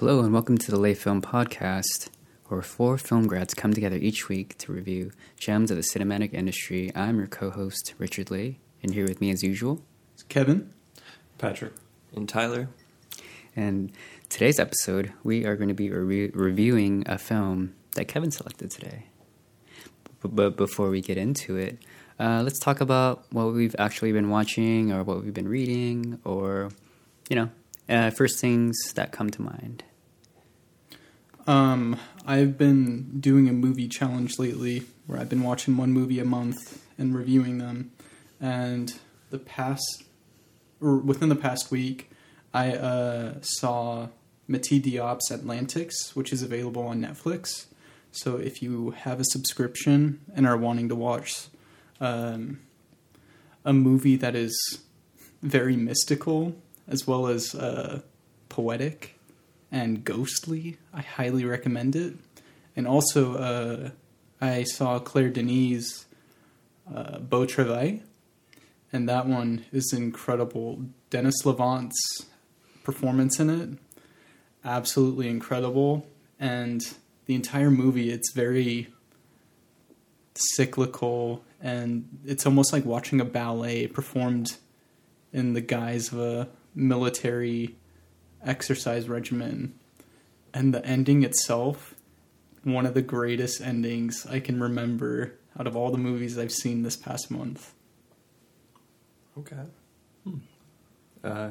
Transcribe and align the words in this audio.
Hello, 0.00 0.20
and 0.20 0.32
welcome 0.32 0.56
to 0.56 0.70
the 0.70 0.78
Lay 0.78 0.94
Film 0.94 1.20
Podcast, 1.20 2.08
where 2.46 2.62
four 2.62 2.98
film 2.98 3.26
grads 3.26 3.52
come 3.52 3.72
together 3.72 3.96
each 3.96 4.28
week 4.28 4.56
to 4.58 4.70
review 4.70 5.10
gems 5.40 5.72
of 5.72 5.76
the 5.76 5.82
cinematic 5.82 6.32
industry. 6.32 6.92
I'm 6.94 7.18
your 7.18 7.26
co 7.26 7.50
host, 7.50 7.94
Richard 7.98 8.30
Lay, 8.30 8.60
and 8.80 8.94
here 8.94 9.08
with 9.08 9.20
me, 9.20 9.32
as 9.32 9.42
usual, 9.42 9.82
is 10.16 10.22
Kevin. 10.22 10.72
Patrick. 11.36 11.72
And 12.14 12.28
Tyler. 12.28 12.68
And 13.56 13.90
today's 14.28 14.60
episode, 14.60 15.12
we 15.24 15.44
are 15.44 15.56
going 15.56 15.66
to 15.66 15.74
be 15.74 15.90
re- 15.90 16.30
reviewing 16.30 17.02
a 17.06 17.18
film 17.18 17.74
that 17.96 18.04
Kevin 18.04 18.30
selected 18.30 18.70
today. 18.70 19.06
B- 20.22 20.30
but 20.32 20.56
before 20.56 20.90
we 20.90 21.00
get 21.00 21.18
into 21.18 21.56
it, 21.56 21.76
uh, 22.20 22.42
let's 22.44 22.60
talk 22.60 22.80
about 22.80 23.24
what 23.32 23.52
we've 23.52 23.74
actually 23.80 24.12
been 24.12 24.30
watching 24.30 24.92
or 24.92 25.02
what 25.02 25.24
we've 25.24 25.34
been 25.34 25.48
reading 25.48 26.20
or, 26.24 26.70
you 27.28 27.34
know, 27.34 27.50
uh, 27.88 28.10
first 28.10 28.38
things 28.38 28.76
that 28.94 29.10
come 29.10 29.30
to 29.30 29.42
mind. 29.42 29.82
Um, 31.48 31.98
I've 32.26 32.58
been 32.58 33.20
doing 33.20 33.48
a 33.48 33.54
movie 33.54 33.88
challenge 33.88 34.38
lately 34.38 34.82
where 35.06 35.18
I've 35.18 35.30
been 35.30 35.42
watching 35.42 35.78
one 35.78 35.92
movie 35.92 36.20
a 36.20 36.24
month 36.24 36.84
and 36.98 37.16
reviewing 37.16 37.56
them. 37.56 37.90
And 38.38 38.92
the 39.30 39.38
past, 39.38 40.04
or 40.78 40.98
within 40.98 41.30
the 41.30 41.34
past 41.34 41.70
week, 41.70 42.10
I 42.52 42.72
uh, 42.72 43.34
saw 43.40 44.08
Mati 44.46 44.78
Diop's 44.78 45.30
Atlantics, 45.30 46.14
which 46.14 46.34
is 46.34 46.42
available 46.42 46.82
on 46.82 47.00
Netflix. 47.00 47.64
So 48.12 48.36
if 48.36 48.60
you 48.60 48.90
have 48.90 49.18
a 49.18 49.24
subscription 49.24 50.20
and 50.34 50.46
are 50.46 50.56
wanting 50.56 50.90
to 50.90 50.94
watch 50.94 51.46
um, 51.98 52.60
a 53.64 53.72
movie 53.72 54.16
that 54.16 54.34
is 54.34 54.80
very 55.42 55.76
mystical 55.76 56.56
as 56.86 57.06
well 57.06 57.26
as 57.26 57.54
uh, 57.54 58.02
poetic 58.50 59.17
and 59.70 60.04
ghostly, 60.04 60.78
I 60.92 61.02
highly 61.02 61.44
recommend 61.44 61.94
it. 61.96 62.14
And 62.74 62.86
also, 62.86 63.34
uh, 63.34 63.90
I 64.40 64.64
saw 64.64 64.98
Claire 64.98 65.30
Denis' 65.30 66.06
uh, 66.92 67.18
Beau 67.18 67.44
Travail, 67.44 68.00
and 68.92 69.08
that 69.08 69.26
one 69.26 69.64
is 69.72 69.92
incredible. 69.92 70.84
Denis 71.10 71.42
Lavant's 71.44 72.26
performance 72.84 73.40
in 73.40 73.50
it, 73.50 73.78
absolutely 74.64 75.28
incredible. 75.28 76.06
And 76.38 76.82
the 77.26 77.34
entire 77.34 77.70
movie, 77.70 78.10
it's 78.10 78.32
very 78.32 78.88
cyclical, 80.34 81.42
and 81.60 82.08
it's 82.24 82.46
almost 82.46 82.72
like 82.72 82.84
watching 82.84 83.20
a 83.20 83.24
ballet 83.24 83.86
performed 83.86 84.56
in 85.32 85.52
the 85.52 85.60
guise 85.60 86.12
of 86.12 86.20
a 86.20 86.48
military 86.74 87.74
exercise 88.44 89.08
regimen. 89.08 89.74
And 90.54 90.72
the 90.74 90.84
ending 90.84 91.22
itself, 91.24 91.94
one 92.64 92.86
of 92.86 92.94
the 92.94 93.02
greatest 93.02 93.60
endings 93.60 94.26
I 94.26 94.40
can 94.40 94.60
remember 94.60 95.34
out 95.58 95.66
of 95.66 95.76
all 95.76 95.90
the 95.90 95.98
movies 95.98 96.38
I've 96.38 96.52
seen 96.52 96.82
this 96.82 96.96
past 96.96 97.30
month. 97.30 97.72
Okay. 99.38 99.56
Hmm. 100.24 100.36
Uh, 101.22 101.50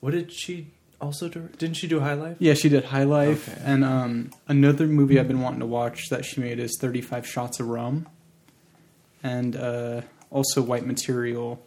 what 0.00 0.12
did 0.12 0.32
she 0.32 0.68
also 1.00 1.28
do? 1.28 1.48
Didn't 1.58 1.76
she 1.76 1.88
do 1.88 2.00
High 2.00 2.14
Life? 2.14 2.36
Yeah, 2.38 2.54
she 2.54 2.68
did 2.68 2.84
High 2.84 3.04
Life, 3.04 3.48
Okay. 3.48 3.60
and 3.64 3.84
um, 3.84 4.30
another 4.46 4.86
movie 4.86 5.18
I've 5.18 5.28
been 5.28 5.40
wanting 5.40 5.60
to 5.60 5.66
watch 5.66 6.08
that 6.10 6.24
she 6.24 6.40
made 6.40 6.58
is 6.58 6.76
Thirty 6.80 7.00
Five 7.00 7.26
Shots 7.26 7.58
of 7.60 7.68
Rum, 7.68 8.06
and 9.22 9.56
uh, 9.56 10.02
also 10.30 10.62
White 10.62 10.86
Material. 10.86 11.60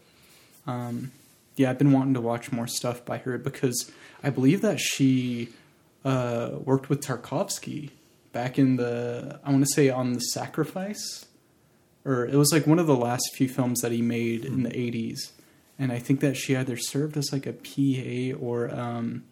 Um, 0.67 1.11
yeah, 1.59 1.69
I've 1.69 1.77
been 1.77 1.91
wanting 1.91 2.13
to 2.13 2.21
watch 2.21 2.53
more 2.53 2.67
stuff 2.67 3.03
by 3.03 3.17
her 3.17 3.37
because 3.37 3.91
I 4.23 4.29
believe 4.29 4.61
that 4.61 4.79
she 4.79 5.49
uh, 6.05 6.51
worked 6.63 6.87
with 6.87 7.01
Tarkovsky 7.01 7.89
back 8.31 8.57
in 8.57 8.77
the 8.77 9.41
I 9.43 9.51
want 9.51 9.65
to 9.65 9.73
say 9.75 9.89
on 9.89 10.13
the 10.13 10.21
Sacrifice, 10.21 11.25
or 12.05 12.25
it 12.25 12.35
was 12.35 12.53
like 12.53 12.65
one 12.65 12.79
of 12.79 12.87
the 12.87 12.95
last 12.95 13.31
few 13.33 13.49
films 13.49 13.81
that 13.81 13.91
he 13.91 14.01
made 14.01 14.45
in 14.45 14.63
the 14.63 14.69
'80s, 14.69 15.31
and 15.77 15.91
I 15.91 15.99
think 15.99 16.21
that 16.21 16.37
she 16.37 16.55
either 16.55 16.77
served 16.77 17.17
as 17.17 17.33
like 17.33 17.45
a 17.45 17.51
PA 17.51 18.39
or 18.41 18.73
um, 18.73 19.25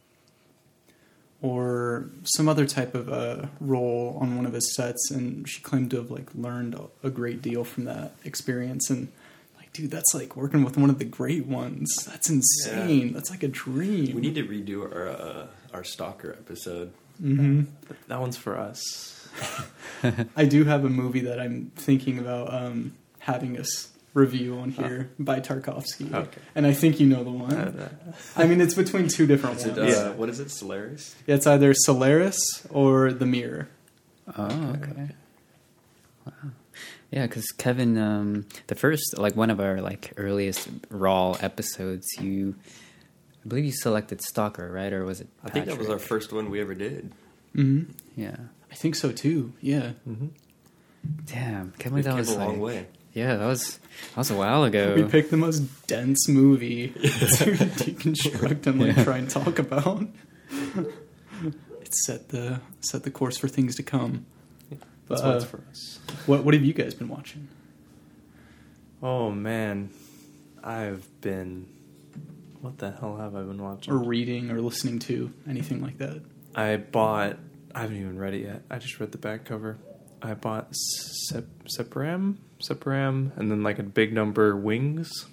or 1.42 2.10
some 2.24 2.50
other 2.50 2.66
type 2.66 2.94
of 2.94 3.08
a 3.08 3.50
role 3.62 4.18
on 4.20 4.36
one 4.36 4.46
of 4.46 4.52
his 4.52 4.76
sets, 4.76 5.10
and 5.12 5.48
she 5.48 5.62
claimed 5.62 5.92
to 5.92 5.98
have 5.98 6.12
like 6.12 6.36
learned 6.36 6.78
a- 7.04 7.10
great 7.10 7.42
deal 7.42 7.64
from 7.64 7.86
that 7.86 8.16
experience. 8.26 8.90
And 8.90 9.14
dude, 9.78 9.92
that's 9.92 10.14
like 10.14 10.36
working 10.36 10.64
with 10.64 10.78
one 10.78 10.90
of 10.90 11.00
the 11.00 11.06
great 11.06 11.46
ones. 11.46 11.88
That's 12.06 12.30
insane. 12.30 13.14
That's 13.14 13.30
like 13.30 13.44
a 13.44 13.48
dream. 13.48 14.16
We 14.16 14.22
need 14.22 14.36
to 14.36 14.44
redo 14.44 14.82
our 14.84 15.08
uh, 15.08 15.48
our 15.74 15.84
stalker 15.84 16.32
episode. 16.34 16.92
hmm 17.20 17.64
That 18.08 18.20
one's 18.20 18.38
for 18.38 18.58
us. 18.58 19.30
I 20.36 20.46
do 20.46 20.64
have 20.66 20.84
a 20.84 20.90
movie 20.90 21.22
that 21.22 21.40
I'm 21.40 21.72
thinking 21.76 22.18
about 22.20 22.54
um, 22.54 22.96
having 23.20 23.58
us 23.60 23.90
review 24.14 24.58
on 24.58 24.72
here 24.72 25.12
by 25.20 25.40
Tarkovsky. 25.40 26.12
Okay. 26.12 26.42
And 26.56 26.66
I 26.66 26.74
think 26.74 27.00
you 27.00 27.06
know 27.08 27.24
the 27.24 27.30
one. 27.32 27.54
Uh, 27.54 27.90
I 28.36 28.48
mean, 28.48 28.60
it's 28.62 28.74
between 28.74 29.08
two 29.10 29.28
different 29.28 29.58
Is 29.58 29.66
it, 29.68 29.78
ones. 29.78 29.96
uh, 29.96 30.02
Yeah. 30.10 30.10
What 30.16 30.30
is 30.30 30.40
it? 30.40 30.50
Solaris? 30.50 31.16
Yeah, 31.28 31.36
It's 31.36 31.46
either 31.46 31.74
Solaris 31.76 32.66
or 32.72 33.12
The 33.14 33.28
Mirror. 33.28 33.68
Oh, 34.36 34.44
okay. 34.82 35.10
Wow. 36.26 36.32
Yeah, 37.12 37.26
because 37.26 37.52
Kevin, 37.52 37.98
um, 37.98 38.46
the 38.68 38.76
first, 38.76 39.18
like 39.18 39.36
one 39.36 39.50
of 39.50 39.60
our 39.60 39.80
like 39.82 40.12
earliest 40.18 40.68
raw 40.90 41.32
episodes, 41.40 42.06
you, 42.20 42.56
I 43.46 43.48
believe 43.48 43.66
you 43.66 43.72
selected 43.72 44.22
Stalker, 44.22 44.70
right? 44.72 44.92
Or 44.92 45.06
was 45.06 45.22
it? 45.22 45.28
I 45.44 45.50
think 45.50 45.68
that 45.68 45.78
was 45.78 45.90
our 45.90 45.96
Mm-hmm. 45.96 46.06
First 46.06 46.34
one 46.34 46.50
we 46.50 46.60
ever 46.60 46.74
did. 46.76 47.14
hmm 47.54 47.84
Yeah. 48.16 48.36
I 48.70 48.76
think 48.76 48.96
so 48.96 49.12
too. 49.14 49.54
Yeah. 49.62 49.94
mhm. 50.08 50.30
Damn, 51.26 51.72
can't 51.80 51.96
We 51.96 52.02
believe 52.02 52.04
that 52.04 52.10
came 52.12 52.18
was 52.20 52.30
a 52.32 52.38
long 52.40 52.60
like- 52.60 52.76
way. 52.76 52.88
Yeah, 53.14 53.38
that 53.38 53.46
was 53.48 53.78
that 54.10 54.18
was 54.18 54.30
a 54.30 54.36
while 54.36 54.64
ago. 54.66 54.94
We 54.96 55.04
picked 55.06 55.32
the 55.32 55.38
most 55.38 55.60
dense 55.88 56.28
movie 56.28 56.90
to 56.92 57.00
deconstruct 57.08 58.68
and 58.68 58.80
like 58.82 58.98
Yeah. 58.98 59.04
try 59.06 59.18
and 59.18 59.30
talk 59.30 59.58
about. 59.58 60.04
it 61.82 61.96
set 61.96 62.30
the 62.30 62.60
set 62.82 63.04
the 63.04 63.12
course 63.12 63.38
for 63.38 63.48
things 63.48 63.76
to 63.78 63.84
come. 63.84 64.26
That's 65.10 65.22
Uh, 65.22 65.26
why 65.26 65.36
it's 65.36 65.46
for 65.46 65.62
us. 65.70 66.00
What 66.26 66.44
what 66.44 66.54
have 66.54 66.64
you 66.66 66.74
guys 66.74 66.94
been 66.94 67.08
watching? 67.10 67.48
Oh 69.02 69.32
man, 69.32 69.90
I've 70.64 71.08
been. 71.22 71.68
What 72.62 72.80
the 72.80 72.92
hell 72.92 73.18
have 73.18 73.36
I 73.36 73.42
been 73.44 73.62
watching? 73.62 73.94
Or 73.94 73.98
reading 73.98 74.50
or 74.50 74.60
listening 74.62 75.00
to 75.00 75.32
anything 75.48 75.82
like 75.82 76.00
that? 76.00 76.22
I 76.56 76.78
bought. 76.78 77.38
I 77.76 77.82
haven't 77.82 77.98
even 77.98 78.18
read 78.18 78.34
it 78.34 78.42
yet. 78.44 78.64
I 78.72 78.80
just 78.80 79.00
read 79.00 79.12
the 79.12 79.18
back 79.20 79.46
cover. 79.46 79.78
I 80.22 80.34
bought 80.34 80.76
Sep- 80.76 81.66
Separam, 81.78 82.38
Separam, 82.60 83.38
and 83.38 83.52
then 83.52 83.62
like 83.62 83.78
a 83.78 83.84
big 83.84 84.12
number 84.14 84.56
Wings, 84.58 85.28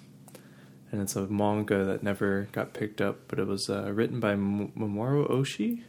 and 0.91 1.01
it's 1.01 1.15
a 1.15 1.25
manga 1.25 1.83
that 1.85 2.03
never 2.03 2.47
got 2.51 2.73
picked 2.73 3.01
up, 3.01 3.21
but 3.27 3.39
it 3.39 3.47
was 3.47 3.67
uh, 3.67 3.91
written 3.91 4.19
by 4.19 4.33
M- 4.33 4.71
Mamoru 4.77 5.27
Oshii 5.31 5.81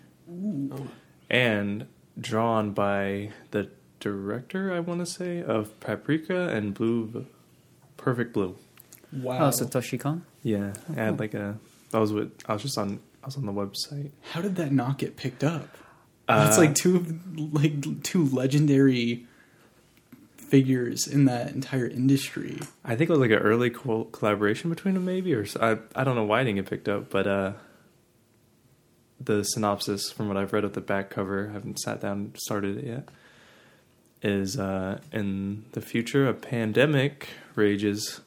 Oh, 0.72 0.86
and 1.28 1.86
drawn 2.20 2.72
by 2.72 3.30
the 3.50 3.68
director, 4.00 4.72
I 4.72 4.80
want 4.80 5.00
to 5.00 5.06
say, 5.06 5.42
of 5.42 5.78
Paprika 5.80 6.48
and 6.48 6.74
Blue, 6.74 7.26
Perfect 7.96 8.32
Blue. 8.32 8.56
Wow. 9.12 9.46
Oh, 9.46 9.48
Satoshi 9.50 9.98
Kon. 9.98 10.24
Yeah, 10.42 10.72
I 10.90 10.94
had 10.94 11.18
like 11.18 11.34
a. 11.34 11.58
That 11.90 11.98
was 11.98 12.12
what 12.12 12.30
I 12.46 12.52
was 12.52 12.62
just 12.62 12.78
on. 12.78 13.00
I 13.22 13.26
was 13.26 13.36
on 13.36 13.46
the 13.46 13.52
website. 13.52 14.10
How 14.32 14.40
did 14.40 14.56
that 14.56 14.72
not 14.72 14.98
get 14.98 15.16
picked 15.16 15.42
up? 15.44 15.76
Uh, 16.28 16.44
That's 16.44 16.58
like 16.58 16.74
two 16.74 17.20
like 17.36 18.02
two 18.02 18.26
legendary 18.26 19.26
figures 20.36 21.06
in 21.06 21.24
that 21.24 21.52
entire 21.52 21.86
industry. 21.86 22.60
I 22.84 22.96
think 22.96 23.10
it 23.10 23.12
was 23.12 23.18
like 23.20 23.30
an 23.30 23.38
early 23.38 23.70
co- 23.70 24.04
collaboration 24.04 24.70
between 24.70 24.94
them, 24.94 25.04
maybe, 25.04 25.34
or 25.34 25.44
I 25.60 25.78
I 25.94 26.04
don't 26.04 26.14
know 26.16 26.24
why 26.24 26.40
it 26.40 26.44
didn't 26.44 26.56
get 26.56 26.70
picked 26.70 26.88
up, 26.88 27.10
but 27.10 27.26
uh, 27.26 27.52
the 29.20 29.42
synopsis 29.42 30.10
from 30.10 30.28
what 30.28 30.36
I've 30.36 30.52
read 30.52 30.64
of 30.64 30.74
the 30.74 30.80
back 30.80 31.10
cover, 31.10 31.48
I 31.50 31.52
haven't 31.52 31.78
sat 31.78 32.00
down 32.00 32.18
and 32.18 32.36
started 32.38 32.78
it 32.78 32.84
yet, 32.84 33.08
is 34.22 34.58
uh, 34.58 35.00
in 35.12 35.64
the 35.72 35.80
future 35.80 36.28
a 36.28 36.34
pandemic 36.34 37.28
rages 37.54 38.20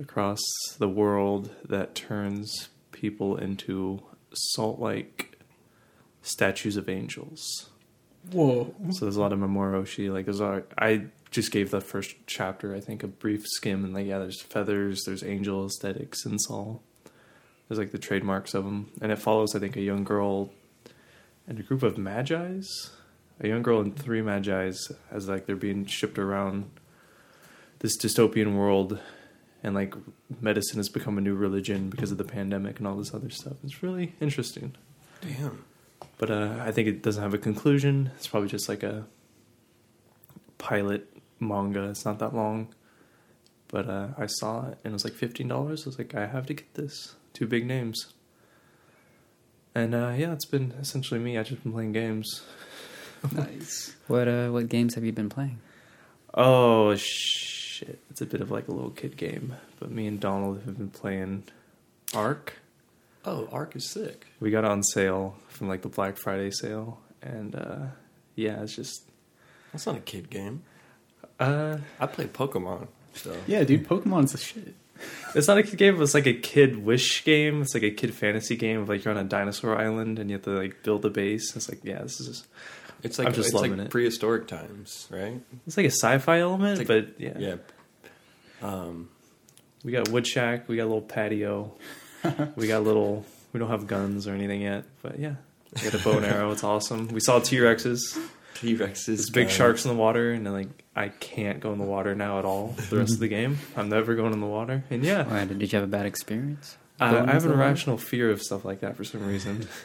across 0.00 0.40
the 0.78 0.88
world 0.88 1.50
that 1.64 1.94
turns 1.94 2.68
people 2.92 3.36
into 3.36 4.02
salt-like 4.32 5.38
statues 6.22 6.76
of 6.76 6.88
angels. 6.88 7.70
Whoa. 8.32 8.74
So 8.90 9.04
there's 9.04 9.16
a 9.16 9.20
lot 9.20 9.32
of 9.32 9.38
Mamoru 9.38 9.82
Oshii. 9.82 10.12
Like 10.12 10.26
there's 10.26 10.40
a 10.40 10.62
I 10.76 11.06
just 11.30 11.50
gave 11.50 11.70
the 11.70 11.80
first 11.80 12.14
chapter, 12.26 12.74
I 12.74 12.80
think, 12.80 13.02
a 13.02 13.08
brief 13.08 13.46
skim, 13.46 13.84
and 13.84 13.94
like 13.94 14.06
yeah, 14.06 14.18
there's 14.18 14.42
feathers, 14.42 15.04
there's 15.04 15.24
angel 15.24 15.66
aesthetics, 15.66 16.24
and 16.24 16.38
all. 16.50 16.82
There's 17.68 17.78
like 17.78 17.92
the 17.92 17.98
trademarks 17.98 18.54
of 18.54 18.64
them, 18.64 18.90
and 19.00 19.12
it 19.12 19.18
follows, 19.18 19.54
I 19.54 19.58
think, 19.58 19.76
a 19.76 19.82
young 19.82 20.04
girl 20.04 20.50
and 21.46 21.58
a 21.58 21.62
group 21.62 21.82
of 21.82 21.98
magi's, 21.98 22.90
a 23.40 23.48
young 23.48 23.62
girl 23.62 23.80
and 23.80 23.96
three 23.96 24.22
magi's, 24.22 24.90
as 25.10 25.28
like 25.28 25.46
they're 25.46 25.56
being 25.56 25.84
shipped 25.86 26.18
around 26.18 26.70
this 27.80 27.96
dystopian 27.96 28.54
world, 28.56 28.98
and 29.62 29.74
like 29.74 29.94
medicine 30.40 30.78
has 30.78 30.88
become 30.88 31.18
a 31.18 31.20
new 31.20 31.34
religion 31.34 31.90
because 31.90 32.10
of 32.10 32.18
the 32.18 32.24
pandemic 32.24 32.78
and 32.78 32.86
all 32.86 32.96
this 32.96 33.12
other 33.14 33.30
stuff. 33.30 33.54
It's 33.64 33.82
really 33.82 34.14
interesting. 34.20 34.74
damn. 35.20 35.64
but 36.16 36.30
uh, 36.30 36.56
I 36.60 36.72
think 36.72 36.88
it 36.88 37.02
doesn't 37.02 37.22
have 37.22 37.34
a 37.34 37.38
conclusion. 37.38 38.10
It's 38.16 38.26
probably 38.26 38.48
just 38.48 38.68
like 38.68 38.82
a 38.82 39.04
pilot 40.58 41.08
manga. 41.40 41.88
It's 41.90 42.04
not 42.04 42.18
that 42.20 42.34
long, 42.34 42.74
but 43.68 43.88
uh, 43.88 44.08
I 44.16 44.26
saw 44.26 44.66
it 44.68 44.78
and 44.84 44.92
it 44.92 44.92
was 44.92 45.04
like 45.04 45.14
fifteen 45.14 45.48
dollars. 45.48 45.82
I 45.86 45.90
was 45.90 45.98
like, 45.98 46.14
I 46.14 46.26
have 46.26 46.46
to 46.46 46.54
get 46.54 46.74
this. 46.74 47.14
Two 47.38 47.46
big 47.46 47.64
names. 47.66 48.12
And 49.72 49.94
uh, 49.94 50.12
yeah, 50.16 50.32
it's 50.32 50.44
been 50.44 50.72
essentially 50.80 51.20
me. 51.20 51.38
I've 51.38 51.46
just 51.46 51.62
been 51.62 51.72
playing 51.72 51.92
games. 51.92 52.42
Nice. 53.32 53.96
What 54.06 54.28
uh, 54.28 54.48
what 54.50 54.68
games 54.68 54.94
have 54.94 55.04
you 55.04 55.10
been 55.12 55.28
playing? 55.28 55.58
Oh 56.34 56.94
shit! 56.94 57.98
It's 58.10 58.20
a 58.20 58.26
bit 58.26 58.40
of 58.40 58.52
like 58.52 58.68
a 58.68 58.72
little 58.72 58.90
kid 58.92 59.16
game, 59.16 59.56
but 59.80 59.90
me 59.90 60.06
and 60.06 60.20
Donald 60.20 60.62
have 60.64 60.78
been 60.78 60.90
playing 60.90 61.42
Ark. 62.14 62.54
Oh, 63.24 63.48
Ark 63.50 63.74
is 63.74 63.90
sick. 63.90 64.26
We 64.38 64.52
got 64.52 64.62
it 64.64 64.70
on 64.70 64.84
sale 64.84 65.36
from 65.48 65.66
like 65.68 65.82
the 65.82 65.88
Black 65.88 66.16
Friday 66.16 66.52
sale, 66.52 67.00
and 67.20 67.56
uh, 67.56 67.78
yeah, 68.36 68.62
it's 68.62 68.76
just 68.76 69.02
That's 69.72 69.86
not 69.86 69.96
a 69.96 70.00
kid 70.00 70.30
game. 70.30 70.62
uh, 71.40 71.78
I 71.98 72.06
play 72.06 72.26
Pokemon. 72.26 72.86
So 73.14 73.36
Yeah, 73.48 73.64
dude, 73.64 73.88
Pokemon's 73.88 74.30
the 74.30 74.38
shit. 74.38 74.74
It's 75.34 75.48
not 75.48 75.58
a 75.58 75.62
kid 75.62 75.76
game. 75.76 76.00
It's 76.02 76.14
like 76.14 76.26
a 76.26 76.34
kid 76.34 76.82
wish 76.84 77.24
game. 77.24 77.62
It's 77.62 77.74
like 77.74 77.82
a 77.82 77.90
kid 77.90 78.14
fantasy 78.14 78.56
game. 78.56 78.80
Of 78.80 78.88
like 78.88 79.04
you're 79.04 79.14
on 79.14 79.20
a 79.20 79.28
dinosaur 79.28 79.78
island 79.78 80.18
and 80.18 80.30
you 80.30 80.34
have 80.36 80.44
to 80.44 80.50
like 80.50 80.82
build 80.82 81.04
a 81.04 81.10
base. 81.10 81.54
It's 81.56 81.68
like 81.68 81.80
yeah, 81.84 82.02
this 82.02 82.20
is 82.20 82.26
just, 82.28 82.46
it's 83.02 83.18
like 83.18 83.28
I'm 83.28 83.34
just 83.34 83.48
it's 83.48 83.54
loving 83.54 83.76
like 83.76 83.86
it. 83.86 83.90
prehistoric 83.90 84.46
times, 84.48 85.06
right? 85.10 85.40
it's 85.66 85.76
like 85.76 85.86
a 85.86 85.90
sci-fi 85.90 86.40
element, 86.40 86.78
like- 86.78 86.86
but 86.86 87.20
yeah. 87.20 87.38
Yeah. 87.38 87.54
Um, 88.62 89.08
we 89.84 89.92
got 89.92 90.08
wood 90.08 90.26
shack. 90.26 90.68
We 90.68 90.76
got 90.76 90.84
a 90.84 90.90
little 90.90 91.02
patio. 91.02 91.72
we 92.56 92.66
got 92.66 92.82
little. 92.82 93.24
We 93.52 93.60
don't 93.60 93.70
have 93.70 93.86
guns 93.86 94.26
or 94.26 94.32
anything 94.34 94.60
yet, 94.62 94.84
but 95.02 95.18
yeah, 95.18 95.36
we 95.76 95.82
got 95.90 95.94
a 96.00 96.02
bow 96.04 96.16
and 96.16 96.26
arrow. 96.26 96.50
It's 96.50 96.64
awesome. 96.64 97.08
We 97.08 97.20
saw 97.20 97.38
T 97.38 97.56
Rexes. 97.58 98.18
T 98.54 98.74
Rexes. 98.76 99.32
Big 99.32 99.48
sharks 99.50 99.84
in 99.84 99.90
the 99.90 99.96
water, 99.96 100.32
and 100.32 100.44
then, 100.44 100.52
like 100.52 100.68
I 100.98 101.08
can't 101.08 101.60
go 101.60 101.72
in 101.72 101.78
the 101.78 101.84
water 101.84 102.14
now 102.14 102.38
at 102.38 102.44
all. 102.44 102.72
For 102.72 102.94
the 102.94 102.98
rest 102.98 103.14
of 103.14 103.20
the 103.20 103.28
game, 103.38 103.58
I'm 103.76 103.88
never 103.88 104.14
going 104.14 104.32
in 104.32 104.40
the 104.40 104.46
water. 104.46 104.82
And 104.90 105.04
yeah, 105.04 105.24
Why, 105.26 105.44
did 105.44 105.72
you 105.72 105.78
have 105.78 105.86
a 105.88 105.90
bad 105.90 106.06
experience? 106.06 106.76
I, 107.00 107.06
I 107.06 107.08
have 107.08 107.16
into 107.18 107.30
an 107.36 107.42
the 107.42 107.48
water? 107.50 107.62
irrational 107.62 107.98
fear 107.98 108.30
of 108.30 108.42
stuff 108.42 108.64
like 108.64 108.80
that 108.80 108.96
for 108.96 109.04
some 109.04 109.26
reason. 109.26 109.68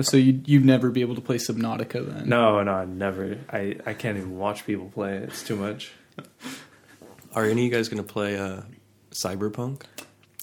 So 0.00 0.16
you 0.16 0.40
you'd 0.46 0.64
never 0.64 0.88
be 0.88 1.02
able 1.02 1.16
to 1.16 1.20
play 1.20 1.36
Subnautica 1.36 2.06
then? 2.10 2.26
No, 2.26 2.62
no, 2.62 2.72
I 2.72 2.86
never. 2.86 3.36
I 3.50 3.76
I 3.84 3.92
can't 3.92 4.16
even 4.16 4.38
watch 4.38 4.64
people 4.64 4.88
play 4.88 5.16
it. 5.18 5.24
It's 5.24 5.42
too 5.42 5.54
much. 5.54 5.92
Are 7.34 7.44
any 7.44 7.52
of 7.52 7.58
you 7.58 7.70
guys 7.70 7.90
going 7.90 8.02
to 8.02 8.08
play 8.10 8.38
uh, 8.38 8.62
Cyberpunk? 9.10 9.82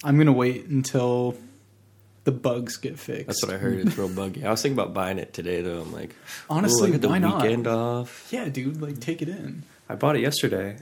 I'm 0.03 0.19
gonna 0.19 0.33
wait 0.33 0.65
until 0.67 1.35
the 2.25 2.31
bugs 2.31 2.77
get 2.77 2.99
fixed. 2.99 3.25
That's 3.25 3.43
what 3.43 3.51
I 3.53 3.57
heard. 3.57 3.79
It's 3.79 3.97
real 3.97 4.07
buggy. 4.07 4.45
I 4.45 4.51
was 4.51 4.61
thinking 4.61 4.77
about 4.77 4.93
buying 4.93 5.17
it 5.17 5.33
today, 5.33 5.61
though. 5.61 5.81
I'm 5.81 5.91
like, 5.91 6.15
Honestly, 6.47 6.91
ooh, 6.91 6.97
the 6.99 7.09
why 7.09 7.17
not? 7.17 7.41
weekend 7.41 7.65
off. 7.65 8.27
Yeah, 8.31 8.49
dude, 8.49 8.79
like 8.79 8.99
take 8.99 9.23
it 9.23 9.29
in. 9.29 9.63
I 9.89 9.95
bought 9.95 10.15
it 10.15 10.21
yesterday. 10.21 10.77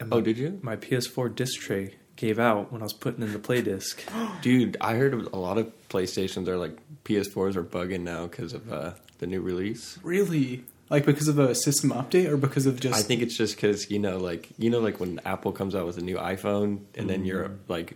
And 0.00 0.08
my, 0.08 0.16
Oh, 0.16 0.20
did 0.20 0.38
you? 0.38 0.58
My 0.62 0.76
PS4 0.76 1.34
disc 1.34 1.60
tray 1.60 1.96
gave 2.16 2.38
out 2.38 2.72
when 2.72 2.80
I 2.82 2.84
was 2.84 2.92
putting 2.92 3.22
in 3.22 3.32
the 3.32 3.38
play 3.38 3.60
disc. 3.62 4.02
Dude, 4.42 4.76
I 4.80 4.94
heard 4.94 5.12
a 5.14 5.36
lot 5.36 5.58
of 5.58 5.70
PlayStations 5.88 6.46
are 6.48 6.56
like 6.56 6.78
PS4s 7.04 7.56
are 7.56 7.64
bugging 7.64 8.00
now 8.02 8.26
because 8.26 8.52
of 8.52 8.72
uh, 8.72 8.92
the 9.18 9.26
new 9.26 9.40
release. 9.40 9.98
Really? 10.02 10.64
Like 10.90 11.06
because 11.06 11.26
of 11.28 11.38
a 11.38 11.54
system 11.54 11.90
update 11.90 12.28
or 12.28 12.36
because 12.36 12.66
of 12.66 12.78
just 12.78 12.98
I 12.98 13.02
think 13.02 13.22
it's 13.22 13.36
just 13.36 13.56
because 13.56 13.90
you 13.90 13.98
know, 13.98 14.18
like 14.18 14.48
you 14.58 14.68
know, 14.70 14.78
like 14.80 15.00
when 15.00 15.20
Apple 15.24 15.50
comes 15.52 15.74
out 15.74 15.86
with 15.86 15.96
a 15.96 16.02
new 16.02 16.16
iPhone, 16.16 16.80
and 16.96 17.08
then 17.08 17.24
you're 17.24 17.50
like 17.66 17.94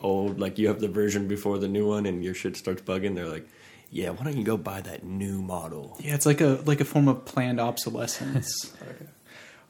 old, 0.00 0.40
like 0.40 0.58
you 0.58 0.68
have 0.68 0.80
the 0.80 0.88
version 0.88 1.28
before 1.28 1.58
the 1.58 1.68
new 1.68 1.86
one, 1.86 2.06
and 2.06 2.24
your 2.24 2.32
shit 2.32 2.56
starts 2.56 2.80
bugging. 2.80 3.14
They're 3.14 3.28
like, 3.28 3.46
"Yeah, 3.90 4.08
why 4.10 4.24
don't 4.24 4.38
you 4.38 4.44
go 4.44 4.56
buy 4.56 4.80
that 4.80 5.04
new 5.04 5.42
model?" 5.42 5.98
Yeah, 6.00 6.14
it's 6.14 6.24
like 6.24 6.40
a 6.40 6.62
like 6.64 6.80
a 6.80 6.86
form 6.86 7.08
of 7.08 7.26
planned 7.26 7.60
obsolescence. 7.60 8.72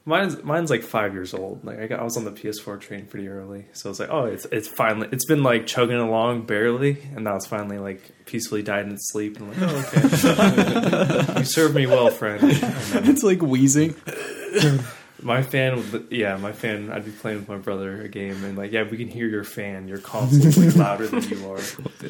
Mine's 0.03 0.41
mine's 0.43 0.71
like 0.71 0.81
five 0.81 1.13
years 1.13 1.31
old. 1.33 1.63
Like 1.63 1.79
I, 1.79 1.85
got, 1.85 1.99
I 1.99 2.03
was 2.03 2.17
on 2.17 2.25
the 2.25 2.31
PS4 2.31 2.79
train 2.79 3.05
pretty 3.05 3.27
early, 3.27 3.65
so 3.73 3.91
it's 3.91 3.99
like, 3.99 4.09
oh, 4.09 4.25
it's 4.25 4.45
it's 4.45 4.67
finally 4.67 5.07
it's 5.11 5.25
been 5.25 5.43
like 5.43 5.67
chugging 5.67 5.97
along 5.97 6.47
barely, 6.47 6.97
and 7.13 7.23
now 7.23 7.35
it's 7.35 7.45
finally 7.45 7.77
like 7.77 8.01
peacefully 8.25 8.63
died 8.63 8.87
in 8.87 8.93
its 8.93 9.11
sleep. 9.11 9.37
And 9.39 9.53
I'm 9.53 9.61
like, 9.61 9.85
oh, 9.93 11.23
okay, 11.27 11.33
you 11.39 11.45
served 11.45 11.75
me 11.75 11.85
well, 11.85 12.09
friend. 12.09 12.39
It's 13.11 13.21
like 13.21 13.43
wheezing. 13.43 13.93
my 15.21 15.43
fan, 15.43 15.75
would- 15.91 16.07
yeah, 16.09 16.35
my 16.37 16.51
fan. 16.51 16.91
I'd 16.91 17.05
be 17.05 17.11
playing 17.11 17.37
with 17.39 17.49
my 17.49 17.57
brother 17.57 18.01
a 18.01 18.07
game, 18.07 18.43
and 18.43 18.57
like, 18.57 18.71
yeah, 18.71 18.83
we 18.89 18.97
can 18.97 19.07
hear 19.07 19.27
your 19.27 19.43
fan. 19.43 19.87
Your 19.87 19.99
console's 19.99 20.57
like 20.65 20.75
louder 20.75 21.05
than 21.07 21.21
you 21.29 21.51
are. 21.51 21.59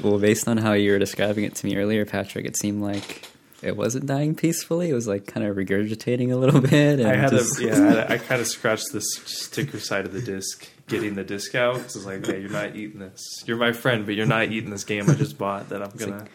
Well, 0.01 0.17
based 0.17 0.47
on 0.47 0.55
how 0.55 0.71
you 0.73 0.91
were 0.93 0.99
describing 0.99 1.43
it 1.43 1.55
to 1.55 1.65
me 1.65 1.75
earlier, 1.75 2.05
Patrick, 2.05 2.45
it 2.45 2.55
seemed 2.55 2.81
like 2.81 3.27
it 3.61 3.77
wasn't 3.77 4.05
dying 4.07 4.33
peacefully. 4.35 4.89
It 4.89 4.93
was 4.93 5.07
like 5.07 5.27
kind 5.27 5.45
of 5.45 5.55
regurgitating 5.55 6.31
a 6.31 6.35
little 6.35 6.61
bit. 6.75 6.99
And 6.99 7.07
I 7.07 7.15
had 7.15 7.29
just- 7.31 7.59
a 7.59 7.65
yeah, 7.65 8.05
I, 8.09 8.13
I 8.13 8.17
kind 8.17 8.41
of 8.41 8.47
scratched 8.47 8.91
the 8.91 9.01
sticker 9.01 9.79
side 9.79 10.05
of 10.05 10.13
the 10.13 10.21
disc, 10.21 10.67
getting 10.87 11.15
the 11.15 11.23
disc 11.23 11.53
out. 11.55 11.75
'cause 11.75 11.95
it's 11.95 12.05
like, 12.05 12.25
yeah, 12.27 12.35
you're 12.35 12.49
not 12.49 12.75
eating 12.75 12.99
this. 12.99 13.43
You're 13.45 13.57
my 13.57 13.71
friend, 13.71 14.05
but 14.05 14.15
you're 14.15 14.25
not 14.25 14.51
eating 14.51 14.69
this 14.71 14.83
game 14.83 15.09
I 15.09 15.13
just 15.13 15.37
bought 15.37 15.69
that 15.69 15.81
I'm 15.81 15.91
gonna 15.97 16.25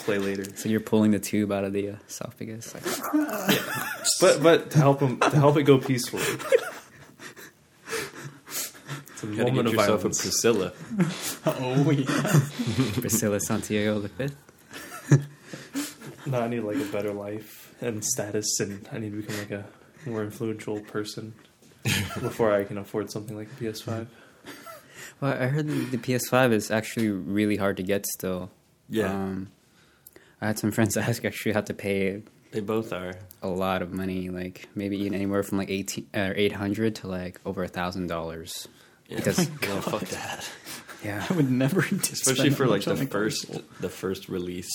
play 0.00 0.18
later. 0.18 0.44
So 0.56 0.68
you're 0.68 0.80
pulling 0.80 1.12
the 1.12 1.18
tube 1.18 1.50
out 1.50 1.64
of 1.64 1.72
the 1.72 1.90
uh, 1.90 1.94
esophagus. 2.08 2.74
Like, 2.74 2.84
But 4.20 4.42
but 4.42 4.70
to 4.72 4.78
help 4.78 5.00
him 5.00 5.18
to 5.20 5.30
help 5.30 5.56
it 5.56 5.62
go 5.62 5.78
peacefully. 5.78 6.22
It's 9.10 9.22
a 9.24 9.26
You 9.26 9.36
gotta 9.36 9.52
moment 9.52 9.54
get 9.54 9.66
of 9.66 9.72
yourself 9.72 10.04
a 10.04 10.08
violence. 10.08 10.20
Priscilla. 10.22 10.72
Oh 11.46 11.90
yeah. 11.90 13.00
Priscilla 13.00 13.40
Santiago 13.40 13.98
the 14.00 14.08
fifth. 14.08 14.36
No, 16.30 16.40
I 16.40 16.48
need 16.48 16.60
like 16.60 16.76
a 16.76 16.84
better 16.92 17.12
life 17.12 17.74
and 17.80 18.04
status, 18.04 18.60
and 18.60 18.88
I 18.92 18.98
need 18.98 19.10
to 19.12 19.16
become 19.22 19.38
like 19.38 19.50
a 19.50 19.64
more 20.06 20.22
influential 20.22 20.80
person 20.80 21.34
before 21.84 22.52
I 22.52 22.64
can 22.64 22.78
afford 22.78 23.10
something 23.10 23.36
like 23.36 23.48
a 23.48 23.64
PS5. 23.64 24.06
Well, 25.20 25.32
I 25.32 25.46
heard 25.46 25.66
the, 25.66 25.96
the 25.96 25.98
PS5 25.98 26.52
is 26.52 26.70
actually 26.70 27.08
really 27.10 27.56
hard 27.56 27.76
to 27.78 27.82
get 27.82 28.06
still. 28.06 28.50
Yeah, 28.88 29.12
Um, 29.12 29.48
I 30.40 30.46
had 30.46 30.60
some 30.60 30.70
friends 30.70 30.96
ask 30.96 31.24
actually 31.24 31.52
how 31.54 31.62
to 31.62 31.74
pay 31.74 32.22
they 32.52 32.60
both 32.60 32.92
are. 32.92 33.14
a 33.42 33.48
lot 33.48 33.82
of 33.82 33.92
money, 33.92 34.28
like 34.30 34.68
maybe 34.76 34.96
even 34.98 35.14
anywhere 35.14 35.42
from 35.42 35.58
like 35.58 35.70
eighteen 35.70 36.06
or 36.14 36.34
eight 36.36 36.52
hundred 36.52 36.94
to 36.96 37.08
like 37.08 37.40
over 37.44 37.64
a 37.64 37.68
thousand 37.68 38.06
dollars. 38.06 38.68
Yeah. 39.08 39.16
Because- 39.16 39.48
no, 39.62 39.80
fuck 39.80 40.02
that. 40.10 40.48
Yeah, 41.04 41.26
I 41.28 41.32
would 41.34 41.50
never 41.50 41.80
Especially 41.80 42.34
spend 42.50 42.56
for 42.56 42.66
like 42.68 42.84
the 42.84 42.94
first, 42.96 43.50
the 43.80 43.88
first 43.88 44.28
release. 44.28 44.70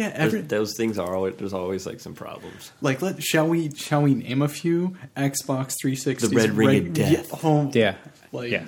Yeah, 0.00 0.10
Those, 0.10 0.18
every 0.18 0.40
those 0.40 0.76
things 0.76 0.98
are 0.98 1.14
always 1.14 1.34
there's 1.36 1.52
always 1.52 1.86
like 1.86 2.00
some 2.00 2.14
problems. 2.14 2.72
like 2.80 3.02
let 3.02 3.22
shall 3.22 3.46
we 3.46 3.70
shall 3.74 4.02
we 4.02 4.14
name 4.14 4.40
a 4.42 4.48
few 4.48 4.96
Xbox 5.16 5.74
360 5.80 6.28
The 6.28 6.34
Red 6.36 6.50
Ring 6.52 6.86
of 6.88 6.92
Death. 6.94 7.30
Yeah, 7.30 7.38
oh, 7.44 7.70
yeah, 7.74 7.94
like 8.32 8.50
Yeah. 8.50 8.64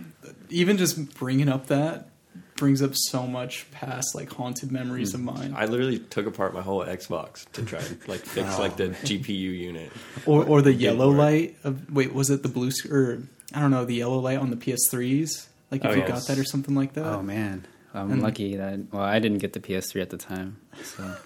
even 0.51 0.77
just 0.77 1.15
bringing 1.15 1.49
up 1.49 1.69
that 1.69 2.09
brings 2.57 2.83
up 2.83 2.93
so 2.95 3.27
much 3.27 3.69
past 3.73 4.15
like 4.15 4.31
haunted 4.33 4.71
memories 4.71 5.15
of 5.15 5.21
hmm. 5.21 5.27
mine. 5.27 5.55
I 5.57 5.67
literally 5.67 5.99
took 5.99 6.27
apart 6.27 6.55
my 6.55 6.61
whole 6.63 6.85
Xbox 6.85 7.51
to 7.53 7.63
try 7.65 7.81
and 7.81 8.07
like 8.07 8.21
fix 8.21 8.59
like 8.59 8.77
the 8.77 8.89
GPU 8.91 9.29
unit. 9.59 9.91
or 10.27 10.45
or 10.45 10.63
the 10.63 10.73
yellow 10.73 11.09
work. 11.09 11.19
light 11.19 11.57
of 11.65 11.93
wait 11.93 12.13
was 12.13 12.31
it 12.31 12.43
the 12.43 12.49
blue 12.49 12.71
or 12.91 13.23
I 13.55 13.61
don't 13.61 13.71
know 13.71 13.85
the 13.85 13.95
yellow 13.95 14.19
light 14.19 14.39
on 14.39 14.51
the 14.51 14.57
PS3s 14.57 15.49
like 15.73 15.85
if 15.85 15.91
Oh, 15.91 15.95
you 15.95 16.01
yes. 16.01 16.09
got 16.09 16.27
that 16.29 16.39
or 16.39 16.45
something 16.45 16.75
like 16.75 16.93
that. 16.93 17.07
Oh 17.07 17.23
man, 17.23 17.67
I'm 17.95 18.13
And- 18.13 18.23
lucky 18.23 18.57
that. 18.57 18.93
Well, 18.93 19.03
I 19.03 19.19
didn't 19.19 19.39
get 19.39 19.53
the 19.53 19.61
PS3 19.61 20.01
at 20.03 20.11
the 20.11 20.17
time. 20.17 20.57
So, 20.83 21.17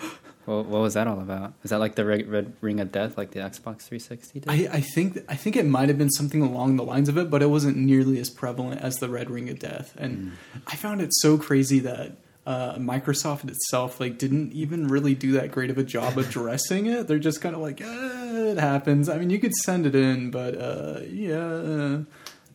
well, 0.46 0.64
what 0.64 0.80
was 0.80 0.94
that 0.94 1.06
all 1.06 1.20
about? 1.20 1.54
Is 1.62 1.70
that 1.70 1.78
like 1.80 1.94
the 1.94 2.04
Red, 2.04 2.28
Red 2.28 2.52
Ring 2.60 2.80
of 2.80 2.90
Death, 2.90 3.16
like 3.18 3.30
the 3.32 3.40
Xbox 3.40 3.82
360 3.82 4.40
did? 4.40 4.48
I, 4.48 4.68
I 4.76 4.80
think 4.80 5.18
I 5.28 5.36
think 5.36 5.56
it 5.56 5.66
might 5.66 5.88
have 5.88 5.98
been 5.98 6.10
something 6.10 6.42
along 6.42 6.76
the 6.76 6.84
lines 6.84 7.08
of 7.08 7.16
it, 7.18 7.30
but 7.30 7.42
it 7.42 7.46
wasn't 7.50 7.76
nearly 7.76 8.18
as 8.18 8.30
prevalent 8.30 8.80
as 8.80 8.96
the 8.96 9.08
Red 9.08 9.30
Ring 9.30 9.48
of 9.50 9.58
Death. 9.58 9.94
And 9.98 10.32
I 10.66 10.76
found 10.76 11.00
it 11.00 11.10
so 11.14 11.36
crazy 11.38 11.78
that 11.80 12.16
uh, 12.44 12.74
Microsoft 12.74 13.48
itself 13.48 14.00
like 14.00 14.18
didn't 14.18 14.52
even 14.52 14.88
really 14.88 15.14
do 15.14 15.32
that 15.32 15.52
great 15.52 15.70
of 15.70 15.78
a 15.78 15.84
job 15.84 16.16
addressing 16.24 16.86
it. 16.86 17.06
They're 17.06 17.18
just 17.20 17.40
kind 17.40 17.54
of 17.54 17.60
like, 17.60 17.80
eh, 17.80 18.50
it 18.52 18.58
happens. 18.58 19.08
I 19.08 19.18
mean, 19.18 19.30
you 19.30 19.38
could 19.38 19.54
send 19.54 19.86
it 19.86 19.94
in, 19.94 20.30
but 20.32 20.58
uh, 20.58 21.00
yeah. 21.08 21.98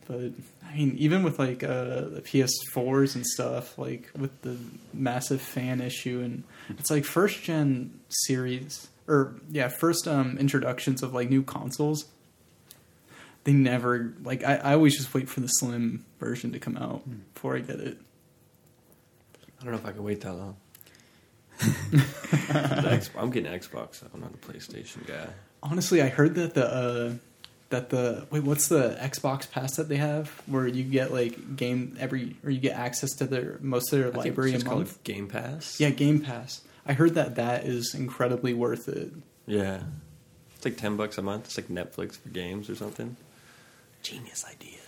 But 0.06 0.32
I 0.68 0.76
mean, 0.76 0.96
even 0.98 1.22
with 1.22 1.38
like 1.38 1.64
uh, 1.64 2.00
the 2.08 2.22
PS4s 2.22 3.14
and 3.14 3.26
stuff, 3.26 3.78
like 3.78 4.10
with 4.16 4.42
the 4.42 4.56
massive 4.92 5.40
fan 5.40 5.80
issue, 5.80 6.20
and 6.22 6.44
it's 6.78 6.90
like 6.90 7.04
first 7.04 7.42
gen 7.42 8.00
series 8.08 8.88
or 9.06 9.34
yeah, 9.50 9.68
first 9.68 10.06
um, 10.06 10.36
introductions 10.38 11.02
of 11.02 11.14
like 11.14 11.30
new 11.30 11.42
consoles. 11.42 12.06
They 13.44 13.52
never 13.52 14.12
like 14.22 14.44
I, 14.44 14.56
I 14.56 14.72
always 14.74 14.96
just 14.96 15.14
wait 15.14 15.28
for 15.28 15.40
the 15.40 15.48
slim 15.48 16.04
version 16.20 16.52
to 16.52 16.58
come 16.58 16.76
out 16.76 17.02
before 17.34 17.56
I 17.56 17.60
get 17.60 17.80
it. 17.80 17.98
I 19.60 19.64
don't 19.64 19.72
know 19.72 19.78
if 19.78 19.86
I 19.86 19.92
can 19.92 20.04
wait 20.04 20.20
that 20.20 20.34
long. 20.34 20.56
The 22.48 22.92
X- 22.92 23.10
I'm 23.16 23.30
getting 23.30 23.50
Xbox. 23.50 24.02
I'm 24.14 24.20
not 24.20 24.32
a 24.32 24.36
PlayStation 24.36 25.06
guy. 25.06 25.26
Honestly, 25.62 26.00
I 26.02 26.08
heard 26.08 26.34
that 26.36 26.54
the 26.54 26.66
uh, 26.66 27.12
that 27.70 27.90
the 27.90 28.26
wait, 28.30 28.42
what's 28.44 28.68
the 28.68 28.96
Xbox 29.00 29.50
Pass 29.50 29.76
that 29.76 29.88
they 29.88 29.96
have 29.96 30.28
where 30.46 30.66
you 30.66 30.84
get 30.84 31.12
like 31.12 31.56
game 31.56 31.96
every 32.00 32.36
or 32.44 32.50
you 32.50 32.60
get 32.60 32.76
access 32.76 33.10
to 33.16 33.26
their 33.26 33.58
most 33.60 33.92
of 33.92 33.98
their 33.98 34.08
I 34.08 34.12
think 34.12 34.24
library 34.24 34.54
it's 34.54 34.62
a 34.62 34.66
called 34.66 34.78
month. 34.80 35.04
Game 35.04 35.28
Pass. 35.28 35.78
Yeah, 35.78 35.90
Game 35.90 36.20
Pass. 36.20 36.62
I 36.86 36.94
heard 36.94 37.14
that 37.14 37.34
that 37.34 37.64
is 37.66 37.94
incredibly 37.94 38.54
worth 38.54 38.88
it. 38.88 39.12
Yeah. 39.46 39.82
It's 40.56 40.64
like 40.64 40.76
10 40.78 40.96
bucks 40.96 41.18
a 41.18 41.22
month. 41.22 41.44
It's 41.44 41.56
like 41.56 41.68
Netflix 41.68 42.18
for 42.18 42.30
games 42.30 42.68
or 42.70 42.74
something. 42.74 43.16
Genius 44.02 44.44
idea. 44.50 44.78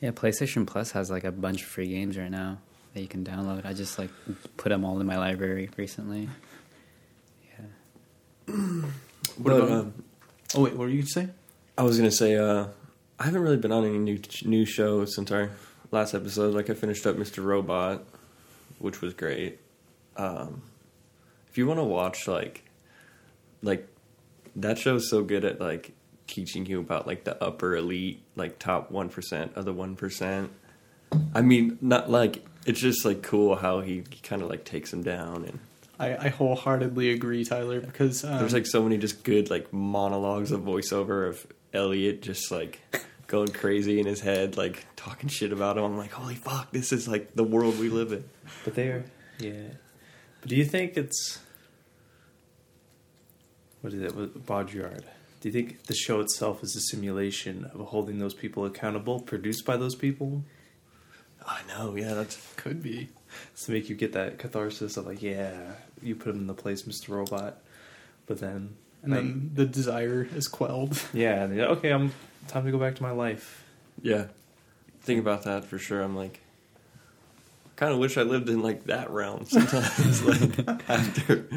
Yeah, 0.00 0.10
PlayStation 0.10 0.66
Plus 0.66 0.90
has 0.92 1.10
like 1.10 1.24
a 1.24 1.32
bunch 1.32 1.62
of 1.62 1.68
free 1.68 1.88
games 1.88 2.18
right 2.18 2.30
now 2.30 2.58
that 2.94 3.00
you 3.00 3.08
can 3.08 3.24
download. 3.24 3.64
I 3.64 3.72
just 3.72 3.98
like 3.98 4.10
put 4.56 4.68
them 4.70 4.84
all 4.84 5.00
in 5.00 5.06
my 5.06 5.16
library 5.16 5.70
recently. 5.76 6.28
Yeah. 7.58 8.54
What 8.54 8.90
But, 9.38 9.52
about? 9.62 9.70
um, 9.70 9.94
oh 10.54 10.62
wait, 10.62 10.72
what 10.72 10.80
were 10.80 10.88
you 10.88 10.98
gonna 10.98 11.06
say? 11.06 11.28
I 11.76 11.82
was 11.82 11.96
gonna 11.96 12.10
say, 12.10 12.36
uh, 12.36 12.66
I 13.18 13.24
haven't 13.24 13.42
really 13.42 13.56
been 13.56 13.72
on 13.72 13.84
any 13.84 13.98
new 13.98 14.20
new 14.44 14.64
shows 14.64 15.14
since 15.14 15.30
our 15.30 15.50
last 15.90 16.14
episode. 16.14 16.54
Like 16.54 16.70
I 16.70 16.74
finished 16.74 17.06
up 17.06 17.16
Mr. 17.16 17.44
Robot, 17.44 18.04
which 18.78 19.00
was 19.00 19.14
great. 19.14 19.58
Um, 20.16 20.62
if 21.50 21.58
you 21.58 21.66
want 21.66 21.80
to 21.80 21.84
watch 21.84 22.26
like, 22.26 22.64
like 23.62 23.88
that 24.56 24.78
show 24.78 24.96
is 24.96 25.08
so 25.08 25.22
good 25.22 25.44
at 25.44 25.60
like 25.60 25.92
teaching 26.26 26.66
you 26.66 26.80
about 26.80 27.06
like 27.06 27.24
the 27.24 27.42
upper 27.42 27.76
elite, 27.76 28.22
like 28.36 28.58
top 28.58 28.90
one 28.90 29.08
percent 29.08 29.52
of 29.56 29.64
the 29.64 29.72
one 29.72 29.96
percent. 29.96 30.50
I 31.34 31.40
mean, 31.40 31.78
not 31.80 32.10
like 32.10 32.44
it's 32.66 32.80
just 32.80 33.04
like 33.04 33.22
cool 33.22 33.56
how 33.56 33.80
he, 33.80 34.02
kind 34.22 34.42
of 34.42 34.48
like 34.48 34.64
takes 34.64 34.90
them 34.90 35.02
down 35.02 35.44
and 35.44 35.58
I, 35.98 36.16
I 36.16 36.28
wholeheartedly 36.28 37.10
agree, 37.10 37.44
Tyler, 37.44 37.80
because 37.80 38.24
um, 38.24 38.38
there's 38.38 38.52
like 38.52 38.66
so 38.66 38.82
many 38.82 38.98
just 38.98 39.24
good 39.24 39.50
like 39.50 39.72
monologues 39.72 40.52
of 40.52 40.60
voiceover 40.60 41.28
of 41.28 41.46
Elliot 41.72 42.22
just 42.22 42.50
like 42.50 42.80
going 43.26 43.48
crazy 43.48 43.98
in 43.98 44.06
his 44.06 44.20
head, 44.20 44.56
like 44.56 44.86
talking 44.96 45.28
shit 45.28 45.52
about 45.52 45.76
him. 45.76 45.84
I'm 45.84 45.98
like, 45.98 46.12
holy 46.12 46.36
fuck, 46.36 46.70
this 46.70 46.92
is 46.92 47.08
like 47.08 47.34
the 47.34 47.44
world 47.44 47.78
we 47.78 47.88
live 47.88 48.12
in. 48.12 48.24
But 48.64 48.74
they 48.74 48.88
are, 48.88 49.04
yeah. 49.38 49.74
But 50.40 50.50
do 50.50 50.56
you 50.56 50.64
think 50.64 50.96
it's 50.96 51.40
what 53.80 53.92
is 53.92 54.00
it? 54.00 54.14
What- 54.14 54.46
Baudrillard. 54.46 55.04
Do 55.40 55.48
you 55.48 55.52
think 55.52 55.84
the 55.84 55.94
show 55.94 56.18
itself 56.20 56.64
is 56.64 56.74
a 56.74 56.80
simulation 56.80 57.70
of 57.72 57.80
holding 57.86 58.18
those 58.18 58.34
people 58.34 58.64
accountable, 58.64 59.20
produced 59.20 59.64
by 59.64 59.76
those 59.76 59.94
people, 59.94 60.42
I 61.46 61.60
know, 61.68 61.96
yeah, 61.96 62.14
that 62.14 62.36
could 62.56 62.82
be. 62.82 63.08
to 63.64 63.70
make 63.70 63.88
you 63.88 63.96
get 63.96 64.12
that 64.12 64.38
catharsis 64.38 64.96
of 64.96 65.06
like, 65.06 65.22
yeah, 65.22 65.74
you 66.02 66.14
put 66.14 66.34
him 66.34 66.40
in 66.40 66.46
the 66.46 66.54
place, 66.54 66.82
Mr. 66.82 67.08
Robot, 67.10 67.58
but 68.26 68.38
then, 68.40 68.76
And 69.02 69.12
then 69.12 69.50
the 69.54 69.64
desire 69.66 70.28
is 70.34 70.48
quelled. 70.48 71.02
yeah, 71.12 71.44
and, 71.44 71.56
yeah, 71.56 71.64
okay, 71.66 71.90
I'm 71.90 72.12
time 72.48 72.64
to 72.64 72.70
go 72.70 72.78
back 72.78 72.96
to 72.96 73.02
my 73.02 73.10
life. 73.12 73.64
yeah. 74.02 74.26
Think 75.02 75.20
about 75.20 75.44
that 75.44 75.64
for 75.64 75.78
sure. 75.78 76.02
I'm 76.02 76.14
like, 76.16 76.40
kind 77.76 77.92
of 77.92 77.98
wish 77.98 78.18
I 78.18 78.22
lived 78.22 78.48
in 78.50 78.60
like 78.62 78.84
that 78.84 79.08
realm 79.10 79.44
sometimes. 79.46 80.22
like 80.22 80.88
after 80.90 81.48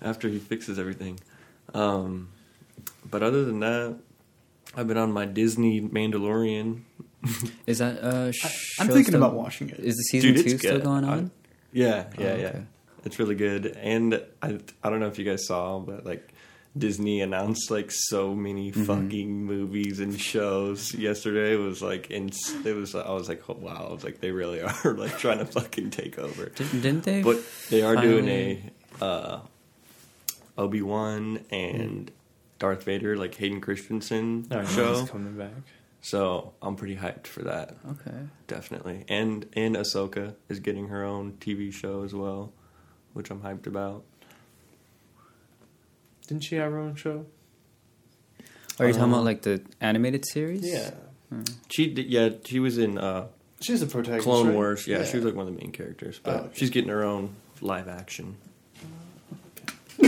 after 0.00 0.28
he 0.28 0.38
fixes 0.38 0.78
everything. 0.78 1.18
Um, 1.72 2.28
but 3.10 3.22
other 3.24 3.44
than 3.44 3.58
that, 3.60 3.96
I've 4.76 4.86
been 4.86 4.98
on 4.98 5.10
my 5.10 5.24
Disney 5.24 5.80
Mandalorian. 5.80 6.82
Is 7.66 7.78
that 7.78 7.98
uh? 8.04 8.30
I, 8.44 8.48
I'm 8.78 8.86
thinking 8.88 9.04
still- 9.04 9.16
about 9.24 9.34
watching 9.34 9.70
it. 9.70 9.80
Is 9.80 9.96
the 9.96 10.02
season 10.04 10.34
Dude, 10.34 10.40
it's 10.40 10.52
two 10.52 10.58
still 10.58 10.72
good. 10.76 10.84
going 10.84 11.04
I- 11.04 11.12
on? 11.12 11.30
Yeah, 11.72 12.04
yeah, 12.18 12.26
Oh, 12.28 12.36
yeah. 12.36 12.58
It's 13.04 13.18
really 13.18 13.34
good. 13.34 13.66
And 13.66 14.20
I 14.42 14.58
I 14.82 14.90
don't 14.90 15.00
know 15.00 15.08
if 15.08 15.18
you 15.18 15.24
guys 15.24 15.46
saw, 15.46 15.78
but 15.78 16.04
like 16.06 16.30
Disney 16.76 17.20
announced 17.20 17.70
like 17.70 17.90
so 17.92 18.34
many 18.34 18.72
Mm-hmm. 18.72 18.84
fucking 18.84 19.44
movies 19.44 20.00
and 20.00 20.18
shows 20.20 20.92
yesterday. 20.94 21.54
It 21.54 21.58
was 21.58 21.80
like 21.82 22.10
it 22.10 22.74
was 22.74 22.94
I 22.94 23.10
was 23.12 23.28
like 23.28 23.42
oh, 23.48 23.56
wow, 23.60 23.86
I 23.90 23.92
was 23.92 24.02
like 24.04 24.20
they 24.20 24.30
really 24.32 24.60
are 24.84 24.94
like 24.94 25.18
trying 25.18 25.38
to 25.38 25.46
fucking 25.46 25.90
take 25.90 26.18
over. 26.18 26.46
Didn't, 26.46 26.80
didn't 26.80 27.02
they? 27.04 27.22
But 27.22 27.40
they 27.70 27.82
are 27.82 27.94
doing 27.96 28.28
a 28.28 28.70
uh 29.00 29.40
Obi 30.56 30.82
Wan 30.82 31.40
and 31.50 32.10
Darth 32.58 32.84
Vader 32.84 33.16
like 33.16 33.34
Hayden 33.34 33.60
Christensen 33.60 34.46
Oh, 34.50 34.64
show. 34.64 35.06
coming 35.06 35.36
back. 35.36 35.50
So 36.00 36.52
I'm 36.62 36.76
pretty 36.76 36.96
hyped 36.96 37.26
for 37.26 37.42
that. 37.42 37.76
okay. 37.90 38.16
Definitely. 38.46 39.04
And 39.08 39.46
and 39.54 39.74
Ahsoka 39.76 40.34
is 40.48 40.60
getting 40.60 40.88
her 40.88 41.04
own 41.04 41.32
TV 41.40 41.72
show 41.72 42.02
as 42.04 42.14
well, 42.14 42.52
which 43.14 43.30
I'm 43.30 43.40
hyped 43.40 43.66
about. 43.66 44.04
Didn't 46.28 46.44
she 46.44 46.56
have 46.56 46.70
her 46.72 46.78
own 46.78 46.94
show? 46.96 47.26
Are 48.78 48.86
you 48.86 48.92
talking 48.92 49.04
Uh, 49.12 49.14
about 49.16 49.24
like 49.24 49.42
the 49.42 49.62
animated 49.80 50.24
series? 50.26 50.62
Yeah. 50.64 50.90
She 51.70 51.92
did, 51.92 52.06
yeah, 52.06 52.28
she 52.44 52.60
was 52.60 52.78
in 52.78 52.98
uh, 52.98 53.26
she's 53.60 53.82
a 53.82 53.86
protagonist. 53.86 54.24
Clone 54.24 54.46
right? 54.48 54.54
Wars. 54.54 54.86
Yeah, 54.86 55.04
she 55.04 55.16
was 55.16 55.24
like 55.26 55.34
one 55.34 55.48
of 55.48 55.54
the 55.54 55.58
main 55.60 55.72
characters, 55.72 56.20
but 56.22 56.34
Oh, 56.34 56.38
okay. 56.44 56.50
she's 56.54 56.70
getting 56.70 56.90
her 56.90 57.02
own 57.02 57.34
live 57.60 57.88
action. 57.88 58.36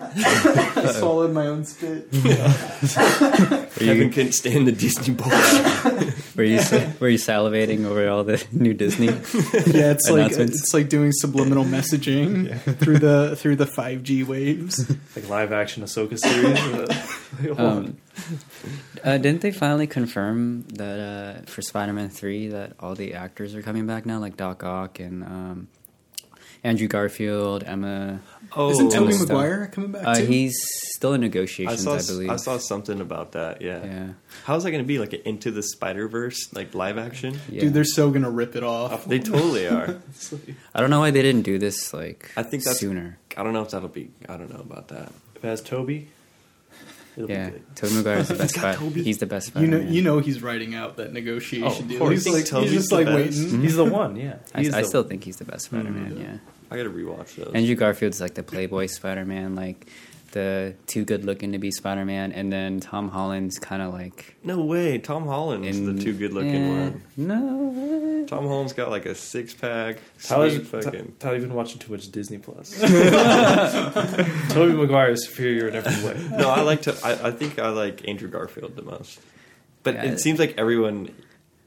I 0.00 0.92
swallowed 0.92 1.32
my 1.32 1.46
own 1.46 1.64
spit. 1.64 2.12
Were 2.12 3.84
Kevin 3.84 4.08
you, 4.08 4.10
couldn't 4.10 4.32
stand 4.32 4.66
the 4.66 4.72
Disney 4.72 5.14
bullshit. 5.14 6.14
were 6.36 6.44
you 6.44 6.60
were 7.00 7.08
you 7.08 7.18
salivating 7.18 7.84
over 7.84 8.08
all 8.08 8.24
the 8.24 8.44
new 8.52 8.74
Disney? 8.74 9.06
Yeah, 9.06 9.92
it's 9.92 10.08
like 10.10 10.32
it's 10.32 10.72
like 10.72 10.88
doing 10.88 11.12
subliminal 11.12 11.64
messaging 11.64 12.58
through 12.78 12.98
the 12.98 13.36
through 13.36 13.56
the 13.56 13.66
5G 13.66 14.24
waves. 14.26 14.88
like 15.16 15.28
live 15.28 15.52
action 15.52 15.82
Ahsoka 15.82 16.18
series. 16.18 16.58
Uh, 16.58 16.94
Um, 17.56 17.98
uh, 19.04 19.18
didn't 19.18 19.42
they 19.42 19.52
finally 19.52 19.86
confirm 19.86 20.62
that 20.74 20.98
uh, 20.98 21.50
for 21.50 21.62
Spider-Man 21.62 22.08
Three 22.08 22.48
that 22.48 22.72
all 22.80 22.94
the 22.94 23.14
actors 23.14 23.54
are 23.54 23.62
coming 23.62 23.86
back 23.86 24.06
now, 24.06 24.18
like 24.18 24.36
Doc 24.36 24.64
Ock 24.64 24.98
and 24.98 25.22
um, 25.22 25.68
Andrew 26.64 26.88
Garfield, 26.88 27.62
Emma? 27.64 28.20
Oh, 28.56 28.70
Isn't 28.70 28.90
Tobey 28.90 29.14
Emma 29.14 29.24
Stone. 29.26 29.66
Coming 29.68 29.92
back 29.92 30.06
Uh, 30.06 30.16
he's 30.20 30.56
still 30.94 31.12
in 31.14 31.20
I 31.22 31.26
negotiations, 31.26 31.82
saw 31.84 31.94
I, 31.96 31.98
believe. 32.02 32.30
I 32.30 32.36
saw 32.36 32.58
something 32.58 33.00
about 33.00 33.32
that. 33.32 33.60
Yeah. 33.62 33.84
Yeah, 33.84 34.06
How's 34.44 34.64
that 34.64 34.70
going 34.70 34.82
to 34.82 34.88
be 34.88 34.98
like 34.98 35.12
an 35.12 35.20
Into 35.24 35.50
the 35.50 35.62
Spider 35.62 36.08
Verse 36.08 36.52
like 36.54 36.74
live 36.74 36.98
action? 36.98 37.38
yeah. 37.50 37.60
Dude, 37.62 37.74
they're 37.74 37.84
so 37.84 38.10
gonna 38.10 38.30
rip 38.30 38.56
it 38.56 38.62
off. 38.64 39.04
They 39.04 39.18
totally 39.18 39.66
are. 39.68 40.00
I 40.74 40.80
don't 40.80 40.90
know 40.90 41.00
why 41.00 41.10
they 41.10 41.22
didn't 41.22 41.42
do 41.42 41.58
this 41.58 41.92
like 41.92 42.30
I 42.36 42.42
think 42.42 42.64
that's- 42.64 42.80
sooner. 42.80 43.18
I 43.36 43.42
don't 43.44 43.52
know 43.52 43.62
if 43.62 43.70
that'll 43.70 43.88
be. 43.88 44.10
I 44.28 44.36
don't 44.36 44.52
know 44.52 44.60
about 44.60 44.88
that. 44.88 45.12
if 45.36 45.44
it 45.44 45.48
has 45.48 45.60
Toby, 45.60 46.08
it'll 47.18 47.30
Yeah, 47.30 47.46
be 47.46 47.52
good. 47.52 47.76
Tobey 47.76 47.94
Maguire's 47.94 48.28
the 48.28 48.34
best. 48.38 48.54
got 48.54 48.78
he's 48.78 49.18
the 49.18 49.26
best. 49.26 49.54
You 49.56 49.66
know, 49.66 49.76
Spider-Man. 49.76 49.92
you 49.94 50.02
know 50.02 50.18
he's 50.20 50.42
writing 50.42 50.74
out 50.74 50.96
that 50.96 51.12
negotiation 51.12 51.66
Oh, 51.84 51.88
deal. 51.88 52.08
He's 52.08 52.26
like, 52.28 52.46
he's 52.62 52.72
just 52.72 52.92
like 52.92 53.06
best? 53.06 53.16
waiting. 53.40 53.60
He's 53.62 53.76
the 53.76 53.84
one. 53.84 54.16
Yeah, 54.16 54.36
I, 54.54 54.62
He's 54.62 54.72
I 54.74 54.80
the- 54.82 54.86
still 54.88 55.02
think 55.02 55.24
he's 55.24 55.36
the 55.36 55.44
best 55.44 55.66
Spider-Man. 55.66 56.12
Mm-hmm. 56.12 56.20
Yeah. 56.22 56.36
I 56.70 56.76
got 56.76 56.82
to 56.82 56.90
rewatch 56.90 57.34
those. 57.36 57.54
Andrew 57.54 57.74
Garfield's 57.74 58.20
like 58.20 58.34
the 58.34 58.42
Playboy 58.42 58.86
Spider-Man, 58.86 59.54
like 59.54 59.86
the 60.38 60.74
too 60.86 61.04
good 61.04 61.24
looking 61.24 61.52
to 61.52 61.58
be 61.58 61.70
Spider-Man, 61.70 62.32
and 62.32 62.52
then 62.52 62.78
Tom 62.80 63.08
Holland's 63.08 63.58
kind 63.58 63.82
of 63.82 63.92
like 63.92 64.36
no 64.44 64.60
way, 64.64 64.98
Tom 64.98 65.26
Holland's 65.26 65.76
in 65.76 65.96
the 65.96 66.02
too 66.02 66.12
good 66.12 66.32
looking 66.32 66.54
eh, 66.54 66.68
one. 66.90 67.02
No, 67.16 68.24
Tom 68.28 68.46
Holland's 68.46 68.72
got 68.72 68.90
like 68.90 69.06
a 69.06 69.14
six 69.14 69.52
pack. 69.54 69.98
Tyler's 70.22 70.54
Sweet 70.54 70.66
fucking. 70.84 71.16
Tyler 71.18 71.40
been 71.40 71.54
watching 71.54 71.78
too 71.80 71.90
much 71.92 72.10
Disney 72.10 72.38
Plus. 72.38 72.78
Tobey 74.50 74.72
Maguire 74.74 75.10
is 75.10 75.26
superior 75.26 75.68
in 75.68 75.74
every 75.74 76.04
way. 76.06 76.28
no, 76.38 76.48
I 76.48 76.60
like 76.60 76.82
to. 76.82 76.96
I, 77.04 77.28
I 77.28 77.30
think 77.32 77.58
I 77.58 77.70
like 77.70 78.06
Andrew 78.08 78.28
Garfield 78.28 78.76
the 78.76 78.82
most. 78.82 79.18
But 79.82 79.94
Yeah. 79.94 80.04
it 80.04 80.20
seems 80.20 80.38
like 80.38 80.54
everyone. 80.58 81.14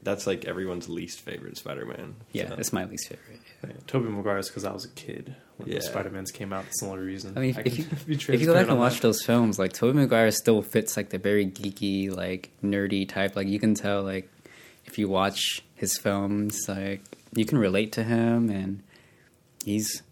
That's 0.04 0.26
like 0.26 0.46
everyone's 0.46 0.88
least 0.88 1.20
favorite 1.20 1.56
Spider-Man. 1.56 2.16
yeah, 2.32 2.48
so. 2.48 2.54
it's 2.58 2.72
my 2.72 2.84
least 2.86 3.08
favorite. 3.08 3.40
Tobey 3.86 4.08
Maguire 4.08 4.38
is 4.38 4.48
because 4.48 4.64
I 4.64 4.72
was 4.72 4.84
a 4.84 4.88
kid 4.88 5.34
when 5.56 5.68
Yeah. 5.68 5.80
Spider 5.80 6.10
Mans 6.10 6.30
came 6.30 6.52
out. 6.52 6.64
That's 6.64 6.80
the 6.80 6.88
only 6.88 7.04
reason. 7.04 7.36
I 7.36 7.40
mean, 7.40 7.50
if 7.50 7.56
can 7.56 7.74
you 7.74 7.86
if 8.08 8.40
you 8.40 8.46
go 8.46 8.54
back 8.54 8.68
and 8.68 8.78
watch 8.78 8.94
that. 8.94 9.02
those 9.02 9.22
films, 9.22 9.58
like 9.58 9.72
Tobey 9.72 9.98
Maguire 9.98 10.30
still 10.30 10.62
fits 10.62 10.96
like 10.96 11.10
the 11.10 11.18
very 11.18 11.46
geeky, 11.46 12.14
like 12.14 12.50
nerdy 12.62 13.08
type. 13.08 13.36
Like 13.36 13.48
you 13.48 13.60
can 13.60 13.74
tell, 13.74 14.02
like 14.02 14.30
if 14.84 14.98
you 14.98 15.08
watch 15.08 15.62
his 15.74 15.96
films, 15.98 16.68
like 16.68 17.02
you 17.34 17.44
can 17.44 17.58
relate 17.58 17.92
to 17.92 18.02
him, 18.02 18.50
and 18.50 18.82
he's 19.64 20.02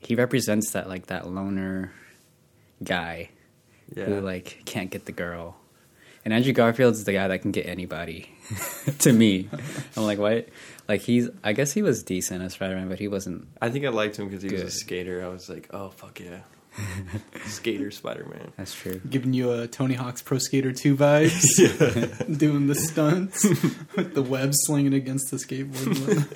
he 0.00 0.14
represents 0.14 0.70
that 0.70 0.88
like 0.88 1.06
that 1.06 1.28
loner 1.28 1.92
guy 2.82 3.30
yeah. 3.94 4.04
who 4.04 4.20
like 4.20 4.62
can't 4.64 4.90
get 4.90 5.06
the 5.06 5.12
girl. 5.12 5.56
And 6.24 6.34
Andrew 6.34 6.52
Garfield's 6.52 7.04
the 7.04 7.12
guy 7.12 7.28
that 7.28 7.42
can 7.42 7.52
get 7.52 7.66
anybody. 7.66 8.34
to 8.98 9.12
me, 9.12 9.48
I'm 9.96 10.02
like, 10.02 10.18
what? 10.18 10.48
Like 10.88 11.02
he's. 11.02 11.28
I 11.42 11.52
guess 11.52 11.72
he 11.72 11.82
was 11.82 12.02
decent 12.02 12.42
as 12.42 12.54
Spider-Man, 12.54 12.88
but 12.88 12.98
he 12.98 13.08
wasn't. 13.08 13.48
I 13.60 13.70
think 13.70 13.84
I 13.84 13.88
liked 13.88 14.18
him 14.18 14.28
because 14.28 14.42
he 14.42 14.52
was 14.52 14.62
a 14.62 14.70
skater. 14.70 15.24
I 15.24 15.28
was 15.28 15.48
like, 15.48 15.68
oh 15.72 15.90
fuck 15.90 16.20
yeah, 16.20 16.40
skater 17.46 17.90
Spider-Man. 17.90 18.52
That's 18.56 18.74
true. 18.74 19.00
Giving 19.08 19.32
you 19.32 19.52
a 19.52 19.66
Tony 19.66 19.94
Hawk's 19.94 20.22
Pro 20.22 20.38
Skater 20.38 20.72
2 20.72 20.96
vibes. 20.96 21.42
Doing 22.38 22.66
the 22.66 22.74
stunts 22.74 23.44
with 23.96 24.14
the 24.14 24.22
web 24.22 24.50
slinging 24.52 24.94
against 24.94 25.30
the 25.30 25.38
skateboard. 25.38 26.26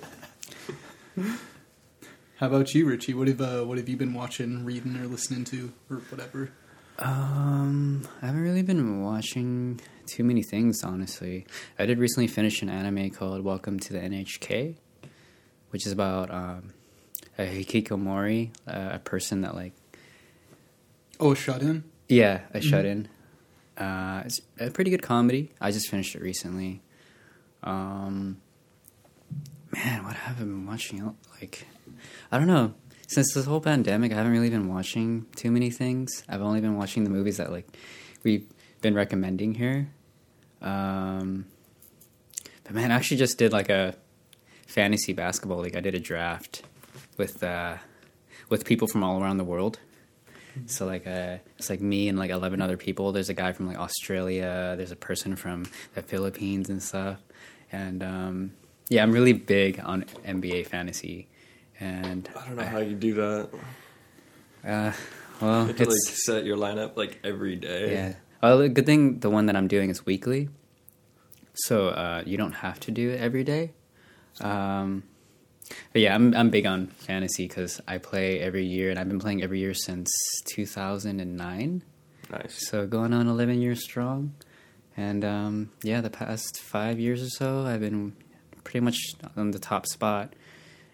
How 2.37 2.47
about 2.47 2.75
you, 2.75 2.87
Richie? 2.87 3.15
What 3.15 3.29
have 3.29 3.41
uh, 3.41 3.63
what 3.65 3.79
have 3.79 3.89
you 3.89 3.97
been 3.97 4.15
watching, 4.15 4.65
reading, 4.65 4.97
or 4.97 5.07
listening 5.07 5.45
to, 5.45 5.73
or 5.91 5.99
whatever? 6.09 6.51
Um, 7.01 8.07
I 8.21 8.27
haven't 8.27 8.43
really 8.43 8.63
been 8.63 9.03
watching 9.03 9.81
too 10.07 10.23
many 10.25 10.43
things, 10.43 10.83
honestly. 10.85 11.47
I 11.79 11.87
did 11.87 11.99
recently 11.99 12.27
finish 12.27 12.61
an 12.63 12.69
anime 12.69 13.11
called 13.11 13.43
Welcome 13.43 13.81
to 13.81 13.93
the 13.95 13.99
NHK, 14.01 14.75
which 15.71 15.87
is 15.87 15.93
about 15.93 16.31
um, 16.31 16.75
uh, 17.39 17.43
Hikikomori, 17.45 18.51
uh, 18.69 18.91
a 18.93 18.99
person 18.99 19.41
that 19.43 19.55
like 19.55 19.73
Oh, 21.19 21.33
shut 21.35 21.63
in. 21.63 21.85
yeah, 22.09 22.41
a 22.53 22.61
shut 22.61 22.85
in. 22.85 23.09
Uh, 23.79 24.23
it's 24.27 24.41
a 24.59 24.71
pretty 24.71 24.91
good 24.91 25.03
comedy. 25.03 25.51
I 25.61 25.71
just 25.71 25.89
finished 25.89 26.15
it 26.15 26.21
recently. 26.23 26.83
Um, 27.63 28.39
man, 29.73 30.05
what 30.05 30.17
have 30.17 30.37
I 30.37 30.41
been 30.41 30.67
watching? 30.67 31.15
Like, 31.41 31.67
I 32.31 32.37
don't 32.39 32.47
know. 32.47 32.75
Since 33.11 33.35
this 33.35 33.45
whole 33.45 33.61
pandemic, 33.61 34.13
I 34.13 34.15
haven't 34.15 34.31
really 34.31 34.51
been 34.51 34.69
watching 34.69 35.27
too 35.35 35.51
many 35.51 35.69
things. 35.69 36.23
I've 36.29 36.43
only 36.43 36.61
been 36.61 36.77
watching 36.77 37.03
the 37.03 37.11
movies 37.11 37.39
that 37.39 37.51
like 37.51 37.67
we've 38.23 38.47
been 38.83 38.95
recommending 38.95 39.53
here. 39.53 39.89
Um, 40.63 41.47
but 42.63 42.73
man, 42.73 42.93
I 42.93 42.95
actually 42.95 43.17
just 43.17 43.37
did 43.37 43.51
like 43.51 43.69
a 43.69 43.97
fantasy 44.69 45.13
basketball 45.13 45.59
league. 45.59 45.75
I 45.75 45.81
did 45.81 45.97
a 45.97 45.99
draft 45.99 46.63
with 47.17 47.43
uh, 47.43 47.79
with 48.49 48.65
people 48.65 48.87
from 48.87 49.03
all 49.03 49.21
around 49.21 49.39
the 49.39 49.45
world. 49.45 49.81
So 50.67 50.87
like 50.87 51.05
uh, 51.05 51.39
it's 51.59 51.69
like 51.69 51.81
me 51.81 52.09
and 52.09 52.17
like 52.17 52.31
eleven 52.31 52.63
other 52.63 52.77
people. 52.77 53.11
There's 53.11 53.29
a 53.29 53.35
guy 53.35 53.51
from 53.51 53.67
like 53.67 53.77
Australia. 53.77 54.75
There's 54.77 54.93
a 54.93 54.97
person 54.97 55.35
from 55.35 55.67
the 55.97 56.03
Philippines 56.03 56.71
and 56.71 56.81
stuff. 56.81 57.19
And 57.73 58.05
um, 58.05 58.53
yeah, 58.89 59.03
I'm 59.03 59.11
really 59.11 59.33
big 59.33 59.81
on 59.83 60.05
NBA 60.25 60.69
fantasy. 60.69 61.27
And 61.81 62.29
I 62.37 62.47
don't 62.47 62.57
know 62.57 62.63
how 62.65 62.79
you 62.79 62.95
do 62.95 63.15
that. 63.15 63.49
uh, 64.65 64.93
well, 65.41 65.63
You 65.63 65.67
have 65.69 65.77
to 65.77 65.85
like 65.87 65.97
set 65.99 66.45
your 66.45 66.57
lineup 66.59 66.97
like 66.97 67.19
every 67.25 67.57
day. 67.57 67.93
yeah. 67.93 68.15
Well, 68.43 68.59
the 68.59 68.69
good 68.69 68.87
thing 68.87 69.21
the 69.21 69.31
one 69.31 69.47
that 69.47 69.57
I'm 69.57 69.69
doing 69.69 69.91
is 69.91 70.05
weekly, 70.07 70.49
so 71.55 71.89
uh, 71.89 72.23
you 72.27 72.37
don't 72.37 72.53
have 72.53 72.81
to 72.81 72.91
do 72.91 73.11
it 73.11 73.21
every 73.21 73.45
day. 73.45 73.73
Um, 74.41 75.03
but 75.93 76.01
yeah, 76.03 76.15
I'm 76.15 76.35
I'm 76.35 76.51
big 76.51 76.67
on 76.67 76.87
fantasy 76.89 77.47
because 77.47 77.81
I 77.87 77.99
play 77.99 78.41
every 78.41 78.65
year, 78.65 78.91
and 78.91 78.99
I've 78.99 79.09
been 79.09 79.19
playing 79.21 79.43
every 79.43 79.61
year 79.61 79.75
since 79.75 80.11
2009. 80.55 81.83
Nice. 82.31 82.69
So 82.69 82.87
going 82.87 83.13
on 83.13 83.27
11 83.27 83.61
years 83.61 83.83
strong. 83.83 84.35
And 84.97 85.25
um, 85.25 85.71
yeah, 85.83 86.01
the 86.01 86.11
past 86.11 86.61
five 86.61 86.99
years 87.01 87.23
or 87.23 87.29
so, 87.29 87.67
I've 87.67 87.81
been 87.81 88.15
pretty 88.65 88.81
much 88.81 88.99
on 89.37 89.51
the 89.53 89.59
top 89.59 89.87
spot, 89.87 90.35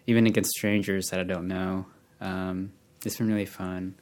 even 0.07 0.25
against 0.25 0.49
strangers 0.51 1.07
that 1.11 1.19
I 1.19 1.23
don't 1.23 1.47
know. 1.47 1.85
Um, 2.19 2.71
it's 3.05 3.17
been 3.17 3.27
really 3.27 3.45
fun. 3.45 3.95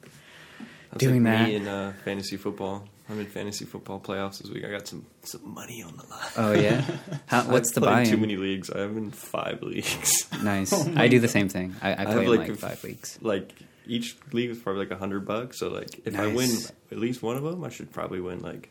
That's 0.91 1.03
doing 1.03 1.23
like 1.23 1.33
that. 1.33 1.47
me 1.49 1.55
in 1.55 1.67
uh, 1.67 1.93
fantasy 2.05 2.37
football. 2.37 2.87
I'm 3.09 3.19
in 3.19 3.25
fantasy 3.27 3.65
football 3.65 3.99
playoffs 3.99 4.41
this 4.41 4.49
week. 4.49 4.63
I 4.65 4.71
got 4.71 4.87
some 4.87 5.05
some 5.23 5.53
money 5.53 5.83
on 5.83 5.95
the 5.97 6.03
line. 6.07 6.29
Oh 6.37 6.53
yeah, 6.53 6.83
How, 7.27 7.43
what's 7.43 7.71
I 7.71 7.79
the 7.79 7.81
buy-in? 7.85 8.07
Too 8.09 8.17
many 8.17 8.35
leagues. 8.37 8.69
I 8.71 8.79
have 8.79 8.95
in 8.97 9.11
five 9.11 9.61
leagues. 9.61 10.27
Nice. 10.43 10.73
Oh 10.73 10.91
I 10.95 11.07
do 11.07 11.19
the 11.19 11.27
same 11.27 11.49
thing. 11.49 11.75
I, 11.81 11.91
I 11.93 11.95
have, 11.97 12.07
play 12.13 12.23
in 12.25 12.29
like, 12.31 12.47
like 12.49 12.57
five 12.57 12.71
f- 12.73 12.83
weeks. 12.83 13.19
like 13.21 13.53
each 13.87 14.15
league 14.31 14.49
is 14.49 14.57
probably 14.59 14.81
like 14.85 14.91
a 14.91 14.97
hundred 14.97 15.25
bucks. 15.25 15.59
So 15.59 15.69
like 15.69 16.01
if 16.05 16.17
I 16.17 16.27
win 16.27 16.49
at 16.91 16.97
least 16.97 17.21
one 17.21 17.35
of 17.37 17.43
them, 17.43 17.63
I 17.63 17.69
should 17.69 17.91
probably 17.91 18.21
win 18.21 18.39
like 18.41 18.69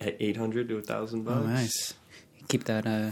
eight 0.00 0.36
hundred 0.36 0.68
to 0.68 0.78
a 0.78 0.82
thousand 0.82 1.26
Oh, 1.28 1.34
bucks. 1.34 1.46
nice. 1.46 1.94
Keep 2.48 2.64
that 2.64 2.86
uh, 2.86 3.10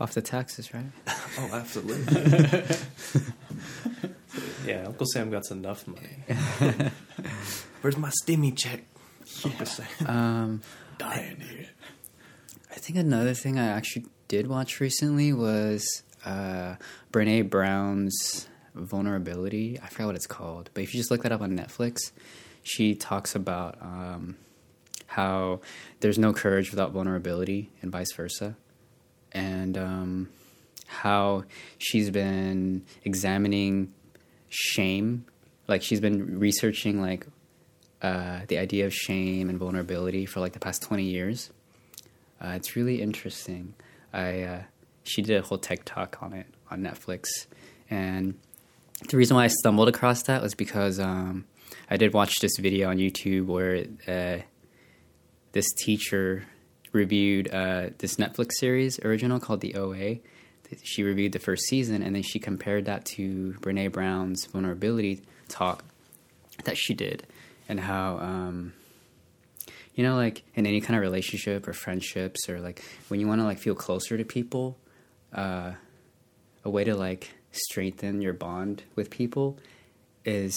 off 0.00 0.14
the 0.14 0.22
taxes, 0.22 0.72
right? 0.74 0.84
Oh, 1.40 1.50
absolutely. 1.52 2.76
Yeah, 4.66 4.84
Uncle 4.86 5.06
Sam 5.06 5.30
got 5.30 5.50
enough 5.50 5.86
money. 5.86 6.18
Where's 7.80 7.96
my 7.96 8.10
stimmy 8.22 8.54
check? 8.54 8.84
Uncle 9.44 9.64
Sam. 9.66 9.86
Um, 10.06 10.62
Dying 10.98 11.40
here. 11.40 11.68
I 12.70 12.74
think 12.74 12.98
another 12.98 13.32
thing 13.32 13.58
I 13.58 13.68
actually 13.68 14.06
did 14.28 14.46
watch 14.46 14.78
recently 14.80 15.32
was 15.32 16.02
uh, 16.26 16.74
Brene 17.12 17.48
Brown's 17.48 18.48
Vulnerability. 18.74 19.78
I 19.82 19.86
forgot 19.88 20.08
what 20.08 20.16
it's 20.16 20.26
called, 20.26 20.70
but 20.74 20.82
if 20.82 20.92
you 20.94 21.00
just 21.00 21.10
look 21.10 21.22
that 21.22 21.32
up 21.32 21.40
on 21.40 21.56
Netflix, 21.56 22.12
she 22.62 22.94
talks 22.94 23.34
about 23.34 23.78
um, 23.80 24.36
how 25.06 25.60
there's 26.00 26.18
no 26.18 26.34
courage 26.34 26.70
without 26.70 26.92
vulnerability 26.92 27.70
and 27.80 27.90
vice 27.90 28.12
versa. 28.12 28.56
And 29.32 29.76
um, 29.76 30.28
how 30.86 31.44
she's 31.78 32.10
been 32.10 32.84
examining 33.04 33.92
shame. 34.48 35.26
Like 35.66 35.82
she's 35.82 36.00
been 36.00 36.38
researching 36.38 37.00
like 37.00 37.26
uh, 38.02 38.40
the 38.48 38.58
idea 38.58 38.86
of 38.86 38.94
shame 38.94 39.50
and 39.50 39.58
vulnerability 39.58 40.24
for 40.26 40.40
like 40.40 40.52
the 40.52 40.58
past 40.58 40.82
20 40.82 41.04
years. 41.04 41.50
Uh, 42.40 42.52
it's 42.56 42.74
really 42.74 43.02
interesting. 43.02 43.74
I 44.12 44.42
uh, 44.42 44.62
she 45.04 45.22
did 45.22 45.36
a 45.36 45.42
whole 45.42 45.58
tech 45.58 45.84
talk 45.84 46.22
on 46.22 46.32
it 46.32 46.46
on 46.70 46.80
Netflix, 46.80 47.26
and 47.90 48.38
the 49.08 49.16
reason 49.16 49.36
why 49.36 49.44
I 49.44 49.48
stumbled 49.48 49.88
across 49.88 50.22
that 50.24 50.40
was 50.40 50.54
because 50.54 51.00
um, 51.00 51.44
I 51.90 51.96
did 51.96 52.14
watch 52.14 52.38
this 52.40 52.56
video 52.58 52.90
on 52.90 52.98
YouTube 52.98 53.46
where 53.46 53.84
uh, 54.06 54.42
this 55.52 55.66
teacher 55.78 56.44
reviewed 56.92 57.52
uh, 57.52 57.90
this 57.98 58.16
Netflix 58.16 58.52
series 58.58 58.98
original 59.00 59.40
called 59.40 59.60
The 59.60 59.74
OA. 59.74 60.18
She 60.82 61.02
reviewed 61.02 61.32
the 61.32 61.38
first 61.38 61.64
season, 61.64 62.02
and 62.02 62.14
then 62.14 62.22
she 62.22 62.38
compared 62.38 62.84
that 62.84 63.04
to 63.16 63.54
Brene 63.60 63.90
Brown's 63.90 64.44
vulnerability 64.46 65.22
talk 65.48 65.84
that 66.64 66.76
she 66.76 66.94
did, 66.94 67.26
and 67.68 67.80
how. 67.80 68.18
Um, 68.18 68.72
you 69.98 70.04
know 70.04 70.14
like 70.14 70.44
in 70.54 70.64
any 70.64 70.80
kind 70.80 70.94
of 70.94 71.02
relationship 71.02 71.66
or 71.66 71.72
friendships 71.72 72.48
or 72.48 72.60
like 72.60 72.82
when 73.08 73.18
you 73.18 73.26
want 73.26 73.40
to 73.40 73.44
like 73.44 73.58
feel 73.58 73.74
closer 73.74 74.16
to 74.16 74.24
people 74.24 74.78
uh 75.34 75.72
a 76.64 76.70
way 76.70 76.84
to 76.84 76.94
like 76.94 77.34
strengthen 77.50 78.22
your 78.22 78.32
bond 78.32 78.84
with 78.94 79.10
people 79.10 79.58
is 80.24 80.56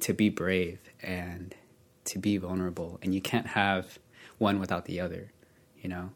to 0.00 0.14
be 0.14 0.30
brave 0.30 0.78
and 1.02 1.54
to 2.06 2.18
be 2.18 2.38
vulnerable 2.38 2.98
and 3.02 3.14
you 3.14 3.20
can't 3.20 3.48
have 3.48 3.98
one 4.38 4.58
without 4.58 4.86
the 4.86 5.00
other 5.00 5.30
you 5.82 5.88
know? 5.88 6.10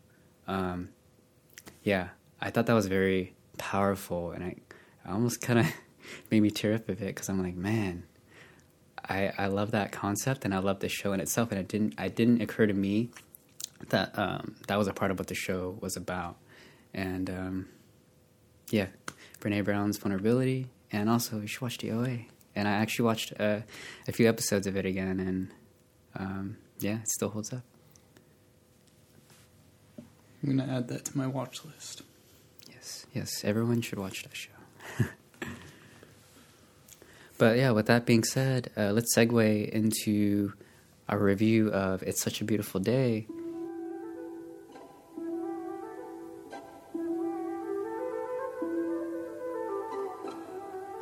Um 0.48 0.88
yeah 1.83 2.09
i 2.40 2.50
thought 2.50 2.66
that 2.66 2.74
was 2.74 2.87
very 2.87 3.33
powerful 3.57 4.33
and 4.33 4.44
i, 4.44 4.55
I 5.07 5.12
almost 5.12 5.40
kind 5.40 5.61
of 5.61 5.66
made 6.31 6.40
me 6.40 6.50
tear 6.50 6.74
up 6.74 6.88
a 6.88 6.94
bit 6.94 7.07
because 7.07 7.29
i'm 7.29 7.42
like 7.42 7.55
man 7.55 8.05
I, 9.09 9.33
I 9.38 9.46
love 9.46 9.70
that 9.70 9.92
concept 9.92 10.44
and 10.44 10.52
I 10.52 10.59
love 10.59 10.81
the 10.81 10.88
show 10.88 11.12
in 11.12 11.20
itself 11.20 11.52
and 11.52 11.61
it 11.61 11.68
didn't 11.68 11.94
I 11.96 12.09
didn't 12.09 12.42
occur 12.42 12.66
to 12.66 12.72
me 12.72 13.11
that 13.90 14.18
um, 14.18 14.57
that 14.66 14.76
was 14.76 14.88
a 14.88 14.92
part 14.92 15.12
of 15.12 15.18
what 15.20 15.29
the 15.29 15.35
show 15.37 15.79
was 15.81 15.96
about. 15.96 16.37
And 16.92 17.31
um, 17.31 17.68
yeah 18.70 18.87
Brene 19.40 19.64
Brown's 19.64 19.98
vulnerability 19.98 20.66
and 20.90 21.09
also 21.09 21.40
you 21.40 21.46
should 21.46 21.61
watch 21.61 21.79
the 21.79 21.92
OA 21.92 22.18
and 22.57 22.66
I 22.66 22.72
actually 22.72 23.05
watched 23.05 23.33
uh, 23.38 23.61
a 24.09 24.12
few 24.12 24.29
episodes 24.29 24.66
of 24.66 24.76
it 24.76 24.85
again 24.85 25.20
and 25.20 25.50
um, 26.16 26.57
yeah 26.81 26.98
it 27.00 27.09
still 27.09 27.29
holds 27.29 27.52
up 27.52 27.62
I'm 30.46 30.56
gonna 30.56 30.72
add 30.72 30.87
that 30.88 31.04
to 31.06 31.18
my 31.18 31.26
watch 31.26 31.64
list. 31.64 32.02
yes 32.70 33.04
yes 33.12 33.44
everyone 33.44 33.80
should 33.80 33.98
watch 33.98 34.22
that 34.22 34.37
show 34.37 34.52
but 37.38 37.56
yeah 37.56 37.72
with 37.72 37.87
that 37.87 38.06
being 38.06 38.22
said 38.22 38.70
uh, 38.76 38.92
let's 38.92 39.12
segue 39.16 39.68
into 39.70 40.52
our 41.09 41.18
review 41.18 41.70
of 41.72 42.04
It's 42.04 42.22
Such 42.22 42.40
a 42.40 42.44
Beautiful 42.44 42.80
Day 42.80 43.26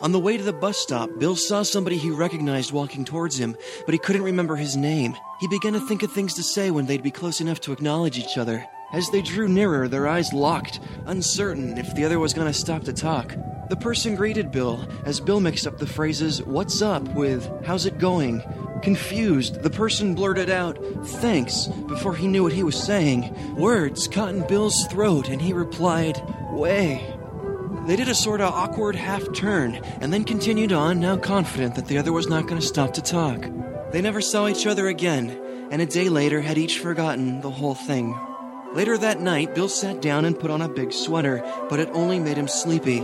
On 0.00 0.12
the 0.12 0.20
way 0.20 0.36
to 0.36 0.42
the 0.42 0.52
bus 0.52 0.76
stop, 0.78 1.08
Bill 1.18 1.36
saw 1.36 1.62
somebody 1.62 1.96
he 1.96 2.10
recognized 2.10 2.72
walking 2.72 3.04
towards 3.06 3.38
him, 3.38 3.56
but 3.86 3.94
he 3.94 3.98
couldn't 3.98 4.22
remember 4.22 4.56
his 4.56 4.76
name. 4.76 5.14
He 5.40 5.48
began 5.48 5.72
to 5.74 5.80
think 5.80 6.02
of 6.02 6.12
things 6.12 6.34
to 6.34 6.42
say 6.42 6.70
when 6.70 6.84
they'd 6.84 7.02
be 7.02 7.10
close 7.10 7.40
enough 7.40 7.60
to 7.62 7.72
acknowledge 7.72 8.18
each 8.18 8.36
other. 8.36 8.66
As 8.94 9.10
they 9.10 9.22
drew 9.22 9.48
nearer, 9.48 9.88
their 9.88 10.06
eyes 10.06 10.32
locked, 10.32 10.78
uncertain 11.06 11.78
if 11.78 11.96
the 11.96 12.04
other 12.04 12.20
was 12.20 12.32
going 12.32 12.46
to 12.46 12.56
stop 12.56 12.84
to 12.84 12.92
talk. 12.92 13.34
The 13.68 13.74
person 13.74 14.14
greeted 14.14 14.52
Bill 14.52 14.86
as 15.04 15.18
Bill 15.18 15.40
mixed 15.40 15.66
up 15.66 15.78
the 15.78 15.86
phrases, 15.86 16.40
What's 16.44 16.80
up? 16.80 17.02
with 17.08 17.50
How's 17.64 17.86
it 17.86 17.98
going? 17.98 18.40
Confused, 18.82 19.64
the 19.64 19.70
person 19.70 20.14
blurted 20.14 20.48
out, 20.48 20.78
Thanks, 21.04 21.66
before 21.88 22.14
he 22.14 22.28
knew 22.28 22.44
what 22.44 22.52
he 22.52 22.62
was 22.62 22.80
saying. 22.80 23.56
Words 23.56 24.06
caught 24.06 24.32
in 24.32 24.46
Bill's 24.46 24.86
throat, 24.86 25.28
and 25.28 25.42
he 25.42 25.52
replied, 25.52 26.22
Way. 26.52 27.04
They 27.88 27.96
did 27.96 28.08
a 28.08 28.14
sort 28.14 28.42
of 28.42 28.54
awkward 28.54 28.94
half 28.94 29.24
turn 29.32 29.74
and 30.00 30.12
then 30.12 30.22
continued 30.22 30.70
on, 30.70 31.00
now 31.00 31.16
confident 31.16 31.74
that 31.74 31.88
the 31.88 31.98
other 31.98 32.12
was 32.12 32.28
not 32.28 32.46
going 32.46 32.60
to 32.60 32.66
stop 32.66 32.94
to 32.94 33.02
talk. 33.02 33.44
They 33.90 34.00
never 34.00 34.20
saw 34.20 34.46
each 34.46 34.68
other 34.68 34.86
again, 34.86 35.36
and 35.72 35.82
a 35.82 35.86
day 35.86 36.08
later 36.08 36.40
had 36.40 36.58
each 36.58 36.78
forgotten 36.78 37.40
the 37.40 37.50
whole 37.50 37.74
thing. 37.74 38.16
Later 38.74 38.98
that 38.98 39.20
night, 39.20 39.54
Bill 39.54 39.68
sat 39.68 40.02
down 40.02 40.24
and 40.24 40.38
put 40.38 40.50
on 40.50 40.60
a 40.60 40.68
big 40.68 40.92
sweater, 40.92 41.44
but 41.70 41.78
it 41.78 41.88
only 41.92 42.18
made 42.18 42.36
him 42.36 42.48
sleepy. 42.48 42.98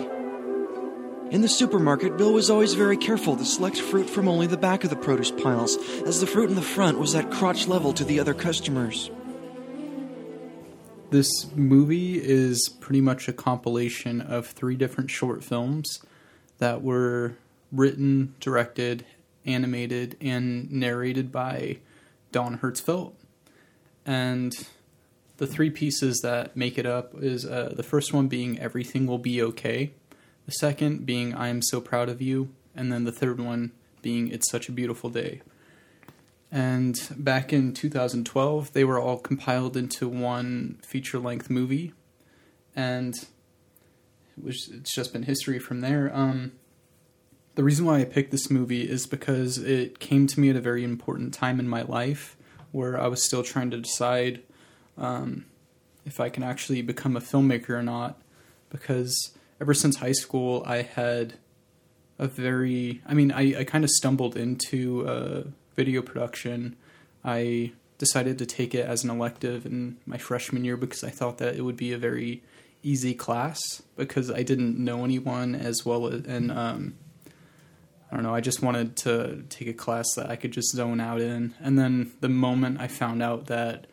In 1.31 1.43
the 1.43 1.49
supermarket, 1.49 2.17
Bill 2.17 2.33
was 2.33 2.51
always 2.51 2.75
very 2.75 2.97
careful 2.97 3.37
to 3.37 3.45
select 3.45 3.81
fruit 3.81 4.11
from 4.11 4.27
only 4.27 4.49
the 4.49 4.57
back 4.57 4.83
of 4.83 4.91
the 4.91 4.97
produce 4.97 5.31
piles, 5.31 5.77
as 6.05 6.21
the 6.21 6.27
fruit 6.27 6.51
in 6.51 6.57
the 6.57 6.61
front 6.61 6.99
was 6.99 7.15
at 7.15 7.31
crotch 7.31 7.69
level 7.69 7.93
to 7.93 8.05
the 8.05 8.19
other 8.19 8.35
customers. 8.35 9.13
This 11.11 11.47
movie 11.55 12.21
is 12.21 12.69
pretty 12.69 13.01
much 13.01 13.29
a 13.29 13.33
compilation 13.33 14.21
of 14.21 14.49
three 14.49 14.75
different 14.75 15.13
short 15.13 15.45
films 15.45 16.01
that 16.59 16.83
were 16.83 17.37
written, 17.71 18.35
directed, 18.41 19.07
animated, 19.47 20.17
and 20.21 20.69
narrated 20.73 21.31
by 21.31 21.79
Don 22.33 22.59
Hertzfeldt. 22.59 23.13
And 24.05 24.67
the 25.41 25.47
three 25.47 25.71
pieces 25.71 26.21
that 26.21 26.55
make 26.55 26.77
it 26.77 26.85
up 26.85 27.15
is 27.19 27.47
uh, 27.47 27.73
the 27.75 27.83
first 27.83 28.13
one 28.13 28.29
being 28.29 28.59
Everything 28.59 29.07
Will 29.07 29.17
Be 29.17 29.41
Okay, 29.41 29.93
the 30.45 30.53
second 30.53 31.07
being 31.07 31.35
I 31.35 31.49
Am 31.49 31.63
So 31.63 31.81
Proud 31.81 32.11
of 32.11 32.21
You, 32.21 32.51
and 32.77 32.93
then 32.93 33.05
the 33.05 33.11
third 33.11 33.41
one 33.41 33.73
being 34.03 34.29
It's 34.29 34.51
Such 34.51 34.69
a 34.69 34.73
Beautiful 34.73 35.09
Day. 35.09 35.41
And 36.53 37.01
back 37.17 37.55
in 37.55 37.73
2012, 37.73 38.75
they 38.75 38.85
were 38.85 39.01
all 39.01 39.17
compiled 39.17 39.79
into 39.79 40.11
one 40.11 40.79
feature 40.87 41.19
length 41.19 41.49
movie. 41.49 41.95
And 42.77 43.15
was, 44.37 44.69
it's 44.69 44.95
just 44.95 45.15
been 45.15 45.23
history 45.23 45.59
from 45.59 45.81
there. 45.81 46.15
Um, 46.15 46.53
the 47.55 47.65
reason 47.65 47.87
why 47.87 48.01
I 48.01 48.05
picked 48.05 48.31
this 48.31 48.51
movie 48.51 48.83
is 48.83 49.07
because 49.07 49.57
it 49.57 50.01
came 50.01 50.27
to 50.27 50.39
me 50.39 50.51
at 50.51 50.57
a 50.57 50.61
very 50.61 50.85
important 50.85 51.33
time 51.33 51.59
in 51.59 51.67
my 51.67 51.81
life 51.81 52.37
where 52.73 53.01
I 53.01 53.07
was 53.07 53.25
still 53.25 53.43
trying 53.43 53.71
to 53.71 53.79
decide 53.79 54.43
um, 55.01 55.47
if 56.07 56.21
I 56.21 56.29
can 56.29 56.43
actually 56.43 56.83
become 56.83 57.17
a 57.17 57.21
filmmaker 57.21 57.71
or 57.71 57.83
not. 57.83 58.21
Because 58.69 59.33
ever 59.61 59.75
since 59.75 59.97
high 59.97 60.13
school, 60.13 60.63
I 60.67 60.83
had 60.83 61.35
a 62.19 62.29
very, 62.29 63.03
I 63.07 63.15
mean, 63.15 63.33
I, 63.33 63.61
I 63.61 63.65
kind 63.65 63.83
of 63.83 63.91
stumbled 63.91 64.37
into 64.37 65.09
uh, 65.09 65.43
video 65.75 66.03
production. 66.03 66.77
I 67.25 67.73
decided 67.99 68.39
to 68.39 68.47
take 68.47 68.75
it 68.75 68.87
as 68.87 69.03
an 69.05 69.11
elective 69.11 69.67
in 69.67 69.97
my 70.07 70.19
freshman 70.19 70.65
year 70.65 70.77
because 70.77 71.03
I 71.03 71.11
thought 71.11 71.39
that 71.39 71.57
it 71.57 71.63
would 71.63 71.77
be 71.77 71.93
a 71.93 71.99
very 71.99 72.43
easy 72.83 73.13
class 73.15 73.83
because 73.97 74.31
I 74.31 74.43
didn't 74.43 74.79
know 74.79 75.05
anyone 75.05 75.55
as 75.55 75.85
well 75.85 76.07
as, 76.07 76.25
and 76.25 76.51
um, 76.51 76.95
I 78.11 78.15
don't 78.15 78.23
know, 78.23 78.35
I 78.35 78.41
just 78.41 78.63
wanted 78.63 78.97
to 78.99 79.45
take 79.51 79.69
a 79.69 79.75
class 79.75 80.07
that 80.17 80.31
I 80.31 80.37
could 80.37 80.53
just 80.53 80.75
zone 80.75 81.01
out 81.01 81.21
in. 81.21 81.55
And 81.61 81.79
then 81.79 82.13
the 82.21 82.29
moment 82.29 82.81
I 82.81 82.89
found 82.89 83.23
out 83.23 83.47
that 83.47 83.87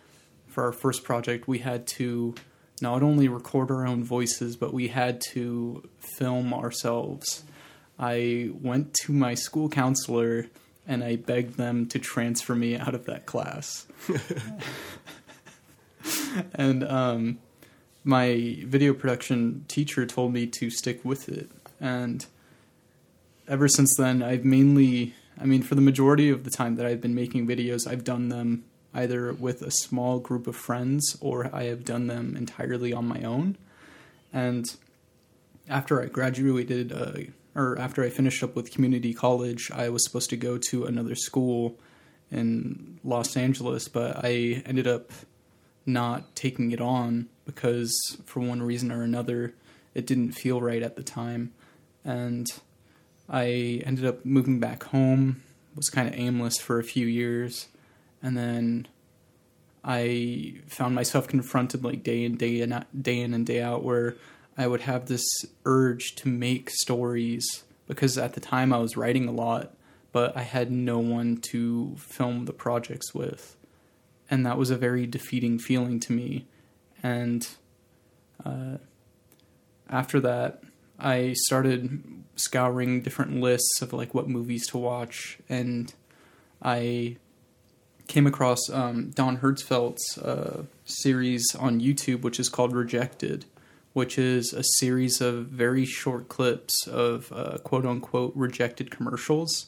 for 0.58 0.64
our 0.64 0.72
first 0.72 1.04
project 1.04 1.48
we 1.48 1.60
had 1.60 1.86
to 1.86 2.34
not 2.82 3.04
only 3.04 3.28
record 3.28 3.70
our 3.70 3.86
own 3.86 4.04
voices, 4.04 4.56
but 4.56 4.74
we 4.74 4.88
had 4.88 5.22
to 5.22 5.88
film 6.00 6.52
ourselves. 6.52 7.44
I 8.00 8.50
went 8.60 8.96
to 9.04 9.12
my 9.12 9.36
school 9.36 9.70
counselor 9.70 10.48
and 10.88 11.04
I 11.04 11.18
begged 11.18 11.58
them 11.58 11.86
to 11.90 12.00
transfer 12.00 12.56
me 12.56 12.76
out 12.76 12.96
of 12.96 13.06
that 13.06 13.28
class. 13.28 13.86
and 16.56 16.84
um, 16.86 17.38
my 18.04 18.58
video 18.64 18.96
production 18.96 19.64
teacher 19.68 20.08
told 20.08 20.34
me 20.34 20.48
to 20.48 20.72
stick 20.72 21.06
with 21.06 21.30
it. 21.30 21.52
And 21.80 22.26
ever 23.48 23.68
since 23.68 23.96
then, 23.96 24.24
I've 24.24 24.44
mainly, 24.44 25.14
I 25.40 25.46
mean, 25.46 25.62
for 25.62 25.76
the 25.76 25.82
majority 25.82 26.32
of 26.32 26.46
the 26.46 26.50
time 26.50 26.78
that 26.78 26.88
I've 26.88 27.00
been 27.00 27.14
making 27.14 27.46
videos, 27.46 27.86
I've 27.86 28.04
done 28.04 28.30
them 28.30 28.64
either 28.98 29.32
with 29.32 29.62
a 29.62 29.72
small 29.72 30.20
group 30.20 30.48
of 30.48 30.56
friends 30.56 31.16
or 31.22 31.54
I 31.54 31.64
have 31.66 31.86
done 31.86 32.08
them 32.08 32.36
entirely 32.36 32.92
on 32.92 33.08
my 33.08 33.22
own. 33.22 33.58
And 34.34 34.66
after 35.70 36.02
I 36.02 36.08
graduated, 36.08 36.92
uh, 36.92 37.32
or 37.56 37.78
after 37.80 38.04
I 38.04 38.10
finished 38.10 38.42
up 38.44 38.56
with 38.56 38.72
community 38.72 39.14
college, 39.14 39.70
I 39.72 39.90
was 39.90 40.04
supposed 40.04 40.32
to 40.32 40.38
go 40.38 40.58
to 40.70 40.86
another 40.86 41.16
school 41.16 41.78
in 42.32 43.00
Los 43.04 43.38
Angeles, 43.38 43.88
but 43.88 44.20
I 44.24 44.64
ended 44.66 44.88
up 44.88 45.12
not 45.86 46.36
taking 46.36 46.72
it 46.72 46.82
on 46.82 47.30
because 47.46 48.18
for 48.26 48.40
one 48.40 48.62
reason 48.62 48.92
or 48.92 49.04
another, 49.04 49.54
it 49.94 50.06
didn't 50.06 50.32
feel 50.32 50.60
right 50.60 50.82
at 50.82 50.96
the 50.96 51.04
time. 51.04 51.54
And 52.04 52.48
I 53.30 53.82
ended 53.86 54.06
up 54.06 54.26
moving 54.26 54.60
back 54.60 54.84
home, 54.86 55.44
was 55.76 55.90
kind 55.90 56.08
of 56.08 56.16
aimless 56.16 56.58
for 56.58 56.80
a 56.80 56.84
few 56.84 57.06
years, 57.06 57.68
and 58.22 58.38
then 58.38 58.88
I 59.84 60.56
found 60.68 60.96
myself 60.96 61.28
confronted 61.28 61.84
like 61.84 62.04
day 62.04 62.24
in 62.24 62.36
day 62.36 62.62
in 62.62 62.86
day 63.00 63.20
in 63.20 63.34
and 63.34 63.46
day 63.46 63.62
out 63.62 63.84
where 63.84 64.16
I 64.58 64.68
would 64.68 64.82
have 64.82 65.06
this 65.06 65.26
urge 65.66 66.16
to 66.16 66.28
make 66.28 66.70
stories 66.70 67.64
because 67.88 68.18
at 68.18 68.34
the 68.34 68.40
time 68.40 68.74
I 68.74 68.80
was 68.80 68.98
writing 68.98 69.28
a 69.28 69.32
lot, 69.32 69.74
but 70.12 70.36
I 70.36 70.42
had 70.42 70.72
no 70.72 71.00
one 71.00 71.38
to 71.52 71.96
film 71.98 72.46
the 72.46 72.54
projects 72.54 73.14
with. 73.14 73.56
And 74.30 74.46
that 74.46 74.58
was 74.58 74.72
a 74.72 74.78
very 74.78 75.08
defeating 75.08 75.58
feeling 75.58 76.00
to 76.02 76.12
me. 76.12 76.48
And 77.02 77.48
uh, 78.44 78.78
after 79.90 80.20
that, 80.20 80.62
I 81.00 81.34
started 81.46 82.04
scouring 82.36 83.02
different 83.02 83.40
lists 83.40 83.82
of 83.82 83.94
like 83.94 84.14
what 84.14 84.28
movies 84.28 84.68
to 84.68 84.78
watch, 84.78 85.38
and 85.48 85.94
I 86.62 87.18
came 88.08 88.26
across 88.26 88.70
um, 88.70 89.12
Don 89.12 89.38
Hertzfeldt's 89.38 90.18
uh, 90.18 90.64
series 90.86 91.54
on 91.56 91.82
YouTube, 91.82 92.22
which 92.22 92.40
is 92.40 92.50
called 92.50 92.74
Rejected, 92.74 93.46
which 93.94 94.18
is 94.18 94.54
a 94.54 94.64
series 94.64 95.22
of 95.22 95.48
very 95.48 95.86
short 95.86 96.30
clips 96.30 96.88
of 96.88 97.32
uh, 97.32 97.58
quote 97.60 97.86
unquote 97.86 98.34
rejected 98.36 98.92
commercials. 98.92 99.68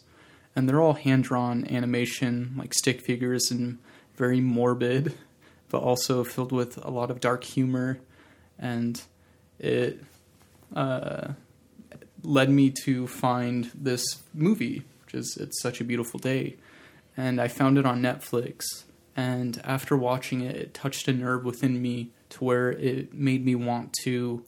And 0.56 0.68
they're 0.68 0.82
all 0.82 0.94
hand 0.94 1.26
drawn 1.26 1.68
animation, 1.68 2.56
like 2.58 2.74
stick 2.74 3.02
figures, 3.02 3.52
and 3.52 3.78
very 4.16 4.42
morbid, 4.42 5.14
but 5.70 5.80
also 5.80 6.24
filled 6.24 6.52
with 6.52 6.84
a 6.84 6.90
lot 6.90 7.12
of 7.12 7.20
dark 7.20 7.44
humor. 7.44 8.00
And 8.58 9.02
it 9.60 10.04
uh, 10.76 11.34
led 12.24 12.50
me 12.50 12.74
to 12.84 13.08
find 13.08 13.70
this 13.74 14.22
movie, 14.34 14.84
which 15.06 15.14
is 15.14 15.38
It's 15.40 15.62
Such 15.62 15.82
a 15.82 15.84
Beautiful 15.84 16.20
Day 16.20 16.58
and 17.20 17.42
I 17.42 17.50
found 17.50 17.78
it 17.78 17.86
on 17.86 18.02
Netflix. 18.02 18.86
And 19.14 19.60
after 19.66 19.98
watching 19.98 20.40
it, 20.40 20.56
it 20.56 20.74
touched 20.74 21.10
a 21.10 21.14
nerve 21.14 21.44
within 21.44 21.82
me 21.82 22.12
to 22.30 22.46
where 22.46 22.72
it 22.72 23.14
made 23.14 23.44
me 23.44 23.56
want 23.56 23.92
to 24.04 24.46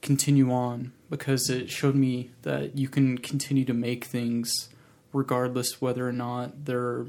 continue 0.00 0.52
on 0.52 0.92
because 1.10 1.50
it 1.50 1.70
showed 1.70 1.96
me 1.96 2.30
that 2.42 2.78
you 2.78 2.88
can 2.88 3.18
continue 3.18 3.64
to 3.64 3.74
make 3.74 4.04
things 4.04 4.68
regardless 5.12 5.80
whether 5.80 6.08
or 6.08 6.12
not 6.12 6.66
they're. 6.66 7.06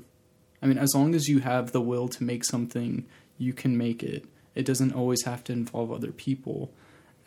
I 0.59 0.65
mean, 0.65 0.79
as 0.79 0.95
long 0.95 1.13
as 1.13 1.27
you 1.27 1.39
have 1.41 1.71
the 1.71 1.81
will 1.81 2.07
to 2.07 2.23
make 2.23 2.43
something, 2.43 3.05
you 3.37 3.53
can 3.53 3.77
make 3.77 4.01
it. 4.01 4.25
It 4.55 4.65
doesn't 4.65 4.93
always 4.93 5.23
have 5.25 5.43
to 5.43 5.53
involve 5.53 5.91
other 5.91 6.11
people. 6.11 6.71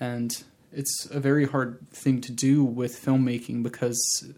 And 0.00 0.42
it's 0.72 1.06
a 1.12 1.20
very 1.20 1.46
hard 1.46 1.88
thing 1.92 2.20
to 2.22 2.32
do 2.32 2.64
with 2.64 3.00
filmmaking 3.00 3.62
because 3.62 4.32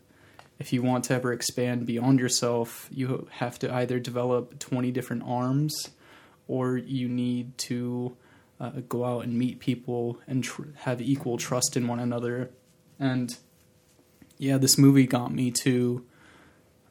if 0.59 0.73
you 0.73 0.83
want 0.83 1.05
to 1.05 1.14
ever 1.14 1.33
expand 1.33 1.87
beyond 1.87 2.18
yourself, 2.18 2.88
you 2.90 3.29
have 3.33 3.59
to 3.61 3.73
either 3.73 3.99
develop 4.01 4.59
20 4.59 4.90
different 4.90 5.23
arms 5.25 5.90
or 6.49 6.77
you 6.77 7.09
need 7.09 7.57
to 7.59 8.16
uh, 8.61 8.71
go 8.88 9.05
out 9.05 9.25
and 9.25 9.38
meet 9.38 9.61
people 9.61 10.18
and 10.27 10.42
tr- 10.42 10.62
have 10.79 11.01
equal 11.01 11.37
trust 11.37 11.77
in 11.77 11.87
one 11.87 12.01
another. 12.01 12.51
And 12.99 13.37
yeah, 14.37 14.59
this 14.59 14.77
movie 14.77 15.07
got 15.07 15.33
me 15.33 15.53
to 15.62 16.05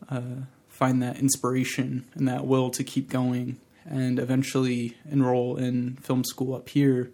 uh, 0.10 0.21
find 0.69 1.01
that 1.03 1.17
inspiration 1.17 2.08
and 2.13 2.27
that 2.27 2.45
will 2.45 2.69
to 2.69 2.84
keep 2.84 3.10
going 3.10 3.60
and 3.86 4.19
eventually 4.19 4.95
enroll 5.10 5.58
in 5.58 5.95
film 5.97 6.23
school 6.23 6.56
up 6.56 6.69
here 6.69 7.12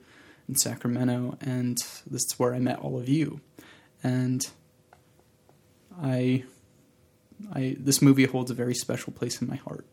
in 0.47 0.55
Sacramento. 0.55 1.37
And 1.41 1.77
this 2.09 2.23
is 2.23 2.35
where 2.37 2.53
I 2.53 2.59
met 2.59 2.79
all 2.79 2.99
of 2.99 3.09
you. 3.09 3.41
And 4.03 4.45
I, 6.01 6.43
I 7.53 7.75
this 7.79 8.01
movie 8.01 8.25
holds 8.25 8.51
a 8.51 8.53
very 8.53 8.75
special 8.75 9.13
place 9.13 9.41
in 9.41 9.47
my 9.47 9.57
heart. 9.57 9.85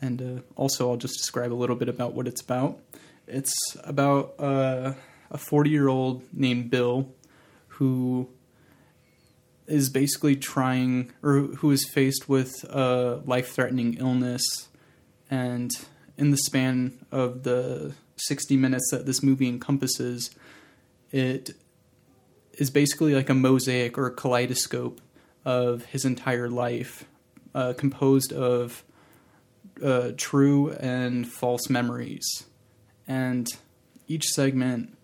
And 0.00 0.22
uh, 0.22 0.42
also, 0.54 0.90
I'll 0.90 0.96
just 0.96 1.18
describe 1.18 1.52
a 1.52 1.54
little 1.54 1.76
bit 1.76 1.88
about 1.88 2.14
what 2.14 2.28
it's 2.28 2.40
about. 2.40 2.78
It's 3.26 3.54
about 3.82 4.34
uh, 4.38 4.94
a 5.30 5.38
40 5.38 5.70
year 5.70 5.88
old 5.88 6.22
named 6.32 6.70
Bill 6.70 7.12
who 7.66 8.28
is 9.66 9.90
basically 9.90 10.34
trying, 10.34 11.12
or 11.22 11.40
who 11.40 11.70
is 11.70 11.86
faced 11.88 12.28
with 12.28 12.64
a 12.64 13.22
life 13.26 13.50
threatening 13.50 13.94
illness. 13.94 14.68
And 15.30 15.70
in 16.16 16.30
the 16.30 16.38
span 16.38 17.04
of 17.12 17.42
the 17.42 17.92
60 18.16 18.56
minutes 18.56 18.88
that 18.90 19.04
this 19.04 19.22
movie 19.22 19.48
encompasses, 19.48 20.30
it 21.12 21.50
is 22.58 22.70
basically 22.70 23.14
like 23.14 23.30
a 23.30 23.34
mosaic 23.34 23.96
or 23.96 24.06
a 24.06 24.10
kaleidoscope 24.10 25.00
of 25.44 25.84
his 25.86 26.04
entire 26.04 26.50
life, 26.50 27.04
uh, 27.54 27.72
composed 27.72 28.32
of 28.32 28.84
uh, 29.82 30.10
true 30.16 30.72
and 30.72 31.26
false 31.26 31.70
memories. 31.70 32.46
And 33.06 33.48
each 34.08 34.26
segment, 34.26 34.98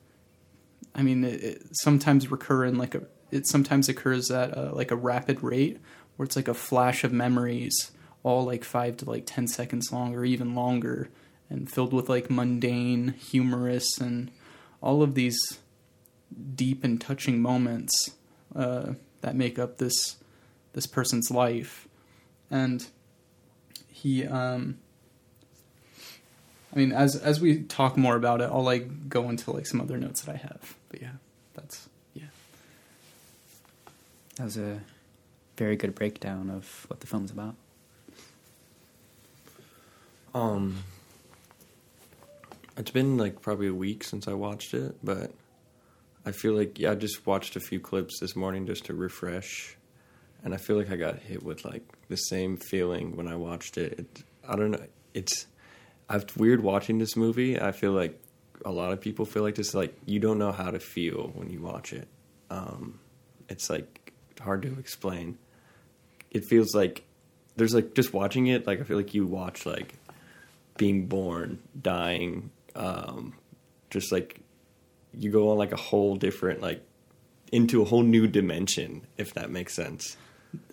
I 0.94 1.02
mean, 1.02 1.24
it, 1.24 1.42
it 1.42 1.62
sometimes 1.74 2.30
recur 2.30 2.64
in 2.64 2.76
like 2.76 2.96
a, 2.96 3.04
it 3.30 3.46
sometimes 3.46 3.88
occurs 3.88 4.30
at 4.30 4.56
a, 4.56 4.74
like 4.74 4.90
a 4.90 4.96
rapid 4.96 5.42
rate 5.42 5.78
where 6.16 6.24
it's 6.24 6.36
like 6.36 6.48
a 6.48 6.54
flash 6.54 7.04
of 7.04 7.12
memories, 7.12 7.92
all 8.24 8.44
like 8.44 8.64
five 8.64 8.96
to 8.98 9.08
like 9.08 9.24
10 9.26 9.46
seconds 9.46 9.92
long 9.92 10.14
or 10.14 10.24
even 10.24 10.56
longer, 10.56 11.08
and 11.48 11.70
filled 11.70 11.92
with 11.92 12.08
like 12.08 12.30
mundane, 12.30 13.14
humorous, 13.18 13.98
and 13.98 14.30
all 14.80 15.02
of 15.02 15.14
these 15.14 15.38
deep 16.54 16.84
and 16.84 17.00
touching 17.00 17.40
moments 17.40 18.10
uh, 18.54 18.94
that 19.20 19.34
make 19.34 19.58
up 19.58 19.78
this 19.78 20.16
this 20.72 20.86
person's 20.86 21.30
life, 21.30 21.88
and 22.50 22.86
he. 23.88 24.26
Um, 24.26 24.78
I 26.74 26.78
mean, 26.78 26.92
as 26.92 27.14
as 27.14 27.40
we 27.40 27.62
talk 27.62 27.96
more 27.96 28.16
about 28.16 28.40
it, 28.40 28.44
I'll 28.44 28.64
like 28.64 29.08
go 29.08 29.28
into 29.28 29.52
like 29.52 29.66
some 29.66 29.80
other 29.80 29.96
notes 29.96 30.22
that 30.22 30.32
I 30.32 30.36
have. 30.36 30.74
But 30.88 31.02
yeah, 31.02 31.12
that's 31.54 31.88
yeah. 32.14 32.24
That 34.36 34.44
was 34.44 34.56
a 34.56 34.80
very 35.56 35.76
good 35.76 35.94
breakdown 35.94 36.50
of 36.50 36.86
what 36.88 37.00
the 37.00 37.06
film's 37.06 37.30
about. 37.30 37.54
Um, 40.34 40.82
it's 42.76 42.90
been 42.90 43.16
like 43.16 43.40
probably 43.40 43.68
a 43.68 43.74
week 43.74 44.02
since 44.02 44.26
I 44.26 44.32
watched 44.32 44.74
it, 44.74 44.96
but 45.02 45.30
I 46.26 46.32
feel 46.32 46.54
like 46.54 46.78
yeah, 46.78 46.92
I 46.92 46.94
just 46.94 47.26
watched 47.26 47.56
a 47.56 47.60
few 47.60 47.80
clips 47.80 48.20
this 48.20 48.34
morning 48.34 48.66
just 48.66 48.86
to 48.86 48.94
refresh, 48.94 49.76
and 50.42 50.54
I 50.54 50.56
feel 50.56 50.76
like 50.76 50.90
I 50.90 50.96
got 50.96 51.18
hit 51.18 51.42
with 51.42 51.64
like 51.64 51.82
the 52.08 52.16
same 52.16 52.56
feeling 52.56 53.16
when 53.16 53.28
I 53.28 53.36
watched 53.36 53.76
it. 53.76 53.98
it 53.98 54.22
I 54.48 54.56
don't 54.56 54.70
know. 54.70 54.86
It's 55.12 55.46
I've 56.08 56.24
weird 56.36 56.62
watching 56.62 56.98
this 56.98 57.16
movie. 57.16 57.60
I 57.60 57.72
feel 57.72 57.92
like 57.92 58.20
a 58.64 58.72
lot 58.72 58.92
of 58.92 59.00
people 59.00 59.24
feel 59.26 59.42
like 59.42 59.54
this. 59.54 59.74
Like 59.74 59.94
you 60.06 60.20
don't 60.20 60.38
know 60.38 60.52
how 60.52 60.70
to 60.70 60.80
feel 60.80 61.30
when 61.34 61.50
you 61.50 61.60
watch 61.60 61.92
it. 61.92 62.08
Um, 62.50 63.00
it's 63.48 63.68
like 63.68 64.12
hard 64.40 64.62
to 64.62 64.78
explain. 64.78 65.38
It 66.30 66.44
feels 66.44 66.74
like 66.74 67.04
there's 67.56 67.74
like 67.74 67.94
just 67.94 68.12
watching 68.12 68.46
it. 68.46 68.66
Like 68.66 68.80
I 68.80 68.84
feel 68.84 68.96
like 68.96 69.14
you 69.14 69.26
watch 69.26 69.66
like 69.66 69.94
being 70.76 71.06
born, 71.06 71.60
dying, 71.80 72.50
um, 72.74 73.34
just 73.90 74.10
like 74.10 74.40
you 75.18 75.30
go 75.30 75.50
on 75.50 75.58
like 75.58 75.72
a 75.72 75.76
whole 75.76 76.16
different 76.16 76.60
like 76.60 76.82
into 77.52 77.82
a 77.82 77.84
whole 77.84 78.02
new 78.02 78.26
dimension, 78.26 79.06
if 79.16 79.34
that 79.34 79.50
makes 79.50 79.74
sense, 79.74 80.16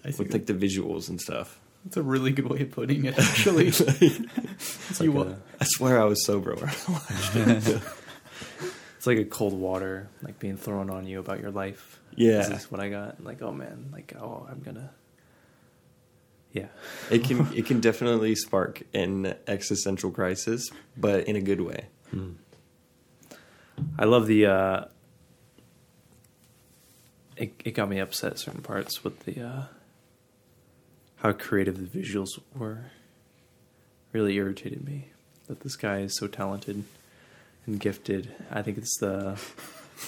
I 0.04 0.10
with 0.18 0.34
like 0.34 0.46
the 0.46 0.54
visuals 0.54 1.10
and 1.10 1.22
stuff. 1.22 1.60
that's 1.86 1.98
a 1.98 2.02
really 2.02 2.32
good 2.32 2.50
way 2.50 2.62
of 2.62 2.72
putting 2.72 3.06
it. 3.06 3.18
Actually, 3.20 3.68
It's 3.68 5.00
You 5.02 5.12
uh, 5.12 5.24
like, 5.24 5.28
a, 5.28 5.38
I 5.60 5.66
swear 5.66 6.02
I 6.02 6.06
was 6.06 6.26
sober 6.26 6.56
when 6.56 6.70
I 6.70 6.92
watched 6.92 7.36
it. 7.36 7.82
it's 8.98 9.08
like 9.08 9.18
a 9.18 9.26
cold 9.26 9.54
water 9.54 10.10
like 10.22 10.40
being 10.40 10.58
thrown 10.58 10.90
on 10.90 11.06
you 11.06 11.20
about 11.20 11.40
your 11.40 11.52
life. 11.52 12.00
Yeah. 12.16 12.48
This 12.48 12.64
is 12.64 12.72
what 12.72 12.82
I 12.82 12.90
got. 12.90 13.24
Like, 13.24 13.42
oh 13.42 13.52
man, 13.52 13.90
like, 13.92 14.14
oh, 14.20 14.48
I'm 14.50 14.60
gonna. 14.60 14.92
Yeah. 16.52 16.68
it 17.10 17.24
can 17.24 17.48
it 17.56 17.66
can 17.66 17.80
definitely 17.80 18.36
spark 18.36 18.84
an 18.94 19.36
existential 19.48 20.12
crisis, 20.12 20.70
but 20.98 21.26
in 21.28 21.36
a 21.38 21.42
good 21.42 21.62
way. 21.62 21.86
Hmm. 22.10 22.32
I 23.98 24.06
love 24.06 24.28
the. 24.28 24.46
uh 24.46 24.86
It 27.38 27.54
it 27.66 27.72
got 27.72 27.90
me 27.90 28.00
upset 28.00 28.38
certain 28.40 28.62
parts 28.62 29.04
with 29.04 29.20
the 29.26 29.42
uh 29.42 29.64
how 31.18 31.32
creative 31.34 31.78
the 31.78 32.00
visuals 32.00 32.30
were. 32.56 32.86
Really 34.12 34.36
irritated 34.36 34.86
me 34.86 35.10
that 35.48 35.62
this 35.62 35.76
guy 35.76 36.00
is 36.00 36.18
so 36.18 36.28
talented 36.28 36.84
and 37.66 37.80
gifted. 37.80 38.34
I 38.52 38.62
think 38.62 38.78
it's 38.78 38.98
the 39.00 39.40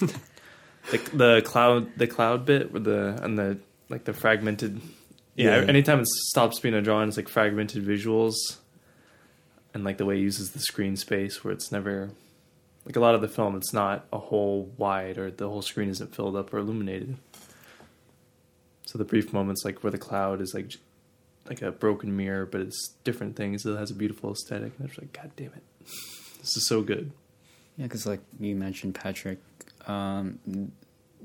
the 0.90 0.98
the 1.14 1.42
cloud 1.44 1.96
the 1.96 2.06
cloud 2.06 2.44
bit 2.44 2.72
with 2.72 2.84
the 2.84 3.18
and 3.22 3.38
the 3.38 3.58
like 3.88 4.04
the 4.04 4.12
fragmented. 4.12 4.80
Yeah, 5.36 5.60
Yeah. 5.62 5.66
anytime 5.68 6.00
it 6.00 6.06
stops 6.06 6.60
being 6.60 6.74
a 6.74 6.82
drawing, 6.82 7.08
it's 7.08 7.16
like 7.16 7.28
fragmented 7.28 7.84
visuals, 7.84 8.34
and 9.72 9.82
like 9.82 9.98
the 9.98 10.04
way 10.04 10.16
he 10.16 10.22
uses 10.22 10.50
the 10.52 10.60
screen 10.60 10.96
space, 10.96 11.42
where 11.42 11.52
it's 11.52 11.72
never 11.72 12.10
like 12.86 12.96
a 12.96 13.00
lot 13.00 13.14
of 13.14 13.20
the 13.20 13.28
film, 13.28 13.56
it's 13.56 13.72
not 13.72 14.06
a 14.12 14.18
whole 14.18 14.72
wide 14.76 15.18
or 15.18 15.30
the 15.30 15.48
whole 15.48 15.62
screen 15.62 15.88
isn't 15.88 16.14
filled 16.14 16.36
up 16.36 16.52
or 16.52 16.58
illuminated. 16.58 17.16
So 18.86 18.98
the 18.98 19.04
brief 19.04 19.32
moments, 19.32 19.64
like 19.64 19.82
where 19.82 19.90
the 19.90 19.98
cloud 19.98 20.40
is 20.40 20.54
like 20.54 20.72
like 21.48 21.62
a 21.62 21.70
broken 21.70 22.16
mirror, 22.16 22.46
but 22.46 22.60
it's 22.62 22.94
different 23.04 23.36
things. 23.36 23.66
It 23.66 23.76
has 23.76 23.90
a 23.90 23.94
beautiful 23.94 24.32
aesthetic, 24.32 24.72
and 24.78 24.88
it's 24.88 24.98
like, 24.98 25.12
God 25.12 25.30
damn 25.36 25.48
it, 25.48 25.62
this 26.40 26.56
is 26.56 26.66
so 26.66 26.82
good. 26.82 27.12
Yeah, 27.76 27.84
because 27.84 28.06
like 28.06 28.20
you 28.38 28.54
mentioned, 28.54 28.94
Patrick, 28.94 29.40
um, 29.86 30.38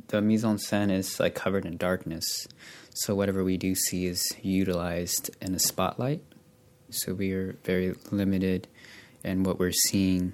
the 0.07 0.21
mise 0.21 0.43
en 0.43 0.57
scène 0.57 0.91
is 0.91 1.19
like 1.19 1.35
covered 1.35 1.65
in 1.65 1.77
darkness, 1.77 2.47
so 2.93 3.15
whatever 3.15 3.43
we 3.43 3.57
do 3.57 3.75
see 3.75 4.07
is 4.07 4.25
utilized 4.41 5.29
in 5.41 5.53
a 5.53 5.59
spotlight. 5.59 6.23
So 6.89 7.13
we 7.13 7.31
are 7.33 7.55
very 7.63 7.93
limited 8.11 8.67
in 9.23 9.43
what 9.43 9.59
we're 9.59 9.71
seeing, 9.71 10.33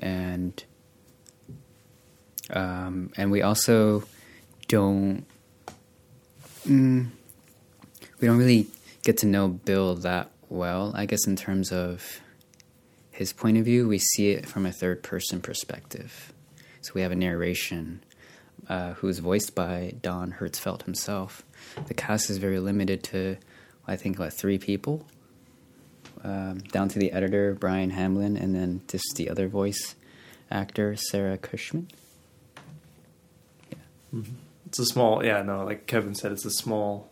and 0.00 0.64
um, 2.50 3.12
and 3.16 3.30
we 3.30 3.42
also 3.42 4.02
don't 4.66 5.24
mm, 6.66 7.08
we 8.20 8.26
don't 8.26 8.38
really 8.38 8.66
get 9.02 9.18
to 9.18 9.26
know 9.26 9.48
Bill 9.48 9.94
that 9.96 10.30
well. 10.48 10.92
I 10.94 11.06
guess 11.06 11.26
in 11.26 11.36
terms 11.36 11.70
of 11.70 12.20
his 13.10 13.32
point 13.32 13.58
of 13.58 13.64
view, 13.64 13.86
we 13.86 13.98
see 13.98 14.30
it 14.30 14.46
from 14.46 14.66
a 14.66 14.72
third 14.72 15.02
person 15.02 15.40
perspective. 15.40 16.32
So 16.80 16.92
we 16.94 17.02
have 17.02 17.12
a 17.12 17.16
narration 17.16 18.02
uh, 18.68 18.94
who 18.94 19.08
is 19.08 19.18
voiced 19.18 19.54
by 19.54 19.94
Don 20.00 20.36
Hertzfeldt 20.38 20.84
himself. 20.84 21.44
The 21.86 21.94
cast 21.94 22.30
is 22.30 22.38
very 22.38 22.58
limited 22.58 23.02
to, 23.04 23.36
I 23.86 23.96
think, 23.96 24.18
what, 24.18 24.32
three 24.32 24.58
people? 24.58 25.06
Um, 26.22 26.58
down 26.58 26.88
to 26.90 26.98
the 26.98 27.12
editor, 27.12 27.54
Brian 27.58 27.90
Hamlin, 27.90 28.36
and 28.36 28.54
then 28.54 28.82
just 28.88 29.04
the 29.16 29.30
other 29.30 29.48
voice 29.48 29.94
actor, 30.50 30.94
Sarah 30.94 31.38
Cushman. 31.38 31.88
Yeah, 33.70 34.20
It's 34.66 34.78
a 34.78 34.84
small, 34.84 35.24
yeah, 35.24 35.40
no, 35.42 35.64
like 35.64 35.86
Kevin 35.86 36.14
said, 36.14 36.32
it's 36.32 36.44
a 36.44 36.50
small. 36.50 37.10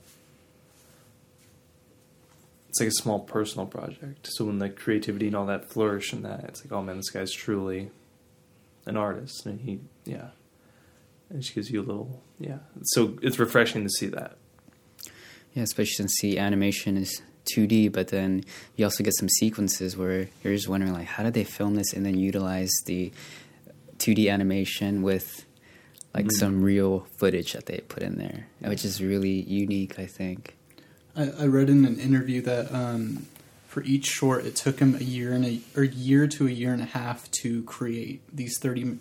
It's 2.69 2.81
like 2.81 2.91
a 2.91 2.93
small 2.93 3.21
personal 3.21 3.67
project. 3.67 4.29
So 4.31 4.45
when 4.45 4.59
the 4.59 4.69
creativity 4.69 5.29
and 5.29 5.37
all 5.37 5.47
that 5.47 5.71
flourish 5.71 6.13
and 6.13 6.23
that, 6.27 6.45
it's 6.45 6.63
like, 6.63 6.73
oh 6.73 6.83
man, 6.83 6.99
this 6.99 7.09
guy's 7.09 7.33
truly 7.33 7.91
an 8.85 8.99
artist, 8.99 9.47
and 9.47 9.61
he, 9.61 9.81
yeah, 10.05 10.29
and 11.31 11.43
she 11.43 11.55
gives 11.55 11.71
you 11.71 11.81
a 11.81 11.87
little, 11.87 12.23
yeah. 12.39 12.59
So 12.83 13.17
it's 13.23 13.39
refreshing 13.39 13.85
to 13.85 13.91
see 13.91 14.07
that. 14.09 14.37
Yeah, 15.55 15.63
especially 15.63 15.95
since 15.95 16.15
the 16.21 16.39
animation 16.39 16.99
is 16.99 17.23
2D, 17.55 17.93
but 17.93 18.09
then 18.09 18.45
you 18.77 18.85
also 18.85 19.05
get 19.05 19.15
some 19.15 19.29
sequences 19.29 19.97
where 19.97 20.29
you're 20.43 20.55
just 20.55 20.69
wondering, 20.69 20.93
like, 20.93 21.07
how 21.07 21.23
did 21.23 21.35
they 21.35 21.45
film 21.45 21.75
this 21.75 21.93
and 21.93 22.05
then 22.05 22.19
utilize 22.19 22.71
the 22.87 23.13
2D 23.99 24.31
animation 24.31 25.03
with 25.03 25.45
like 26.15 26.33
some 26.33 26.63
real 26.63 27.07
footage 27.19 27.53
that 27.53 27.67
they 27.67 27.79
put 27.89 28.03
in 28.03 28.17
there, 28.17 28.47
which 28.61 28.85
is 28.85 29.03
really 29.03 29.43
unique, 29.43 29.99
I 29.99 30.07
think. 30.07 30.57
I, 31.15 31.31
I 31.41 31.47
read 31.47 31.69
in 31.69 31.85
an 31.85 31.99
interview 31.99 32.41
that 32.43 32.73
um, 32.73 33.27
for 33.67 33.83
each 33.83 34.07
short, 34.07 34.47
it 34.47 34.57
took 34.57 34.79
him 34.81 34.95
a 34.95 35.05
year 35.05 35.33
and 35.33 35.45
a 35.45 35.61
or 35.77 35.85
year 35.85 36.27
to 36.27 36.47
a 36.47 36.51
year 36.51 36.73
and 36.73 36.83
a 36.83 36.87
half 36.87 37.31
to 37.43 37.63
create 37.65 38.23
these 38.35 38.59
thirty 38.59 38.99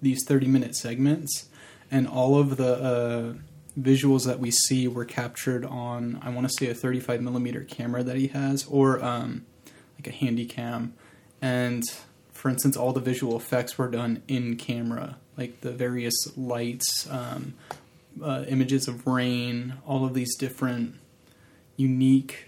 these 0.00 0.24
thirty 0.26 0.46
minute 0.46 0.74
segments, 0.74 1.48
and 1.90 2.08
all 2.08 2.38
of 2.38 2.56
the 2.56 2.74
uh, 2.74 3.34
visuals 3.78 4.26
that 4.26 4.40
we 4.40 4.50
see 4.50 4.88
were 4.88 5.04
captured 5.04 5.64
on 5.64 6.18
I 6.22 6.30
want 6.30 6.48
to 6.48 6.52
say 6.52 6.70
a 6.70 6.74
thirty 6.74 7.00
five 7.00 7.20
millimeter 7.20 7.62
camera 7.64 8.02
that 8.02 8.16
he 8.16 8.28
has, 8.28 8.66
or 8.66 9.02
um, 9.02 9.44
like 9.96 10.06
a 10.06 10.12
handy 10.12 10.46
cam, 10.46 10.94
and 11.40 11.84
for 12.32 12.48
instance, 12.48 12.76
all 12.76 12.92
the 12.92 13.00
visual 13.00 13.36
effects 13.36 13.76
were 13.76 13.88
done 13.88 14.22
in 14.28 14.56
camera, 14.56 15.16
like 15.36 15.60
the 15.60 15.72
various 15.72 16.14
lights, 16.36 17.08
um, 17.10 17.54
uh, 18.22 18.44
images 18.46 18.86
of 18.86 19.08
rain, 19.08 19.74
all 19.84 20.04
of 20.04 20.14
these 20.14 20.36
different 20.36 20.94
unique 21.76 22.46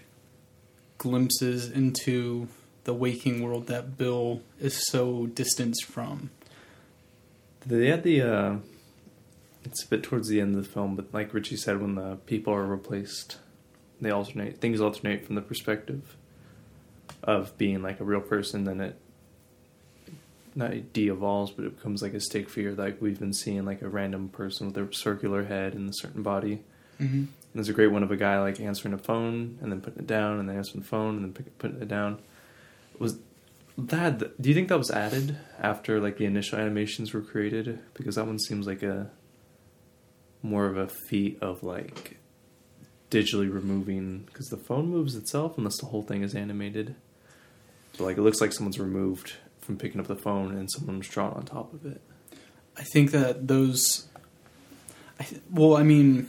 glimpses 0.97 1.69
into 1.69 2.47
the 2.85 2.93
waking 2.93 3.41
world 3.41 3.67
that 3.67 3.97
Bill 3.97 4.41
is 4.59 4.87
so 4.87 5.27
distanced 5.27 5.83
from. 5.85 6.29
They 7.65 7.87
had 7.87 8.03
the. 8.03 8.21
Uh, 8.21 8.55
it's 9.63 9.83
a 9.83 9.87
bit 9.87 10.03
towards 10.03 10.27
the 10.27 10.41
end 10.41 10.55
of 10.55 10.63
the 10.63 10.69
film, 10.69 10.95
but 10.95 11.13
like 11.13 11.33
Richie 11.33 11.57
said, 11.57 11.81
when 11.81 11.95
the 11.95 12.17
people 12.25 12.53
are 12.53 12.65
replaced, 12.65 13.37
they 13.99 14.09
alternate. 14.09 14.59
Things 14.59 14.81
alternate 14.81 15.25
from 15.25 15.35
the 15.35 15.41
perspective 15.41 16.15
of 17.23 17.55
being 17.57 17.83
like 17.83 17.99
a 17.99 18.03
real 18.03 18.21
person. 18.21 18.63
Then 18.63 18.81
it 18.81 18.95
not 20.55 20.93
de-evolves, 20.93 21.51
but 21.51 21.65
it 21.65 21.77
becomes 21.77 22.01
like 22.01 22.13
a 22.13 22.19
stick 22.19 22.49
figure. 22.49 22.73
Like 22.73 23.01
we've 23.01 23.19
been 23.19 23.33
seeing, 23.33 23.63
like 23.63 23.81
a 23.81 23.87
random 23.87 24.29
person 24.29 24.67
with 24.67 24.77
a 24.77 24.93
circular 24.93 25.45
head 25.45 25.73
and 25.73 25.89
a 25.89 25.93
certain 25.93 26.23
body. 26.23 26.63
Mm-hmm. 26.99 27.15
And 27.15 27.29
there's 27.53 27.69
a 27.69 27.73
great 27.73 27.91
one 27.91 28.03
of 28.03 28.11
a 28.11 28.17
guy 28.17 28.39
like 28.39 28.59
answering 28.59 28.93
a 28.93 28.97
phone 28.97 29.57
and 29.61 29.71
then 29.71 29.81
putting 29.81 29.99
it 29.99 30.07
down, 30.07 30.39
and 30.39 30.49
then 30.49 30.57
answering 30.57 30.81
the 30.81 30.87
phone 30.87 31.15
and 31.17 31.25
then 31.25 31.33
pick, 31.33 31.57
putting 31.59 31.81
it 31.81 31.87
down. 31.87 32.19
Was 32.97 33.19
that? 33.77 34.41
Do 34.41 34.49
you 34.49 34.55
think 34.55 34.69
that 34.69 34.77
was 34.77 34.91
added 34.91 35.37
after 35.59 35.99
like 35.99 36.17
the 36.17 36.25
initial 36.25 36.59
animations 36.59 37.13
were 37.13 37.21
created? 37.21 37.79
Because 37.93 38.15
that 38.15 38.25
one 38.27 38.39
seems 38.39 38.67
like 38.67 38.83
a 38.83 39.09
more 40.43 40.65
of 40.65 40.77
a 40.77 40.87
feat 40.87 41.37
of 41.41 41.63
like 41.63 42.17
digitally 43.09 43.53
removing 43.53 44.19
because 44.25 44.47
the 44.47 44.57
phone 44.57 44.87
moves 44.87 45.15
itself 45.15 45.57
unless 45.57 45.77
the 45.79 45.87
whole 45.87 46.01
thing 46.01 46.23
is 46.23 46.33
animated. 46.33 46.95
So 47.93 48.05
like 48.05 48.17
it 48.17 48.21
looks 48.21 48.41
like 48.41 48.53
someone's 48.53 48.79
removed 48.79 49.33
from 49.59 49.77
picking 49.77 49.99
up 49.99 50.07
the 50.07 50.15
phone 50.15 50.51
and 50.57 50.69
someone's 50.71 51.07
drawn 51.07 51.33
on 51.33 51.43
top 51.43 51.73
of 51.73 51.85
it. 51.85 52.01
I 52.77 52.83
think 52.83 53.11
that 53.11 53.47
those. 53.47 54.07
I, 55.19 55.23
th- 55.23 55.41
well, 55.51 55.77
I 55.77 55.83
mean, 55.83 56.27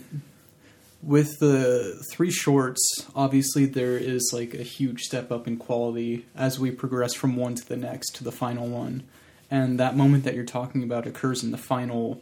with 1.01 1.39
the 1.39 2.01
three 2.11 2.31
shorts, 2.31 3.07
obviously 3.15 3.65
there 3.65 3.97
is 3.97 4.31
like 4.33 4.53
a 4.53 4.63
huge 4.63 5.01
step 5.01 5.31
up 5.31 5.47
in 5.47 5.57
quality 5.57 6.25
as 6.35 6.59
we 6.59 6.71
progress 6.71 7.13
from 7.13 7.35
one 7.35 7.55
to 7.55 7.67
the 7.67 7.77
next 7.77 8.15
to 8.17 8.23
the 8.23 8.31
final 8.31 8.67
one, 8.67 9.03
and 9.49 9.79
that 9.79 9.95
moment 9.95 10.25
that 10.25 10.35
you're 10.35 10.45
talking 10.45 10.83
about 10.83 11.07
occurs 11.07 11.43
in 11.43 11.51
the 11.51 11.57
final, 11.57 12.21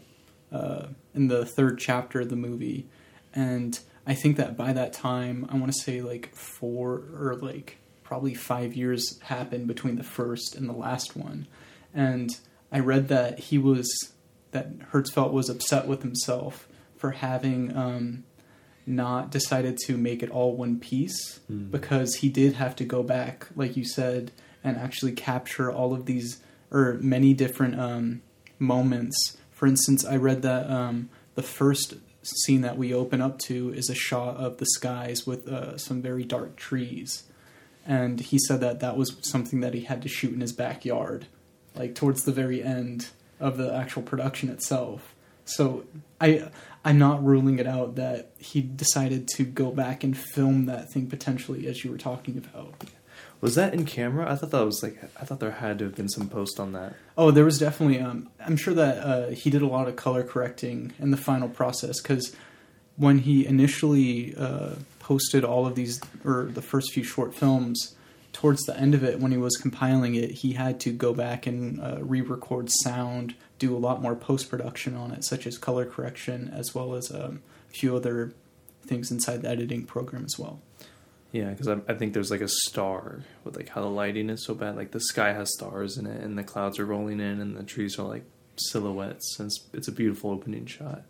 uh, 0.51 0.87
in 1.13 1.27
the 1.27 1.45
third 1.45 1.79
chapter 1.79 2.21
of 2.21 2.29
the 2.29 2.35
movie, 2.35 2.87
and 3.33 3.79
I 4.05 4.13
think 4.13 4.37
that 4.37 4.57
by 4.57 4.73
that 4.73 4.93
time, 4.93 5.45
I 5.49 5.55
want 5.55 5.71
to 5.71 5.81
say 5.81 6.01
like 6.01 6.35
four 6.35 7.03
or 7.15 7.37
like 7.41 7.77
probably 8.03 8.33
five 8.33 8.73
years 8.73 9.19
happened 9.21 9.67
between 9.67 9.95
the 9.95 10.03
first 10.03 10.55
and 10.55 10.67
the 10.67 10.73
last 10.73 11.15
one, 11.15 11.47
and 11.93 12.29
I 12.71 12.79
read 12.79 13.07
that 13.09 13.39
he 13.39 13.57
was 13.57 13.89
that 14.51 14.91
Hertzfeldt 14.91 15.31
was 15.31 15.49
upset 15.49 15.87
with 15.87 16.01
himself 16.01 16.67
for 16.97 17.11
having 17.11 17.75
um, 17.75 18.23
not 18.85 19.31
decided 19.31 19.77
to 19.85 19.97
make 19.97 20.21
it 20.23 20.29
all 20.29 20.55
one 20.55 20.79
piece 20.79 21.39
because 21.71 22.15
he 22.15 22.29
did 22.29 22.53
have 22.53 22.75
to 22.75 22.83
go 22.83 23.03
back, 23.03 23.47
like 23.55 23.77
you 23.77 23.85
said, 23.85 24.31
and 24.63 24.77
actually 24.77 25.11
capture 25.13 25.71
all 25.71 25.93
of 25.93 26.05
these 26.05 26.41
or 26.71 26.97
many 27.01 27.33
different 27.33 27.79
um, 27.79 28.21
moments. 28.59 29.37
For 29.61 29.67
instance, 29.67 30.03
I 30.03 30.15
read 30.15 30.41
that 30.41 30.71
um, 30.71 31.11
the 31.35 31.43
first 31.43 31.93
scene 32.23 32.61
that 32.61 32.79
we 32.79 32.95
open 32.95 33.21
up 33.21 33.37
to 33.41 33.71
is 33.71 33.91
a 33.91 33.93
shot 33.93 34.37
of 34.37 34.57
the 34.57 34.65
skies 34.65 35.27
with 35.27 35.47
uh, 35.47 35.77
some 35.77 36.01
very 36.01 36.23
dark 36.23 36.55
trees, 36.55 37.25
and 37.85 38.19
he 38.19 38.39
said 38.39 38.59
that 38.61 38.79
that 38.79 38.97
was 38.97 39.17
something 39.21 39.59
that 39.59 39.75
he 39.75 39.81
had 39.81 40.01
to 40.01 40.09
shoot 40.09 40.33
in 40.33 40.41
his 40.41 40.51
backyard, 40.51 41.27
like 41.75 41.93
towards 41.93 42.23
the 42.23 42.31
very 42.31 42.63
end 42.63 43.09
of 43.39 43.57
the 43.57 43.71
actual 43.71 44.01
production 44.01 44.49
itself. 44.49 45.13
So 45.45 45.85
I 46.19 46.49
I'm 46.83 46.97
not 46.97 47.23
ruling 47.23 47.59
it 47.59 47.67
out 47.67 47.93
that 47.97 48.31
he 48.39 48.61
decided 48.61 49.27
to 49.35 49.43
go 49.43 49.69
back 49.69 50.03
and 50.03 50.17
film 50.17 50.65
that 50.65 50.91
thing 50.91 51.05
potentially 51.05 51.67
as 51.67 51.83
you 51.83 51.91
were 51.91 51.99
talking 51.99 52.35
about. 52.35 52.73
Was 53.41 53.55
that 53.55 53.73
in 53.73 53.85
camera? 53.85 54.31
I 54.31 54.35
thought 54.35 54.51
that 54.51 54.63
was 54.63 54.83
like 54.83 55.03
I 55.19 55.25
thought 55.25 55.39
there 55.39 55.51
had 55.51 55.79
to 55.79 55.85
have 55.85 55.95
been 55.95 56.09
some 56.09 56.29
post 56.29 56.59
on 56.59 56.73
that. 56.73 56.93
Oh, 57.17 57.31
there 57.31 57.43
was 57.43 57.57
definitely. 57.57 57.99
Um, 57.99 58.29
I'm 58.39 58.55
sure 58.55 58.73
that 58.75 58.97
uh, 58.99 59.29
he 59.31 59.49
did 59.49 59.63
a 59.63 59.67
lot 59.67 59.87
of 59.87 59.95
color 59.95 60.23
correcting 60.23 60.93
in 60.99 61.11
the 61.11 61.17
final 61.17 61.49
process 61.49 61.99
because 61.99 62.35
when 62.97 63.19
he 63.19 63.45
initially 63.45 64.35
uh, 64.37 64.75
posted 64.99 65.43
all 65.43 65.65
of 65.65 65.73
these 65.73 65.99
or 66.23 66.45
the 66.45 66.61
first 66.61 66.93
few 66.93 67.03
short 67.03 67.33
films, 67.33 67.95
towards 68.33 68.61
the 68.63 68.77
end 68.77 68.93
of 68.93 69.03
it, 69.03 69.19
when 69.19 69.31
he 69.31 69.37
was 69.37 69.57
compiling 69.57 70.15
it, 70.15 70.31
he 70.31 70.53
had 70.53 70.79
to 70.81 70.91
go 70.91 71.13
back 71.13 71.47
and 71.47 71.81
uh, 71.81 71.97
re-record 72.01 72.69
sound, 72.83 73.35
do 73.59 73.75
a 73.75 73.79
lot 73.79 74.01
more 74.01 74.15
post 74.15 74.49
production 74.49 74.95
on 74.95 75.11
it, 75.11 75.23
such 75.23 75.45
as 75.45 75.57
color 75.57 75.85
correction, 75.85 76.51
as 76.53 76.73
well 76.73 76.93
as 76.93 77.11
um, 77.11 77.41
a 77.69 77.73
few 77.73 77.95
other 77.95 78.33
things 78.85 79.11
inside 79.11 79.41
the 79.41 79.49
editing 79.49 79.85
program 79.85 80.25
as 80.25 80.37
well. 80.37 80.61
Yeah, 81.31 81.51
because 81.51 81.69
I, 81.69 81.77
I 81.87 81.93
think 81.93 82.13
there's 82.13 82.31
like 82.31 82.41
a 82.41 82.47
star 82.47 83.21
with 83.43 83.55
like 83.55 83.69
how 83.69 83.81
the 83.81 83.89
lighting 83.89 84.29
is 84.29 84.45
so 84.45 84.53
bad. 84.53 84.75
Like 84.75 84.91
the 84.91 84.99
sky 84.99 85.31
has 85.31 85.53
stars 85.53 85.97
in 85.97 86.05
it, 86.05 86.21
and 86.21 86.37
the 86.37 86.43
clouds 86.43 86.77
are 86.77 86.85
rolling 86.85 87.19
in, 87.19 87.39
and 87.39 87.55
the 87.55 87.63
trees 87.63 87.97
are 87.97 88.07
like 88.07 88.25
silhouettes. 88.57 89.39
And 89.39 89.47
it's, 89.47 89.63
it's 89.73 89.87
a 89.87 89.93
beautiful 89.93 90.31
opening 90.31 90.65
shot. 90.65 91.03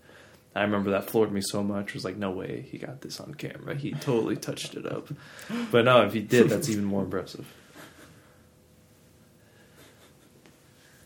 I 0.53 0.63
remember 0.63 0.91
that 0.91 1.09
floored 1.09 1.31
me 1.31 1.41
so 1.41 1.63
much. 1.63 1.93
Was 1.93 2.05
like, 2.05 2.17
no 2.17 2.29
way, 2.29 2.67
he 2.69 2.77
got 2.77 3.01
this 3.01 3.19
on 3.19 3.33
camera. 3.33 3.73
He 3.73 3.93
totally 3.93 4.35
touched 4.35 4.75
it 4.75 4.85
up. 4.85 5.07
But 5.71 5.85
no, 5.85 6.05
if 6.05 6.13
he 6.13 6.21
did, 6.21 6.49
that's 6.49 6.69
even 6.69 6.83
more 6.83 7.03
impressive. 7.03 7.51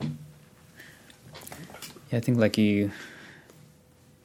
Yeah, 0.02 2.18
I 2.18 2.20
think 2.20 2.38
like 2.38 2.58
you 2.58 2.92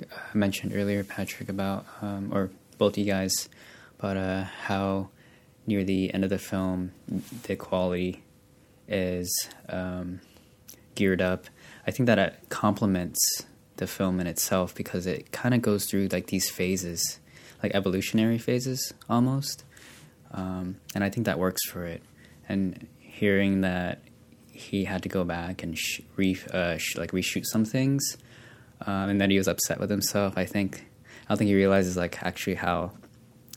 uh, 0.02 0.06
mentioned 0.34 0.72
earlier, 0.74 1.04
Patrick, 1.04 1.48
about 1.48 1.86
um, 2.02 2.30
or 2.32 2.50
both 2.78 2.96
you 2.96 3.04
guys, 3.04 3.48
about 4.00 4.16
uh, 4.16 4.44
how 4.64 5.10
near 5.66 5.84
the 5.84 6.12
end 6.12 6.24
of 6.24 6.30
the 6.30 6.38
film 6.38 6.90
the 7.42 7.54
quality 7.54 8.22
is 8.88 9.48
um, 9.68 10.20
geared 10.94 11.20
up. 11.20 11.44
I 11.86 11.90
think 11.90 12.06
that 12.06 12.18
it 12.18 12.34
complements 12.48 13.20
the 13.76 13.86
film 13.86 14.18
in 14.18 14.26
itself 14.26 14.74
because 14.74 15.06
it 15.06 15.32
kind 15.32 15.54
of 15.54 15.62
goes 15.62 15.84
through 15.84 16.08
like 16.08 16.28
these 16.28 16.50
phases, 16.50 17.18
like 17.62 17.74
evolutionary 17.74 18.38
phases 18.38 18.92
almost, 19.08 19.64
um, 20.32 20.76
and 20.94 21.04
I 21.04 21.10
think 21.10 21.26
that 21.26 21.38
works 21.38 21.64
for 21.68 21.84
it. 21.84 22.02
And 22.48 22.86
hearing 22.98 23.60
that 23.60 24.02
he 24.50 24.84
had 24.84 25.02
to 25.02 25.08
go 25.08 25.24
back 25.24 25.62
and 25.62 25.78
sh- 25.78 26.00
re 26.16 26.38
uh, 26.52 26.78
sh- 26.78 26.96
like 26.96 27.12
reshoot 27.12 27.44
some 27.44 27.66
things, 27.66 28.16
um, 28.86 29.10
and 29.10 29.20
that 29.20 29.30
he 29.30 29.36
was 29.36 29.46
upset 29.46 29.78
with 29.78 29.90
himself. 29.90 30.38
I 30.38 30.46
think 30.46 30.86
I 31.26 31.28
don't 31.28 31.38
think 31.38 31.48
he 31.48 31.54
realizes 31.54 31.98
like 31.98 32.22
actually 32.22 32.56
how 32.56 32.92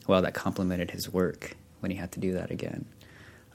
well 0.06 0.22
that 0.22 0.34
complemented 0.34 0.90
his 0.90 1.12
work 1.12 1.56
when 1.80 1.90
he 1.90 1.96
had 1.96 2.12
to 2.12 2.20
do 2.20 2.32
that 2.32 2.50
again. 2.50 2.84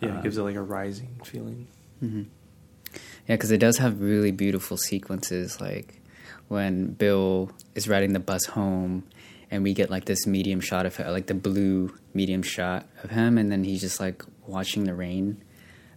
Yeah, 0.02 0.16
Uh, 0.16 0.18
it 0.20 0.24
gives 0.24 0.38
it 0.38 0.44
like 0.44 0.56
a 0.56 0.62
rising 0.62 1.20
feeling. 1.24 1.68
Yeah, 2.02 3.36
because 3.36 3.52
it 3.52 3.60
does 3.60 3.78
have 3.78 4.02
really 4.02 4.32
beautiful 4.32 4.78
sequences, 4.78 5.60
like 5.62 6.02
when 6.48 6.94
Bill 6.94 7.52
is 7.76 7.88
riding 7.88 8.14
the 8.14 8.20
bus 8.20 8.46
home, 8.46 9.04
and 9.52 9.64
we 9.64 9.74
get 9.74 9.90
like 9.90 10.06
this 10.06 10.26
medium 10.26 10.60
shot 10.62 10.86
of 10.86 10.98
like 11.00 11.28
the 11.28 11.34
blue 11.36 11.94
medium 12.14 12.42
shot 12.42 12.88
of 13.04 13.12
him, 13.12 13.38
and 13.38 13.52
then 13.52 13.64
he's 13.64 13.82
just 13.82 14.00
like 14.00 14.24
watching 14.48 14.86
the 14.86 14.94
rain 14.96 15.44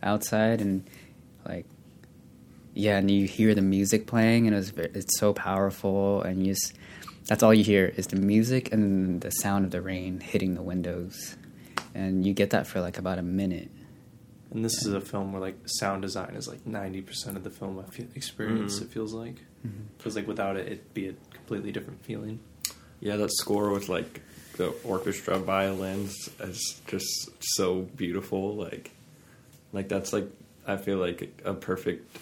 outside, 0.03 0.61
and 0.61 0.85
like 1.47 1.67
yeah, 2.75 2.99
and 2.99 3.11
you 3.11 3.27
hear 3.27 3.55
the 3.55 3.63
music 3.63 4.07
playing, 4.07 4.47
and 4.47 4.57
it's 4.57 4.73
it's 4.77 5.19
so 5.19 5.33
powerful, 5.33 6.23
and 6.23 6.47
you 6.47 6.53
just 6.55 6.75
that's 7.27 7.43
all 7.43 7.55
you 7.55 7.65
hear 7.65 7.87
is 7.97 8.07
the 8.09 8.17
music 8.17 8.73
and 8.73 9.21
the 9.21 9.31
sound 9.31 9.65
of 9.65 9.71
the 9.71 9.81
rain 9.81 10.21
hitting 10.21 10.55
the 10.55 10.63
windows, 10.63 11.37
and 11.95 12.27
you 12.27 12.33
get 12.35 12.51
that 12.51 12.67
for 12.67 12.81
like 12.81 12.99
about 12.99 13.19
a 13.19 13.23
minute. 13.23 13.71
And 14.51 14.65
this 14.65 14.85
is 14.85 14.93
a 14.93 15.01
film 15.01 15.33
where 15.33 15.41
like 15.41 15.57
sound 15.65 16.03
design 16.03 16.35
is 16.35 16.47
like 16.49 16.67
ninety 16.67 17.01
percent 17.01 17.37
of 17.37 17.45
the 17.45 17.51
film 17.51 17.79
I 17.79 17.91
feel, 17.91 18.07
experience. 18.15 18.79
Mhm. 18.79 18.83
It 18.83 18.89
feels 18.91 19.15
like 19.15 19.37
because 19.97 20.17
like 20.17 20.27
without 20.27 20.57
it, 20.57 20.67
it'd 20.67 20.95
be 20.95 21.09
a 21.09 21.15
completely 21.33 21.73
different 21.73 22.05
feeling. 22.05 22.41
Yeah, 23.01 23.17
that 23.17 23.31
score 23.33 23.71
with 23.71 23.89
like 23.89 24.21
the 24.57 24.69
orchestra 24.85 25.39
violins 25.39 26.29
is 26.41 26.81
just 26.87 27.31
so 27.41 27.83
beautiful. 27.97 28.55
Like, 28.57 28.91
like 29.73 29.89
that's 29.89 30.13
like 30.13 30.29
I 30.67 30.77
feel 30.77 30.99
like 30.99 31.41
a 31.45 31.55
perfect 31.55 32.15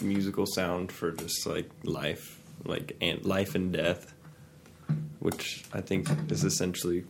musical 0.00 0.46
sound 0.46 0.90
for 0.90 1.12
just 1.12 1.46
like 1.46 1.70
life, 1.84 2.40
like 2.64 2.96
and 3.00 3.24
life 3.24 3.54
and 3.54 3.72
death, 3.72 4.14
which 5.20 5.64
I 5.72 5.80
think 5.80 6.08
is 6.30 6.44
essentially 6.44 7.04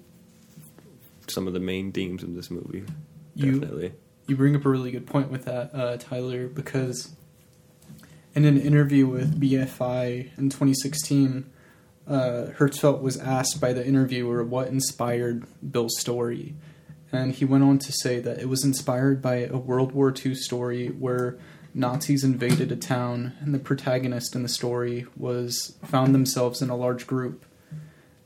some 1.29 1.47
of 1.47 1.53
the 1.55 1.61
main 1.61 1.93
themes 1.93 2.23
of 2.23 2.35
this 2.35 2.51
movie. 2.51 2.85
You- 3.35 3.61
Definitely. 3.61 3.93
You 4.27 4.37
bring 4.37 4.57
up 4.57 4.65
a 4.65 4.71
really 4.71 4.91
good 4.91 5.07
point 5.07 5.31
with 5.31 5.45
that, 5.45 5.75
uh, 5.75 5.99
Tyler, 5.99 6.49
because 6.49 7.11
in 8.35 8.47
an 8.47 8.59
interview 8.59 9.07
with 9.07 9.39
BFI 9.39 10.31
in 10.39 10.49
2016, 10.49 11.45
uh, 12.09 12.47
Hertzfeldt 12.57 13.03
was 13.03 13.19
asked 13.19 13.61
by 13.61 13.73
the 13.75 13.87
interviewer 13.87 14.43
what 14.43 14.69
inspired 14.69 15.45
Bill's 15.71 15.99
story. 16.01 16.55
And 17.13 17.33
he 17.33 17.45
went 17.45 17.65
on 17.65 17.79
to 17.81 17.93
say 17.93 18.19
that 18.21 18.39
it 18.41 18.49
was 18.49 18.65
inspired 18.65 19.21
by 19.21 19.45
a 19.45 19.57
World 19.59 19.93
War 19.93 20.13
II 20.25 20.35
story 20.35 20.89
where 20.89 21.39
Nazis 21.75 22.23
invaded 22.23 22.71
a 22.71 22.77
town, 22.77 23.33
and 23.41 23.53
the 23.53 23.59
protagonist 23.59 24.37
in 24.37 24.45
the 24.45 24.49
story 24.49 25.07
was 25.17 25.77
found 25.85 26.15
themselves 26.15 26.63
in 26.63 26.71
a 26.71 26.77
large 26.77 27.07
group. 27.07 27.45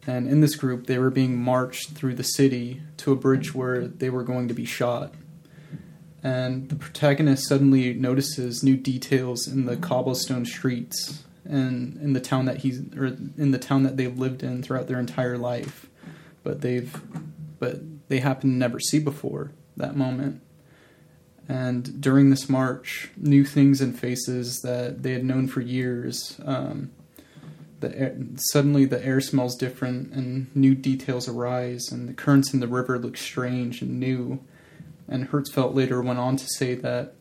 And 0.06 0.28
in 0.28 0.40
this 0.40 0.54
group, 0.54 0.87
they 0.87 0.98
were 0.98 1.11
being 1.11 1.37
marched 1.37 1.92
through 1.92 2.14
the 2.14 2.24
city 2.24 2.82
to 2.98 3.12
a 3.12 3.16
bridge 3.16 3.54
where 3.54 3.87
they 3.87 4.11
were 4.11 4.22
going 4.22 4.49
to 4.49 4.55
be 4.55 4.66
shot. 4.66 5.14
And 6.22 6.68
the 6.68 6.76
protagonist 6.76 7.49
suddenly 7.49 7.94
notices 7.94 8.62
new 8.62 8.76
details 8.76 9.49
in 9.49 9.64
the 9.64 9.76
cobblestone 9.76 10.44
streets 10.44 11.24
and 11.44 11.96
in 12.03 12.12
the 12.12 12.20
town 12.20 12.44
that 12.46 12.59
he's 12.59 12.80
or 12.96 13.07
in 13.07 13.53
the 13.53 13.59
town 13.59 13.84
that 13.84 13.96
they've 13.96 14.18
lived 14.18 14.42
in 14.42 14.62
throughout 14.62 14.88
their 14.88 15.01
entire 15.01 15.38
life. 15.38 15.86
But 16.42 16.61
they've 16.61 17.01
but 17.59 17.80
they 18.09 18.18
happen 18.18 18.51
to 18.51 18.57
never 18.57 18.80
see 18.80 18.99
before 18.99 19.53
that 19.76 19.96
moment 19.96 20.42
and 21.49 22.01
during 22.01 22.30
this 22.30 22.49
march 22.49 23.11
new 23.16 23.44
things 23.44 23.80
and 23.80 23.99
faces 23.99 24.61
that 24.61 25.03
they 25.03 25.12
had 25.12 25.24
known 25.24 25.49
for 25.49 25.61
years 25.61 26.40
um, 26.44 26.90
the 27.80 27.96
air, 27.96 28.16
suddenly 28.36 28.84
the 28.84 29.05
air 29.05 29.20
smells 29.20 29.57
different 29.57 30.12
and 30.12 30.55
new 30.55 30.74
details 30.74 31.28
arise 31.28 31.90
and 31.90 32.09
the 32.09 32.14
currents 32.14 32.53
in 32.53 32.61
the 32.61 32.68
river 32.68 32.99
look 32.99 33.16
strange 33.16 33.80
and 33.82 33.99
new 33.99 34.40
and 35.09 35.30
Hertzfeldt 35.30 35.74
later 35.74 36.03
went 36.03 36.18
on 36.18 36.36
to 36.36 36.46
say 36.46 36.74
that 36.74 37.14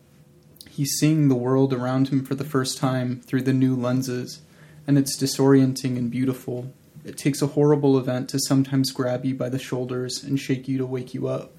he's 0.78 0.96
seeing 0.98 1.28
the 1.28 1.34
world 1.34 1.72
around 1.72 2.08
him 2.08 2.24
for 2.24 2.34
the 2.34 2.44
first 2.44 2.78
time 2.78 3.20
through 3.22 3.42
the 3.42 3.52
new 3.52 3.74
lenses, 3.74 4.42
and 4.86 4.98
it's 4.98 5.16
disorienting 5.16 5.96
and 5.96 6.10
beautiful. 6.10 6.72
It 7.04 7.16
takes 7.16 7.40
a 7.40 7.48
horrible 7.48 7.98
event 7.98 8.28
to 8.30 8.38
sometimes 8.38 8.92
grab 8.92 9.24
you 9.24 9.34
by 9.34 9.48
the 9.48 9.58
shoulders 9.58 10.22
and 10.22 10.38
shake 10.38 10.68
you 10.68 10.78
to 10.78 10.86
wake 10.86 11.14
you 11.14 11.26
up. 11.26 11.52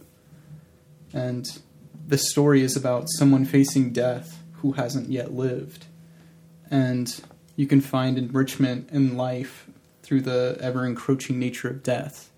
And 1.13 1.59
this 2.07 2.29
story 2.29 2.61
is 2.61 2.75
about 2.75 3.09
someone 3.09 3.45
facing 3.45 3.91
death 3.91 4.41
who 4.53 4.73
hasn't 4.73 5.09
yet 5.09 5.33
lived. 5.33 5.85
And 6.71 7.21
you 7.55 7.67
can 7.67 7.81
find 7.81 8.17
enrichment 8.17 8.89
in 8.91 9.17
life 9.17 9.67
through 10.03 10.21
the 10.21 10.57
ever 10.59 10.85
encroaching 10.85 11.39
nature 11.39 11.69
of 11.69 11.83
death, 11.83 12.31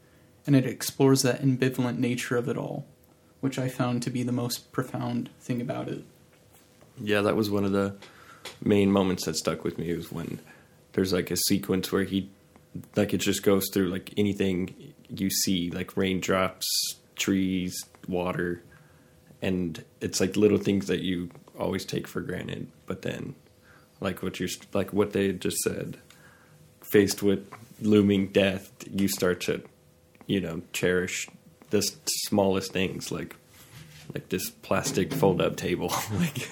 and 0.46 0.56
it 0.56 0.66
explores 0.66 1.22
that 1.22 1.42
ambivalent 1.42 1.98
nature 1.98 2.36
of 2.38 2.50
it 2.50 2.58
all, 2.58 2.86
which 3.40 3.58
I 3.58 3.70
found 3.70 4.04
to 4.04 4.10
be 4.10 4.24
the 4.24 4.32
most 4.32 4.72
profound 4.72 5.30
thing 5.40 5.62
about 5.62 5.88
it. 5.88 6.04
Yeah, 7.00 7.22
that 7.22 7.36
was 7.36 7.50
one 7.50 7.64
of 7.64 7.72
the 7.72 7.96
main 8.64 8.92
moments 8.92 9.26
that 9.26 9.36
stuck 9.36 9.64
with 9.64 9.78
me 9.78 9.94
was 9.96 10.12
when 10.12 10.40
there's 10.94 11.14
like 11.14 11.32
a 11.32 11.38
sequence 11.38 11.92
where 11.92 12.04
he 12.04 12.30
like 12.96 13.14
it 13.14 13.18
just 13.18 13.44
goes 13.44 13.70
through 13.74 13.90
like 13.90 14.14
anything 14.18 14.94
you 15.10 15.30
see 15.30 15.72
like 15.72 15.96
raindrops, 15.96 16.68
trees, 17.16 17.74
water 18.08 18.64
and 19.42 19.84
it's 20.00 20.20
like 20.20 20.36
little 20.36 20.58
things 20.58 20.88
that 20.88 21.02
you 21.02 21.30
always 21.58 21.86
take 21.86 22.08
for 22.08 22.22
granted, 22.22 22.68
but 22.86 23.02
then 23.02 23.36
like 24.00 24.22
what 24.24 24.40
you're 24.40 24.50
like 24.74 24.92
what 24.94 25.14
they 25.14 25.32
just 25.34 25.58
said 25.60 25.98
faced 26.82 27.22
with 27.24 27.48
looming 27.82 28.28
death, 28.28 28.72
you 28.90 29.08
start 29.08 29.42
to 29.42 29.62
you 30.28 30.40
know 30.42 30.62
cherish 30.74 31.28
the 31.70 31.82
smallest 32.28 32.72
things 32.74 33.12
like 33.12 33.36
like 34.14 34.28
this 34.30 34.50
plastic 34.50 35.14
fold 35.14 35.42
up 35.42 35.56
table. 35.56 35.92
Like 36.14 36.50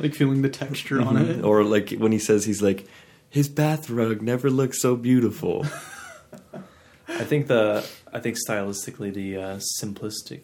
Like 0.00 0.14
feeling 0.14 0.42
the 0.42 0.48
texture 0.48 1.00
on 1.00 1.16
it. 1.16 1.44
or 1.44 1.64
like 1.64 1.90
when 1.92 2.12
he 2.12 2.18
says 2.18 2.44
he's 2.44 2.62
like 2.62 2.86
his 3.30 3.48
bath 3.48 3.90
rug 3.90 4.22
never 4.22 4.48
looked 4.50 4.76
so 4.76 4.94
beautiful. 4.96 5.66
I 7.08 7.24
think 7.24 7.46
the 7.46 7.84
I 8.12 8.20
think 8.20 8.36
stylistically 8.48 9.12
the 9.12 9.36
uh, 9.36 9.60
simplistic 9.82 10.42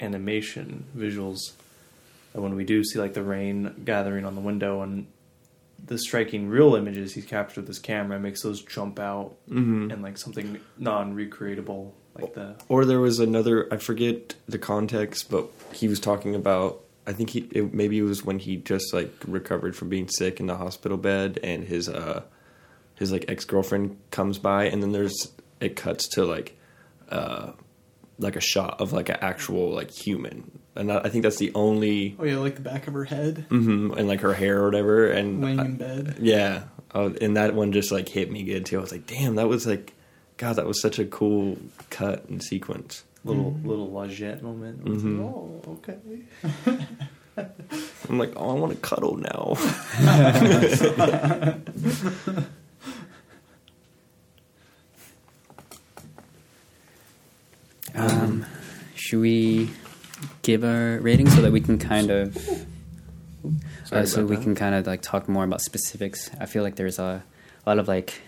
animation 0.00 0.84
visuals 0.96 1.52
and 2.34 2.42
when 2.42 2.54
we 2.54 2.64
do 2.64 2.84
see 2.84 2.98
like 2.98 3.14
the 3.14 3.22
rain 3.22 3.74
gathering 3.84 4.24
on 4.24 4.34
the 4.34 4.40
window 4.40 4.82
and 4.82 5.06
the 5.86 5.98
striking 5.98 6.48
real 6.48 6.74
images 6.74 7.14
he's 7.14 7.24
captured 7.24 7.60
with 7.60 7.66
this 7.66 7.78
camera 7.78 8.18
makes 8.18 8.42
those 8.42 8.62
jump 8.62 8.98
out 8.98 9.34
mm-hmm. 9.48 9.90
and 9.90 10.02
like 10.02 10.18
something 10.18 10.60
non-recreatable 10.78 11.92
like 12.14 12.34
the 12.34 12.54
or 12.68 12.84
there 12.84 13.00
was 13.00 13.18
another 13.18 13.72
i 13.72 13.76
forget 13.76 14.34
the 14.48 14.58
context 14.58 15.30
but 15.30 15.48
he 15.72 15.88
was 15.88 16.00
talking 16.00 16.34
about 16.34 16.80
i 17.06 17.12
think 17.12 17.30
he 17.30 17.40
it, 17.52 17.72
maybe 17.72 17.98
it 17.98 18.02
was 18.02 18.24
when 18.24 18.38
he 18.38 18.56
just 18.56 18.92
like 18.92 19.12
recovered 19.26 19.74
from 19.76 19.88
being 19.88 20.08
sick 20.08 20.40
in 20.40 20.46
the 20.46 20.56
hospital 20.56 20.96
bed 20.96 21.38
and 21.42 21.64
his 21.64 21.88
uh 21.88 22.22
his 22.96 23.12
like 23.12 23.24
ex-girlfriend 23.28 23.96
comes 24.10 24.38
by 24.38 24.64
and 24.64 24.82
then 24.82 24.92
there's 24.92 25.32
it 25.60 25.76
cuts 25.76 26.08
to 26.08 26.24
like 26.24 26.56
uh 27.08 27.52
like 28.20 28.36
a 28.36 28.40
shot 28.40 28.80
of 28.80 28.92
like 28.92 29.08
an 29.08 29.16
actual 29.20 29.70
like 29.74 29.90
human. 29.90 30.58
And 30.76 30.92
I 30.92 31.08
think 31.08 31.24
that's 31.24 31.38
the 31.38 31.50
only 31.54 32.14
Oh 32.18 32.24
yeah, 32.24 32.36
like 32.36 32.54
the 32.54 32.60
back 32.60 32.86
of 32.86 32.94
her 32.94 33.04
head, 33.04 33.46
Mm-hmm, 33.50 33.98
and 33.98 34.06
like 34.06 34.20
her 34.20 34.32
hair 34.34 34.60
or 34.62 34.66
whatever. 34.66 35.10
And 35.10 35.42
laying 35.42 35.58
I- 35.60 35.64
in 35.64 35.76
bed. 35.76 36.16
yeah. 36.20 36.62
Oh, 36.94 37.12
and 37.20 37.36
that 37.36 37.54
one 37.54 37.72
just 37.72 37.90
like 37.92 38.08
hit 38.08 38.30
me 38.30 38.42
good 38.44 38.66
too. 38.66 38.78
I 38.78 38.80
was 38.80 38.92
like 38.92 39.06
damn 39.06 39.34
that 39.36 39.48
was 39.48 39.66
like 39.66 39.94
god 40.36 40.56
that 40.56 40.66
was 40.66 40.80
such 40.80 40.98
a 40.98 41.04
cool 41.04 41.58
cut 41.90 42.28
and 42.28 42.42
sequence. 42.42 43.04
Little 43.24 43.52
little 43.64 43.90
La 43.90 44.06
Jetée 44.06 44.40
moment. 44.42 44.80
It's 44.86 45.02
Mhm. 45.02 45.18
like, 45.18 45.34
oh, 45.34 45.62
okay. 45.74 45.98
i'm 48.10 48.18
like 48.18 48.32
oh 48.36 48.50
i 48.50 48.54
want 48.54 48.72
to 48.72 48.78
cuddle 48.80 49.16
now 49.16 49.54
Um, 57.94 58.46
should 58.94 59.20
we 59.20 59.70
give 60.42 60.64
our 60.64 60.98
rating 61.00 61.28
so 61.28 61.42
that 61.42 61.52
we 61.52 61.60
can 61.60 61.78
kind 61.78 62.10
of 62.10 62.36
uh, 63.92 64.04
so 64.04 64.24
we 64.24 64.36
that. 64.36 64.42
can 64.42 64.54
kind 64.54 64.74
of 64.74 64.86
like 64.86 65.02
talk 65.02 65.28
more 65.28 65.44
about 65.44 65.60
specifics. 65.60 66.30
I 66.38 66.46
feel 66.46 66.62
like 66.62 66.76
there's 66.76 66.98
a, 66.98 67.24
a 67.64 67.68
lot 67.68 67.78
of 67.78 67.88
like 67.88 68.20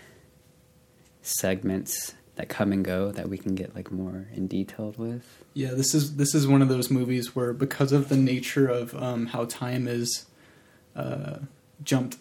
segments 1.22 2.14
that 2.36 2.48
come 2.48 2.72
and 2.72 2.84
go 2.84 3.12
that 3.12 3.28
we 3.28 3.38
can 3.38 3.54
get 3.54 3.74
like 3.74 3.90
more 3.90 4.28
in 4.34 4.48
detailed 4.48 4.98
with. 4.98 5.44
Yeah, 5.54 5.72
this 5.72 5.94
is 5.94 6.16
this 6.16 6.34
is 6.34 6.46
one 6.46 6.62
of 6.62 6.68
those 6.68 6.90
movies 6.90 7.36
where 7.36 7.52
because 7.52 7.92
of 7.92 8.08
the 8.08 8.16
nature 8.16 8.68
of 8.68 8.94
um, 8.94 9.26
how 9.26 9.44
time 9.44 9.86
is 9.86 10.26
uh, 10.96 11.38
jumped 11.84 12.18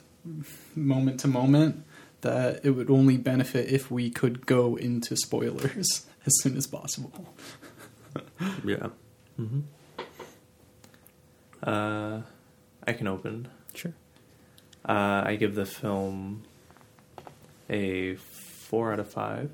moment 0.76 1.20
to 1.22 1.28
moment, 1.28 1.84
that 2.22 2.64
it 2.66 2.72
would 2.72 2.90
only 2.90 3.18
benefit 3.18 3.72
if 3.72 3.90
we 3.90 4.10
could 4.10 4.46
go 4.46 4.76
into 4.76 5.16
spoilers 5.16 6.06
as 6.26 6.34
soon 6.42 6.58
as 6.58 6.68
possible. 6.68 7.36
yeah 8.66 8.88
Mm-hmm. 9.40 9.62
Uh, 11.64 12.22
I 12.86 12.94
can 12.94 13.08
open. 13.08 13.48
Sure. 13.74 13.94
Uh, 14.86 15.24
I 15.26 15.36
give 15.36 15.56
the 15.56 15.66
film 15.66 16.44
a 17.70 18.16
four 18.16 18.94
out 18.94 19.00
of 19.00 19.10
five. 19.10 19.52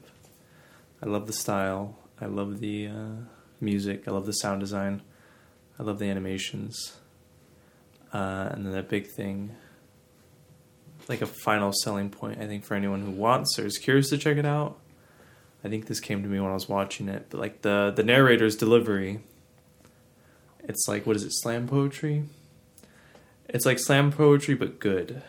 I 1.02 1.06
love 1.06 1.28
the 1.28 1.34
style. 1.34 1.98
I 2.20 2.26
love 2.26 2.60
the 2.60 2.88
uh, 2.88 3.16
music. 3.62 4.08
I 4.08 4.12
love 4.12 4.26
the 4.26 4.34
sound 4.34 4.62
design. 4.62 5.02
I 5.80 5.84
love 5.84 6.00
the 6.00 6.10
animations. 6.10 6.98
Uh, 8.14 8.50
and 8.52 8.66
then 8.66 8.74
that 8.74 8.90
big 8.90 9.08
thing, 9.08 9.56
like 11.08 11.22
a 11.22 11.28
final 11.28 11.72
selling 11.84 12.10
point, 12.10 12.42
I 12.42 12.48
think 12.48 12.64
for 12.64 12.74
anyone 12.74 13.02
who 13.02 13.12
wants 13.12 13.60
or 13.60 13.66
is 13.66 13.78
curious 13.78 14.10
to 14.10 14.18
check 14.18 14.38
it 14.38 14.46
out. 14.46 14.80
I 15.64 15.70
think 15.70 15.88
this 15.88 16.00
came 16.00 16.22
to 16.24 16.30
me 16.30 16.40
when 16.40 16.52
I 16.52 16.54
was 16.54 16.70
watching 16.70 17.10
it, 17.10 17.28
but 17.30 17.40
like 17.40 17.62
the 17.62 17.92
the 17.96 18.04
narrator's 18.04 18.56
delivery, 18.56 19.20
it's 20.64 20.88
like 20.88 21.06
what 21.06 21.16
is 21.16 21.24
it, 21.24 21.32
slam 21.34 21.68
poetry? 21.68 22.24
It's 23.50 23.66
like 23.66 23.80
slam 23.80 24.12
poetry 24.12 24.56
but 24.56 24.80
good. 24.80 25.22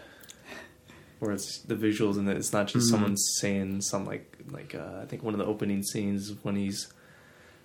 Where 1.19 1.33
it's 1.33 1.59
the 1.63 1.75
visuals 1.75 2.17
and 2.17 2.29
it's 2.29 2.53
not 2.53 2.69
just 2.69 2.87
Mhm. 2.89 2.91
someone 2.91 3.17
saying 3.17 3.81
some 3.83 4.05
like 4.05 4.37
like 4.51 4.75
uh, 4.75 5.01
I 5.03 5.07
think 5.07 5.23
one 5.23 5.35
of 5.35 5.39
the 5.39 5.47
opening 5.47 5.83
scenes 5.83 6.33
when 6.43 6.57
he's 6.57 6.89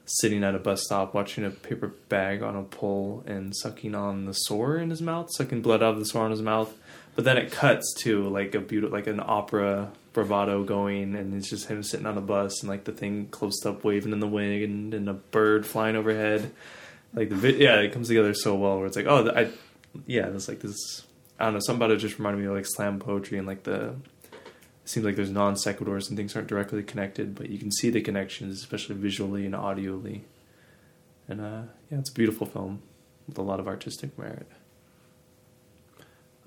sitting 0.06 0.44
at 0.44 0.56
a 0.56 0.60
bus 0.60 0.84
stop 0.84 1.14
watching 1.14 1.46
a 1.46 1.50
paper 1.50 1.94
bag 2.10 2.42
on 2.42 2.56
a 2.56 2.64
pole 2.64 3.24
and 3.26 3.56
sucking 3.56 3.96
on 3.96 4.26
the 4.26 4.34
sore 4.34 4.78
in 4.78 4.90
his 4.90 5.02
mouth, 5.02 5.30
sucking 5.32 5.62
blood 5.62 5.82
out 5.82 5.94
of 5.94 6.00
the 6.00 6.06
sore 6.06 6.26
in 6.26 6.32
his 6.32 6.42
mouth. 6.42 6.74
But 7.16 7.26
then 7.26 7.38
it 7.38 7.52
cuts 7.52 7.94
to 8.00 8.28
like 8.28 8.56
a 8.56 8.60
beautiful, 8.60 8.98
like 8.98 9.08
an 9.08 9.22
opera 9.24 9.92
bravado 10.14 10.64
going, 10.64 11.16
and 11.16 11.34
it's 11.34 11.50
just 11.50 11.68
him 11.68 11.84
sitting 11.84 12.06
on 12.06 12.18
a 12.18 12.22
bus 12.22 12.62
and 12.62 12.70
like 12.70 12.86
the 12.86 12.92
thing 12.92 13.28
close 13.28 13.66
up 13.66 13.84
waving 13.84 14.14
in 14.14 14.20
the 14.20 14.28
wind 14.28 14.94
and 14.94 15.08
a 15.08 15.14
bird 15.14 15.66
flying 15.66 15.96
overhead. 15.96 16.52
Like 17.14 17.30
the 17.30 17.36
vi- 17.36 17.58
yeah, 17.58 17.76
it 17.76 17.94
comes 17.94 18.08
together 18.08 18.34
so 18.34 18.56
well. 18.56 18.78
Where 18.78 18.88
it's 18.88 18.96
like, 18.96 19.06
oh, 19.06 19.32
I 19.36 19.50
yeah, 20.08 20.28
it's 20.28 20.48
like 20.48 20.60
this. 20.60 21.06
I 21.40 21.46
don't 21.46 21.54
know. 21.54 21.60
Something 21.60 21.86
about 21.86 21.92
it 21.92 21.98
just 21.98 22.18
reminded 22.18 22.42
me 22.42 22.48
of 22.48 22.54
like 22.54 22.66
slam 22.66 23.00
poetry 23.00 23.38
and 23.38 23.48
like 23.48 23.64
the. 23.64 23.96
Seems 24.86 25.06
like 25.06 25.16
there's 25.16 25.30
non 25.32 25.56
sequiturs 25.56 26.10
and 26.10 26.18
things 26.18 26.36
aren't 26.36 26.48
directly 26.48 26.84
connected, 26.84 27.36
but 27.36 27.50
you 27.50 27.58
can 27.58 27.72
see 27.72 27.90
the 27.90 28.02
connections, 28.02 28.60
especially 28.60 28.96
visually 28.96 29.46
and 29.46 29.56
audially. 29.56 30.22
And 31.28 31.40
uh, 31.40 31.62
yeah, 31.90 32.00
it's 32.00 32.10
a 32.10 32.14
beautiful 32.14 32.46
film 32.46 32.82
with 33.28 33.38
a 33.38 33.42
lot 33.42 33.60
of 33.60 33.68
artistic 33.68 34.18
merit. 34.20 34.48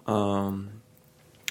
um 0.07 0.71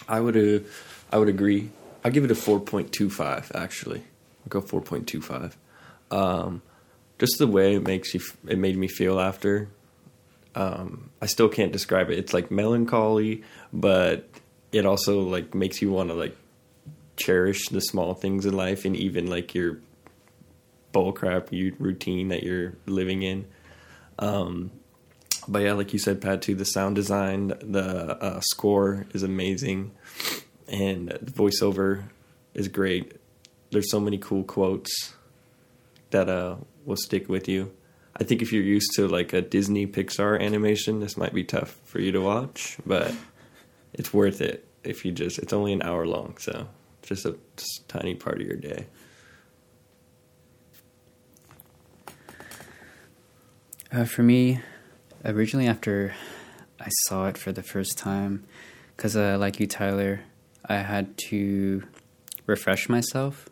i 0.07 0.19
would 0.19 0.37
uh, 0.37 0.63
i 1.11 1.17
would 1.17 1.27
agree 1.29 1.69
i 2.03 2.09
give 2.09 2.23
it 2.23 2.31
a 2.31 2.35
4.25 2.35 3.53
actually 3.55 3.99
i'll 3.99 4.49
go 4.49 4.61
4.25 4.61 5.53
um 6.11 6.61
just 7.19 7.37
the 7.37 7.47
way 7.47 7.75
it 7.75 7.83
makes 7.83 8.13
you 8.13 8.19
f- 8.21 8.37
it 8.47 8.57
made 8.57 8.77
me 8.77 8.87
feel 8.87 9.19
after 9.19 9.67
um 10.55 11.09
i 11.21 11.25
still 11.25 11.49
can't 11.49 11.73
describe 11.73 12.09
it 12.09 12.17
it's 12.17 12.33
like 12.33 12.49
melancholy 12.49 13.43
but 13.73 14.27
it 14.71 14.85
also 14.85 15.19
like 15.21 15.53
makes 15.53 15.81
you 15.81 15.91
want 15.91 16.09
to 16.09 16.15
like 16.15 16.35
cherish 17.17 17.69
the 17.69 17.81
small 17.81 18.13
things 18.13 18.45
in 18.45 18.55
life 18.55 18.85
and 18.85 18.95
even 18.95 19.27
like 19.27 19.53
your 19.53 19.79
bullcrap 20.93 21.51
you 21.51 21.75
routine 21.79 22.29
that 22.29 22.43
you're 22.43 22.73
living 22.85 23.23
in. 23.23 23.45
Um 24.19 24.71
but 25.47 25.59
yeah 25.59 25.73
like 25.73 25.93
you 25.93 25.99
said 25.99 26.21
pat 26.21 26.41
too 26.41 26.55
the 26.55 26.65
sound 26.65 26.95
design 26.95 27.49
the 27.61 28.17
uh, 28.21 28.39
score 28.41 29.05
is 29.13 29.23
amazing. 29.23 29.91
And 30.67 31.09
the 31.09 31.31
voiceover 31.31 32.05
is 32.53 32.67
great. 32.67 33.19
There's 33.71 33.91
so 33.91 33.99
many 33.99 34.17
cool 34.17 34.43
quotes 34.43 35.13
that 36.11 36.29
uh 36.29 36.55
will 36.85 36.95
stick 36.95 37.27
with 37.29 37.47
you. 37.47 37.71
I 38.17 38.23
think 38.23 38.41
if 38.41 38.53
you're 38.53 38.63
used 38.63 38.93
to 38.95 39.07
like 39.07 39.33
a 39.33 39.41
disney 39.41 39.85
pixar 39.87 40.39
animation 40.39 41.01
this 41.01 41.17
might 41.17 41.33
be 41.33 41.43
tough 41.43 41.77
for 41.83 41.99
you 41.99 42.11
to 42.13 42.21
watch 42.21 42.77
but 42.85 43.13
it's 43.93 44.13
worth 44.13 44.41
it 44.41 44.65
if 44.83 45.03
you 45.03 45.11
just 45.11 45.39
it's 45.39 45.51
only 45.51 45.73
an 45.73 45.81
hour 45.81 46.05
long 46.05 46.37
so 46.37 46.67
just 47.05 47.25
a 47.25 47.35
just 47.55 47.87
tiny 47.87 48.15
part 48.15 48.41
of 48.41 48.47
your 48.47 48.57
day 48.57 48.85
Uh, 53.95 54.03
for 54.03 54.23
me, 54.23 54.59
originally 55.23 55.67
after 55.67 56.13
I 56.81 56.89
saw 57.07 57.27
it 57.27 57.37
for 57.37 57.53
the 57.53 57.63
first 57.63 57.97
time, 57.97 58.43
because 58.97 59.15
uh, 59.15 59.37
like 59.39 59.57
you, 59.57 59.67
Tyler, 59.67 60.19
I 60.67 60.79
had 60.79 61.17
to 61.29 61.83
refresh 62.45 62.89
myself. 62.89 63.47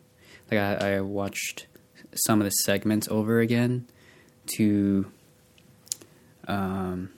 Like 0.50 0.60
I, 0.60 0.96
I 0.96 1.00
watched 1.00 1.66
some 2.14 2.42
of 2.42 2.44
the 2.44 2.50
segments 2.50 3.08
over 3.08 3.40
again 3.40 3.86
to 4.56 5.10
um, 6.46 7.08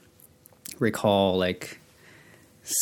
recall 0.79 1.37
like 1.37 1.81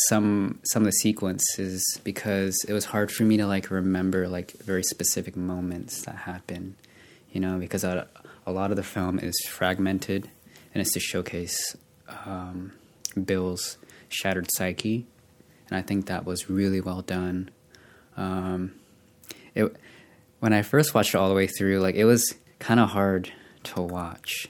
some 0.08 0.58
some 0.64 0.82
of 0.82 0.86
the 0.86 0.92
sequences 0.92 1.84
because 2.02 2.64
it 2.68 2.72
was 2.72 2.86
hard 2.86 3.10
for 3.10 3.22
me 3.22 3.36
to 3.36 3.46
like 3.46 3.70
remember 3.70 4.26
like 4.28 4.52
very 4.52 4.82
specific 4.82 5.36
moments 5.36 6.02
that 6.02 6.16
happen 6.16 6.74
you 7.30 7.40
know 7.40 7.58
because 7.58 7.84
a, 7.84 8.08
a 8.46 8.52
lot 8.52 8.70
of 8.70 8.76
the 8.76 8.82
film 8.82 9.18
is 9.18 9.38
fragmented 9.48 10.28
and 10.74 10.80
it's 10.80 10.92
to 10.92 11.00
showcase 11.00 11.76
um, 12.24 12.72
bill's 13.24 13.78
shattered 14.08 14.48
psyche. 14.52 15.06
And 15.68 15.76
i 15.78 15.82
think 15.82 16.06
that 16.06 16.24
was 16.24 16.48
really 16.48 16.80
well 16.80 17.02
done. 17.02 17.50
Um, 18.16 18.74
it 19.54 19.76
when 20.40 20.52
i 20.52 20.62
first 20.62 20.94
watched 20.94 21.14
it 21.14 21.18
all 21.18 21.28
the 21.28 21.34
way 21.34 21.46
through 21.46 21.80
like 21.80 21.94
it 21.94 22.04
was 22.04 22.34
kind 22.58 22.80
of 22.80 22.90
hard 22.90 23.32
to 23.64 23.82
watch 23.82 24.48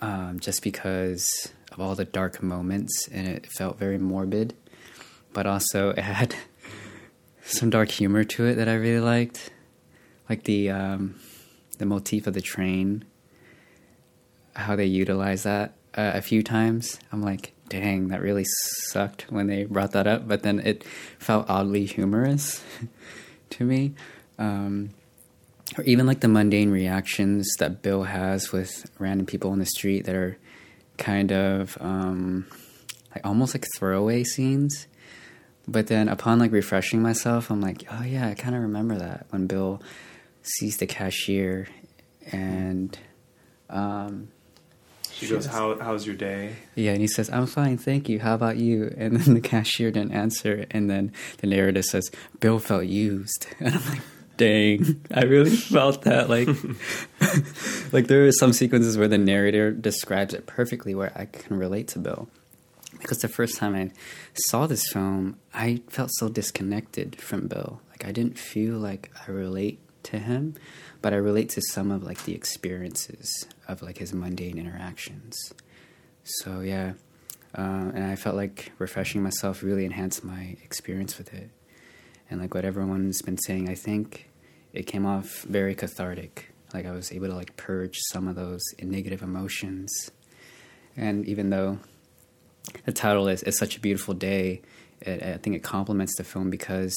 um, 0.00 0.40
just 0.40 0.62
because 0.62 1.52
of 1.72 1.80
all 1.80 1.94
the 1.94 2.04
dark 2.04 2.42
moments, 2.42 3.08
and 3.08 3.26
it 3.26 3.46
felt 3.46 3.78
very 3.78 3.98
morbid, 3.98 4.54
but 5.32 5.46
also 5.46 5.90
it 5.96 6.02
had 6.02 6.34
some 7.42 7.70
dark 7.70 7.90
humor 7.90 8.24
to 8.24 8.46
it 8.46 8.54
that 8.54 8.68
I 8.68 8.74
really 8.74 9.00
liked, 9.00 9.50
like 10.28 10.44
the 10.44 10.70
um, 10.70 11.20
the 11.78 11.86
motif 11.86 12.26
of 12.26 12.34
the 12.34 12.40
train, 12.40 13.04
how 14.54 14.76
they 14.76 14.86
utilize 14.86 15.42
that 15.44 15.74
uh, 15.94 16.12
a 16.14 16.22
few 16.22 16.42
times. 16.42 16.98
I'm 17.12 17.22
like, 17.22 17.52
dang, 17.68 18.08
that 18.08 18.20
really 18.20 18.44
sucked 18.88 19.30
when 19.30 19.46
they 19.46 19.64
brought 19.64 19.92
that 19.92 20.06
up, 20.06 20.28
but 20.28 20.42
then 20.42 20.60
it 20.60 20.84
felt 21.18 21.48
oddly 21.48 21.86
humorous 21.86 22.62
to 23.50 23.64
me. 23.64 23.94
Um, 24.38 24.90
or 25.78 25.84
even 25.84 26.06
like 26.06 26.20
the 26.20 26.28
mundane 26.28 26.70
reactions 26.70 27.48
that 27.58 27.82
Bill 27.82 28.04
has 28.04 28.50
with 28.50 28.90
random 28.98 29.26
people 29.26 29.52
on 29.52 29.60
the 29.60 29.66
street 29.66 30.04
that 30.04 30.14
are 30.14 30.36
kind 31.00 31.32
of 31.32 31.76
um, 31.80 32.46
like 33.14 33.26
almost 33.26 33.54
like 33.54 33.66
throwaway 33.76 34.22
scenes. 34.22 34.86
But 35.66 35.88
then 35.88 36.08
upon 36.08 36.38
like 36.38 36.52
refreshing 36.52 37.02
myself, 37.02 37.50
I'm 37.50 37.60
like, 37.60 37.84
oh 37.90 38.02
yeah, 38.04 38.28
I 38.28 38.34
kind 38.34 38.54
of 38.54 38.62
remember 38.62 38.96
that 38.98 39.26
when 39.30 39.46
Bill 39.46 39.82
sees 40.42 40.76
the 40.78 40.86
cashier 40.86 41.68
and 42.32 42.96
um, 43.68 44.28
She 45.12 45.28
goes, 45.28 45.46
"How 45.46 45.78
how's 45.78 46.06
your 46.06 46.16
day?" 46.16 46.56
yeah, 46.74 46.92
and 46.92 47.00
he 47.00 47.06
says, 47.06 47.30
I'm 47.30 47.46
fine, 47.46 47.78
thank 47.78 48.08
you. 48.08 48.18
How 48.20 48.34
about 48.34 48.56
you? 48.56 48.92
And 48.98 49.16
then 49.16 49.34
the 49.34 49.40
cashier 49.40 49.90
didn't 49.90 50.12
answer. 50.12 50.66
And 50.70 50.88
then 50.90 51.12
the 51.38 51.46
narrator 51.46 51.82
says, 51.82 52.10
Bill 52.40 52.58
felt 52.58 52.86
used. 52.86 53.46
And 53.60 53.74
I'm 53.74 53.84
like, 53.90 54.00
dang, 54.40 55.04
I 55.12 55.24
really 55.24 55.54
felt 55.56 56.02
that. 56.02 56.30
Like, 56.30 56.48
like 57.92 58.06
there 58.06 58.26
are 58.26 58.32
some 58.32 58.54
sequences 58.54 58.96
where 58.96 59.06
the 59.06 59.18
narrator 59.18 59.70
describes 59.70 60.32
it 60.32 60.46
perfectly 60.46 60.94
where 60.94 61.12
I 61.14 61.26
can 61.26 61.58
relate 61.58 61.88
to 61.88 61.98
Bill. 61.98 62.28
Because 62.98 63.18
the 63.18 63.28
first 63.28 63.56
time 63.56 63.74
I 63.74 63.90
saw 64.34 64.66
this 64.66 64.88
film, 64.88 65.38
I 65.54 65.82
felt 65.88 66.10
so 66.14 66.28
disconnected 66.28 67.20
from 67.20 67.48
Bill. 67.48 67.80
Like, 67.90 68.06
I 68.06 68.12
didn't 68.12 68.38
feel 68.38 68.78
like 68.78 69.10
I 69.28 69.30
relate 69.30 69.78
to 70.04 70.18
him, 70.18 70.54
but 71.02 71.12
I 71.12 71.16
relate 71.16 71.50
to 71.50 71.60
some 71.60 71.90
of 71.90 72.02
like 72.02 72.24
the 72.24 72.34
experiences 72.34 73.46
of 73.68 73.82
like 73.82 73.98
his 73.98 74.14
mundane 74.14 74.58
interactions. 74.58 75.52
So 76.24 76.60
yeah, 76.60 76.94
uh, 77.54 77.92
and 77.94 78.04
I 78.04 78.16
felt 78.16 78.36
like 78.36 78.72
refreshing 78.78 79.22
myself 79.22 79.62
really 79.62 79.84
enhanced 79.84 80.24
my 80.24 80.56
experience 80.62 81.18
with 81.18 81.34
it. 81.34 81.50
And 82.30 82.40
like 82.40 82.54
what 82.54 82.64
everyone's 82.64 83.20
been 83.22 83.38
saying, 83.38 83.68
I 83.68 83.74
think 83.74 84.29
it 84.72 84.86
came 84.86 85.06
off 85.06 85.42
very 85.42 85.74
cathartic. 85.74 86.52
Like 86.72 86.86
I 86.86 86.92
was 86.92 87.12
able 87.12 87.28
to 87.28 87.34
like 87.34 87.56
purge 87.56 87.98
some 88.10 88.28
of 88.28 88.36
those 88.36 88.62
negative 88.80 89.22
emotions. 89.22 90.10
And 90.96 91.26
even 91.26 91.50
though 91.50 91.78
the 92.84 92.92
title 92.92 93.28
is 93.28 93.42
"It's 93.42 93.58
Such 93.58 93.76
a 93.76 93.80
Beautiful 93.80 94.14
Day," 94.14 94.62
it, 95.00 95.22
I 95.22 95.36
think 95.38 95.56
it 95.56 95.62
complements 95.62 96.16
the 96.16 96.24
film 96.24 96.50
because 96.50 96.94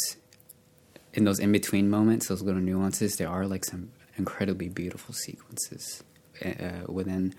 in 1.14 1.24
those 1.24 1.40
in 1.40 1.52
between 1.52 1.90
moments, 1.90 2.28
those 2.28 2.42
little 2.42 2.62
nuances, 2.62 3.16
there 3.16 3.30
are 3.30 3.48
like 3.48 3.66
some 3.66 3.92
incredibly 4.18 4.70
beautiful 4.70 5.14
sequences 5.14 6.04
uh, 6.44 6.92
within 6.92 7.34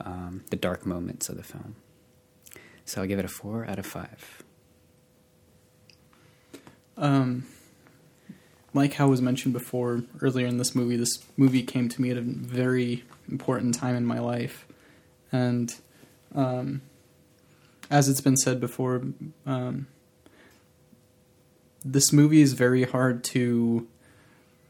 um, 0.00 0.44
the 0.50 0.56
dark 0.56 0.86
moments 0.86 1.28
of 1.28 1.36
the 1.36 1.42
film. 1.42 1.76
So 2.84 3.02
I 3.02 3.06
give 3.06 3.18
it 3.18 3.24
a 3.24 3.28
four 3.28 3.66
out 3.66 3.78
of 3.78 3.86
five. 3.86 4.42
Um, 6.96 7.46
like 8.76 8.94
how 8.94 9.08
was 9.08 9.20
mentioned 9.22 9.54
before 9.54 10.04
earlier 10.20 10.46
in 10.46 10.58
this 10.58 10.74
movie, 10.74 10.96
this 10.96 11.18
movie 11.36 11.62
came 11.62 11.88
to 11.88 12.00
me 12.00 12.10
at 12.10 12.16
a 12.16 12.22
very 12.22 13.04
important 13.28 13.74
time 13.74 13.96
in 13.96 14.04
my 14.04 14.20
life, 14.20 14.66
and 15.32 15.74
um, 16.34 16.82
as 17.90 18.08
it's 18.08 18.20
been 18.20 18.36
said 18.36 18.60
before, 18.60 19.02
um, 19.46 19.86
this 21.84 22.12
movie 22.12 22.42
is 22.42 22.52
very 22.52 22.84
hard 22.84 23.24
to 23.24 23.88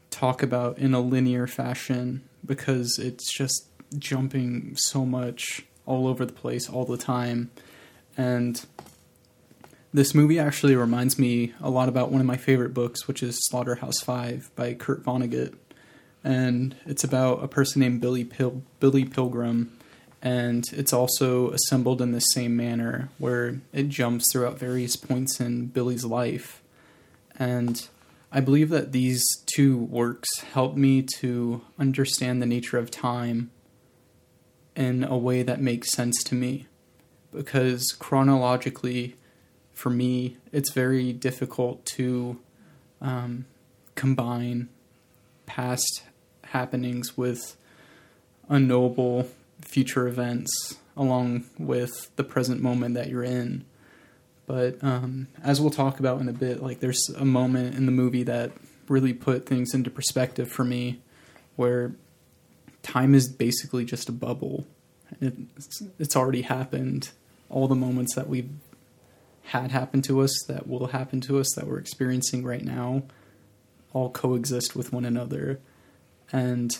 talk 0.09 0.41
about 0.41 0.77
in 0.77 0.93
a 0.93 0.99
linear 0.99 1.45
fashion 1.45 2.23
because 2.45 2.97
it's 2.99 3.31
just 3.35 3.67
jumping 3.97 4.75
so 4.77 5.05
much 5.05 5.65
all 5.85 6.07
over 6.07 6.25
the 6.25 6.33
place 6.33 6.69
all 6.69 6.85
the 6.85 6.97
time, 6.97 7.51
and 8.15 8.65
this 9.93 10.13
movie 10.13 10.39
actually 10.39 10.75
reminds 10.75 11.17
me 11.17 11.53
a 11.61 11.69
lot 11.69 11.89
about 11.89 12.11
one 12.11 12.21
of 12.21 12.27
my 12.27 12.37
favorite 12.37 12.73
books, 12.73 13.07
which 13.07 13.23
is 13.23 13.39
Slaughterhouse 13.47 13.99
Five 14.01 14.51
by 14.55 14.73
Kurt 14.73 15.03
Vonnegut, 15.03 15.55
and 16.23 16.75
it's 16.85 17.03
about 17.03 17.43
a 17.43 17.47
person 17.47 17.79
named 17.79 18.01
Billy 18.01 18.23
Pil- 18.23 18.63
Billy 18.79 19.05
Pilgrim, 19.05 19.77
and 20.21 20.65
it's 20.73 20.93
also 20.93 21.51
assembled 21.51 22.01
in 22.01 22.11
the 22.11 22.19
same 22.19 22.55
manner 22.55 23.09
where 23.17 23.61
it 23.71 23.89
jumps 23.89 24.31
throughout 24.31 24.59
various 24.59 24.95
points 24.95 25.39
in 25.39 25.67
Billy's 25.67 26.05
life, 26.05 26.61
and 27.37 27.87
I 28.31 28.41
believe 28.41 28.69
that 28.69 28.91
these 28.91 29.23
two 29.45 29.77
works 29.77 30.41
help 30.41 30.75
me 30.75 31.01
to 31.19 31.61
understand 31.79 32.41
the 32.41 32.45
nature 32.45 32.77
of 32.77 32.91
time 32.91 33.51
in 34.75 35.03
a 35.03 35.17
way 35.17 35.43
that 35.43 35.61
makes 35.61 35.91
sense 35.91 36.21
to 36.25 36.35
me, 36.35 36.67
because 37.31 37.95
chronologically 37.97 39.15
for 39.77 39.91
me, 39.91 40.37
it's 40.51 40.71
very 40.71 41.13
difficult 41.13 41.85
to 41.85 42.39
um, 42.99 43.45
combine 43.93 44.69
past 45.45 46.01
happenings 46.45 47.15
with 47.15 47.55
unknowable 48.49 49.29
future 49.61 50.07
events 50.07 50.77
along 50.95 51.43
with 51.59 52.09
the 52.15 52.23
present 52.23 52.59
moment 52.59 52.95
that 52.95 53.07
you're 53.07 53.23
in. 53.23 53.65
But 54.47 54.83
um, 54.83 55.27
as 55.43 55.61
we'll 55.61 55.69
talk 55.69 55.99
about 55.99 56.19
in 56.21 56.27
a 56.27 56.33
bit, 56.33 56.59
like 56.63 56.79
there's 56.79 57.09
a 57.15 57.25
moment 57.25 57.75
in 57.75 57.85
the 57.85 57.91
movie 57.91 58.23
that 58.23 58.53
really 58.87 59.13
put 59.13 59.45
things 59.45 59.75
into 59.75 59.91
perspective 59.91 60.51
for 60.51 60.63
me, 60.63 61.01
where 61.55 61.93
time 62.81 63.13
is 63.13 63.27
basically 63.27 63.85
just 63.85 64.09
a 64.09 64.11
bubble. 64.11 64.65
It's, 65.21 65.83
it's 65.99 66.15
already 66.15 66.41
happened. 66.41 67.11
All 67.47 67.67
the 67.67 67.75
moments 67.75 68.15
that 68.15 68.27
we've 68.27 68.49
had 69.47 69.71
happened 69.71 70.03
to 70.03 70.19
us, 70.19 70.43
that 70.47 70.67
will 70.67 70.87
happen 70.87 71.21
to 71.21 71.39
us, 71.39 71.47
that 71.55 71.67
we're 71.67 71.79
experiencing 71.79 72.43
right 72.43 72.65
now, 72.65 73.03
all 73.93 74.09
coexist 74.09 74.75
with 74.75 74.91
one 74.91 75.05
another. 75.05 75.59
And 76.33 76.77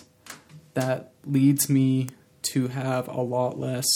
that 0.74 1.12
leads 1.26 1.70
me 1.70 2.10
to 2.54 2.68
have 2.68 3.08
a 3.08 3.22
lot 3.22 3.58
less 3.58 3.88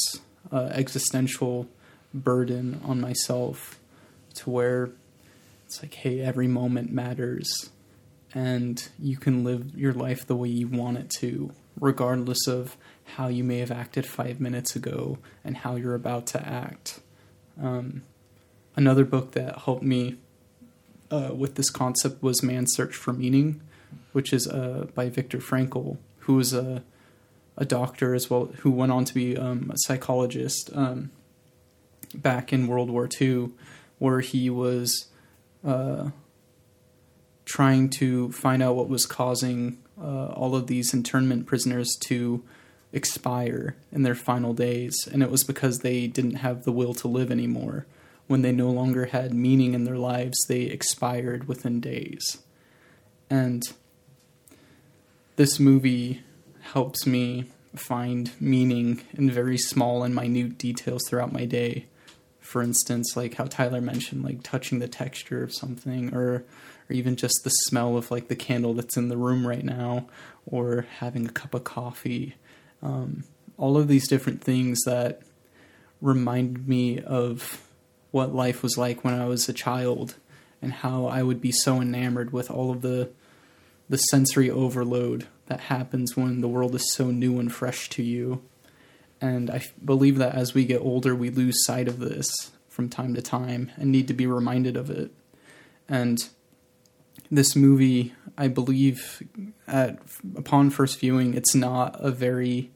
uh, 0.54 0.70
existential 0.72 1.68
burden 2.14 2.80
on 2.86 3.02
myself 3.02 3.78
to 4.36 4.50
where 4.50 4.92
it's 5.66 5.84
like, 5.84 5.94
hey, 5.94 6.22
every 6.22 6.48
moment 6.48 6.94
matters. 6.94 7.70
And 8.34 8.88
you 8.98 9.18
can 9.18 9.44
live 9.44 9.76
your 9.76 9.94
life 9.94 10.26
the 10.26 10.36
way 10.36 10.48
you 10.48 10.70
want 10.70 10.98
it 10.98 11.10
to, 11.20 11.52
regardless 11.78 12.48
of 12.48 12.78
how 13.16 13.28
you 13.28 13.44
may 13.44 13.60
have 13.60 13.72
acted 13.72 14.06
five 14.06 14.40
minutes 14.40 14.78
ago 14.78 15.18
and 15.44 15.58
how 15.58 15.76
you're 15.76 15.96
about 15.96 16.26
to 16.28 16.48
act. 16.48 17.02
Um, 17.62 18.04
another 18.76 19.06
book 19.06 19.32
that 19.32 19.60
helped 19.60 19.84
me 19.84 20.18
uh, 21.10 21.32
with 21.36 21.56
this 21.56 21.70
concept 21.70 22.24
was 22.24 22.42
Man's 22.42 22.74
Search 22.74 22.96
for 22.96 23.14
Meaning, 23.14 23.62
which 24.14 24.32
is 24.34 24.48
uh, 24.48 24.88
by 24.96 25.10
Viktor 25.10 25.40
Frankl, 25.40 25.98
who 26.20 26.36
was 26.36 26.54
a 26.54 26.84
a 27.58 27.66
doctor 27.66 28.16
as 28.16 28.30
well, 28.30 28.46
who 28.60 28.72
went 28.72 28.92
on 28.92 29.06
to 29.06 29.14
be 29.14 29.38
um, 29.38 29.70
a 29.74 29.78
psychologist 29.78 30.70
um, 30.74 31.12
back 32.16 32.52
in 32.52 32.66
World 32.66 32.90
War 32.90 33.08
II, 33.20 33.52
where 34.00 34.22
he 34.22 34.50
was 34.50 35.08
uh, 35.64 36.10
trying 37.46 37.90
to 37.90 38.32
find 38.32 38.64
out 38.64 38.76
what 38.76 38.90
was 38.90 39.06
causing 39.06 39.78
uh, 40.02 40.28
all 40.28 40.56
of 40.56 40.68
these 40.68 40.94
internment 40.94 41.46
prisoners 41.46 41.96
to 42.00 42.44
expire 42.94 43.76
in 43.92 44.04
their 44.04 44.16
final 44.16 44.54
days, 44.54 45.08
and 45.12 45.22
it 45.22 45.30
was 45.30 45.44
because 45.44 45.80
they 45.80 46.08
didn't 46.08 46.36
have 46.36 46.64
the 46.64 46.72
will 46.72 46.94
to 46.96 47.08
live 47.08 47.30
anymore 47.30 47.86
when 48.32 48.44
they 48.44 48.52
no 48.54 48.70
longer 48.70 49.08
had 49.08 49.34
meaning 49.34 49.74
in 49.74 49.84
their 49.84 49.98
lives, 49.98 50.40
they 50.48 50.62
expired 50.62 51.50
within 51.50 51.82
days. 51.82 52.38
And 53.30 53.62
this 55.36 55.60
movie 55.60 56.22
helps 56.62 57.06
me 57.06 57.52
find 57.76 58.32
meaning 58.40 59.02
in 59.16 59.30
very 59.30 59.58
small 59.58 60.02
and 60.04 60.16
minute 60.16 60.58
details 60.58 61.02
throughout 61.10 61.34
my 61.34 61.44
day. 61.44 61.88
For 62.40 62.62
instance, 62.62 63.18
like 63.18 63.34
how 63.34 63.48
Tyler 63.48 63.82
mentioned, 63.82 64.24
like 64.24 64.44
touching 64.44 64.80
the 64.80 64.88
texture 64.88 65.44
of 65.44 65.54
something, 65.54 66.16
or 66.16 66.46
or 66.90 66.94
even 66.94 67.18
just 67.18 67.42
the 67.44 67.50
smell 67.50 67.98
of 67.98 68.12
like 68.12 68.30
the 68.30 68.36
candle 68.38 68.74
that's 68.74 68.96
in 68.96 69.10
the 69.10 69.18
room 69.18 69.46
right 69.46 69.66
now, 69.66 70.08
or 70.46 70.86
having 71.00 71.26
a 71.26 71.32
cup 71.34 71.54
of 71.54 71.66
coffee. 71.66 72.36
Um, 72.82 73.26
all 73.58 73.76
of 73.76 73.90
these 73.90 74.08
different 74.08 74.42
things 74.42 74.80
that 74.86 75.22
remind 76.00 76.66
me 76.66 77.02
of 77.02 77.62
what 78.12 78.36
life 78.36 78.62
was 78.62 78.78
like 78.78 79.04
when 79.04 79.20
I 79.20 79.26
was 79.26 79.48
a 79.50 79.54
child 79.54 80.16
and 80.62 80.74
how 80.74 81.06
I 81.06 81.24
would 81.24 81.42
be 81.42 81.52
so 81.52 81.82
enamored 81.82 82.32
with 82.32 82.52
all 82.52 82.72
of 82.72 82.82
the 82.82 83.10
the 83.90 83.98
sensory 83.98 84.50
overload 84.50 85.28
that 85.48 85.60
happens 85.60 86.16
when 86.16 86.40
the 86.40 86.48
world 86.48 86.74
is 86.76 86.94
so 86.94 87.12
new 87.12 87.40
and 87.40 87.54
fresh 87.54 87.90
to 87.90 88.02
you. 88.02 88.42
And 89.20 89.50
I 89.50 89.66
believe 89.84 90.18
that 90.18 90.34
as 90.34 90.54
we 90.54 90.64
get 90.64 90.80
older, 90.80 91.14
we 91.14 91.30
lose 91.30 91.66
sight 91.66 91.90
of 91.90 92.00
this 92.00 92.52
from 92.70 92.88
time 92.88 93.14
to 93.16 93.22
time 93.22 93.70
and 93.76 93.92
need 93.92 94.08
to 94.08 94.14
be 94.14 94.26
reminded 94.26 94.78
of 94.78 94.90
it. 94.90 95.12
And 95.90 96.26
this 97.30 97.54
movie, 97.54 98.14
I 98.38 98.48
believe, 98.48 99.24
at 99.68 100.00
upon 100.38 100.70
first 100.70 100.98
viewing, 101.00 101.34
it's 101.34 101.54
not 101.54 101.98
a 102.00 102.12
very, 102.12 102.72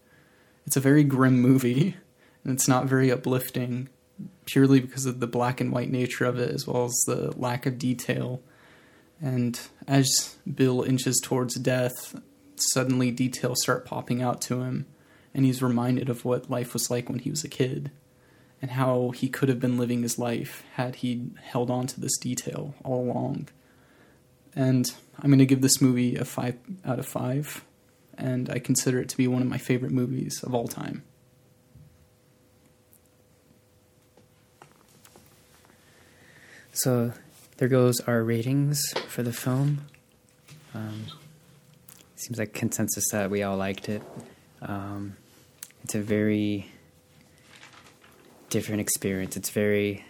it's 0.68 0.76
a 0.76 0.82
very 0.82 1.06
grim 1.06 1.40
movie, 1.40 1.96
and 2.44 2.54
it's 2.54 2.68
not 2.68 2.88
very 2.88 3.10
uplifting, 3.10 3.88
purely 4.46 4.80
because 4.80 5.06
of 5.06 5.20
the 5.20 5.28
black 5.28 5.60
and 5.60 5.72
white 5.72 5.92
nature 5.92 6.26
of 6.26 6.40
it, 6.40 6.50
as 6.50 6.68
well 6.68 6.86
as 6.86 7.04
the 7.06 7.34
lack 7.38 7.66
of 7.66 7.78
detail. 7.78 8.42
And 9.22 9.60
as 9.88 10.36
Bill 10.52 10.84
inches 10.84 11.20
towards 11.24 11.56
death, 11.56 12.20
suddenly 12.56 13.12
details 13.12 13.62
start 13.62 13.86
popping 13.86 14.22
out 14.22 14.42
to 14.44 14.62
him, 14.62 14.86
and 15.34 15.46
he's 15.46 15.62
reminded 15.62 16.10
of 16.10 16.26
what 16.26 16.50
life 16.50 16.74
was 16.74 16.90
like 16.90 17.10
when 17.10 17.20
he 17.20 17.30
was 17.30 17.44
a 17.44 17.50
kid, 17.50 17.92
and 18.62 18.72
how 18.72 19.12
he 19.12 19.28
could 19.28 19.50
have 19.50 19.60
been 19.60 19.78
living 19.78 20.02
his 20.02 20.18
life 20.18 20.64
had 20.74 20.96
he 20.96 21.30
held 21.42 21.70
on 21.70 21.88
to 21.88 22.00
this 22.00 22.18
detail 22.18 22.76
all 22.84 23.02
along. 23.02 23.50
And 24.56 24.90
I'm 25.20 25.30
going 25.30 25.40
to 25.40 25.46
give 25.46 25.62
this 25.62 25.82
movie 25.82 26.16
a 26.16 26.24
5 26.24 26.58
out 26.86 27.00
of 27.00 27.06
5, 27.06 27.66
and 28.18 28.50
I 28.50 28.60
consider 28.60 29.00
it 29.00 29.10
to 29.10 29.18
be 29.18 29.28
one 29.28 29.42
of 29.42 29.50
my 29.50 29.58
favorite 29.58 29.92
movies 29.92 30.42
of 30.44 30.56
all 30.56 30.68
time. 30.68 31.04
So 36.76 37.14
there 37.56 37.70
goes 37.70 38.02
our 38.02 38.22
ratings 38.22 38.82
for 39.08 39.24
the 39.24 39.32
film. 39.32 39.86
Um, 40.74 41.06
seems 42.18 42.38
like 42.38 42.54
consensus 42.54 43.06
that 43.14 43.32
we 43.32 43.44
all 43.44 43.56
liked 43.56 43.88
it. 43.88 44.02
Um, 44.62 45.16
it's 45.86 45.96
a 45.96 46.02
very 46.02 46.70
different 48.50 48.82
experience. 48.82 49.38
It's 49.38 49.52
very 49.52 50.04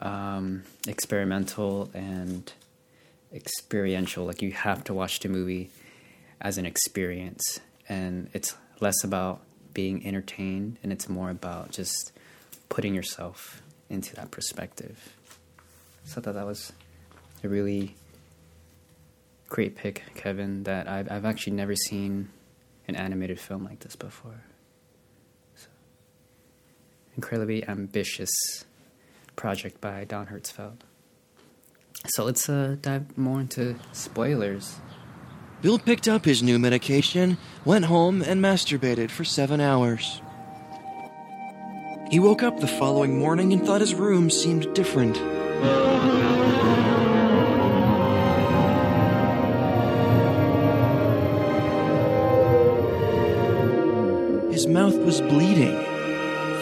um, 0.00 0.64
experimental 0.88 1.88
and 1.94 2.52
experiential. 3.32 4.24
Like 4.24 4.42
you 4.42 4.50
have 4.50 4.82
to 4.84 4.94
watch 4.94 5.20
the 5.20 5.28
movie 5.28 5.70
as 6.40 6.58
an 6.58 6.66
experience, 6.66 7.60
and 7.88 8.28
it's 8.32 8.56
less 8.80 9.04
about 9.04 9.40
being 9.72 10.04
entertained, 10.04 10.78
and 10.82 10.92
it's 10.92 11.08
more 11.08 11.30
about 11.30 11.70
just 11.70 12.10
putting 12.68 12.92
yourself 12.92 13.62
into 13.88 14.16
that 14.16 14.32
perspective. 14.32 15.14
So 16.08 16.22
I 16.22 16.24
thought 16.24 16.34
that 16.36 16.46
was 16.46 16.72
a 17.44 17.48
really 17.50 17.94
great 19.50 19.76
pick, 19.76 20.04
Kevin. 20.14 20.62
That 20.62 20.88
I've 20.88 21.12
I've 21.12 21.26
actually 21.26 21.52
never 21.52 21.76
seen 21.76 22.30
an 22.88 22.96
animated 22.96 23.38
film 23.38 23.64
like 23.64 23.80
this 23.80 23.94
before. 23.94 24.40
So, 25.54 25.66
incredibly 27.14 27.62
ambitious 27.68 28.30
project 29.36 29.82
by 29.82 30.04
Don 30.04 30.28
Hertzfeldt. 30.28 30.78
So 32.06 32.24
let's 32.24 32.48
uh, 32.48 32.76
dive 32.80 33.18
more 33.18 33.40
into 33.42 33.76
spoilers. 33.92 34.76
Bill 35.60 35.78
picked 35.78 36.08
up 36.08 36.24
his 36.24 36.42
new 36.42 36.58
medication, 36.58 37.36
went 37.66 37.84
home, 37.84 38.22
and 38.22 38.42
masturbated 38.42 39.10
for 39.10 39.24
seven 39.24 39.60
hours. 39.60 40.22
He 42.10 42.18
woke 42.18 42.42
up 42.42 42.60
the 42.60 42.66
following 42.66 43.18
morning 43.18 43.52
and 43.52 43.66
thought 43.66 43.82
his 43.82 43.94
room 43.94 44.30
seemed 44.30 44.72
different. 44.74 45.18
His 54.52 54.66
mouth 54.66 54.96
was 54.96 55.20
bleeding. 55.20 55.76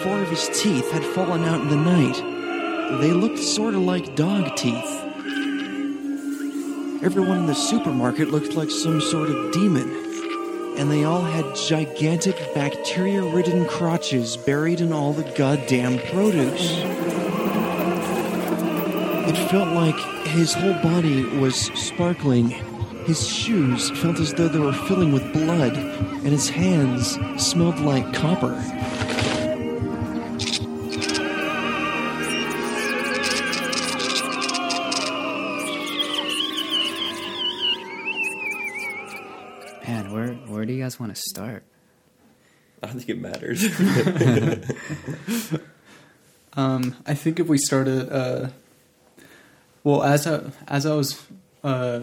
Four 0.03 0.21
of 0.21 0.29
his 0.29 0.49
teeth 0.53 0.91
had 0.91 1.03
fallen 1.03 1.43
out 1.43 1.61
in 1.61 1.69
the 1.69 1.75
night. 1.75 3.01
They 3.01 3.11
looked 3.11 3.39
sort 3.39 3.73
of 3.73 3.81
like 3.81 4.15
dog 4.15 4.55
teeth. 4.55 5.03
Everyone 7.03 7.39
in 7.39 7.45
the 7.47 7.55
supermarket 7.55 8.29
looked 8.29 8.53
like 8.53 8.69
some 8.69 9.01
sort 9.01 9.29
of 9.29 9.51
demon. 9.51 9.89
And 10.77 10.91
they 10.91 11.03
all 11.03 11.21
had 11.21 11.55
gigantic 11.55 12.35
bacteria 12.53 13.23
ridden 13.23 13.65
crotches 13.65 14.37
buried 14.37 14.79
in 14.79 14.93
all 14.93 15.11
the 15.13 15.23
goddamn 15.35 15.97
produce. 16.11 17.26
It 19.29 19.35
felt 19.49 19.69
like 19.73 19.97
his 20.27 20.53
whole 20.53 20.73
body 20.81 21.23
was 21.39 21.55
sparkling. 21.55 22.49
His 23.05 23.27
shoes 23.27 23.89
felt 23.99 24.19
as 24.19 24.33
though 24.33 24.47
they 24.47 24.59
were 24.59 24.73
filling 24.73 25.11
with 25.11 25.31
blood, 25.33 25.75
and 25.75 26.27
his 26.27 26.49
hands 26.49 27.17
smelled 27.41 27.79
like 27.79 28.13
copper. 28.13 28.53
Man, 39.87 40.11
where 40.11 40.33
where 40.47 40.65
do 40.65 40.73
you 40.73 40.81
guys 40.83 40.99
want 40.99 41.15
to 41.15 41.21
start? 41.21 41.63
I 42.83 42.87
don't 42.87 42.99
think 42.99 43.09
it 43.09 43.19
matters. 43.19 43.67
Um, 46.57 46.95
I 47.05 47.13
think 47.13 47.39
if 47.39 47.47
we 47.47 47.59
started, 47.59 48.11
uh, 48.11 48.49
well, 49.87 50.03
as 50.03 50.27
I 50.27 50.41
as 50.67 50.85
I 50.85 50.95
was 50.95 51.25
uh, 51.63 52.01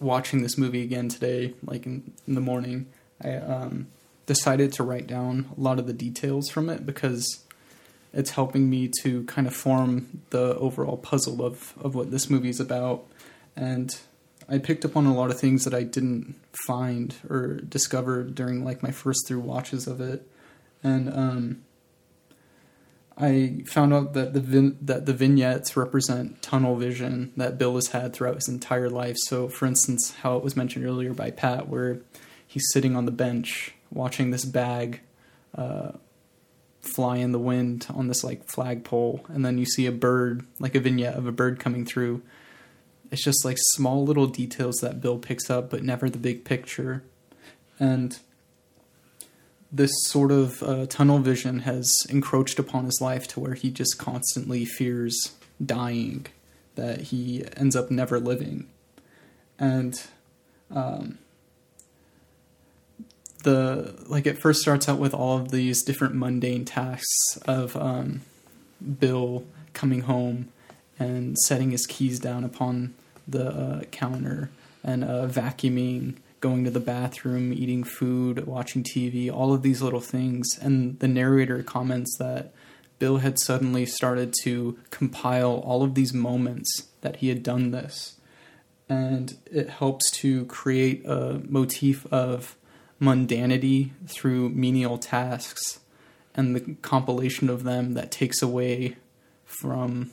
watching 0.00 0.42
this 0.42 0.58
movie 0.58 0.82
again 0.82 1.08
today, 1.08 1.54
like 1.62 1.86
in, 1.86 2.12
in 2.26 2.34
the 2.34 2.40
morning, 2.40 2.86
I 3.22 3.36
um, 3.36 3.86
decided 4.26 4.72
to 4.72 4.82
write 4.82 5.06
down 5.06 5.46
a 5.56 5.60
lot 5.60 5.78
of 5.78 5.86
the 5.86 5.92
details 5.92 6.48
from 6.50 6.68
it 6.68 6.84
because 6.84 7.44
it's 8.12 8.30
helping 8.30 8.68
me 8.68 8.90
to 9.02 9.22
kind 9.26 9.46
of 9.46 9.54
form 9.54 10.22
the 10.30 10.56
overall 10.56 10.96
puzzle 10.96 11.40
of 11.44 11.72
of 11.80 11.94
what 11.94 12.10
this 12.10 12.28
movie 12.28 12.50
is 12.50 12.58
about, 12.58 13.04
and 13.54 13.96
I 14.48 14.58
picked 14.58 14.84
up 14.84 14.96
on 14.96 15.06
a 15.06 15.14
lot 15.14 15.30
of 15.30 15.38
things 15.38 15.62
that 15.66 15.72
I 15.72 15.84
didn't 15.84 16.34
find 16.66 17.14
or 17.30 17.60
discover 17.60 18.24
during 18.24 18.64
like 18.64 18.82
my 18.82 18.90
first 18.90 19.28
through 19.28 19.38
watches 19.38 19.86
of 19.86 20.00
it, 20.00 20.28
and 20.82 21.14
um, 21.14 21.62
I 23.18 23.62
found 23.66 23.94
out 23.94 24.12
that 24.12 24.34
the 24.34 24.40
vin- 24.40 24.78
that 24.82 25.06
the 25.06 25.14
vignettes 25.14 25.76
represent 25.76 26.42
tunnel 26.42 26.76
vision 26.76 27.32
that 27.36 27.56
Bill 27.56 27.74
has 27.76 27.88
had 27.88 28.12
throughout 28.12 28.34
his 28.34 28.48
entire 28.48 28.90
life. 28.90 29.16
So, 29.20 29.48
for 29.48 29.64
instance, 29.64 30.14
how 30.16 30.36
it 30.36 30.44
was 30.44 30.56
mentioned 30.56 30.84
earlier 30.84 31.14
by 31.14 31.30
Pat, 31.30 31.68
where 31.68 32.00
he's 32.46 32.70
sitting 32.72 32.94
on 32.94 33.06
the 33.06 33.12
bench 33.12 33.72
watching 33.90 34.30
this 34.30 34.44
bag 34.44 35.00
uh, 35.54 35.92
fly 36.82 37.16
in 37.16 37.32
the 37.32 37.38
wind 37.38 37.86
on 37.92 38.08
this 38.08 38.22
like 38.22 38.48
flagpole, 38.48 39.24
and 39.28 39.44
then 39.44 39.56
you 39.56 39.64
see 39.64 39.86
a 39.86 39.92
bird, 39.92 40.44
like 40.58 40.74
a 40.74 40.80
vignette 40.80 41.16
of 41.16 41.26
a 41.26 41.32
bird 41.32 41.58
coming 41.58 41.86
through. 41.86 42.22
It's 43.10 43.22
just 43.22 43.44
like 43.44 43.56
small 43.58 44.04
little 44.04 44.26
details 44.26 44.76
that 44.82 45.00
Bill 45.00 45.18
picks 45.18 45.48
up, 45.48 45.70
but 45.70 45.82
never 45.82 46.10
the 46.10 46.18
big 46.18 46.44
picture. 46.44 47.02
And 47.78 48.18
this 49.72 49.92
sort 50.04 50.30
of 50.32 50.62
uh, 50.62 50.86
tunnel 50.86 51.18
vision 51.18 51.60
has 51.60 52.06
encroached 52.08 52.58
upon 52.58 52.84
his 52.84 53.00
life 53.00 53.26
to 53.28 53.40
where 53.40 53.54
he 53.54 53.70
just 53.70 53.98
constantly 53.98 54.64
fears 54.64 55.34
dying, 55.64 56.26
that 56.74 57.00
he 57.02 57.44
ends 57.56 57.74
up 57.74 57.90
never 57.90 58.20
living. 58.20 58.68
And 59.58 60.00
um, 60.70 61.18
the 63.42 63.94
like 64.08 64.26
it 64.26 64.38
first 64.38 64.60
starts 64.60 64.88
out 64.88 64.98
with 64.98 65.14
all 65.14 65.38
of 65.38 65.50
these 65.50 65.82
different 65.82 66.14
mundane 66.14 66.64
tasks 66.64 67.36
of 67.46 67.76
um, 67.76 68.22
Bill 68.98 69.44
coming 69.72 70.02
home 70.02 70.48
and 70.98 71.36
setting 71.38 71.70
his 71.70 71.86
keys 71.86 72.18
down 72.18 72.44
upon 72.44 72.94
the 73.26 73.48
uh, 73.48 73.80
counter 73.90 74.50
and 74.82 75.04
uh, 75.04 75.26
vacuuming, 75.26 76.16
going 76.40 76.64
to 76.64 76.70
the 76.70 76.80
bathroom, 76.80 77.52
eating 77.52 77.84
food, 77.84 78.46
watching 78.46 78.82
TV, 78.82 79.32
all 79.32 79.52
of 79.52 79.62
these 79.62 79.82
little 79.82 80.00
things. 80.00 80.58
And 80.60 80.98
the 80.98 81.08
narrator 81.08 81.62
comments 81.62 82.16
that 82.18 82.52
Bill 82.98 83.18
had 83.18 83.38
suddenly 83.38 83.86
started 83.86 84.34
to 84.42 84.78
compile 84.90 85.62
all 85.64 85.82
of 85.82 85.94
these 85.94 86.14
moments 86.14 86.88
that 87.00 87.16
he 87.16 87.28
had 87.28 87.42
done 87.42 87.70
this. 87.70 88.16
And 88.88 89.36
it 89.50 89.68
helps 89.68 90.10
to 90.12 90.44
create 90.46 91.04
a 91.06 91.40
motif 91.48 92.06
of 92.12 92.56
mundanity 93.00 93.90
through 94.06 94.50
menial 94.50 94.98
tasks 94.98 95.80
and 96.34 96.54
the 96.54 96.74
compilation 96.82 97.48
of 97.48 97.64
them 97.64 97.94
that 97.94 98.10
takes 98.10 98.42
away 98.42 98.96
from 99.44 100.10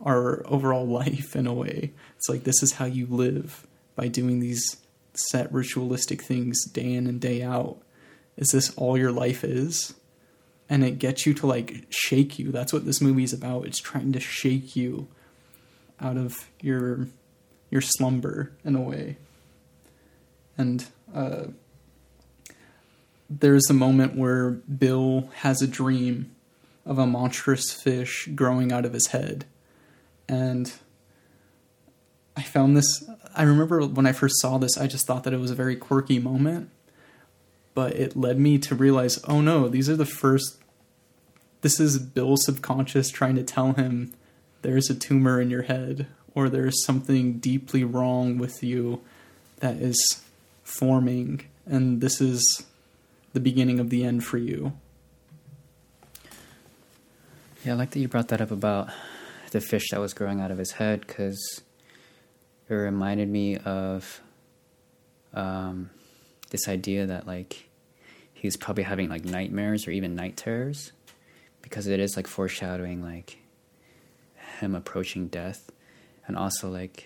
our 0.00 0.42
overall 0.46 0.86
life 1.02 1.36
in 1.36 1.46
a 1.46 1.52
way. 1.52 1.92
It's 2.16 2.28
like 2.28 2.44
this 2.44 2.62
is 2.62 2.72
how 2.72 2.86
you 2.86 3.06
live 3.06 3.66
by 3.94 4.08
doing 4.08 4.40
these 4.40 4.76
set 5.18 5.52
ritualistic 5.52 6.22
things 6.22 6.64
day 6.66 6.92
in 6.92 7.06
and 7.06 7.20
day 7.20 7.42
out. 7.42 7.78
Is 8.36 8.48
this 8.48 8.74
all 8.76 8.96
your 8.96 9.12
life 9.12 9.44
is? 9.44 9.94
And 10.68 10.84
it 10.84 10.98
gets 10.98 11.26
you 11.26 11.34
to 11.34 11.46
like 11.46 11.86
shake 11.90 12.38
you. 12.38 12.52
That's 12.52 12.72
what 12.72 12.84
this 12.84 13.00
movie 13.00 13.24
is 13.24 13.32
about. 13.32 13.66
It's 13.66 13.80
trying 13.80 14.12
to 14.12 14.20
shake 14.20 14.76
you 14.76 15.08
out 16.00 16.16
of 16.16 16.48
your 16.60 17.08
your 17.70 17.80
slumber 17.80 18.52
in 18.64 18.74
a 18.74 18.80
way. 18.80 19.16
And 20.56 20.86
uh, 21.14 21.46
there's 23.28 23.68
a 23.68 23.74
moment 23.74 24.16
where 24.16 24.50
Bill 24.50 25.30
has 25.36 25.60
a 25.62 25.66
dream 25.66 26.34
of 26.86 26.98
a 26.98 27.06
monstrous 27.06 27.70
fish 27.70 28.28
growing 28.34 28.72
out 28.72 28.84
of 28.84 28.94
his 28.94 29.08
head. 29.08 29.44
And 30.28 30.72
I 32.38 32.42
found 32.42 32.76
this, 32.76 33.02
I 33.34 33.42
remember 33.42 33.84
when 33.84 34.06
I 34.06 34.12
first 34.12 34.40
saw 34.40 34.58
this, 34.58 34.78
I 34.78 34.86
just 34.86 35.08
thought 35.08 35.24
that 35.24 35.32
it 35.32 35.40
was 35.40 35.50
a 35.50 35.56
very 35.56 35.74
quirky 35.74 36.20
moment. 36.20 36.70
But 37.74 37.96
it 37.96 38.16
led 38.16 38.38
me 38.38 38.58
to 38.58 38.76
realize 38.76 39.18
oh 39.24 39.40
no, 39.40 39.68
these 39.68 39.90
are 39.90 39.96
the 39.96 40.06
first. 40.06 40.56
This 41.62 41.80
is 41.80 41.98
Bill's 41.98 42.44
subconscious 42.44 43.10
trying 43.10 43.34
to 43.34 43.42
tell 43.42 43.72
him 43.72 44.14
there's 44.62 44.88
a 44.88 44.94
tumor 44.94 45.40
in 45.40 45.50
your 45.50 45.62
head 45.62 46.06
or 46.32 46.48
there's 46.48 46.84
something 46.84 47.38
deeply 47.38 47.82
wrong 47.82 48.38
with 48.38 48.62
you 48.62 49.00
that 49.58 49.74
is 49.74 50.22
forming, 50.62 51.44
and 51.66 52.00
this 52.00 52.20
is 52.20 52.66
the 53.32 53.40
beginning 53.40 53.80
of 53.80 53.90
the 53.90 54.04
end 54.04 54.24
for 54.24 54.38
you. 54.38 54.74
Yeah, 57.64 57.72
I 57.72 57.74
like 57.74 57.90
that 57.90 57.98
you 57.98 58.06
brought 58.06 58.28
that 58.28 58.40
up 58.40 58.52
about 58.52 58.90
the 59.50 59.60
fish 59.60 59.90
that 59.90 59.98
was 59.98 60.14
growing 60.14 60.40
out 60.40 60.52
of 60.52 60.58
his 60.58 60.72
head 60.72 61.04
because 61.04 61.62
it 62.68 62.74
reminded 62.74 63.28
me 63.28 63.56
of 63.56 64.20
um, 65.34 65.90
this 66.50 66.68
idea 66.68 67.06
that 67.06 67.26
like 67.26 67.68
he 68.34 68.46
was 68.46 68.56
probably 68.56 68.84
having 68.84 69.08
like 69.08 69.24
nightmares 69.24 69.86
or 69.86 69.90
even 69.90 70.14
night 70.14 70.36
terrors 70.36 70.92
because 71.62 71.86
it 71.86 72.00
is 72.00 72.16
like 72.16 72.26
foreshadowing 72.26 73.02
like 73.02 73.38
him 74.60 74.74
approaching 74.74 75.28
death 75.28 75.70
and 76.26 76.36
also 76.36 76.68
like 76.68 77.04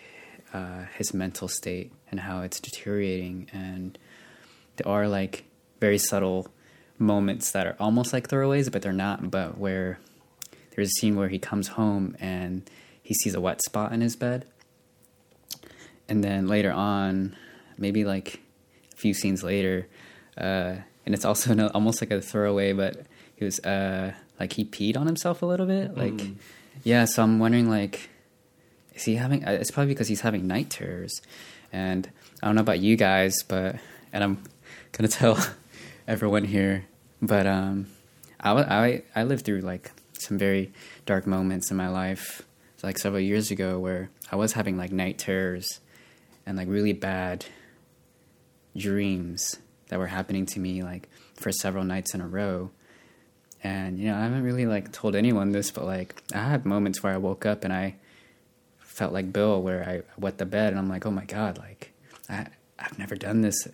uh, 0.53 0.85
his 0.97 1.15
mental 1.15 1.49
state 1.49 1.93
and 2.11 2.21
how 2.21 2.43
it's 2.43 2.61
deteriorating. 2.61 3.49
And 3.53 3.99
there 4.77 4.89
are 4.93 5.09
like 5.09 5.45
very 5.81 5.99
subtle 5.99 6.49
moments 6.99 7.51
that 7.53 7.67
are 7.67 7.77
almost 7.81 8.13
like 8.13 8.29
throwaways 8.29 8.71
but 8.71 8.81
they're 8.81 8.93
not 8.93 9.29
but 9.29 9.59
where 9.59 9.99
there's 10.75 10.89
a 10.89 11.01
scene 11.01 11.17
where 11.17 11.29
he 11.29 11.39
comes 11.39 11.69
home 11.69 12.17
and 12.21 12.71
he 13.03 13.13
sees 13.15 13.35
a 13.35 13.41
wet 13.41 13.61
spot 13.63 13.93
in 13.93 14.01
his 14.01 14.15
bed 14.15 14.47
and 16.09 16.23
then 16.23 16.47
later 16.49 16.71
on 16.73 17.37
maybe 17.79 18.05
like 18.05 18.41
a 18.93 18.97
few 18.97 19.15
scenes 19.15 19.43
later 19.43 19.87
uh, 20.39 20.75
and 21.05 21.15
it's 21.15 21.25
also 21.25 21.55
no, 21.55 21.69
almost 21.69 22.01
like 22.03 22.11
a 22.11 22.21
throwaway 22.21 22.73
but 22.73 23.07
he 23.37 23.45
was 23.45 23.59
uh, 23.61 24.13
like 24.41 24.53
he 24.55 24.65
peed 24.65 24.97
on 24.97 25.07
himself 25.07 25.43
a 25.43 25.47
little 25.47 25.67
bit 25.67 25.97
like 25.97 26.13
Mm. 26.15 26.37
yeah 26.85 27.05
so 27.05 27.23
i'm 27.23 27.39
wondering 27.39 27.69
like 27.69 28.09
is 28.95 29.05
he 29.05 29.17
having 29.17 29.45
uh, 29.47 29.51
it's 29.53 29.71
probably 29.71 29.93
because 29.93 30.09
he's 30.09 30.21
having 30.23 30.47
night 30.47 30.71
terrors 30.71 31.21
and 31.73 32.11
i 32.43 32.47
don't 32.47 32.55
know 32.55 32.63
about 32.63 32.81
you 32.81 32.97
guys 32.97 33.43
but 33.43 33.77
and 34.13 34.23
i'm 34.25 34.43
gonna 34.93 35.09
tell 35.21 35.39
everyone 36.09 36.45
here 36.45 36.85
but 37.21 37.47
um 37.47 37.87
I, 38.41 38.51
I 38.53 39.03
i 39.15 39.23
lived 39.25 39.45
through 39.45 39.61
like 39.61 39.91
some 40.19 40.39
very 40.39 40.73
dark 41.07 41.27
moments 41.27 41.71
in 41.71 41.77
my 41.77 41.89
life 41.89 42.43
like 42.83 42.99
several 42.99 43.21
years 43.21 43.51
ago 43.51 43.79
where 43.79 44.11
i 44.31 44.37
was 44.37 44.53
having 44.55 44.77
like 44.77 44.93
night 44.93 45.19
terrors 45.19 45.81
and 46.47 46.57
like 46.57 46.69
really 46.69 46.93
bad 46.93 47.47
dreams 48.77 49.59
that 49.89 49.99
were 49.99 50.07
happening 50.07 50.47
to 50.47 50.59
me 50.59 50.83
like 50.83 51.09
for 51.35 51.53
several 51.53 51.85
nights 51.85 52.15
in 52.15 52.21
a 52.21 52.27
row. 52.27 52.71
And 53.65 53.99
you 53.99 54.07
know 54.07 54.17
i 54.17 54.23
haven't 54.23 54.43
really 54.43 54.67
like 54.67 54.91
told 54.91 55.15
anyone 55.15 55.53
this 55.53 55.71
but 55.71 55.85
like 55.85 56.21
i 56.35 56.39
had 56.39 56.67
moments 56.67 57.01
where 57.01 57.13
i 57.13 57.17
woke 57.17 57.47
up 57.47 57.63
and 57.63 57.73
i 57.73 57.95
felt 58.81 59.13
like 59.13 59.33
bill 59.33 59.63
where 59.63 59.89
i 59.89 60.21
wet 60.21 60.39
the 60.39 60.45
bed 60.45 60.73
and 60.73 60.81
i'm 60.81 60.89
like 60.89 61.07
oh 61.07 61.13
my 61.13 61.25
god 61.25 61.59
like 61.59 61.93
I, 62.29 62.49
i've 62.81 62.99
never 62.99 63.15
done 63.15 63.43
this 63.43 63.69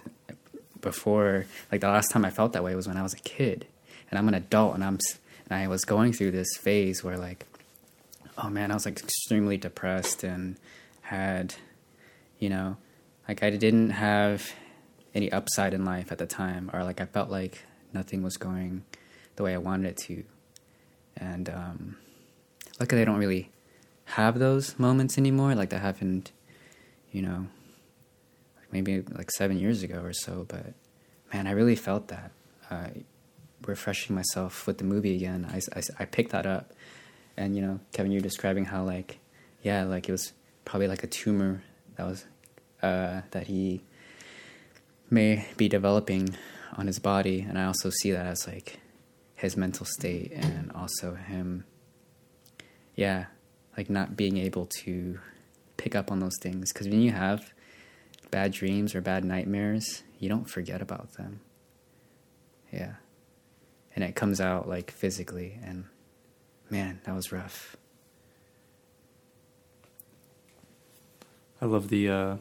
before. 0.82 1.46
Like 1.72 1.80
the 1.80 1.88
last 1.88 2.10
time 2.10 2.26
i 2.26 2.30
felt 2.30 2.52
that 2.52 2.62
way 2.62 2.74
was 2.74 2.86
when 2.86 2.98
i 2.98 3.02
was 3.02 3.14
a 3.14 3.18
kid 3.20 3.66
and 4.10 4.18
i'm 4.18 4.28
an 4.28 4.34
adult 4.34 4.74
and 4.74 4.84
i'm 4.84 4.98
and 5.48 5.58
i 5.58 5.66
was 5.66 5.86
going 5.86 6.12
through 6.12 6.32
this 6.32 6.54
phase 6.58 7.02
where 7.02 7.16
like 7.16 7.46
oh 8.36 8.50
man 8.50 8.70
i 8.70 8.74
was 8.74 8.84
like 8.84 9.00
extremely 9.00 9.56
depressed 9.56 10.22
and 10.22 10.56
had 11.00 11.54
you 12.38 12.48
know? 12.48 12.76
Like 13.28 13.42
i 13.42 13.50
didn't 13.50 13.90
have 13.90 14.52
any 15.14 15.30
upside 15.30 15.74
in 15.74 15.84
life 15.84 16.10
at 16.10 16.18
the 16.18 16.26
time 16.26 16.70
or 16.72 16.82
like 16.82 17.00
i 17.00 17.04
felt 17.04 17.30
like 17.30 17.64
nothing 17.92 18.22
was 18.22 18.36
going 18.36 18.84
the 19.36 19.42
way 19.42 19.54
i 19.54 19.58
wanted 19.58 19.88
it 19.90 19.96
to. 19.98 20.24
And 21.16 21.48
um 21.50 21.96
luckily 22.80 23.02
i 23.02 23.04
don't 23.04 23.18
really 23.18 23.50
have 24.04 24.38
those 24.38 24.78
moments 24.78 25.18
anymore 25.18 25.54
like 25.54 25.68
that 25.68 25.82
happened 25.82 26.30
you 27.12 27.20
know 27.20 27.46
maybe 28.72 29.02
like 29.12 29.30
seven 29.30 29.58
years 29.58 29.82
ago 29.82 30.00
or 30.00 30.14
so 30.14 30.46
but 30.48 30.72
man 31.32 31.46
i 31.46 31.50
really 31.50 31.76
felt 31.76 32.08
that. 32.08 32.32
Uh, 32.70 32.88
refreshing 33.66 34.14
myself 34.14 34.66
with 34.66 34.78
the 34.78 34.84
movie 34.84 35.16
again 35.16 35.46
I, 35.52 35.60
I, 35.76 35.82
I 35.98 36.04
picked 36.04 36.30
that 36.30 36.46
up. 36.46 36.72
And 37.36 37.54
you 37.56 37.62
know 37.62 37.80
kevin 37.92 38.12
you're 38.12 38.20
describing 38.20 38.64
how 38.64 38.84
like 38.84 39.18
yeah 39.62 39.84
like 39.84 40.08
it 40.08 40.12
was 40.12 40.32
probably 40.64 40.88
like 40.88 41.02
a 41.02 41.06
tumor 41.06 41.62
that 41.98 42.06
was 42.06 42.24
uh, 42.82 43.20
that 43.32 43.48
he 43.48 43.82
may 45.10 45.46
be 45.58 45.68
developing 45.68 46.30
on 46.78 46.86
his 46.86 46.98
body 46.98 47.40
and 47.40 47.58
i 47.58 47.64
also 47.64 47.90
see 47.90 48.10
that 48.10 48.24
as 48.24 48.46
like 48.46 48.78
his 49.34 49.56
mental 49.56 49.84
state 49.84 50.32
and 50.32 50.72
also 50.72 51.14
him 51.14 51.64
yeah 52.94 53.26
like 53.78 53.88
not 53.88 54.16
being 54.16 54.36
able 54.36 54.66
to 54.66 55.20
pick 55.78 55.94
up 55.94 56.10
on 56.10 56.18
those 56.18 56.36
things. 56.42 56.70
Because 56.72 56.88
when 56.88 57.00
you 57.00 57.12
have 57.12 57.54
bad 58.30 58.52
dreams 58.52 58.94
or 58.94 59.00
bad 59.00 59.24
nightmares 59.24 60.02
you 60.18 60.28
don't 60.28 60.50
forget 60.50 60.82
about 60.82 61.12
them. 61.14 61.40
Yeah. 62.70 62.94
And 63.94 64.04
it 64.04 64.14
comes 64.14 64.40
out 64.40 64.68
like 64.68 64.90
physically 64.90 65.58
and 65.64 65.84
man 66.68 67.00
that 67.04 67.14
was 67.14 67.32
rough 67.32 67.76
I 71.60 71.66
love 71.66 71.88
the 71.88 72.08
uh 72.08 72.36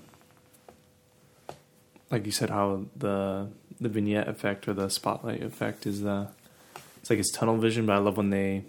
like 2.12 2.26
you 2.26 2.32
said 2.32 2.50
how 2.50 2.86
the 2.96 3.48
the 3.80 3.90
vignette 3.90 4.28
effect 4.28 4.68
or 4.68 4.74
the 4.74 4.90
spotlight 4.90 5.44
effect 5.44 5.86
is 5.86 6.02
the 6.02 6.28
it's 6.98 7.10
like 7.10 7.20
it's 7.20 7.32
tunnel 7.32 7.58
vision, 7.58 7.86
but 7.86 7.94
I 7.94 8.00
love 8.00 8.18
when 8.18 8.30
they 8.30 8.64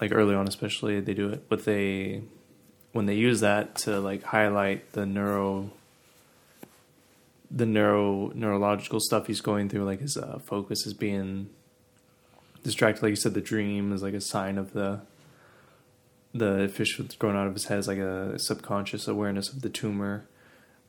like 0.00 0.12
early 0.12 0.34
on 0.34 0.48
especially 0.48 1.00
they 1.00 1.14
do 1.14 1.28
it 1.28 1.48
but 1.48 1.64
they 1.64 2.22
when 2.92 3.06
they 3.06 3.14
use 3.14 3.40
that 3.40 3.76
to 3.76 4.00
like 4.00 4.22
highlight 4.22 4.92
the 4.92 5.06
neuro 5.06 5.70
the 7.50 7.66
neuro 7.66 8.32
neurological 8.34 9.00
stuff 9.00 9.26
he's 9.28 9.40
going 9.40 9.68
through 9.68 9.84
like 9.84 10.00
his 10.00 10.16
uh, 10.16 10.38
focus 10.44 10.86
is 10.86 10.94
being 10.94 11.48
distracted. 12.64 13.02
Like 13.02 13.10
you 13.10 13.16
said 13.16 13.34
the 13.34 13.40
dream 13.40 13.92
is 13.92 14.02
like 14.02 14.14
a 14.14 14.20
sign 14.20 14.58
of 14.58 14.72
the 14.72 15.00
the 16.34 16.68
fish 16.72 16.98
that's 16.98 17.14
growing 17.14 17.36
out 17.36 17.46
of 17.46 17.54
his 17.54 17.66
head 17.66 17.78
is 17.78 17.88
like 17.88 17.98
a 17.98 18.38
subconscious 18.38 19.06
awareness 19.06 19.50
of 19.50 19.62
the 19.62 19.70
tumor. 19.70 20.26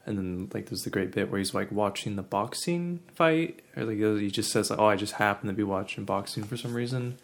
And 0.05 0.17
then 0.17 0.49
like 0.53 0.67
there's 0.67 0.83
the 0.83 0.89
great 0.89 1.11
bit 1.11 1.31
where 1.31 1.37
he's 1.37 1.53
like 1.53 1.71
watching 1.71 2.15
the 2.15 2.23
boxing 2.23 2.99
fight. 3.13 3.61
Or 3.77 3.83
like 3.83 3.97
he 3.97 4.31
just 4.31 4.51
says 4.51 4.69
like, 4.69 4.79
oh 4.79 4.87
i 4.87 4.95
just 4.95 5.13
happen 5.13 5.47
to 5.47 5.53
be 5.53 5.63
watching 5.63 6.03
boxing 6.03 6.43
for 6.43 6.57
some 6.57 6.73
reason. 6.73 7.17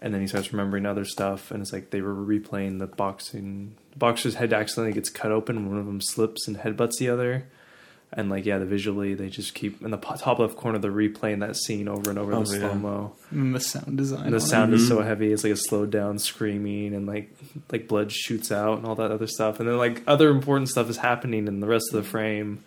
And 0.00 0.12
then 0.12 0.20
he 0.20 0.26
starts 0.26 0.52
remembering 0.52 0.84
other 0.84 1.04
stuff 1.04 1.50
and 1.50 1.62
it's 1.62 1.72
like 1.72 1.90
they 1.90 2.02
were 2.02 2.14
replaying 2.14 2.80
the 2.80 2.86
boxing. 2.86 3.76
The 3.92 3.98
boxer's 3.98 4.34
head 4.34 4.52
accidentally 4.52 4.92
gets 4.92 5.08
cut 5.08 5.30
open 5.30 5.68
one 5.68 5.78
of 5.78 5.86
them 5.86 6.00
slips 6.00 6.48
and 6.48 6.58
headbutts 6.58 6.98
the 6.98 7.08
other 7.08 7.46
and 8.16 8.30
like 8.30 8.46
yeah 8.46 8.58
the 8.58 8.64
visually 8.64 9.14
they 9.14 9.28
just 9.28 9.54
keep 9.54 9.82
in 9.82 9.90
the 9.90 9.96
top 9.96 10.38
left 10.38 10.56
corner 10.56 10.78
they're 10.78 10.90
replaying 10.92 11.40
that 11.40 11.56
scene 11.56 11.88
over 11.88 12.10
and 12.10 12.18
over 12.18 12.32
in 12.32 12.38
Oh, 12.38 12.44
the 12.44 12.54
yeah. 12.54 12.60
slow 12.70 12.74
mo 12.74 13.12
And 13.30 13.54
the 13.54 13.60
sound 13.60 13.96
design. 13.98 14.24
and 14.26 14.32
the 14.34 14.40
sound 14.40 14.72
it. 14.72 14.76
is 14.76 14.86
so 14.88 15.02
heavy 15.02 15.32
it's 15.32 15.42
like 15.44 15.52
a 15.52 15.56
slowed 15.56 15.90
down 15.90 16.18
screaming 16.18 16.94
and 16.94 17.06
like 17.06 17.34
like 17.72 17.88
blood 17.88 18.12
shoots 18.12 18.52
out 18.52 18.78
and 18.78 18.86
all 18.86 18.94
that 18.94 19.10
other 19.10 19.26
stuff 19.26 19.58
and 19.60 19.68
then 19.68 19.76
like 19.76 20.02
other 20.06 20.30
important 20.30 20.68
stuff 20.68 20.88
is 20.88 20.98
happening 20.98 21.48
in 21.48 21.60
the 21.60 21.66
rest 21.66 21.86
of 21.92 22.02
the 22.02 22.08
frame 22.08 22.62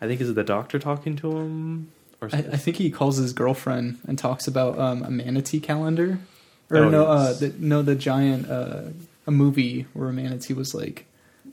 i 0.00 0.06
think 0.06 0.20
is 0.20 0.30
it 0.30 0.34
the 0.34 0.42
doctor 0.44 0.78
talking 0.78 1.14
to 1.16 1.30
him 1.36 1.90
or 2.22 2.30
I, 2.32 2.38
I 2.38 2.56
think 2.56 2.78
he 2.78 2.90
calls 2.90 3.18
his 3.18 3.34
girlfriend 3.34 3.98
and 4.08 4.18
talks 4.18 4.48
about 4.48 4.78
um, 4.78 5.02
a 5.02 5.10
manatee 5.10 5.60
calendar, 5.60 6.18
or 6.70 6.76
Oh, 6.78 6.88
no, 6.88 7.04
uh, 7.04 7.34
the, 7.34 7.52
no, 7.58 7.82
the 7.82 7.94
giant 7.94 8.48
uh, 8.50 8.84
a 9.26 9.30
movie 9.30 9.84
where 9.92 10.08
a 10.08 10.12
manatee 10.14 10.54
was 10.54 10.74
like 10.74 11.04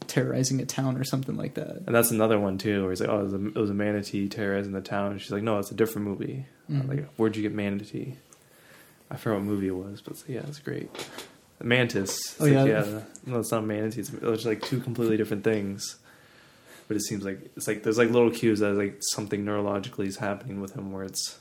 terrorizing 0.08 0.60
a 0.62 0.66
town 0.66 0.98
or 0.98 1.04
something 1.04 1.36
like 1.36 1.54
that. 1.56 1.84
and 1.86 1.94
that's 1.96 2.12
another 2.12 2.40
one 2.40 2.58
too 2.58 2.82
where 2.82 2.92
he's 2.92 3.02
like 3.02 3.10
oh 3.10 3.20
it 3.20 3.24
was 3.24 3.34
a, 3.34 3.46
it 3.48 3.56
was 3.56 3.70
a 3.70 3.74
manatee 3.74 4.28
terrorizing 4.30 4.72
the 4.74 4.82
town 4.82 5.12
and 5.12 5.22
she's 5.22 5.32
like 5.32 5.44
no 5.44 5.60
it's 5.60 5.72
a 5.72 5.76
different 5.76 6.08
movie 6.08 6.46
I'm 6.70 6.84
Mhm. 6.84 6.88
like 6.90 7.08
where'd 7.18 7.36
you 7.36 7.42
get 7.42 7.54
manatee 7.54 8.16
i 9.12 9.16
forgot 9.18 9.36
what 9.38 9.44
movie 9.46 9.68
it 9.68 9.76
was 9.76 10.02
but 10.02 10.16
yeah 10.28 10.42
it's 10.48 10.60
great 10.60 10.90
The 11.60 11.66
Mantis. 11.66 12.36
Oh, 12.40 12.46
It's 12.46 12.54
yeah. 12.54 12.66
yeah. 12.66 13.02
No, 13.26 13.40
it's 13.40 13.52
not 13.52 13.64
manatee. 13.64 14.02
It's, 14.02 14.12
it's 14.12 14.46
like 14.46 14.62
two 14.64 14.80
completely 14.82 15.16
different 15.18 15.44
things. 15.44 15.98
But 16.88 16.98
it 16.98 17.04
seems 17.04 17.24
like 17.24 17.40
it's 17.56 17.68
like 17.68 17.84
there's 17.84 17.98
like 17.98 18.10
little 18.10 18.32
cues 18.32 18.60
that 18.60 18.74
like 18.74 18.98
something 19.14 19.46
neurologically 19.46 20.08
is 20.08 20.18
happening 20.18 20.60
with 20.60 20.74
him, 20.74 20.92
where 20.92 21.04
it's 21.06 21.38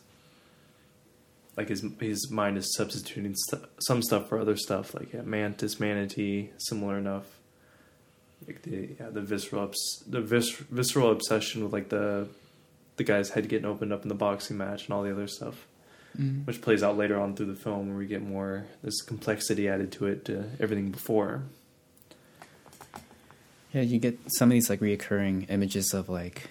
like 1.56 1.68
his 1.70 1.84
his 1.98 2.30
mind 2.30 2.56
is 2.56 2.72
substituting 2.76 3.34
st- 3.34 3.64
some 3.80 4.02
stuff 4.02 4.28
for 4.28 4.38
other 4.38 4.56
stuff. 4.56 4.94
Like 4.94 5.12
yeah, 5.12 5.22
mantis, 5.22 5.80
manatee, 5.80 6.50
similar 6.58 6.98
enough. 6.98 7.26
Like 8.46 8.62
the 8.62 8.90
yeah 8.98 9.10
the 9.10 9.20
visceral 9.20 9.62
obs- 9.62 10.02
the 10.06 10.20
vis- 10.20 10.56
visceral 10.56 11.10
obsession 11.10 11.62
with 11.64 11.72
like 11.72 11.88
the 11.90 12.28
the 12.96 13.04
guy's 13.04 13.30
head 13.30 13.48
getting 13.48 13.64
opened 13.66 13.92
up 13.92 14.02
in 14.02 14.08
the 14.08 14.14
boxing 14.14 14.56
match 14.58 14.84
and 14.84 14.94
all 14.94 15.02
the 15.02 15.12
other 15.12 15.26
stuff 15.28 15.66
Mm. 16.18 16.46
which 16.46 16.60
plays 16.60 16.82
out 16.82 16.98
later 16.98 17.18
on 17.18 17.34
through 17.34 17.46
the 17.46 17.54
film 17.54 17.88
where 17.88 17.96
we 17.96 18.04
get 18.06 18.20
more 18.22 18.66
this 18.82 19.00
complexity 19.00 19.66
added 19.66 19.90
to 19.92 20.06
it 20.06 20.26
to 20.26 20.44
everything 20.60 20.90
before. 20.90 21.44
Yeah, 23.72 23.80
you 23.80 23.98
get 23.98 24.18
some 24.36 24.50
of 24.50 24.52
these 24.52 24.68
like 24.68 24.80
reoccurring 24.80 25.46
images 25.48 25.94
of 25.94 26.10
like 26.10 26.50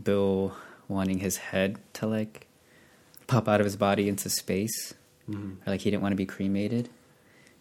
Bill 0.00 0.56
wanting 0.88 1.18
his 1.20 1.36
head 1.36 1.78
to 1.94 2.06
like 2.08 2.48
pop 3.28 3.48
out 3.48 3.60
of 3.60 3.64
his 3.66 3.76
body 3.76 4.08
into 4.08 4.28
space, 4.28 4.94
or 5.28 5.36
like 5.66 5.82
he 5.82 5.90
didn't 5.90 6.02
want 6.02 6.12
to 6.12 6.16
be 6.16 6.26
cremated. 6.26 6.88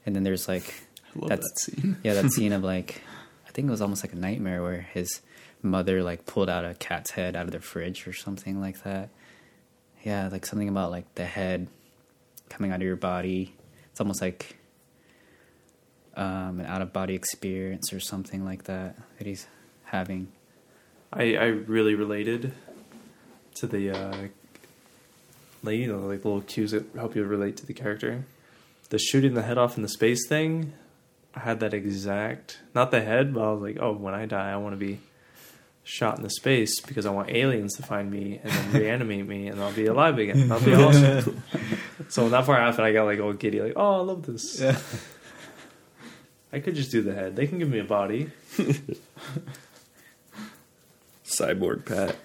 And 0.05 0.15
then 0.15 0.23
there's 0.23 0.47
like 0.47 0.73
I 1.15 1.19
love 1.19 1.29
That's- 1.29 1.47
that 1.53 1.59
scene. 1.59 1.97
yeah, 2.03 2.13
that 2.15 2.31
scene 2.31 2.53
of 2.53 2.63
like 2.63 3.01
I 3.47 3.51
think 3.51 3.67
it 3.67 3.71
was 3.71 3.81
almost 3.81 4.03
like 4.03 4.13
a 4.13 4.17
nightmare 4.17 4.61
where 4.63 4.81
his 4.81 5.21
mother 5.61 6.01
like 6.03 6.25
pulled 6.25 6.49
out 6.49 6.65
a 6.65 6.73
cat's 6.75 7.11
head 7.11 7.35
out 7.35 7.45
of 7.45 7.51
the 7.51 7.59
fridge 7.59 8.07
or 8.07 8.13
something 8.13 8.59
like 8.61 8.83
that. 8.83 9.09
Yeah, 10.03 10.29
like 10.31 10.45
something 10.45 10.69
about 10.69 10.89
like 10.91 11.13
the 11.15 11.25
head 11.25 11.67
coming 12.49 12.71
out 12.71 12.77
of 12.77 12.81
your 12.83 12.95
body. 12.95 13.53
It's 13.91 13.99
almost 13.99 14.21
like 14.21 14.55
um, 16.15 16.59
an 16.59 16.65
out 16.65 16.81
of 16.81 16.91
body 16.93 17.13
experience 17.15 17.93
or 17.93 17.99
something 17.99 18.43
like 18.43 18.63
that 18.65 18.95
that 19.17 19.27
he's 19.27 19.47
having. 19.85 20.29
I 21.13 21.35
I 21.35 21.45
really 21.47 21.95
related 21.95 22.53
to 23.55 23.67
the 23.67 23.91
uh, 23.91 24.27
like 25.63 25.77
you 25.77 25.87
know 25.87 25.99
like 26.07 26.23
little 26.25 26.41
cues 26.41 26.71
that 26.71 26.85
help 26.95 27.15
you 27.15 27.23
relate 27.23 27.57
to 27.57 27.65
the 27.65 27.73
character. 27.73 28.25
The 28.89 28.97
shooting 28.99 29.33
the 29.35 29.43
head 29.43 29.57
off 29.57 29.77
in 29.77 29.83
the 29.83 29.89
space 29.89 30.27
thing, 30.27 30.73
I 31.33 31.39
had 31.39 31.59
that 31.61 31.73
exact 31.73 32.59
not 32.75 32.91
the 32.91 33.01
head, 33.01 33.33
but 33.33 33.41
I 33.41 33.51
was 33.51 33.61
like, 33.61 33.77
oh, 33.79 33.93
when 33.93 34.13
I 34.13 34.25
die, 34.25 34.51
I 34.51 34.57
want 34.57 34.73
to 34.73 34.77
be 34.77 34.99
shot 35.83 36.17
into 36.17 36.29
space 36.29 36.79
because 36.79 37.05
I 37.05 37.11
want 37.11 37.29
aliens 37.29 37.75
to 37.75 37.83
find 37.83 38.11
me 38.11 38.39
and 38.43 38.51
then 38.51 38.73
reanimate 38.81 39.27
me 39.27 39.47
and 39.47 39.61
I'll 39.61 39.73
be 39.73 39.87
alive 39.87 40.17
again. 40.19 40.47
That'll 40.47 40.65
be 40.65 40.73
awesome. 40.83 41.41
so 42.09 42.27
not 42.27 42.45
far 42.45 42.57
after, 42.57 42.81
I 42.81 42.93
got 42.93 43.05
like 43.05 43.19
all 43.19 43.33
giddy, 43.33 43.61
like, 43.61 43.73
oh, 43.75 43.99
I 43.99 44.03
love 44.03 44.25
this. 44.25 44.59
Yeah. 44.59 44.77
I 46.53 46.59
could 46.59 46.75
just 46.75 46.91
do 46.91 47.01
the 47.01 47.13
head. 47.13 47.35
They 47.35 47.47
can 47.47 47.59
give 47.59 47.69
me 47.69 47.79
a 47.79 47.83
body. 47.83 48.29
Cyborg 51.25 51.85
Pat. 51.85 52.17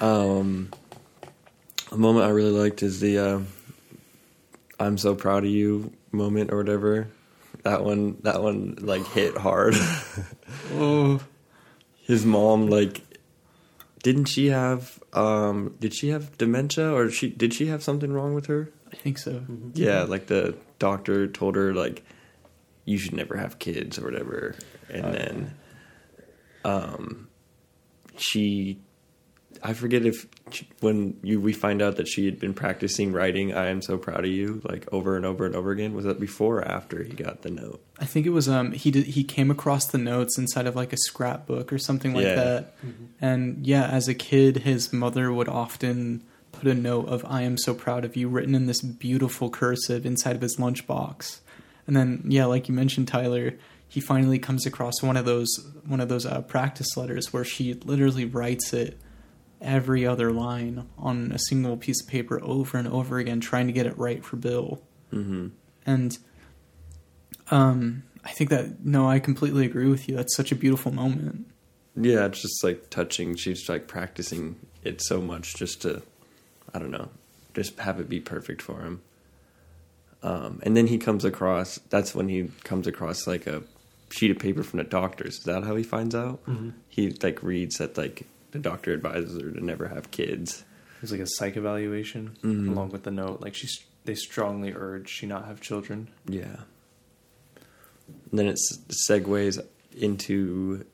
um, 0.00 0.70
a 1.92 1.96
moment 1.96 2.26
I 2.26 2.30
really 2.30 2.50
liked 2.50 2.82
is 2.82 2.98
the 2.98 3.18
uh, 3.18 3.40
"I'm 4.78 4.98
so 4.98 5.14
proud 5.14 5.44
of 5.44 5.50
you" 5.50 5.92
moment 6.12 6.52
or 6.52 6.58
whatever. 6.58 7.08
That 7.62 7.82
one, 7.84 8.18
that 8.22 8.42
one, 8.42 8.76
like 8.80 9.06
hit 9.08 9.36
hard. 9.36 9.74
Oh, 10.72 11.20
His 12.02 12.24
mom, 12.26 12.66
like, 12.68 13.02
didn't 14.02 14.26
she 14.26 14.48
have? 14.48 15.02
Um, 15.12 15.74
did 15.80 15.94
she 15.94 16.08
have 16.08 16.36
dementia 16.36 16.92
or 16.92 17.10
she 17.10 17.30
did 17.30 17.54
she 17.54 17.66
have 17.66 17.82
something 17.82 18.12
wrong 18.12 18.34
with 18.34 18.46
her? 18.46 18.70
I 18.92 18.96
think 18.96 19.18
so. 19.18 19.44
Yeah, 19.74 20.02
like 20.02 20.26
the 20.26 20.56
doctor 20.78 21.26
told 21.26 21.56
her 21.56 21.72
like 21.74 22.04
you 22.84 22.98
should 22.98 23.14
never 23.14 23.36
have 23.36 23.58
kids 23.58 23.98
or 23.98 24.04
whatever, 24.04 24.54
and 24.90 25.04
then 25.14 25.54
um, 26.64 27.28
she, 28.16 28.78
I 29.62 29.72
forget 29.72 30.04
if 30.04 30.26
when 30.80 31.18
you 31.22 31.40
we 31.40 31.52
find 31.52 31.80
out 31.82 31.96
that 31.96 32.06
she 32.08 32.26
had 32.26 32.38
been 32.38 32.54
practicing 32.54 33.12
writing 33.12 33.54
"I 33.54 33.68
am 33.68 33.80
so 33.82 33.96
proud 33.98 34.24
of 34.24 34.30
you" 34.30 34.60
like 34.64 34.86
over 34.92 35.16
and 35.16 35.24
over 35.24 35.46
and 35.46 35.54
over 35.54 35.70
again. 35.70 35.94
Was 35.94 36.04
that 36.04 36.20
before 36.20 36.58
or 36.58 36.64
after 36.68 37.02
he 37.02 37.12
got 37.12 37.42
the 37.42 37.50
note? 37.50 37.82
I 37.98 38.04
think 38.04 38.26
it 38.26 38.30
was 38.30 38.48
um 38.48 38.72
he 38.72 38.90
did 38.90 39.06
he 39.06 39.24
came 39.24 39.50
across 39.50 39.86
the 39.86 39.98
notes 39.98 40.36
inside 40.38 40.66
of 40.66 40.76
like 40.76 40.92
a 40.92 40.96
scrapbook 40.96 41.72
or 41.72 41.78
something 41.78 42.14
like 42.14 42.24
Yeah. 42.24 42.34
that. 42.34 42.74
And 43.20 43.66
yeah, 43.66 43.86
as 43.86 44.08
a 44.08 44.14
kid 44.14 44.58
his 44.58 44.92
mother 44.92 45.32
would 45.32 45.48
often 45.48 46.22
put 46.52 46.68
a 46.68 46.74
note 46.74 47.08
of 47.08 47.24
I 47.24 47.42
am 47.42 47.56
so 47.58 47.74
proud 47.74 48.04
of 48.04 48.16
you 48.16 48.28
written 48.28 48.54
in 48.54 48.66
this 48.66 48.80
beautiful 48.80 49.50
cursive 49.50 50.06
inside 50.06 50.36
of 50.36 50.42
his 50.42 50.56
lunchbox. 50.56 51.40
And 51.86 51.96
then 51.96 52.22
yeah, 52.28 52.44
like 52.46 52.68
you 52.68 52.74
mentioned 52.74 53.08
Tyler, 53.08 53.54
he 53.88 54.00
finally 54.00 54.38
comes 54.38 54.66
across 54.66 55.02
one 55.02 55.16
of 55.16 55.24
those 55.24 55.48
one 55.86 56.00
of 56.00 56.08
those 56.08 56.26
uh, 56.26 56.40
practice 56.42 56.96
letters 56.96 57.32
where 57.32 57.44
she 57.44 57.74
literally 57.74 58.24
writes 58.24 58.72
it 58.72 58.98
every 59.60 60.06
other 60.06 60.30
line 60.32 60.86
on 60.98 61.32
a 61.32 61.38
single 61.38 61.76
piece 61.76 62.02
of 62.02 62.08
paper 62.08 62.40
over 62.42 62.76
and 62.78 62.86
over 62.88 63.18
again 63.18 63.40
trying 63.40 63.66
to 63.66 63.72
get 63.72 63.86
it 63.86 63.96
right 63.98 64.24
for 64.24 64.36
Bill 64.36 64.80
Mm-hmm. 65.12 65.48
and 65.86 66.18
um 67.50 68.02
i 68.24 68.30
think 68.30 68.50
that 68.50 68.84
no 68.84 69.08
i 69.08 69.18
completely 69.20 69.64
agree 69.64 69.88
with 69.88 70.08
you 70.08 70.16
that's 70.16 70.34
such 70.34 70.50
a 70.50 70.56
beautiful 70.56 70.90
moment 70.92 71.46
Yeah, 71.96 72.26
it's 72.26 72.42
just 72.42 72.64
like 72.64 72.90
touching. 72.90 73.36
She's 73.36 73.68
like 73.68 73.86
practicing 73.86 74.56
it 74.82 75.00
so 75.00 75.20
much 75.20 75.54
just 75.54 75.82
to, 75.82 76.02
I 76.74 76.80
don't 76.80 76.90
know, 76.90 77.10
just 77.54 77.78
have 77.78 78.00
it 78.00 78.08
be 78.08 78.18
perfect 78.18 78.60
for 78.62 78.80
him. 78.80 79.00
Um, 80.24 80.58
and 80.64 80.76
then 80.76 80.88
he 80.88 80.98
comes 80.98 81.24
across. 81.24 81.78
That's 81.90 82.12
when 82.12 82.28
he 82.28 82.50
comes 82.64 82.88
across 82.88 83.28
like 83.28 83.46
a 83.46 83.62
sheet 84.10 84.32
of 84.32 84.40
paper 84.40 84.64
from 84.64 84.78
the 84.78 84.84
doctors. 84.84 85.38
Is 85.38 85.44
that 85.44 85.62
how 85.62 85.76
he 85.76 85.84
finds 85.84 86.16
out? 86.16 86.40
He 86.88 87.10
like 87.22 87.44
reads 87.44 87.76
that 87.76 87.96
like 87.96 88.26
the 88.54 88.60
doctor 88.60 88.92
advises 88.94 89.38
her 89.42 89.50
to 89.50 89.62
never 89.64 89.88
have 89.88 90.10
kids. 90.10 90.64
There's 91.00 91.12
like 91.12 91.20
a 91.20 91.26
psych 91.26 91.56
evaluation 91.58 92.36
Mhm. 92.42 92.68
along 92.70 92.90
with 92.90 93.02
the 93.02 93.10
note. 93.10 93.40
Like 93.42 93.54
she's 93.54 93.78
they 94.06 94.14
strongly 94.14 94.72
urge 94.74 95.08
she 95.10 95.26
not 95.26 95.44
have 95.46 95.60
children. 95.60 96.08
Yeah. 96.26 96.60
And 98.30 98.38
then 98.38 98.46
it 98.46 98.58
segues 99.08 99.58
into 99.96 100.84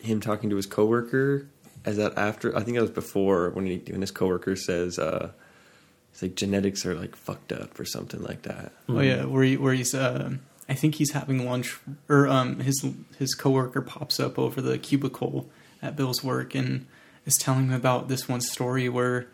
him 0.00 0.20
talking 0.20 0.50
to 0.50 0.56
his 0.56 0.66
coworker. 0.66 1.46
Is 1.86 1.96
that 1.96 2.16
after? 2.18 2.56
I 2.56 2.62
think 2.62 2.76
that 2.76 2.82
was 2.82 2.90
before 2.90 3.50
when 3.50 3.66
he 3.66 3.78
when 3.90 4.00
his 4.02 4.10
coworker 4.10 4.54
says, 4.56 4.98
uh, 4.98 5.30
"It's 6.12 6.22
like 6.22 6.34
genetics 6.34 6.84
are 6.84 6.94
like 6.94 7.16
fucked 7.16 7.52
up" 7.52 7.78
or 7.80 7.84
something 7.84 8.22
like 8.22 8.42
that. 8.42 8.72
oh 8.88 9.00
yeah 9.00 9.24
where 9.24 9.42
he, 9.42 9.56
where 9.56 9.72
he's 9.74 9.94
uh 9.94 10.30
i 10.68 10.74
think 10.74 10.96
he's 10.96 11.10
having 11.12 11.44
lunch 11.46 11.76
or 12.08 12.28
um 12.28 12.60
his 12.60 12.84
his 13.18 13.34
coworker 13.34 13.80
pops 13.80 14.20
up 14.20 14.38
over 14.38 14.60
the 14.60 14.78
cubicle 14.78 15.48
at 15.82 15.96
bill's 15.96 16.22
work 16.22 16.54
and 16.54 16.86
is 17.26 17.34
telling 17.34 17.66
him 17.66 17.72
about 17.74 18.08
this 18.08 18.28
one 18.28 18.40
story 18.40 18.88
where 18.88 19.26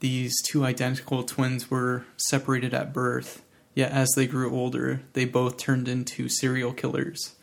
these 0.00 0.34
two 0.42 0.64
identical 0.64 1.22
twins 1.22 1.70
were 1.70 2.04
separated 2.16 2.72
at 2.74 2.92
birth 2.92 3.42
yet 3.74 3.90
as 3.92 4.08
they 4.16 4.26
grew 4.26 4.54
older 4.54 5.00
they 5.14 5.24
both 5.24 5.56
turned 5.56 5.88
into 5.88 6.28
serial 6.28 6.72
killers 6.72 7.34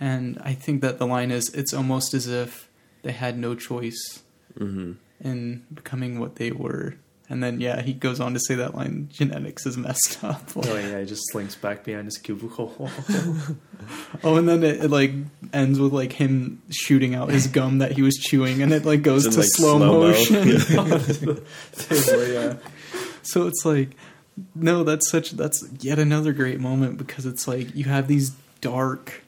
and 0.00 0.38
i 0.44 0.52
think 0.52 0.80
that 0.82 0.98
the 0.98 1.06
line 1.06 1.30
is 1.30 1.48
it's 1.54 1.72
almost 1.74 2.14
as 2.14 2.26
if 2.28 2.68
they 3.02 3.12
had 3.12 3.38
no 3.38 3.54
choice 3.54 4.22
Mm-hmm. 4.58 4.92
in 5.26 5.64
becoming 5.72 6.20
what 6.20 6.36
they 6.36 6.50
were. 6.52 6.96
And 7.32 7.42
then 7.42 7.62
yeah, 7.62 7.80
he 7.80 7.94
goes 7.94 8.20
on 8.20 8.34
to 8.34 8.40
say 8.40 8.56
that 8.56 8.74
line 8.74 9.08
genetics 9.10 9.64
is 9.64 9.78
messed 9.78 10.22
up. 10.22 10.54
Like, 10.54 10.66
Oh 10.68 10.76
yeah, 10.76 11.00
he 11.00 11.06
just 11.06 11.22
slinks 11.32 11.54
back 11.54 11.82
behind 11.82 12.04
his 12.04 12.18
cubicle. 12.18 12.74
oh, 14.22 14.36
and 14.36 14.46
then 14.46 14.62
it, 14.62 14.84
it 14.84 14.90
like 14.90 15.12
ends 15.50 15.80
with 15.80 15.94
like 15.94 16.12
him 16.12 16.60
shooting 16.68 17.14
out 17.14 17.30
his 17.30 17.46
gum 17.46 17.78
that 17.78 17.92
he 17.92 18.02
was 18.02 18.16
chewing 18.16 18.60
and 18.60 18.70
it 18.70 18.84
like 18.84 19.00
goes 19.00 19.26
to 19.26 19.34
like, 19.34 19.48
slow, 19.50 19.78
slow-mo. 19.78 20.10
motion. 20.10 20.46
yeah. 22.30 22.56
So 23.22 23.46
it's 23.46 23.64
like 23.64 23.96
no, 24.54 24.84
that's 24.84 25.08
such 25.10 25.30
that's 25.30 25.66
yet 25.80 25.98
another 25.98 26.34
great 26.34 26.60
moment 26.60 26.98
because 26.98 27.24
it's 27.24 27.48
like 27.48 27.74
you 27.74 27.84
have 27.84 28.08
these 28.08 28.32
dark 28.60 29.22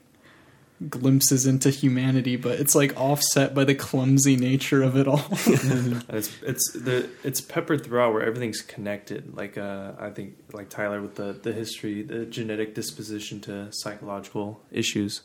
glimpses 0.88 1.46
into 1.46 1.70
humanity, 1.70 2.36
but 2.36 2.58
it's 2.60 2.74
like 2.74 2.98
offset 2.98 3.54
by 3.54 3.64
the 3.64 3.74
clumsy 3.74 4.36
nature 4.36 4.82
of 4.82 4.96
it 4.96 5.06
all. 5.06 5.24
It's 6.08 6.30
it's 6.42 6.72
the 6.72 7.08
it's 7.22 7.40
peppered 7.40 7.84
throughout 7.84 8.12
where 8.12 8.22
everything's 8.22 8.60
connected. 8.60 9.36
Like 9.36 9.58
uh, 9.58 9.92
I 9.98 10.10
think 10.10 10.36
like 10.52 10.68
Tyler 10.68 11.00
with 11.00 11.16
the 11.16 11.32
the 11.32 11.52
history, 11.52 12.02
the 12.02 12.24
genetic 12.24 12.74
disposition 12.74 13.40
to 13.42 13.68
psychological 13.72 14.60
issues, 14.70 15.22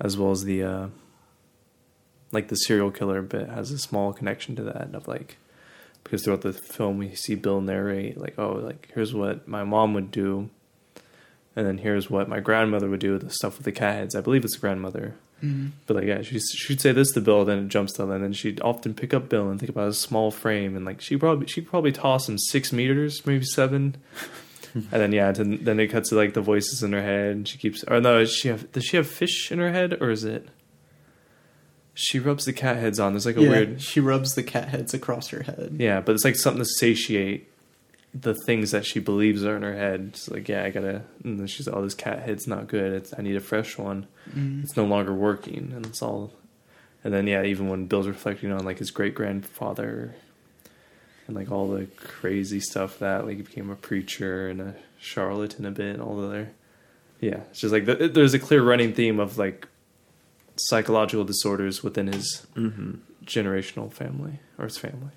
as 0.00 0.16
well 0.18 0.30
as 0.30 0.44
the 0.44 0.62
uh, 0.62 0.88
like 2.32 2.48
the 2.48 2.56
serial 2.56 2.90
killer 2.90 3.22
bit 3.22 3.48
has 3.48 3.70
a 3.70 3.78
small 3.78 4.12
connection 4.12 4.56
to 4.56 4.62
that 4.64 4.94
of 4.94 5.08
like 5.08 5.36
because 6.04 6.24
throughout 6.24 6.42
the 6.42 6.52
film 6.52 6.98
we 6.98 7.14
see 7.14 7.34
Bill 7.34 7.60
narrate 7.60 8.18
like 8.18 8.38
oh 8.38 8.52
like 8.52 8.88
here's 8.94 9.14
what 9.14 9.46
my 9.48 9.64
mom 9.64 9.94
would 9.94 10.10
do, 10.10 10.50
And 11.58 11.66
then 11.66 11.78
here's 11.78 12.08
what 12.08 12.28
my 12.28 12.38
grandmother 12.38 12.88
would 12.88 13.00
do 13.00 13.14
with 13.14 13.22
the 13.22 13.30
stuff 13.30 13.56
with 13.56 13.64
the 13.64 13.72
cat 13.72 13.96
heads. 13.96 14.14
I 14.14 14.20
believe 14.20 14.44
it's 14.44 14.54
the 14.54 14.60
grandmother. 14.60 15.16
Mm-hmm. 15.42 15.70
But 15.88 15.96
like, 15.96 16.04
yeah, 16.04 16.22
she 16.22 16.38
she'd 16.38 16.80
say 16.80 16.92
this 16.92 17.10
to 17.14 17.20
Bill, 17.20 17.44
then 17.44 17.64
it 17.64 17.68
jumps 17.68 17.94
to 17.94 18.02
them, 18.02 18.12
and 18.12 18.22
then 18.22 18.32
she'd 18.32 18.60
often 18.60 18.94
pick 18.94 19.12
up 19.12 19.28
Bill 19.28 19.50
and 19.50 19.58
think 19.58 19.68
about 19.68 19.86
his 19.86 19.98
small 19.98 20.30
frame, 20.30 20.76
and 20.76 20.86
like 20.86 21.00
she 21.00 21.16
probably 21.16 21.48
she 21.48 21.60
probably 21.60 21.90
toss 21.90 22.28
him 22.28 22.38
six 22.38 22.72
meters, 22.72 23.26
maybe 23.26 23.44
seven, 23.44 23.96
and 24.74 24.86
then 24.92 25.10
yeah, 25.10 25.32
then, 25.32 25.58
then 25.64 25.80
it 25.80 25.88
cuts 25.88 26.10
to 26.10 26.14
like 26.14 26.34
the 26.34 26.40
voices 26.40 26.84
in 26.84 26.92
her 26.92 27.02
head, 27.02 27.32
and 27.34 27.48
she 27.48 27.58
keeps. 27.58 27.82
Or 27.82 28.00
no, 28.00 28.20
does 28.20 28.32
she 28.32 28.46
have 28.46 28.70
does 28.70 28.84
she 28.84 28.96
have 28.96 29.08
fish 29.08 29.50
in 29.50 29.58
her 29.58 29.72
head, 29.72 30.00
or 30.00 30.10
is 30.10 30.22
it? 30.22 30.48
She 31.92 32.20
rubs 32.20 32.44
the 32.44 32.52
cat 32.52 32.76
heads 32.76 33.00
on. 33.00 33.14
There's 33.14 33.26
like 33.26 33.36
a 33.36 33.42
yeah, 33.42 33.50
weird 33.50 33.82
she 33.82 33.98
rubs 33.98 34.36
the 34.36 34.44
cat 34.44 34.68
heads 34.68 34.94
across 34.94 35.26
her 35.30 35.42
head. 35.42 35.74
yeah, 35.80 36.00
but 36.00 36.14
it's 36.14 36.24
like 36.24 36.36
something 36.36 36.62
to 36.62 36.68
satiate 36.68 37.47
the 38.20 38.34
things 38.34 38.70
that 38.70 38.86
she 38.86 39.00
believes 39.00 39.44
are 39.44 39.56
in 39.56 39.62
her 39.62 39.76
head. 39.76 40.10
It's 40.12 40.28
like, 40.30 40.48
yeah, 40.48 40.64
I 40.64 40.70
gotta. 40.70 41.02
And 41.24 41.38
then 41.38 41.46
she's 41.46 41.66
like, 41.66 41.76
oh, 41.76 41.82
this 41.82 41.94
cat 41.94 42.20
head's 42.20 42.46
not 42.46 42.66
good. 42.66 42.92
It's, 42.92 43.14
I 43.16 43.22
need 43.22 43.36
a 43.36 43.40
fresh 43.40 43.78
one. 43.78 44.06
Mm-hmm. 44.30 44.62
It's 44.62 44.76
no 44.76 44.84
longer 44.84 45.12
working, 45.12 45.72
and 45.74 45.86
it's 45.86 46.02
all. 46.02 46.32
And 47.04 47.12
then 47.14 47.26
yeah, 47.26 47.44
even 47.44 47.68
when 47.68 47.86
Bill's 47.86 48.08
reflecting 48.08 48.50
on 48.52 48.64
like 48.64 48.78
his 48.78 48.90
great 48.90 49.14
grandfather, 49.14 50.14
and 51.26 51.36
like 51.36 51.50
all 51.50 51.68
the 51.68 51.86
crazy 51.96 52.60
stuff 52.60 52.98
that 52.98 53.26
like 53.26 53.36
he 53.36 53.42
became 53.42 53.70
a 53.70 53.76
preacher 53.76 54.48
and 54.48 54.60
a 54.60 54.74
charlatan 54.98 55.66
a 55.66 55.70
bit, 55.70 55.94
and 55.94 56.02
all 56.02 56.16
the 56.16 56.26
other. 56.26 56.50
Yeah, 57.20 57.40
it's 57.50 57.60
just 57.60 57.72
like 57.72 57.86
th- 57.86 58.12
there's 58.12 58.34
a 58.34 58.38
clear 58.38 58.62
running 58.62 58.94
theme 58.94 59.20
of 59.20 59.38
like 59.38 59.68
psychological 60.56 61.24
disorders 61.24 61.82
within 61.82 62.08
his 62.08 62.46
mm-hmm. 62.56 62.94
generational 63.24 63.92
family 63.92 64.40
or 64.58 64.64
his 64.64 64.78
family. 64.78 65.12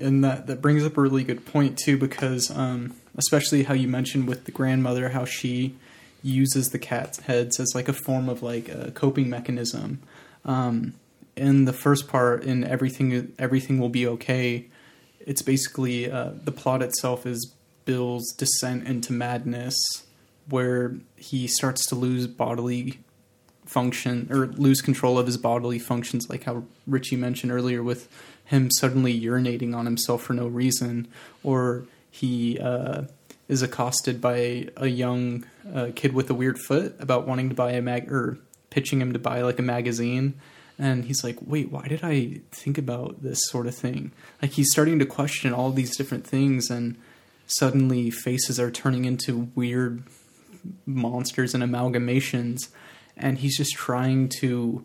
And 0.00 0.24
that, 0.24 0.46
that 0.48 0.60
brings 0.60 0.84
up 0.84 0.96
a 0.96 1.00
really 1.00 1.24
good 1.24 1.46
point 1.46 1.78
too, 1.78 1.96
because 1.96 2.50
um, 2.50 2.94
especially 3.16 3.62
how 3.62 3.74
you 3.74 3.88
mentioned 3.88 4.26
with 4.26 4.44
the 4.44 4.52
grandmother, 4.52 5.10
how 5.10 5.24
she 5.24 5.76
uses 6.22 6.70
the 6.70 6.78
cat's 6.78 7.20
heads 7.20 7.60
as 7.60 7.72
like 7.74 7.88
a 7.88 7.92
form 7.92 8.28
of 8.28 8.42
like 8.42 8.68
a 8.68 8.90
coping 8.92 9.28
mechanism. 9.28 10.00
Um, 10.44 10.94
in 11.36 11.64
the 11.64 11.72
first 11.72 12.08
part, 12.08 12.44
in 12.44 12.64
everything 12.64 13.32
everything 13.38 13.78
will 13.78 13.88
be 13.88 14.06
okay. 14.06 14.66
It's 15.20 15.42
basically 15.42 16.10
uh, 16.10 16.32
the 16.42 16.52
plot 16.52 16.82
itself 16.82 17.26
is 17.26 17.52
Bill's 17.84 18.32
descent 18.32 18.86
into 18.86 19.12
madness, 19.12 19.76
where 20.48 20.96
he 21.16 21.46
starts 21.46 21.86
to 21.88 21.94
lose 21.94 22.26
bodily 22.26 22.98
function 23.66 24.28
or 24.30 24.46
lose 24.46 24.80
control 24.80 25.18
of 25.18 25.26
his 25.26 25.36
bodily 25.36 25.78
functions, 25.78 26.28
like 26.28 26.44
how 26.44 26.64
Richie 26.86 27.16
mentioned 27.16 27.50
earlier 27.52 27.82
with 27.82 28.08
him 28.44 28.70
suddenly 28.70 29.18
urinating 29.18 29.74
on 29.74 29.86
himself 29.86 30.22
for 30.22 30.32
no 30.32 30.46
reason, 30.46 31.08
or 31.42 31.86
he 32.10 32.58
uh, 32.58 33.02
is 33.48 33.62
accosted 33.62 34.20
by 34.20 34.68
a 34.76 34.86
young 34.86 35.44
uh, 35.74 35.88
kid 35.94 36.12
with 36.12 36.30
a 36.30 36.34
weird 36.34 36.58
foot 36.58 36.94
about 36.98 37.26
wanting 37.26 37.48
to 37.48 37.54
buy 37.54 37.72
a 37.72 37.82
mag 37.82 38.10
or 38.10 38.38
pitching 38.70 39.00
him 39.00 39.12
to 39.12 39.18
buy 39.18 39.40
like 39.42 39.58
a 39.58 39.62
magazine. 39.62 40.34
And 40.78 41.04
he's 41.04 41.22
like, 41.22 41.36
wait, 41.40 41.70
why 41.70 41.86
did 41.86 42.00
I 42.02 42.40
think 42.50 42.78
about 42.78 43.22
this 43.22 43.38
sort 43.48 43.66
of 43.66 43.76
thing? 43.76 44.10
Like, 44.42 44.52
he's 44.52 44.72
starting 44.72 44.98
to 44.98 45.06
question 45.06 45.52
all 45.52 45.70
these 45.70 45.96
different 45.96 46.26
things, 46.26 46.68
and 46.68 46.96
suddenly 47.46 48.10
faces 48.10 48.58
are 48.58 48.70
turning 48.70 49.04
into 49.04 49.50
weird 49.54 50.02
monsters 50.86 51.54
and 51.54 51.62
amalgamations 51.62 52.68
and 53.16 53.38
he's 53.38 53.56
just 53.56 53.74
trying 53.74 54.28
to 54.28 54.84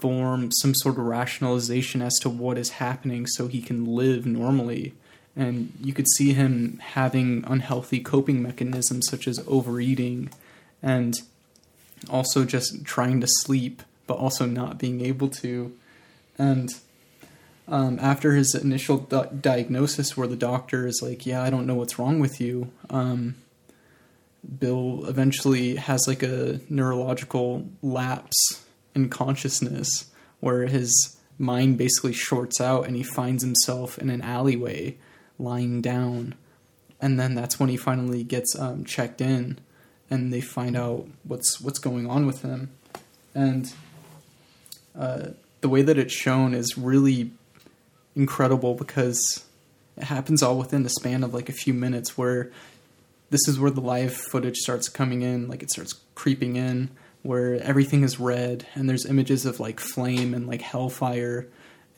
form 0.00 0.50
some 0.52 0.74
sort 0.74 0.98
of 0.98 1.04
rationalization 1.04 2.02
as 2.02 2.18
to 2.20 2.28
what 2.28 2.58
is 2.58 2.70
happening 2.70 3.26
so 3.26 3.46
he 3.46 3.60
can 3.60 3.84
live 3.84 4.26
normally. 4.26 4.94
And 5.36 5.72
you 5.80 5.92
could 5.92 6.08
see 6.16 6.32
him 6.32 6.78
having 6.82 7.44
unhealthy 7.46 8.00
coping 8.00 8.42
mechanisms 8.42 9.08
such 9.08 9.28
as 9.28 9.44
overeating 9.46 10.30
and 10.82 11.14
also 12.08 12.44
just 12.44 12.84
trying 12.84 13.20
to 13.20 13.26
sleep 13.28 13.82
but 14.06 14.18
also 14.18 14.44
not 14.44 14.78
being 14.78 15.04
able 15.04 15.28
to. 15.28 15.72
And 16.36 16.70
um, 17.68 17.98
after 18.00 18.32
his 18.32 18.54
initial 18.54 18.98
di- 18.98 19.28
diagnosis 19.40 20.16
where 20.16 20.26
the 20.26 20.36
doctor 20.36 20.86
is 20.86 21.00
like 21.02 21.24
yeah 21.24 21.40
i 21.42 21.50
don't 21.50 21.66
know 21.66 21.76
what's 21.76 21.98
wrong 21.98 22.18
with 22.18 22.40
you 22.40 22.70
um, 22.90 23.36
Bill 24.58 25.04
eventually 25.06 25.76
has 25.76 26.08
like 26.08 26.22
a 26.22 26.60
neurological 26.68 27.68
lapse 27.82 28.64
in 28.94 29.08
consciousness 29.08 30.10
where 30.40 30.66
his 30.66 31.16
mind 31.38 31.78
basically 31.78 32.12
shorts 32.12 32.60
out 32.60 32.86
and 32.86 32.96
he 32.96 33.02
finds 33.02 33.42
himself 33.42 33.98
in 33.98 34.10
an 34.10 34.22
alleyway 34.22 34.96
lying 35.38 35.80
down. 35.80 36.34
And 37.00 37.18
then 37.18 37.34
that's 37.34 37.58
when 37.58 37.70
he 37.70 37.76
finally 37.76 38.22
gets 38.22 38.58
um, 38.58 38.84
checked 38.84 39.20
in 39.20 39.58
and 40.10 40.32
they 40.32 40.40
find 40.40 40.76
out 40.76 41.06
what's 41.24 41.60
what's 41.60 41.78
going 41.78 42.08
on 42.08 42.26
with 42.26 42.42
him. 42.42 42.70
And 43.34 43.72
uh, 44.98 45.28
the 45.60 45.68
way 45.68 45.82
that 45.82 45.96
it's 45.96 46.12
shown 46.12 46.52
is 46.52 46.76
really 46.76 47.30
incredible 48.16 48.74
because 48.74 49.44
it 49.96 50.04
happens 50.04 50.42
all 50.42 50.58
within 50.58 50.82
the 50.82 50.88
span 50.90 51.22
of 51.22 51.32
like 51.32 51.48
a 51.48 51.52
few 51.52 51.72
minutes 51.72 52.18
where 52.18 52.50
this 53.30 53.46
is 53.46 53.58
where 53.58 53.70
the 53.70 53.80
live 53.80 54.12
footage 54.12 54.56
starts 54.56 54.88
coming 54.88 55.22
in 55.22 55.48
like 55.48 55.62
it 55.62 55.70
starts 55.70 55.94
creeping 56.14 56.56
in 56.56 56.90
where 57.22 57.54
everything 57.62 58.02
is 58.02 58.18
red 58.18 58.66
and 58.74 58.88
there's 58.88 59.06
images 59.06 59.44
of 59.44 59.60
like 59.60 59.78
flame 59.78 60.32
and 60.34 60.46
like 60.46 60.62
hellfire 60.62 61.46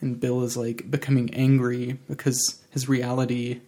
and 0.00 0.18
bill 0.18 0.42
is 0.42 0.56
like 0.56 0.90
becoming 0.90 1.32
angry 1.34 1.98
because 2.08 2.62
his 2.70 2.88
reality 2.88 3.60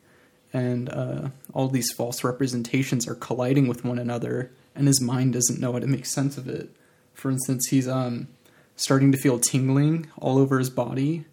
and 0.52 0.88
uh, 0.88 1.28
all 1.52 1.68
these 1.68 1.92
false 1.92 2.24
representations 2.24 3.08
are 3.08 3.14
colliding 3.14 3.68
with 3.68 3.84
one 3.84 3.98
another 3.98 4.50
and 4.74 4.86
his 4.86 5.00
mind 5.00 5.32
doesn't 5.32 5.60
know 5.60 5.72
how 5.72 5.78
to 5.78 5.86
make 5.86 6.06
sense 6.06 6.36
of 6.36 6.48
it. 6.48 6.70
For 7.12 7.30
instance 7.30 7.68
he's 7.68 7.88
um, 7.88 8.28
starting 8.76 9.12
to 9.12 9.18
feel 9.18 9.38
tingling 9.38 10.08
all 10.18 10.38
over 10.38 10.58
his 10.58 10.70
body. 10.70 11.24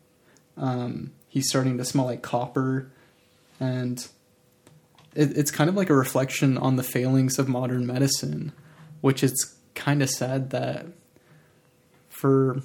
Um, 0.57 1.11
he's 1.27 1.49
starting 1.49 1.77
to 1.77 1.85
smell 1.85 2.05
like 2.05 2.21
copper 2.21 2.91
and 3.59 4.07
it, 5.15 5.37
it's 5.37 5.51
kind 5.51 5.69
of 5.69 5.75
like 5.75 5.89
a 5.89 5.95
reflection 5.95 6.57
on 6.57 6.75
the 6.75 6.83
failings 6.83 7.39
of 7.39 7.47
modern 7.47 7.87
medicine, 7.87 8.51
which 9.01 9.23
is 9.23 9.55
kind 9.75 10.01
of 10.01 10.09
sad 10.09 10.49
that 10.51 10.85
for 12.09 12.61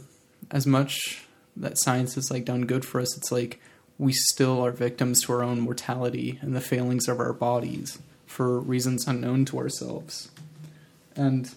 as 0.50 0.66
much 0.66 1.26
that 1.56 1.78
science 1.78 2.14
has 2.14 2.30
like 2.30 2.44
done 2.44 2.66
good 2.66 2.84
for 2.84 3.00
us, 3.00 3.16
it's 3.16 3.32
like 3.32 3.60
we 3.98 4.12
still 4.12 4.64
are 4.64 4.72
victims 4.72 5.22
to 5.22 5.32
our 5.32 5.42
own 5.42 5.60
mortality 5.60 6.38
and 6.42 6.54
the 6.54 6.60
failings 6.60 7.08
of 7.08 7.18
our 7.18 7.32
bodies 7.32 7.98
for 8.26 8.60
reasons 8.60 9.06
unknown 9.06 9.44
to 9.46 9.58
ourselves. 9.58 10.30
And 11.14 11.54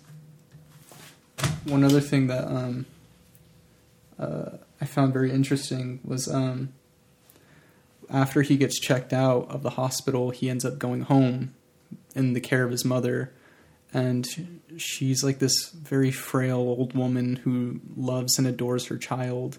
one 1.65 1.83
other 1.83 1.99
thing 1.99 2.27
that 2.27 2.45
um, 2.47 2.85
uh, 4.17 4.51
I 4.79 4.85
found 4.85 5.13
very 5.13 5.31
interesting 5.31 5.99
was 6.03 6.27
um, 6.27 6.73
after 8.09 8.41
he 8.41 8.57
gets 8.57 8.79
checked 8.79 9.13
out 9.13 9.49
of 9.49 9.63
the 9.63 9.71
hospital, 9.71 10.29
he 10.29 10.49
ends 10.49 10.63
up 10.63 10.79
going 10.79 11.01
home 11.01 11.53
in 12.15 12.33
the 12.33 12.41
care 12.41 12.63
of 12.63 12.71
his 12.71 12.85
mother. 12.85 13.33
And 13.93 14.27
she's 14.77 15.23
like 15.23 15.39
this 15.39 15.69
very 15.69 16.11
frail 16.11 16.57
old 16.57 16.95
woman 16.95 17.37
who 17.37 17.81
loves 17.95 18.37
and 18.37 18.47
adores 18.47 18.87
her 18.87 18.97
child. 18.97 19.57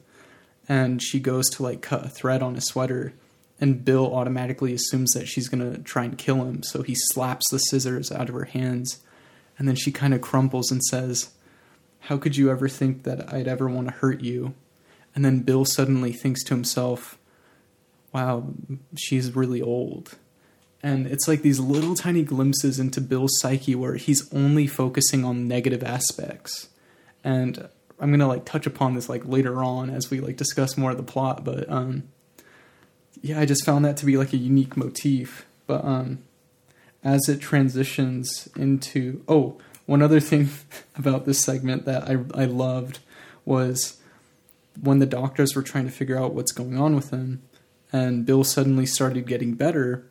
And 0.68 1.02
she 1.02 1.18
goes 1.18 1.50
to 1.50 1.62
like 1.62 1.82
cut 1.82 2.04
a 2.04 2.08
thread 2.08 2.42
on 2.42 2.56
a 2.56 2.60
sweater. 2.60 3.12
And 3.60 3.84
Bill 3.84 4.14
automatically 4.14 4.72
assumes 4.72 5.10
that 5.12 5.26
she's 5.28 5.48
going 5.48 5.72
to 5.72 5.82
try 5.82 6.04
and 6.04 6.16
kill 6.16 6.44
him. 6.44 6.62
So 6.62 6.82
he 6.82 6.94
slaps 6.94 7.50
the 7.50 7.58
scissors 7.58 8.12
out 8.12 8.28
of 8.28 8.34
her 8.34 8.44
hands. 8.44 9.00
And 9.58 9.68
then 9.68 9.76
she 9.76 9.92
kind 9.92 10.14
of 10.14 10.20
crumples 10.20 10.70
and 10.70 10.82
says, 10.84 11.30
How 12.00 12.16
could 12.16 12.36
you 12.36 12.50
ever 12.50 12.68
think 12.68 13.02
that 13.02 13.32
I'd 13.32 13.48
ever 13.48 13.68
want 13.68 13.88
to 13.88 13.94
hurt 13.94 14.20
you? 14.20 14.54
And 15.14 15.24
then 15.24 15.40
Bill 15.40 15.64
suddenly 15.64 16.12
thinks 16.12 16.44
to 16.44 16.54
himself, 16.54 17.18
wow, 18.12 18.44
she's 18.96 19.34
really 19.34 19.62
old. 19.62 20.16
And 20.82 21.06
it's 21.06 21.28
like 21.28 21.42
these 21.42 21.60
little 21.60 21.94
tiny 21.94 22.22
glimpses 22.22 22.78
into 22.78 23.00
Bill's 23.00 23.38
psyche 23.40 23.74
where 23.74 23.96
he's 23.96 24.32
only 24.32 24.66
focusing 24.66 25.24
on 25.24 25.46
negative 25.46 25.82
aspects. 25.82 26.68
And 27.22 27.68
I'm 27.98 28.10
gonna 28.10 28.26
like 28.26 28.46
touch 28.46 28.66
upon 28.66 28.94
this 28.94 29.08
like 29.08 29.26
later 29.26 29.62
on 29.62 29.90
as 29.90 30.10
we 30.10 30.20
like 30.20 30.36
discuss 30.36 30.78
more 30.78 30.90
of 30.90 30.96
the 30.96 31.02
plot, 31.02 31.44
but 31.44 31.70
um 31.70 32.04
yeah, 33.20 33.38
I 33.38 33.44
just 33.44 33.66
found 33.66 33.84
that 33.84 33.98
to 33.98 34.06
be 34.06 34.16
like 34.16 34.32
a 34.32 34.38
unique 34.38 34.76
motif. 34.76 35.44
But 35.66 35.84
um 35.84 36.20
as 37.04 37.28
it 37.28 37.40
transitions 37.40 38.48
into 38.56 39.22
oh, 39.28 39.58
one 39.84 40.00
other 40.00 40.20
thing 40.20 40.48
about 40.96 41.26
this 41.26 41.40
segment 41.40 41.84
that 41.84 42.04
I 42.08 42.42
I 42.42 42.46
loved 42.46 43.00
was 43.44 43.98
when 44.80 44.98
the 44.98 45.06
doctors 45.06 45.54
were 45.54 45.62
trying 45.62 45.84
to 45.84 45.90
figure 45.90 46.18
out 46.18 46.32
what's 46.32 46.52
going 46.52 46.78
on 46.78 46.94
with 46.94 47.10
him 47.10 47.42
and 47.92 48.24
Bill 48.24 48.44
suddenly 48.44 48.86
started 48.86 49.26
getting 49.26 49.54
better, 49.54 50.06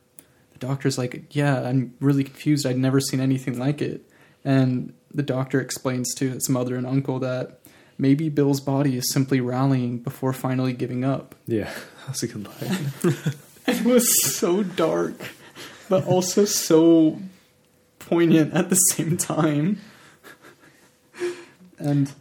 doctor's 0.59 0.97
like, 0.97 1.35
Yeah, 1.35 1.61
I'm 1.61 1.93
really 1.99 2.23
confused. 2.23 2.65
I'd 2.65 2.77
never 2.77 2.99
seen 2.99 3.19
anything 3.19 3.57
like 3.57 3.81
it. 3.81 4.01
And 4.43 4.93
the 5.13 5.23
doctor 5.23 5.59
explains 5.59 6.13
to 6.15 6.29
his 6.29 6.49
mother 6.49 6.75
and 6.75 6.85
uncle 6.85 7.19
that 7.19 7.59
maybe 7.97 8.29
Bill's 8.29 8.61
body 8.61 8.95
is 8.97 9.11
simply 9.11 9.41
rallying 9.41 9.99
before 9.99 10.33
finally 10.33 10.73
giving 10.73 11.03
up. 11.03 11.35
Yeah, 11.47 11.71
that's 12.07 12.23
a 12.23 12.27
good 12.27 12.47
line. 12.47 13.13
It 13.67 13.85
was 13.85 14.35
so 14.35 14.63
dark, 14.63 15.13
but 15.89 16.07
also 16.07 16.45
so 16.45 17.19
poignant 17.99 18.51
at 18.55 18.69
the 18.69 18.75
same 18.75 19.17
time. 19.17 19.79
And 21.77 22.11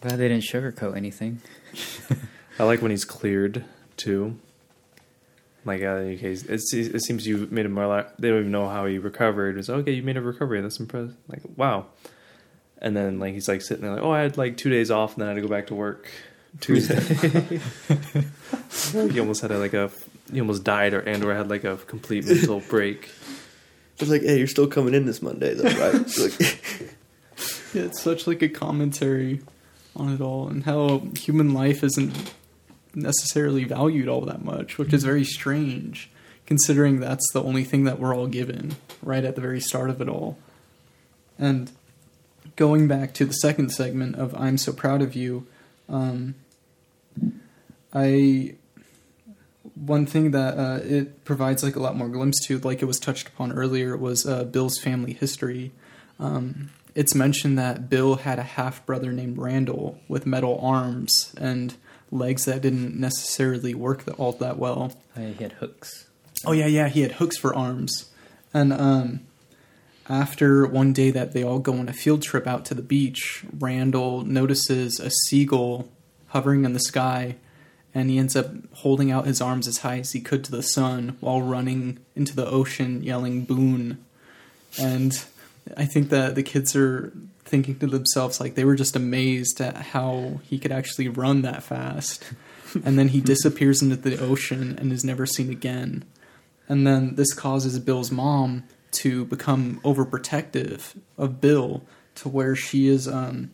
Glad 0.00 0.16
they 0.18 0.28
didn't 0.28 0.44
sugarcoat 0.44 0.96
anything. 0.96 1.40
I 2.58 2.64
like 2.64 2.82
when 2.82 2.90
he's 2.90 3.04
cleared 3.04 3.64
too. 3.96 4.38
Like 5.64 5.82
uh, 5.82 5.96
in 5.96 6.18
case 6.18 6.44
it, 6.44 6.62
it 6.72 7.02
seems 7.02 7.26
you 7.26 7.48
made 7.50 7.66
him 7.66 7.72
more 7.72 7.86
like 7.86 8.16
they 8.16 8.28
don't 8.28 8.40
even 8.40 8.52
know 8.52 8.68
how 8.68 8.86
he 8.86 8.98
recovered. 8.98 9.58
It's 9.58 9.68
okay, 9.68 9.92
you 9.92 10.02
made 10.02 10.16
a 10.16 10.20
recovery. 10.20 10.60
That's 10.60 10.80
impressive. 10.80 11.16
Like 11.28 11.42
wow. 11.56 11.86
And 12.80 12.96
then 12.96 13.18
like 13.18 13.34
he's 13.34 13.48
like 13.48 13.62
sitting 13.62 13.82
there 13.82 13.94
like, 13.94 14.02
oh, 14.02 14.12
I 14.12 14.20
had 14.20 14.38
like 14.38 14.56
two 14.56 14.70
days 14.70 14.90
off, 14.90 15.14
and 15.14 15.22
then 15.22 15.28
I 15.28 15.32
had 15.32 15.42
to 15.42 15.42
go 15.42 15.48
back 15.48 15.66
to 15.68 15.74
work 15.74 16.08
Tuesday. 16.60 17.00
he 19.12 19.20
almost 19.20 19.42
had 19.42 19.50
a, 19.50 19.58
like 19.58 19.74
a 19.74 19.90
he 20.32 20.40
almost 20.40 20.64
died 20.64 20.94
or 20.94 21.00
and 21.00 21.22
or 21.24 21.34
had 21.34 21.50
like 21.50 21.64
a 21.64 21.76
complete 21.76 22.26
mental 22.26 22.60
break. 22.60 23.10
It's 23.98 24.10
like, 24.10 24.22
hey, 24.22 24.38
you're 24.38 24.46
still 24.46 24.68
coming 24.68 24.94
in 24.94 25.06
this 25.06 25.20
Monday, 25.20 25.54
though, 25.54 25.64
right? 25.64 26.02
It's 26.02 26.18
like, 26.20 26.38
yeah, 27.74 27.82
it's 27.82 28.00
such 28.00 28.28
like 28.28 28.42
a 28.42 28.48
commentary 28.48 29.40
on 29.96 30.12
it 30.12 30.20
all 30.20 30.48
and 30.48 30.62
how 30.62 31.02
human 31.16 31.52
life 31.52 31.82
isn't 31.82 32.32
necessarily 32.94 33.64
valued 33.64 34.08
all 34.08 34.22
that 34.22 34.44
much, 34.44 34.78
which 34.78 34.92
is 34.92 35.04
very 35.04 35.24
strange 35.24 36.10
considering 36.48 36.98
that's 36.98 37.30
the 37.34 37.42
only 37.42 37.62
thing 37.62 37.84
that 37.84 38.00
we're 38.00 38.16
all 38.16 38.26
given 38.26 38.74
right 39.02 39.22
at 39.22 39.34
the 39.34 39.40
very 39.40 39.60
start 39.60 39.90
of 39.90 40.00
it 40.00 40.08
all. 40.08 40.38
And 41.38 41.70
going 42.56 42.88
back 42.88 43.12
to 43.14 43.26
the 43.26 43.34
second 43.34 43.70
segment 43.70 44.16
of 44.16 44.34
I'm 44.34 44.56
so 44.56 44.72
proud 44.72 45.02
of 45.02 45.14
you, 45.14 45.46
um, 45.90 46.36
I 47.92 48.54
one 49.74 50.06
thing 50.06 50.30
that 50.30 50.58
uh, 50.58 50.80
it 50.82 51.24
provides 51.26 51.62
like 51.62 51.76
a 51.76 51.80
lot 51.80 51.96
more 51.96 52.08
glimpse 52.08 52.44
to, 52.46 52.58
like 52.60 52.80
it 52.80 52.86
was 52.86 52.98
touched 52.98 53.28
upon 53.28 53.52
earlier, 53.52 53.94
was 53.94 54.26
uh, 54.26 54.44
Bill's 54.44 54.78
family 54.78 55.12
history. 55.12 55.72
Um, 56.18 56.70
it's 56.94 57.14
mentioned 57.14 57.58
that 57.58 57.90
Bill 57.90 58.16
had 58.16 58.38
a 58.38 58.42
half 58.42 58.84
brother 58.86 59.12
named 59.12 59.36
Randall 59.36 60.00
with 60.08 60.24
metal 60.24 60.58
arms 60.62 61.34
and 61.38 61.76
legs 62.10 62.44
that 62.44 62.62
didn't 62.62 62.98
necessarily 62.98 63.74
work 63.74 64.04
th- 64.04 64.18
all 64.18 64.32
that 64.32 64.58
well. 64.58 64.92
Oh, 65.16 65.20
yeah, 65.20 65.28
he 65.28 65.42
had 65.42 65.52
hooks. 65.52 66.08
Oh 66.44 66.52
yeah, 66.52 66.66
yeah, 66.66 66.88
he 66.88 67.02
had 67.02 67.12
hooks 67.12 67.36
for 67.36 67.54
arms. 67.54 68.10
And 68.54 68.72
um 68.72 69.20
after 70.08 70.66
one 70.66 70.92
day 70.94 71.10
that 71.10 71.32
they 71.32 71.42
all 71.42 71.58
go 71.58 71.74
on 71.74 71.88
a 71.88 71.92
field 71.92 72.22
trip 72.22 72.46
out 72.46 72.64
to 72.66 72.74
the 72.74 72.82
beach, 72.82 73.44
Randall 73.58 74.22
notices 74.24 74.98
a 75.00 75.10
seagull 75.10 75.88
hovering 76.28 76.64
in 76.64 76.72
the 76.72 76.80
sky 76.80 77.36
and 77.94 78.10
he 78.10 78.18
ends 78.18 78.36
up 78.36 78.46
holding 78.74 79.10
out 79.10 79.26
his 79.26 79.40
arms 79.40 79.66
as 79.66 79.78
high 79.78 79.98
as 79.98 80.12
he 80.12 80.20
could 80.20 80.44
to 80.44 80.50
the 80.50 80.62
sun 80.62 81.16
while 81.20 81.42
running 81.42 81.98
into 82.14 82.34
the 82.34 82.46
ocean 82.46 83.02
yelling 83.02 83.44
boon. 83.44 84.04
And 84.80 85.12
I 85.76 85.84
think 85.84 86.10
that 86.10 86.34
the 86.34 86.42
kids 86.42 86.76
are 86.76 87.12
thinking 87.48 87.78
to 87.78 87.86
themselves 87.86 88.40
like 88.40 88.54
they 88.54 88.64
were 88.64 88.76
just 88.76 88.96
amazed 88.96 89.60
at 89.60 89.76
how 89.76 90.40
he 90.44 90.58
could 90.58 90.72
actually 90.72 91.08
run 91.08 91.42
that 91.42 91.62
fast. 91.62 92.32
and 92.84 92.98
then 92.98 93.08
he 93.08 93.20
disappears 93.20 93.82
into 93.82 93.96
the 93.96 94.18
ocean 94.18 94.76
and 94.78 94.92
is 94.92 95.04
never 95.04 95.26
seen 95.26 95.50
again. 95.50 96.04
And 96.68 96.86
then 96.86 97.14
this 97.14 97.32
causes 97.32 97.78
Bill's 97.78 98.10
mom 98.10 98.64
to 98.90 99.24
become 99.24 99.80
overprotective 99.84 100.96
of 101.16 101.40
Bill 101.40 101.82
to 102.16 102.28
where 102.28 102.56
she 102.56 102.88
is 102.88 103.06
um 103.06 103.50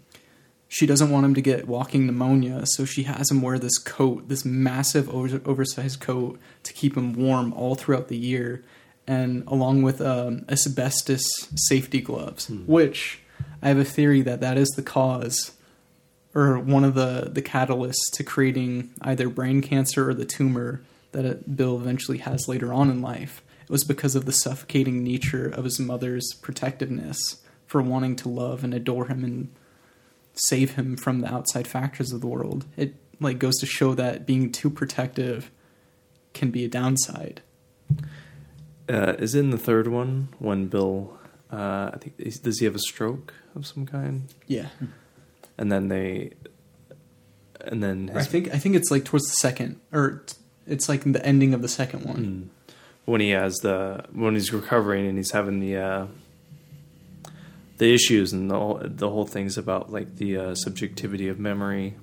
she 0.69 0.87
doesn't 0.87 1.11
want 1.11 1.25
him 1.25 1.35
to 1.35 1.41
get 1.41 1.69
walking 1.69 2.07
pneumonia, 2.07 2.63
so 2.65 2.85
she 2.85 3.05
has 3.05 3.31
him 3.31 3.43
wear 3.43 3.61
this 3.61 3.79
coat, 3.79 4.29
this 4.29 4.45
massive 4.45 5.09
over- 5.09 5.41
oversized 5.45 6.01
coat 6.01 6.41
to 6.65 6.73
keep 6.73 6.97
him 6.97 7.13
warm 7.13 7.53
all 7.53 7.77
throughout 7.77 8.09
the 8.09 8.17
year 8.17 8.65
and 9.07 9.45
along 9.47 9.83
with 9.83 10.01
um, 10.01 10.45
asbestos 10.49 11.25
safety 11.57 12.01
gloves, 12.01 12.49
which 12.67 13.21
I 13.65 13.69
have 13.69 13.79
a 13.79 13.85
theory 13.85 14.21
that 14.23 14.41
that 14.41 14.59
is 14.59 14.69
the 14.71 14.83
cause 14.83 15.53
or 16.35 16.59
one 16.59 16.85
of 16.85 16.95
the 16.95 17.31
the 17.33 17.43
catalysts 17.43 18.11
to 18.13 18.23
creating 18.23 18.91
either 19.01 19.29
brain 19.29 19.63
cancer 19.63 20.11
or 20.11 20.15
the 20.15 20.27
tumor 20.27 20.83
that 21.13 21.57
Bill 21.57 21.77
eventually 21.77 22.19
has 22.19 22.47
later 22.49 22.73
on 22.73 22.91
in 22.91 23.01
life. 23.01 23.43
It 23.63 23.71
was 23.71 23.85
because 23.85 24.15
of 24.15 24.27
the 24.27 24.33
suffocating 24.33 25.03
nature 25.03 25.47
of 25.47 25.65
his 25.65 25.81
mother's 25.81 26.35
protectiveness 26.43 27.43
for 27.67 27.81
wanting 27.81 28.17
to 28.17 28.29
love 28.29 28.63
and 28.63 28.75
adore 28.75 29.07
him 29.07 29.25
and 29.25 29.51
save 30.35 30.73
him 30.73 30.97
from 30.97 31.21
the 31.21 31.33
outside 31.33 31.67
factors 31.67 32.13
of 32.13 32.21
the 32.21 32.27
world. 32.27 32.67
It 32.77 32.95
like 33.21 33.39
goes 33.39 33.57
to 33.61 33.67
show 33.67 33.95
that 33.95 34.27
being 34.27 34.53
too 34.53 34.69
protective 34.69 35.51
can 36.35 36.51
be 36.51 36.65
a 36.65 36.69
downside. 36.69 37.41
Uh, 38.89 39.15
is 39.19 39.35
in 39.35 39.49
the 39.51 39.57
third 39.57 39.89
one 39.89 40.29
when 40.39 40.67
Bill? 40.67 41.19
Uh, 41.55 41.91
I 41.95 41.99
think 41.99 42.15
is- 42.19 42.39
does 42.41 42.59
he 42.59 42.65
have 42.65 42.75
a 42.75 42.79
stroke 42.81 43.33
of 43.55 43.67
some 43.67 43.87
kind? 43.87 44.25
Yeah. 44.47 44.69
And 45.59 45.71
then 45.71 45.89
they, 45.89 46.33
and 47.61 47.83
then 47.83 48.11
I 48.15 48.25
think 48.25 48.53
I 48.53 48.59
think 48.59 48.75
it's 48.75 48.91
like 48.91 49.05
towards 49.05 49.27
the 49.27 49.37
second 49.41 49.81
or 49.93 50.25
it's 50.67 50.89
like 50.89 51.03
the 51.11 51.25
ending 51.25 51.55
of 51.55 51.63
the 51.63 51.69
second 51.69 52.05
one. 52.05 52.51
Mm. 52.67 52.75
when 53.05 53.21
he 53.21 53.31
has 53.31 53.55
the 53.59 54.05
when 54.13 54.35
he's 54.35 54.53
recovering 54.53 55.07
and 55.07 55.17
he's 55.17 55.31
having 55.31 55.61
the 55.61 55.77
uh, 55.77 56.07
the 57.79 57.93
issues 57.95 58.33
and 58.33 58.51
the 58.51 58.59
whole, 58.59 58.81
the 58.83 59.09
whole 59.11 59.27
things 59.27 59.57
about 59.59 59.93
like 59.93 60.17
the 60.17 60.37
uh, 60.37 60.55
subjectivity 60.55 61.29
of 61.29 61.39
memory 61.39 61.95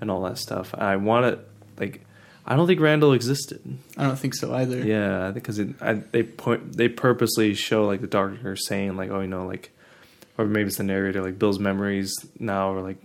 and 0.00 0.10
all 0.10 0.22
that 0.22 0.38
stuff. 0.38 0.74
I 0.76 0.96
want 0.96 1.26
to 1.26 1.40
like 1.82 2.04
I 2.50 2.56
don't 2.56 2.66
think 2.66 2.80
Randall 2.80 3.12
existed. 3.12 3.60
I 3.98 4.04
don't 4.04 4.18
think 4.18 4.34
so 4.34 4.54
either. 4.54 4.78
Yeah, 4.78 5.32
because 5.32 5.58
it, 5.58 5.68
I, 5.82 5.92
they 5.92 6.22
point 6.22 6.78
they 6.78 6.88
purposely 6.88 7.52
show 7.52 7.86
like 7.86 8.00
the 8.00 8.06
doctor 8.06 8.56
saying 8.56 8.96
like 8.96 9.10
oh 9.10 9.20
you 9.20 9.26
know 9.26 9.46
like 9.46 9.70
or 10.38 10.46
maybe 10.46 10.68
it's 10.68 10.78
the 10.78 10.82
narrator 10.82 11.20
like 11.20 11.38
Bill's 11.38 11.58
memories 11.58 12.10
now 12.38 12.72
are 12.72 12.80
like 12.80 12.96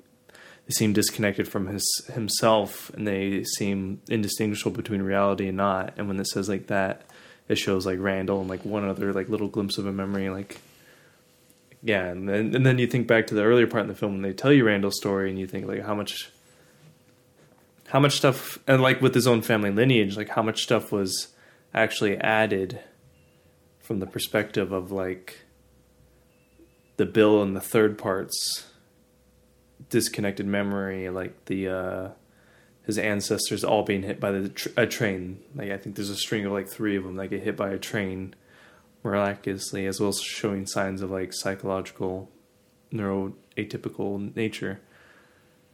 they 0.65 0.71
seem 0.71 0.93
disconnected 0.93 1.45
from 1.45 1.67
his 1.67 1.85
himself 2.13 2.89
and 2.91 3.05
they 3.05 3.43
seem 3.43 4.01
indistinguishable 4.07 4.77
between 4.77 5.01
reality 5.01 5.49
and 5.49 5.57
not 5.57 5.93
and 5.97 6.07
when 6.07 6.17
it 6.21 6.27
says 6.27 6.47
like 6.47 6.67
that 6.67 7.01
it 7.49 7.57
shows 7.57 7.85
like 7.85 7.99
Randall 7.99 8.39
and 8.39 8.49
like 8.49 8.63
one 8.63 8.87
other 8.87 9.11
like 9.11 9.27
little 9.27 9.49
glimpse 9.49 9.77
of 9.77 9.85
a 9.85 9.91
memory 9.91 10.29
like 10.29 10.61
yeah 11.81 12.05
and 12.05 12.29
then 12.29 12.55
and 12.55 12.65
then 12.65 12.77
you 12.77 12.87
think 12.87 13.07
back 13.07 13.27
to 13.27 13.35
the 13.35 13.43
earlier 13.43 13.67
part 13.67 13.81
in 13.81 13.89
the 13.89 13.95
film 13.95 14.13
when 14.13 14.21
they 14.21 14.31
tell 14.31 14.53
you 14.53 14.63
Randall's 14.63 14.95
story 14.95 15.29
and 15.29 15.37
you 15.37 15.47
think 15.47 15.67
like 15.67 15.83
how 15.83 15.93
much 15.93 16.31
how 17.93 17.99
much 17.99 18.15
stuff 18.17 18.57
and 18.67 18.81
like 18.81 19.01
with 19.03 19.13
his 19.13 19.27
own 19.27 19.43
family 19.43 19.69
lineage 19.69 20.17
like 20.17 20.29
how 20.29 20.41
much 20.41 20.63
stuff 20.63 20.91
was 20.91 21.27
actually 21.75 22.17
added 22.17 22.79
from 23.79 23.99
the 23.99 24.07
perspective 24.07 24.71
of 24.71 24.91
like 24.91 25.45
the 26.97 27.05
bill 27.05 27.43
and 27.43 27.55
the 27.55 27.61
third 27.61 27.95
parts 27.95 28.65
disconnected 29.91 30.47
memory 30.47 31.07
like 31.09 31.45
the 31.45 31.67
uh 31.67 32.09
his 32.83 32.97
ancestors 32.97 33.63
all 33.63 33.83
being 33.83 34.01
hit 34.01 34.19
by 34.19 34.29
the 34.29 34.49
tr- 34.49 34.69
a 34.75 34.87
train. 34.87 35.39
Like 35.53 35.69
i 35.69 35.77
think 35.77 35.95
there's 35.95 36.09
a 36.09 36.15
string 36.15 36.45
of 36.45 36.51
like 36.51 36.67
three 36.67 36.95
of 36.95 37.03
them 37.03 37.15
that 37.17 37.27
get 37.27 37.43
hit 37.43 37.55
by 37.55 37.69
a 37.69 37.77
train 37.77 38.33
miraculously 39.03 39.85
as 39.85 39.99
well 39.99 40.09
as 40.09 40.19
showing 40.19 40.65
signs 40.65 41.03
of 41.03 41.11
like 41.11 41.31
psychological 41.31 42.31
neuroatypical 42.91 44.35
nature 44.35 44.81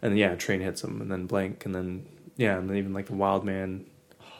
and 0.02 0.18
yeah, 0.18 0.32
a 0.32 0.38
train 0.38 0.62
hits 0.62 0.84
him, 0.84 1.02
and 1.02 1.12
then 1.12 1.26
blank, 1.26 1.66
and 1.66 1.74
then 1.76 2.06
yeah, 2.38 2.58
and 2.58 2.70
then 2.70 2.78
even 2.78 2.94
like 2.94 3.08
the 3.08 3.14
wild 3.16 3.44
man, 3.46 3.86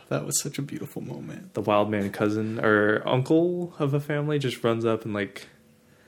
That 0.10 0.26
was 0.26 0.40
such 0.42 0.58
a 0.58 0.62
beautiful 0.62 1.02
moment. 1.02 1.54
the 1.54 1.62
wild 1.62 1.90
man 1.92 2.12
cousin 2.12 2.60
or 2.64 3.02
uncle 3.08 3.74
of 3.80 3.94
a 3.94 4.00
family 4.00 4.40
just 4.40 4.64
runs 4.64 4.86
up 4.86 5.06
and 5.06 5.14
like 5.14 5.48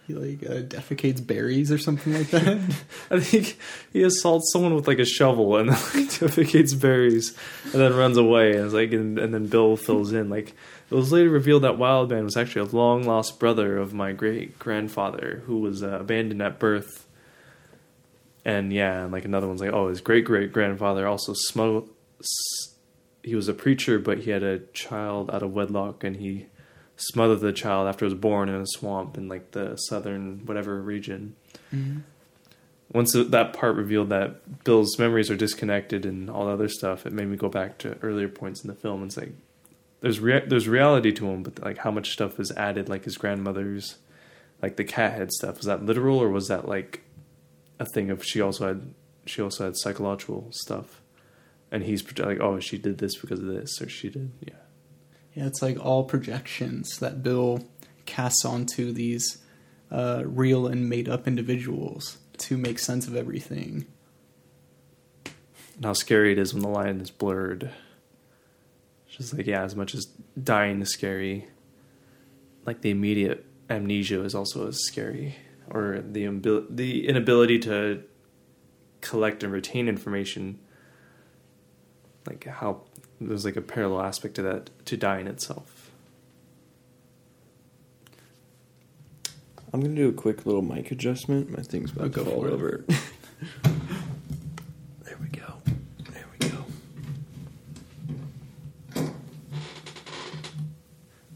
He 0.07 0.14
like 0.14 0.44
uh, 0.49 0.61
defecates 0.64 1.26
berries 1.26 1.72
or 1.72 1.78
something 1.78 2.14
like 2.14 2.30
that. 2.32 2.57
I 3.11 3.19
think 3.19 3.57
he 3.94 4.02
assaults 4.03 4.52
someone 4.53 4.73
with 4.73 4.88
like 4.88 4.99
a 4.99 5.06
shovel 5.06 5.57
and 5.57 5.69
then 5.69 5.76
like 5.95 6.10
defecates 6.10 6.80
berries, 6.80 7.36
and 7.65 7.73
then 7.73 7.94
runs 7.95 8.18
away, 8.18 8.52
and 8.56 8.65
it's 8.65 8.73
like 8.73 8.91
and, 8.94 9.19
and 9.19 9.34
then 9.34 9.48
Bill 9.48 9.76
fills 9.78 10.14
in 10.14 10.30
like. 10.30 10.53
It 10.90 10.95
was 10.95 11.14
later 11.14 11.30
revealed 11.30 11.64
that 11.64 11.78
Wild 11.78 12.10
Man 12.10 12.26
was 12.26 12.36
actually 12.36 12.68
a 12.69 12.76
long 12.76 13.03
lost 13.03 13.40
brother 13.40 13.78
of 13.78 13.94
my 13.94 14.11
great 14.11 14.60
grandfather 14.60 15.41
who 15.45 15.60
was 15.60 15.82
uh, 15.84 15.98
abandoned 16.02 16.41
at 16.41 16.60
birth. 16.60 17.07
And 18.43 18.73
yeah, 18.73 19.03
and 19.03 19.11
like 19.11 19.26
another 19.26 19.47
one's 19.47 19.61
like, 19.61 19.73
oh, 19.73 19.89
his 19.89 20.01
great 20.01 20.26
great 20.26 20.51
grandfather 20.51 21.07
also 21.07 21.34
smuggled. 21.34 21.89
He 23.23 23.35
was 23.35 23.47
a 23.47 23.53
preacher, 23.53 23.99
but 23.99 24.19
he 24.19 24.31
had 24.31 24.43
a 24.43 24.59
child 24.73 25.30
out 25.31 25.43
of 25.43 25.53
wedlock, 25.53 26.03
and 26.03 26.15
he 26.15 26.47
smothered 26.95 27.39
the 27.39 27.53
child 27.53 27.88
after 27.88 28.05
it 28.05 28.09
was 28.09 28.18
born 28.18 28.49
in 28.49 28.55
a 28.55 28.68
swamp 28.68 29.18
in 29.18 29.27
like 29.27 29.51
the 29.51 29.76
southern 29.76 30.45
whatever 30.45 30.81
region. 30.81 31.35
Mm-hmm. 31.73 31.99
Once 32.93 33.13
that 33.13 33.53
part 33.53 33.76
revealed 33.76 34.09
that 34.09 34.63
Bill's 34.63 34.99
memories 34.99 35.31
are 35.31 35.38
disconnected 35.38 36.05
and 36.05 36.30
all 36.30 36.45
the 36.45 36.51
other 36.51 36.68
stuff, 36.68 37.05
it 37.05 37.13
made 37.13 37.27
me 37.27 37.38
go 37.38 37.47
back 37.47 37.77
to 37.77 37.97
earlier 38.01 38.27
points 38.27 38.63
in 38.63 38.68
the 38.68 38.76
film. 38.76 39.03
It's 39.03 39.15
like 39.15 39.31
there's 40.01 40.19
rea- 40.19 40.45
there's 40.45 40.68
reality 40.68 41.11
to 41.13 41.30
him, 41.30 41.43
but 41.43 41.61
like 41.61 41.77
how 41.77 41.91
much 41.91 42.11
stuff 42.11 42.39
is 42.39 42.51
added, 42.57 42.89
like 42.89 43.05
his 43.05 43.18
grandmother's, 43.18 43.97
like 44.61 44.76
the 44.76 44.84
cat 44.84 45.13
head 45.13 45.31
stuff. 45.31 45.57
Was 45.57 45.68
that 45.68 45.85
literal 45.85 46.18
or 46.18 46.30
was 46.30 46.47
that 46.49 46.68
like 46.68 47.01
a 47.82 47.86
thing 47.86 48.12
of 48.12 48.24
she 48.24 48.40
also 48.40 48.68
had 48.68 48.94
she 49.26 49.41
also 49.41 49.66
had 49.66 49.76
psychological 49.76 50.48
stuff, 50.52 51.02
and 51.72 51.84
he's 51.84 52.06
like, 52.18 52.40
oh, 52.40 52.60
she 52.60 52.78
did 52.78 52.99
this 52.99 53.16
because 53.18 53.40
of 53.40 53.48
this, 53.48 53.82
or 53.82 53.90
she 53.90 54.10
did, 54.10 54.32
yeah. 54.40 54.56
yeah, 55.34 55.48
it's 55.48 55.62
like 55.62 55.84
all 55.84 56.03
projections 56.03 56.98
that 56.99 57.22
Bill 57.22 57.68
casts 58.06 58.45
onto 58.45 58.91
these 58.91 59.44
uh, 59.91 60.24
real 60.26 60.68
and 60.68 60.90
made 60.90 61.10
up 61.10 61.28
individuals 61.28 62.18
to 62.38 62.58
make 62.58 62.80
sense 62.80 63.08
of 63.08 63.16
everything. 63.16 63.86
And 65.76 65.86
how 65.86 65.94
scary 65.94 66.32
it 66.32 66.38
is 66.38 66.53
when 66.53 66.64
the 66.64 66.70
line 66.70 66.99
is 67.02 67.12
blurred. 67.12 67.72
It's 69.08 69.18
just 69.18 69.34
like 69.36 69.48
yeah, 69.48 69.64
as 69.64 69.76
much 69.76 69.95
as 69.95 70.06
dying 70.41 70.82
is 70.82 70.94
scary, 70.94 71.48
like 72.66 72.82
the 72.82 72.91
immediate 72.91 73.45
amnesia 73.70 74.24
is 74.24 74.36
also 74.36 74.68
as 74.68 74.78
scary, 74.84 75.36
or 75.73 76.02
the 76.02 76.26
imbil- 76.26 76.68
the 76.69 77.07
inability 77.07 77.57
to 77.60 78.03
collect 79.02 79.43
and 79.43 79.52
retain 79.52 79.88
information. 79.88 80.60
Like 82.27 82.45
how 82.45 82.81
there's 83.19 83.45
like 83.45 83.56
a 83.56 83.61
parallel 83.61 84.02
aspect 84.06 84.35
to 84.35 84.41
that 84.43 84.69
to 84.85 84.98
dying 84.98 85.27
itself. 85.27 85.89
I'm 89.73 89.80
gonna 89.80 89.95
do 89.95 90.10
a 90.10 90.14
quick 90.14 90.45
little 90.45 90.61
mic 90.61 90.91
adjustment. 90.91 91.49
My 91.49 91.64
thing's 91.64 91.91
about 91.91 92.06
Oh, 92.06 92.10
to 92.10 92.14
go 92.14 92.26
fall 92.26 92.45
over. 92.45 92.84
there 93.64 95.18
we 95.22 95.27
go. 95.30 95.53
There 96.11 96.26
we 96.39 96.49
go. 96.49 96.65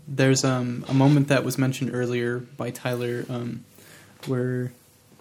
There's 0.07 0.43
um, 0.43 0.83
a 0.89 0.93
moment 0.93 1.29
that 1.29 1.43
was 1.45 1.57
mentioned 1.57 1.91
earlier 1.93 2.39
by 2.39 2.71
Tyler 2.71 3.25
um, 3.29 3.63
where 4.27 4.71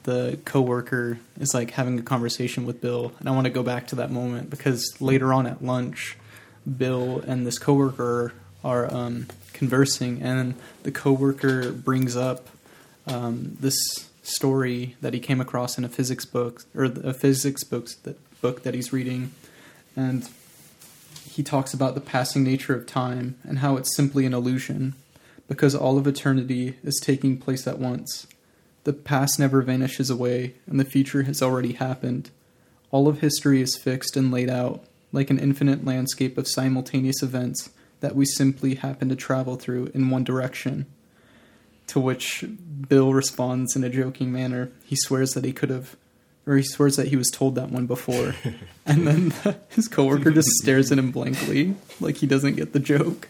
the 0.05 0.39
coworker 0.45 1.19
is 1.41 1.55
like 1.55 1.71
having 1.73 1.99
a 1.99 2.03
conversation 2.03 2.67
with 2.67 2.81
Bill, 2.81 3.13
and 3.19 3.29
I 3.29 3.33
want 3.33 3.47
to 3.47 3.51
go 3.51 3.63
back 3.63 3.87
to 3.89 3.97
that 3.97 4.11
moment 4.11 4.51
because 4.51 5.01
later 5.01 5.33
on 5.33 5.47
at 5.47 5.65
lunch, 5.65 6.17
Bill 6.79 7.23
and 7.27 7.47
this 7.47 7.59
coworker 7.59 8.33
are 8.63 8.93
um, 8.93 9.27
conversing, 9.53 10.23
and 10.23 10.55
the 10.83 10.91
coworker 10.91 11.73
brings 11.73 12.17
up 12.17 12.49
um, 13.07 13.57
this 13.61 13.77
story 14.23 14.97
that 15.01 15.13
he 15.13 15.21
came 15.21 15.41
across 15.41 15.77
in 15.77 15.85
a 15.85 15.89
physics 15.89 16.25
book 16.25 16.65
or 16.75 16.85
a 16.85 17.13
physics 17.13 17.65
book 17.65 17.89
that 18.05 18.19
book 18.41 18.63
that 18.63 18.75
he's 18.75 18.93
reading, 18.93 19.33
and 19.97 20.29
he 21.31 21.43
talks 21.43 21.75
about 21.75 21.95
the 21.95 22.01
passing 22.01 22.45
nature 22.45 22.75
of 22.75 22.87
time 22.87 23.37
and 23.43 23.59
how 23.59 23.77
it's 23.77 23.95
simply 23.97 24.25
an 24.27 24.35
illusion, 24.35 24.95
because 25.49 25.75
all 25.75 25.99
of 25.99 26.07
eternity 26.07 26.77
is 26.83 27.01
taking 27.03 27.37
place 27.39 27.67
at 27.67 27.79
once. 27.79 28.27
The 28.85 28.93
past 28.93 29.39
never 29.39 29.63
vanishes 29.63 30.11
away, 30.11 30.55
and 30.67 30.79
the 30.79 30.85
future 30.85 31.23
has 31.23 31.43
already 31.43 31.73
happened. 31.73 32.31
All 32.91 33.09
of 33.09 33.21
history 33.21 33.63
is 33.63 33.77
fixed 33.77 34.17
and 34.17 34.31
laid 34.31 34.51
out, 34.51 34.85
like 35.11 35.31
an 35.31 35.39
infinite 35.39 35.85
landscape 35.85 36.37
of 36.37 36.47
simultaneous 36.47 37.23
events 37.23 37.71
that 38.01 38.15
we 38.15 38.27
simply 38.27 38.75
happen 38.75 39.09
to 39.09 39.17
travel 39.17 39.57
through 39.57 39.91
in 39.95 40.11
one 40.11 40.23
direction. 40.23 40.85
To 41.89 42.01
which 42.01 42.45
Bill 42.89 43.15
responds 43.15 43.75
in 43.75 43.85
a 43.85 43.89
joking 43.89 44.31
manner. 44.31 44.71
He 44.85 44.97
swears 44.97 45.33
that 45.33 45.45
he 45.45 45.53
could 45.53 45.71
have, 45.71 45.97
or 46.47 46.57
he 46.57 46.63
swears 46.63 46.97
that 46.97 47.09
he 47.09 47.17
was 47.17 47.31
told 47.31 47.55
that 47.55 47.71
one 47.71 47.87
before. 47.87 48.35
and 48.87 49.07
then 49.07 49.33
his 49.71 49.89
coworker 49.89 50.31
just 50.31 50.49
stares 50.63 50.93
at 50.93 50.99
him 50.99 51.11
blankly, 51.11 51.75
like 52.01 52.19
he 52.19 52.27
doesn't 52.27 52.57
get 52.57 52.75
the 52.75 52.81
joke. 52.81 53.29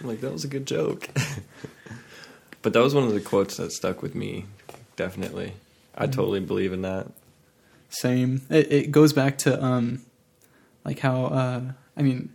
I'm 0.00 0.06
like 0.08 0.22
that 0.22 0.32
was 0.32 0.44
a 0.44 0.48
good 0.48 0.66
joke. 0.66 1.08
But 2.62 2.72
that 2.72 2.80
was 2.80 2.94
one 2.94 3.04
of 3.04 3.14
the 3.14 3.20
quotes 3.20 3.56
that 3.56 3.72
stuck 3.72 4.02
with 4.02 4.14
me. 4.14 4.46
Definitely, 4.96 5.54
I 5.96 6.06
totally 6.06 6.40
believe 6.40 6.72
in 6.72 6.82
that. 6.82 7.06
Same. 7.90 8.42
It, 8.50 8.72
it 8.72 8.90
goes 8.90 9.12
back 9.12 9.38
to 9.38 9.62
um, 9.62 10.02
like 10.84 10.98
how 10.98 11.26
uh, 11.26 11.62
I 11.96 12.02
mean, 12.02 12.32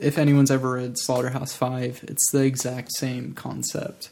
if 0.00 0.18
anyone's 0.18 0.50
ever 0.50 0.72
read 0.72 0.98
Slaughterhouse 0.98 1.54
Five, 1.54 2.04
it's 2.08 2.30
the 2.30 2.44
exact 2.44 2.92
same 2.92 3.32
concept 3.34 4.10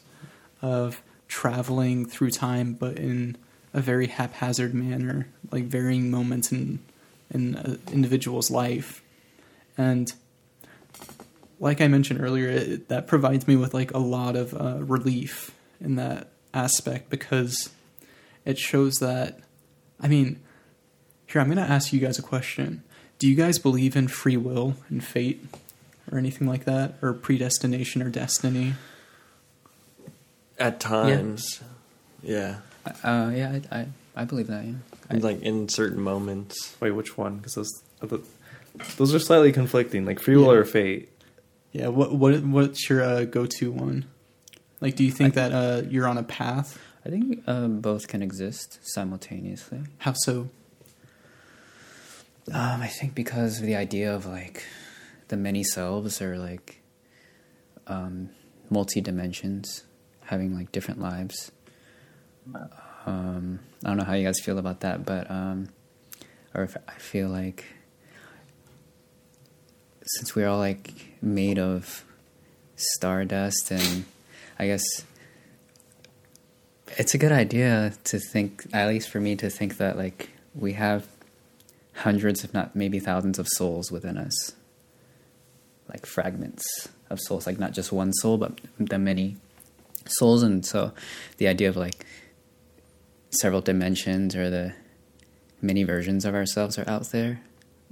of 0.61 1.01
traveling 1.27 2.05
through 2.05 2.31
time, 2.31 2.73
but 2.73 2.97
in 2.97 3.37
a 3.73 3.81
very 3.81 4.07
haphazard 4.07 4.73
manner, 4.73 5.27
like 5.51 5.65
varying 5.65 6.09
moments 6.09 6.51
in 6.51 6.79
in 7.33 7.55
an 7.55 7.81
individual's 7.91 8.51
life, 8.51 9.01
and 9.77 10.13
like 11.65 11.81
I 11.81 11.87
mentioned 11.89 12.21
earlier, 12.21 12.47
it, 12.49 12.87
that 12.89 13.07
provides 13.07 13.47
me 13.47 13.55
with 13.57 13.73
like 13.73 13.91
a 13.93 13.97
lot 13.97 14.35
of 14.37 14.53
uh, 14.53 14.77
relief 14.83 15.51
in 15.81 15.95
that 15.95 16.29
aspect 16.53 17.09
because 17.09 17.69
it 18.45 18.57
shows 18.57 18.95
that. 18.99 19.39
I 19.99 20.07
mean, 20.07 20.39
here 21.27 21.41
I'm 21.41 21.47
going 21.47 21.57
to 21.57 21.63
ask 21.73 21.91
you 21.91 21.99
guys 21.99 22.19
a 22.19 22.21
question. 22.21 22.83
Do 23.17 23.27
you 23.27 23.35
guys 23.35 23.57
believe 23.59 23.95
in 23.95 24.07
free 24.09 24.37
will 24.37 24.75
and 24.89 25.03
fate, 25.03 25.43
or 26.11 26.17
anything 26.17 26.47
like 26.47 26.65
that, 26.65 26.95
or 27.01 27.13
predestination 27.13 28.01
or 28.01 28.09
destiny? 28.09 28.73
At 30.59 30.79
times, 30.79 31.61
yeah, 32.23 32.57
Uh, 33.03 33.31
yeah, 33.35 33.59
I, 33.71 33.77
I, 33.79 33.87
I 34.15 34.23
believe 34.25 34.47
that. 34.47 34.63
Yeah. 34.65 34.73
I, 35.09 35.15
like 35.15 35.41
in 35.41 35.67
certain 35.69 36.01
moments. 36.01 36.75
Wait, 36.79 36.91
which 36.91 37.17
one? 37.17 37.37
Because 37.37 37.55
those 37.55 37.71
are 38.01 38.19
those 38.97 39.13
are 39.15 39.19
slightly 39.19 39.51
conflicting. 39.51 40.05
Like 40.05 40.19
free 40.21 40.35
will 40.37 40.53
Yeah. 40.53 40.59
or 40.59 40.65
fate. 40.65 41.09
Yeah. 41.75 41.89
What 41.89 42.15
what 42.15 42.41
what's 42.41 42.89
your 42.89 43.03
uh, 43.03 43.25
go-to 43.25 43.69
one? 43.69 44.05
Like, 44.79 44.95
do 44.95 45.03
you 45.03 45.11
think 45.11 45.33
that 45.33 45.51
uh, 45.51 45.81
you're 45.89 46.07
on 46.07 46.17
a 46.17 46.23
path? 46.23 46.79
I 47.05 47.09
think 47.09 47.43
uh, 47.47 47.67
both 47.67 48.07
can 48.07 48.21
exist 48.21 48.79
simultaneously. 48.81 49.81
How 49.97 50.13
so? 50.13 50.47
Um, 52.49 52.81
I 52.81 52.87
think 52.87 53.13
because 53.13 53.59
of 53.59 53.65
the 53.65 53.75
idea 53.75 54.15
of 54.15 54.25
like 54.25 54.63
the 55.27 55.35
many 55.35 55.65
selves 55.65 56.21
or 56.21 56.37
like 56.37 56.81
um, 57.87 58.29
multi 58.69 59.01
dimensions, 59.01 59.83
having 60.21 60.55
like 60.55 60.71
different 60.71 61.01
lives. 61.01 61.51
Um, 63.05 63.59
I 63.83 63.89
don't 63.89 63.97
know 63.97 64.05
how 64.05 64.13
you 64.13 64.23
guys 64.23 64.39
feel 64.39 64.59
about 64.59 64.79
that, 64.79 65.05
but 65.05 65.29
um, 65.29 65.67
or 66.53 66.63
if 66.63 66.77
I 66.87 66.93
feel 66.93 67.27
like 67.27 67.65
since 70.05 70.35
we're 70.35 70.47
all 70.47 70.59
like 70.59 70.93
made 71.21 71.57
of 71.57 72.05
stardust 72.75 73.71
and 73.71 74.05
I 74.59 74.67
guess 74.67 74.83
it's 76.97 77.13
a 77.13 77.17
good 77.17 77.31
idea 77.31 77.93
to 78.05 78.19
think 78.19 78.67
at 78.71 78.87
least 78.87 79.09
for 79.09 79.19
me 79.19 79.35
to 79.37 79.49
think 79.49 79.77
that 79.77 79.97
like 79.97 80.29
we 80.53 80.73
have 80.73 81.07
hundreds 81.95 82.43
if 82.43 82.53
not 82.53 82.75
maybe 82.75 82.99
thousands 82.99 83.39
of 83.39 83.47
souls 83.47 83.91
within 83.91 84.17
us. 84.17 84.53
Like 85.89 86.05
fragments 86.05 86.87
of 87.09 87.19
souls 87.19 87.47
like 87.47 87.59
not 87.59 87.73
just 87.73 87.91
one 87.91 88.13
soul 88.13 88.37
but 88.37 88.59
the 88.79 88.99
many 88.99 89.37
souls. 90.07 90.43
And 90.43 90.65
so 90.65 90.93
the 91.37 91.47
idea 91.47 91.69
of 91.69 91.75
like 91.75 92.05
several 93.31 93.61
dimensions 93.61 94.35
or 94.35 94.49
the 94.49 94.73
many 95.61 95.83
versions 95.83 96.25
of 96.25 96.35
ourselves 96.35 96.77
are 96.77 96.87
out 96.87 97.09
there 97.11 97.41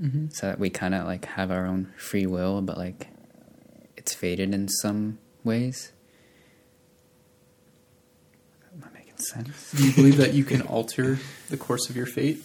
Mm-hmm. 0.02 0.30
so 0.30 0.48
that 0.48 0.60
we 0.60 0.70
kind 0.72 0.95
of 0.95 1.06
like 1.06 1.26
have 1.26 1.52
our 1.52 1.65
own 1.68 1.94
free 1.98 2.26
will 2.26 2.61
but 2.61 2.78
like 2.78 3.07
it's 3.95 4.14
fated 4.14 4.53
in 4.53 4.68
some 4.68 5.20
ways 5.44 5.91
am 8.74 8.84
i 8.90 8.98
making 8.98 9.18
sense 9.18 9.72
Do 9.72 9.86
you 9.88 9.94
believe 9.94 10.18
that 10.18 10.34
you 10.34 10.44
can 10.44 10.61
alter 10.64 11.20
the 11.49 11.57
course 11.57 11.90
of 11.91 11.95
your 11.95 12.07
fate? 12.07 12.44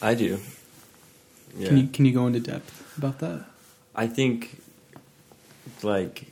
I 0.00 0.14
do. 0.14 0.38
Yeah, 1.56 1.68
Can 1.68 1.76
you 1.78 1.86
can 1.88 2.04
you 2.04 2.12
go 2.12 2.26
into 2.26 2.40
depth 2.40 2.96
about 2.96 3.18
that? 3.18 3.46
I 3.94 4.06
think, 4.06 4.60
like, 5.82 6.26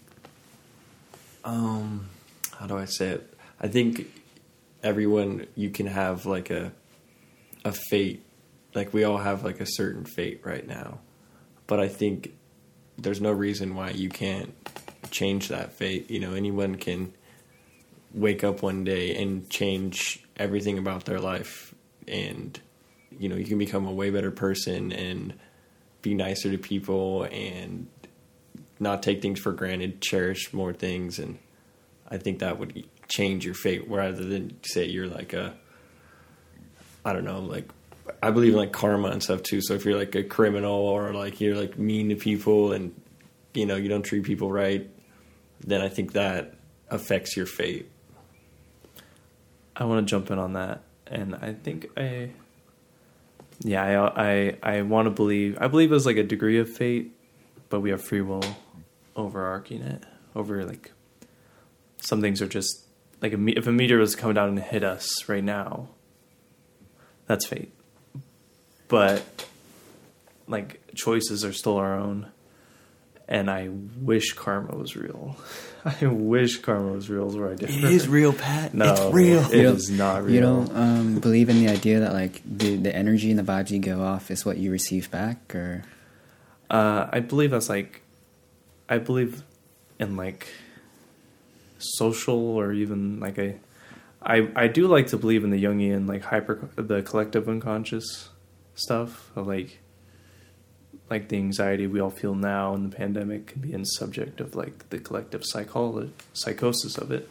um, 1.44 2.08
how 2.58 2.66
do 2.66 2.76
I 2.78 2.84
say 2.84 3.08
it? 3.08 3.34
I 3.60 3.66
think 3.66 4.06
everyone 4.84 5.46
you 5.56 5.70
can 5.70 5.86
have 5.86 6.26
like 6.26 6.50
a 6.50 6.72
a 7.66 7.72
fate. 7.72 8.24
Like 8.74 8.94
we 8.94 9.04
all 9.04 9.18
have 9.18 9.44
like 9.44 9.60
a 9.60 9.66
certain 9.66 10.04
fate 10.04 10.40
right 10.44 10.66
now, 10.66 11.00
but 11.66 11.80
I 11.80 11.88
think 11.88 12.34
there's 12.96 13.20
no 13.20 13.32
reason 13.32 13.74
why 13.74 13.90
you 13.90 14.08
can't 14.08 14.54
change 15.10 15.48
that 15.48 15.72
fate. 15.72 16.10
You 16.10 16.20
know, 16.20 16.34
anyone 16.34 16.76
can 16.76 17.12
wake 18.14 18.44
up 18.44 18.62
one 18.62 18.84
day 18.84 19.16
and 19.16 19.50
change 19.50 20.24
everything 20.36 20.78
about 20.78 21.04
their 21.04 21.18
life 21.18 21.74
and 22.06 22.60
you 23.18 23.28
know 23.28 23.36
you 23.36 23.44
can 23.44 23.58
become 23.58 23.86
a 23.86 23.92
way 23.92 24.10
better 24.10 24.30
person 24.30 24.92
and 24.92 25.34
be 26.02 26.14
nicer 26.14 26.50
to 26.50 26.58
people 26.58 27.24
and 27.30 27.88
not 28.78 29.02
take 29.02 29.20
things 29.20 29.40
for 29.40 29.52
granted 29.52 30.00
cherish 30.00 30.52
more 30.52 30.72
things 30.72 31.18
and 31.18 31.38
i 32.08 32.16
think 32.16 32.38
that 32.38 32.58
would 32.58 32.86
change 33.08 33.44
your 33.44 33.54
fate 33.54 33.88
rather 33.88 34.24
than 34.24 34.56
say 34.62 34.86
you're 34.86 35.08
like 35.08 35.32
a 35.32 35.54
i 37.06 37.12
don't 37.14 37.24
know 37.24 37.40
like 37.40 37.68
i 38.22 38.30
believe 38.30 38.52
in 38.52 38.58
like 38.58 38.72
karma 38.72 39.08
and 39.08 39.22
stuff 39.22 39.42
too 39.42 39.62
so 39.62 39.72
if 39.72 39.84
you're 39.86 39.98
like 39.98 40.14
a 40.14 40.22
criminal 40.22 40.74
or 40.74 41.14
like 41.14 41.40
you're 41.40 41.56
like 41.56 41.78
mean 41.78 42.10
to 42.10 42.16
people 42.16 42.72
and 42.72 42.94
you 43.54 43.64
know 43.64 43.76
you 43.76 43.88
don't 43.88 44.02
treat 44.02 44.22
people 44.24 44.52
right 44.52 44.90
then 45.60 45.80
i 45.80 45.88
think 45.88 46.12
that 46.12 46.54
affects 46.90 47.36
your 47.36 47.46
fate 47.46 47.90
I 49.78 49.84
want 49.84 50.06
to 50.06 50.10
jump 50.10 50.30
in 50.30 50.38
on 50.38 50.54
that, 50.54 50.80
and 51.06 51.34
I 51.34 51.52
think 51.52 51.88
I, 51.98 52.30
yeah, 53.60 53.82
I 53.82 54.28
I, 54.28 54.56
I 54.62 54.82
want 54.82 55.04
to 55.06 55.10
believe. 55.10 55.58
I 55.60 55.68
believe 55.68 55.90
there's 55.90 56.06
like 56.06 56.16
a 56.16 56.22
degree 56.22 56.58
of 56.58 56.70
fate, 56.70 57.12
but 57.68 57.80
we 57.80 57.90
have 57.90 58.02
free 58.02 58.22
will 58.22 58.44
overarching 59.14 59.82
it, 59.82 60.02
over 60.34 60.64
like 60.64 60.92
some 61.98 62.22
things 62.22 62.40
are 62.40 62.48
just 62.48 62.86
like 63.20 63.34
a, 63.34 63.58
if 63.58 63.66
a 63.66 63.72
meteor 63.72 63.98
was 63.98 64.16
coming 64.16 64.34
down 64.34 64.48
and 64.48 64.58
hit 64.58 64.82
us 64.82 65.28
right 65.28 65.44
now, 65.44 65.88
that's 67.26 67.46
fate. 67.46 67.72
But 68.88 69.22
like 70.46 70.80
choices 70.94 71.44
are 71.44 71.52
still 71.52 71.76
our 71.76 71.94
own, 71.98 72.28
and 73.28 73.50
I 73.50 73.68
wish 74.00 74.32
karma 74.34 74.76
was 74.76 74.96
real. 74.96 75.36
I 76.02 76.06
wish 76.06 76.58
karma 76.58 76.92
was 76.92 77.08
real. 77.10 77.28
Is 77.28 77.36
where 77.36 77.50
I 77.50 77.54
differ. 77.54 77.72
It 77.72 77.84
is 77.84 78.08
real, 78.08 78.32
Pat. 78.32 78.74
No, 78.74 78.92
it's 78.92 79.14
real. 79.14 79.40
It 79.50 79.56
You 79.56 79.62
don't- 79.64 79.76
is 79.76 79.90
not 79.90 80.24
real. 80.24 80.34
You 80.34 80.40
don't 80.40 80.76
um, 80.76 81.18
believe 81.20 81.48
in 81.48 81.58
the 81.64 81.68
idea 81.68 82.00
that 82.00 82.12
like 82.12 82.42
the 82.44 82.76
the 82.76 82.94
energy 82.94 83.30
and 83.30 83.38
the 83.38 83.44
vibes 83.44 83.70
you 83.70 83.78
go 83.78 84.02
off 84.02 84.30
is 84.30 84.44
what 84.44 84.56
you 84.58 84.70
receive 84.70 85.10
back, 85.10 85.54
or 85.54 85.82
Uh, 86.70 87.08
I 87.12 87.20
believe 87.20 87.50
that's 87.52 87.68
like, 87.68 88.02
I 88.88 88.98
believe 88.98 89.42
in 90.00 90.16
like 90.16 90.48
social 91.78 92.38
or 92.56 92.72
even 92.72 93.20
like 93.20 93.38
a, 93.38 93.54
I 94.26 94.48
I 94.56 94.66
do 94.66 94.88
like 94.88 95.06
to 95.08 95.16
believe 95.16 95.44
in 95.44 95.50
the 95.50 95.62
Jungian 95.62 96.08
like 96.08 96.24
hyper 96.24 96.68
the 96.74 97.00
collective 97.02 97.48
unconscious 97.48 98.28
stuff 98.74 99.30
of 99.36 99.46
like, 99.46 99.78
like 101.08 101.28
the 101.28 101.36
anxiety 101.36 101.86
we 101.86 102.00
all 102.00 102.10
feel 102.10 102.34
now 102.34 102.74
in 102.74 102.90
the 102.90 102.94
pandemic 102.94 103.46
can 103.46 103.62
be 103.62 103.72
in 103.72 103.84
subject 103.84 104.40
of 104.40 104.54
like 104.56 104.90
the 104.90 104.98
collective 104.98 105.42
psycholo- 105.42 106.10
psychosis 106.34 106.98
of 106.98 107.10
it. 107.12 107.30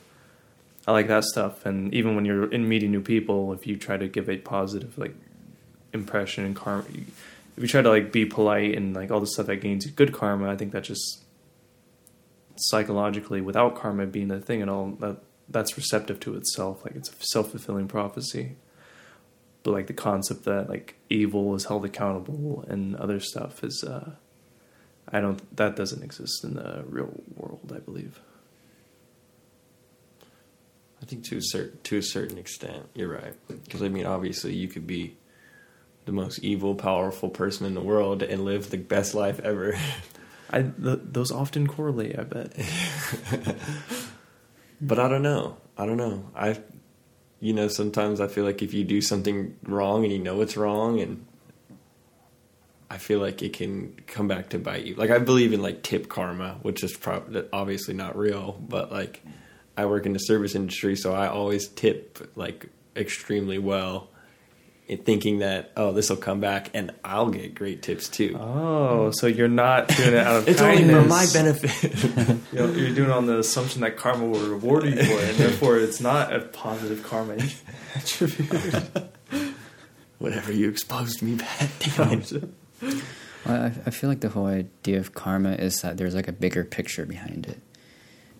I 0.87 0.91
like 0.93 1.07
that 1.07 1.23
stuff, 1.25 1.65
and 1.65 1.93
even 1.93 2.15
when 2.15 2.25
you're 2.25 2.49
in 2.51 2.69
meeting 2.69 2.91
new 2.91 3.01
people, 3.01 3.51
if 3.53 3.67
you 3.67 3.75
try 3.75 3.97
to 3.97 4.07
give 4.07 4.29
a 4.29 4.37
positive 4.37 4.97
like 4.97 5.15
impression 5.93 6.45
and 6.45 6.55
karma, 6.55 6.85
if 6.87 7.63
you 7.63 7.67
try 7.67 7.81
to 7.81 7.89
like 7.89 8.11
be 8.11 8.25
polite 8.25 8.75
and 8.75 8.95
like 8.95 9.11
all 9.11 9.19
the 9.19 9.27
stuff 9.27 9.47
that 9.47 9.57
gains 9.57 9.85
you 9.85 9.91
good 9.91 10.13
karma, 10.13 10.49
I 10.49 10.55
think 10.55 10.71
that 10.71 10.83
just 10.83 11.23
psychologically, 12.55 13.41
without 13.41 13.75
karma 13.75 14.05
being 14.05 14.31
a 14.31 14.39
thing 14.39 14.61
at 14.61 14.69
all, 14.69 14.91
that 15.01 15.17
that's 15.49 15.77
receptive 15.77 16.19
to 16.21 16.35
itself. 16.35 16.83
Like 16.83 16.95
it's 16.95 17.09
a 17.09 17.13
self 17.21 17.51
fulfilling 17.51 17.87
prophecy. 17.87 18.55
But 19.63 19.71
like 19.71 19.87
the 19.87 19.93
concept 19.93 20.45
that 20.45 20.69
like 20.69 20.95
evil 21.09 21.55
is 21.55 21.65
held 21.65 21.85
accountable 21.85 22.65
and 22.67 22.95
other 22.95 23.19
stuff 23.19 23.63
is, 23.63 23.83
uh, 23.83 24.11
I 25.11 25.19
don't. 25.19 25.55
That 25.55 25.75
doesn't 25.75 26.03
exist 26.03 26.43
in 26.43 26.55
the 26.55 26.83
real 26.87 27.21
world. 27.35 27.71
I 27.75 27.79
believe. 27.79 28.19
I 31.01 31.05
think 31.05 31.23
to 31.25 31.37
a 31.37 31.41
certain 31.41 31.79
to 31.83 31.97
a 31.97 32.01
certain 32.01 32.37
extent, 32.37 32.89
you're 32.93 33.11
right. 33.11 33.33
Because 33.47 33.81
I 33.81 33.89
mean, 33.89 34.05
obviously, 34.05 34.55
you 34.55 34.67
could 34.67 34.87
be 34.87 35.15
the 36.05 36.11
most 36.11 36.39
evil, 36.39 36.75
powerful 36.75 37.29
person 37.29 37.65
in 37.65 37.73
the 37.73 37.81
world 37.81 38.23
and 38.23 38.45
live 38.45 38.69
the 38.69 38.77
best 38.77 39.13
life 39.13 39.39
ever. 39.39 39.77
I 40.49 40.61
th- 40.61 40.99
those 41.03 41.31
often 41.31 41.67
correlate. 41.67 42.17
I 42.17 42.23
bet. 42.23 42.53
but 44.87 44.99
I 44.99 45.07
don't 45.07 45.23
know. 45.23 45.57
I 45.77 45.85
don't 45.85 45.97
know. 45.97 46.29
I, 46.35 46.59
you 47.39 47.53
know, 47.53 47.67
sometimes 47.67 48.21
I 48.21 48.27
feel 48.27 48.45
like 48.45 48.61
if 48.61 48.73
you 48.73 48.83
do 48.83 49.01
something 49.01 49.55
wrong 49.63 50.03
and 50.03 50.13
you 50.13 50.19
know 50.19 50.41
it's 50.41 50.55
wrong, 50.55 50.99
and 50.99 51.25
I 52.89 52.97
feel 52.97 53.19
like 53.19 53.41
it 53.41 53.53
can 53.53 53.95
come 54.07 54.27
back 54.27 54.49
to 54.49 54.59
bite 54.59 54.85
you. 54.85 54.95
Like 54.95 55.09
I 55.09 55.19
believe 55.19 55.53
in 55.53 55.61
like 55.61 55.83
tip 55.83 56.07
karma, 56.07 56.59
which 56.61 56.83
is 56.83 56.95
probably 56.95 57.43
obviously 57.51 57.93
not 57.93 58.17
real, 58.17 58.53
but 58.67 58.91
like 58.91 59.21
I 59.75 59.85
work 59.85 60.05
in 60.05 60.13
the 60.13 60.19
service 60.19 60.55
industry, 60.55 60.95
so 60.95 61.13
I 61.13 61.27
always 61.27 61.67
tip 61.67 62.31
like 62.35 62.67
extremely 62.95 63.57
well. 63.57 64.09
And 64.87 65.03
thinking 65.03 65.39
that 65.39 65.71
oh 65.75 65.93
this 65.93 66.11
will 66.11 66.17
come 66.17 66.39
back 66.39 66.69
and 66.75 66.91
I'll 67.03 67.29
get 67.29 67.55
great 67.55 67.81
tips 67.81 68.07
too. 68.07 68.37
Oh, 68.39 69.09
so 69.11 69.25
you're 69.25 69.47
not 69.47 69.87
doing 69.87 70.13
it 70.13 70.17
out 70.17 70.35
of 70.35 70.47
it's 70.47 70.61
only 70.61 70.87
for 70.87 71.01
my 71.01 71.25
benefit. 71.33 71.71
You 72.51 72.59
know, 72.59 72.71
you're 72.71 72.93
doing 72.93 73.09
it 73.09 73.13
on 73.13 73.25
the 73.25 73.39
assumption 73.39 73.81
that 73.81 73.97
karma 73.97 74.25
will 74.25 74.47
reward 74.47 74.85
you 74.85 74.91
for 74.91 75.01
it, 75.01 75.29
and 75.29 75.37
therefore 75.37 75.77
it's 75.77 75.99
not 75.99 76.33
a 76.33 76.39
positive 76.39 77.03
karma 77.03 77.37
attribute. 77.95 78.47
Whatever 80.19 80.53
you 80.53 80.69
exposed 80.69 81.21
me, 81.21 81.35
bad. 81.35 81.69
Damn. 81.79 82.21
Well, 83.45 83.63
I, 83.63 83.65
I 83.85 83.89
feel 83.89 84.09
like 84.09 84.21
the 84.21 84.29
whole 84.29 84.45
idea 84.45 84.99
of 84.99 85.13
karma 85.13 85.53
is 85.53 85.81
that 85.81 85.97
there's 85.97 86.15
like 86.15 86.27
a 86.27 86.31
bigger 86.31 86.63
picture 86.63 87.05
behind 87.05 87.47
it. 87.47 87.59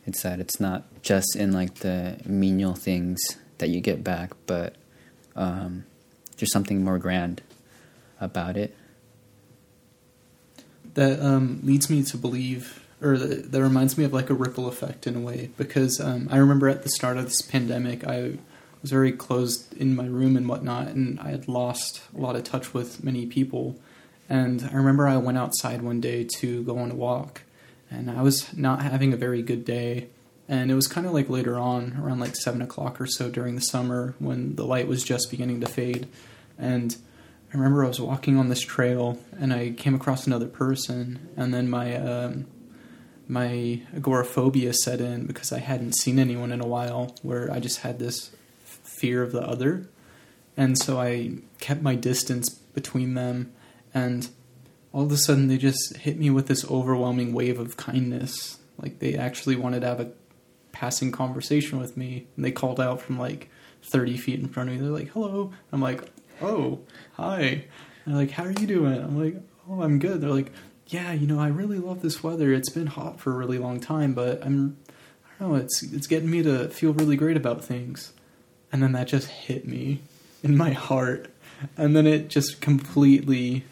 It's 0.06 0.22
that 0.22 0.40
it's 0.40 0.60
not 0.60 0.86
just 1.02 1.36
in 1.36 1.52
like 1.52 1.76
the 1.76 2.20
menial 2.26 2.76
things 2.76 3.20
that 3.58 3.70
you 3.70 3.82
get 3.82 4.04
back, 4.04 4.34
but 4.46 4.76
um, 5.36 5.86
there's 6.38 6.52
something 6.52 6.84
more 6.84 6.98
grand 6.98 7.41
about 8.20 8.57
it. 8.57 8.76
that 10.95 11.20
um, 11.22 11.60
leads 11.64 11.90
me 11.90 12.03
to 12.03 12.18
believe, 12.18 12.84
or 13.02 13.18
that, 13.18 13.52
that 13.52 13.62
reminds 13.62 13.98
me 13.98 14.03
of 14.03 14.14
like 14.14 14.30
a 14.30 14.34
ripple 14.34 14.68
effect 14.68 15.06
in 15.06 15.16
a 15.16 15.20
way. 15.20 15.52
Because 15.57 15.99
um, 16.02 16.28
I 16.32 16.38
remember 16.38 16.68
at 16.68 16.84
the 16.84 16.90
start 16.90 17.18
of 17.18 17.26
this 17.26 17.41
pandemic, 17.41 18.06
I 18.06 18.38
was 18.82 18.91
very 18.91 19.12
closed 19.12 19.74
in 19.76 19.95
my 19.95 20.06
room 20.06 20.36
and 20.36 20.48
whatnot, 20.49 20.88
and 20.88 21.20
I 21.20 21.30
had 21.30 21.48
lost 21.48 22.02
a 22.16 22.20
lot 22.20 22.36
of 22.36 22.44
touch 22.44 22.74
with 22.74 23.03
many 23.03 23.26
people. 23.26 23.76
And 24.28 24.68
I 24.72 24.76
remember 24.76 25.07
I 25.07 25.18
went 25.18 25.38
outside 25.38 25.82
one 25.82 26.02
day 26.02 26.24
to 26.40 26.64
go 26.64 26.80
on 26.80 26.91
a 26.91 26.95
walk, 26.95 27.41
and 27.91 28.10
I 28.10 28.22
was 28.22 28.56
not 28.57 28.82
having 28.82 29.14
a 29.14 29.18
very 29.18 29.44
good 29.44 29.66
day. 29.66 30.07
And 30.48 30.70
it 30.70 30.76
was 30.76 30.88
kind 30.88 31.08
of 31.08 31.14
like 31.14 31.30
later 31.30 31.58
on, 31.58 31.98
around 32.00 32.20
like 32.20 32.36
seven 32.36 32.62
o'clock 32.62 33.02
or 33.02 33.08
so 33.08 33.30
during 33.30 33.56
the 33.56 33.62
summer, 33.62 34.14
when 34.20 34.56
the 34.56 34.66
light 34.66 34.88
was 34.88 35.04
just 35.04 35.32
beginning 35.32 35.62
to 35.62 35.68
fade. 35.68 36.08
And 36.58 36.96
I 37.52 37.58
remember 37.58 37.84
I 37.86 37.88
was 37.88 38.02
walking 38.02 38.38
on 38.38 38.50
this 38.50 38.62
trail 38.62 39.18
and 39.40 39.54
I 39.54 39.72
came 39.72 39.96
across 39.96 40.28
another 40.28 40.48
person, 40.48 41.30
and 41.38 41.54
then 41.54 41.70
my 41.70 41.96
um, 41.96 42.48
my 43.28 43.82
agoraphobia 43.96 44.74
set 44.74 45.02
in 45.02 45.26
because 45.26 45.52
I 45.52 45.60
hadn't 45.60 45.94
seen 45.94 46.20
anyone 46.20 46.52
in 46.52 46.62
a 46.62 46.68
while, 46.68 47.16
where 47.24 47.52
I 47.52 47.60
just 47.60 47.80
had 47.80 47.98
this 47.98 48.32
fear 48.64 49.24
of 49.24 49.32
the 49.32 49.42
other, 49.42 49.88
and 50.58 50.78
so 50.78 51.00
I 51.00 51.38
kept 51.60 51.82
my 51.82 51.96
distance 51.96 52.50
between 52.50 53.14
them, 53.14 53.52
and 53.94 54.30
all 54.92 55.04
of 55.04 55.12
a 55.12 55.18
sudden 55.18 55.48
they 55.48 55.58
just 55.58 55.98
hit 55.98 56.20
me 56.20 56.30
with 56.30 56.48
this 56.48 56.70
overwhelming 56.70 57.34
wave 57.34 57.60
of 57.60 57.78
kindness, 57.78 58.60
like 58.78 59.00
they 59.00 59.16
actually 59.16 59.56
wanted 59.56 59.80
to 59.82 59.88
have 59.88 60.00
a 60.00 60.12
passing 60.76 61.11
conversation 61.11 61.80
with 61.80 61.95
me, 61.95 62.27
and 62.35 62.43
they 62.43 62.52
called 62.52 62.81
out 62.81 63.02
from 63.02 63.18
like 63.18 63.49
thirty 63.81 64.18
feet 64.18 64.39
in 64.39 64.49
front 64.49 64.69
of 64.69 64.76
me. 64.76 64.81
They're 64.81 64.91
like, 64.91 65.10
"Hello," 65.10 65.53
I'm 65.72 65.81
like, 65.81 66.03
"Oh." 66.41 66.81
hi. 67.18 67.65
And 68.06 68.14
they're 68.14 68.15
like, 68.15 68.31
how 68.31 68.43
are 68.43 68.52
you 68.52 68.68
doing? 68.68 68.99
I'm 68.99 69.18
like, 69.18 69.35
oh, 69.69 69.81
I'm 69.81 69.99
good. 69.99 70.22
They're 70.22 70.30
like, 70.30 70.52
yeah, 70.88 71.14
you 71.14 71.26
know, 71.27 71.39
I 71.39 71.47
really 71.47 71.80
love 71.80 72.02
this 72.02 72.23
weather. 72.23 72.53
It's 72.53 72.69
been 72.69 72.88
hot 72.88 73.19
for 73.19 73.31
a 73.31 73.35
really 73.35 73.57
long 73.57 73.80
time, 73.80 74.14
but 74.14 74.45
I'm, 74.45 74.77
I 74.89 75.43
don't 75.43 75.53
know, 75.53 75.56
it's 75.56 75.81
it's 75.81 76.07
getting 76.07 76.30
me 76.30 76.43
to 76.43 76.69
feel 76.69 76.93
really 76.93 77.15
great 77.15 77.38
about 77.38 77.64
things. 77.64 78.14
And 78.72 78.84
then 78.84 78.91
that 78.91 79.07
just 79.07 79.27
hit 79.27 79.68
me 79.68 80.02
in 80.43 80.56
my 80.56 80.72
heart, 80.72 81.30
and 81.77 81.95
then 81.95 82.06
it 82.06 82.27
just 82.27 82.61
completely 82.61 83.64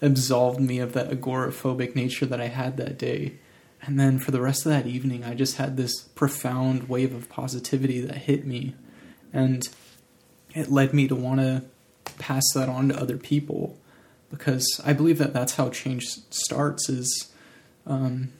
absolved 0.00 0.60
me 0.60 0.78
of 0.78 0.92
that 0.92 1.10
agoraphobic 1.10 1.96
nature 1.96 2.26
that 2.26 2.40
I 2.40 2.48
had 2.48 2.76
that 2.76 2.98
day. 2.98 3.34
And 3.82 3.98
then 3.98 4.18
for 4.18 4.30
the 4.30 4.40
rest 4.40 4.66
of 4.66 4.72
that 4.72 4.86
evening, 4.86 5.24
I 5.24 5.34
just 5.34 5.56
had 5.56 5.76
this 5.76 6.02
profound 6.02 6.88
wave 6.88 7.14
of 7.14 7.28
positivity 7.28 8.00
that 8.00 8.16
hit 8.16 8.46
me, 8.46 8.74
and 9.32 9.68
it 10.54 10.70
led 10.70 10.92
me 10.92 11.08
to 11.08 11.16
want 11.16 11.40
to 11.40 11.64
pass 12.18 12.44
that 12.54 12.68
on 12.68 12.88
to 12.88 13.00
other 13.00 13.16
people. 13.16 13.78
Because 14.30 14.80
I 14.84 14.92
believe 14.92 15.18
that 15.18 15.32
that's 15.32 15.54
how 15.54 15.70
change 15.70 16.08
starts 16.30 16.88
is 16.88 17.32
um, 17.86 18.32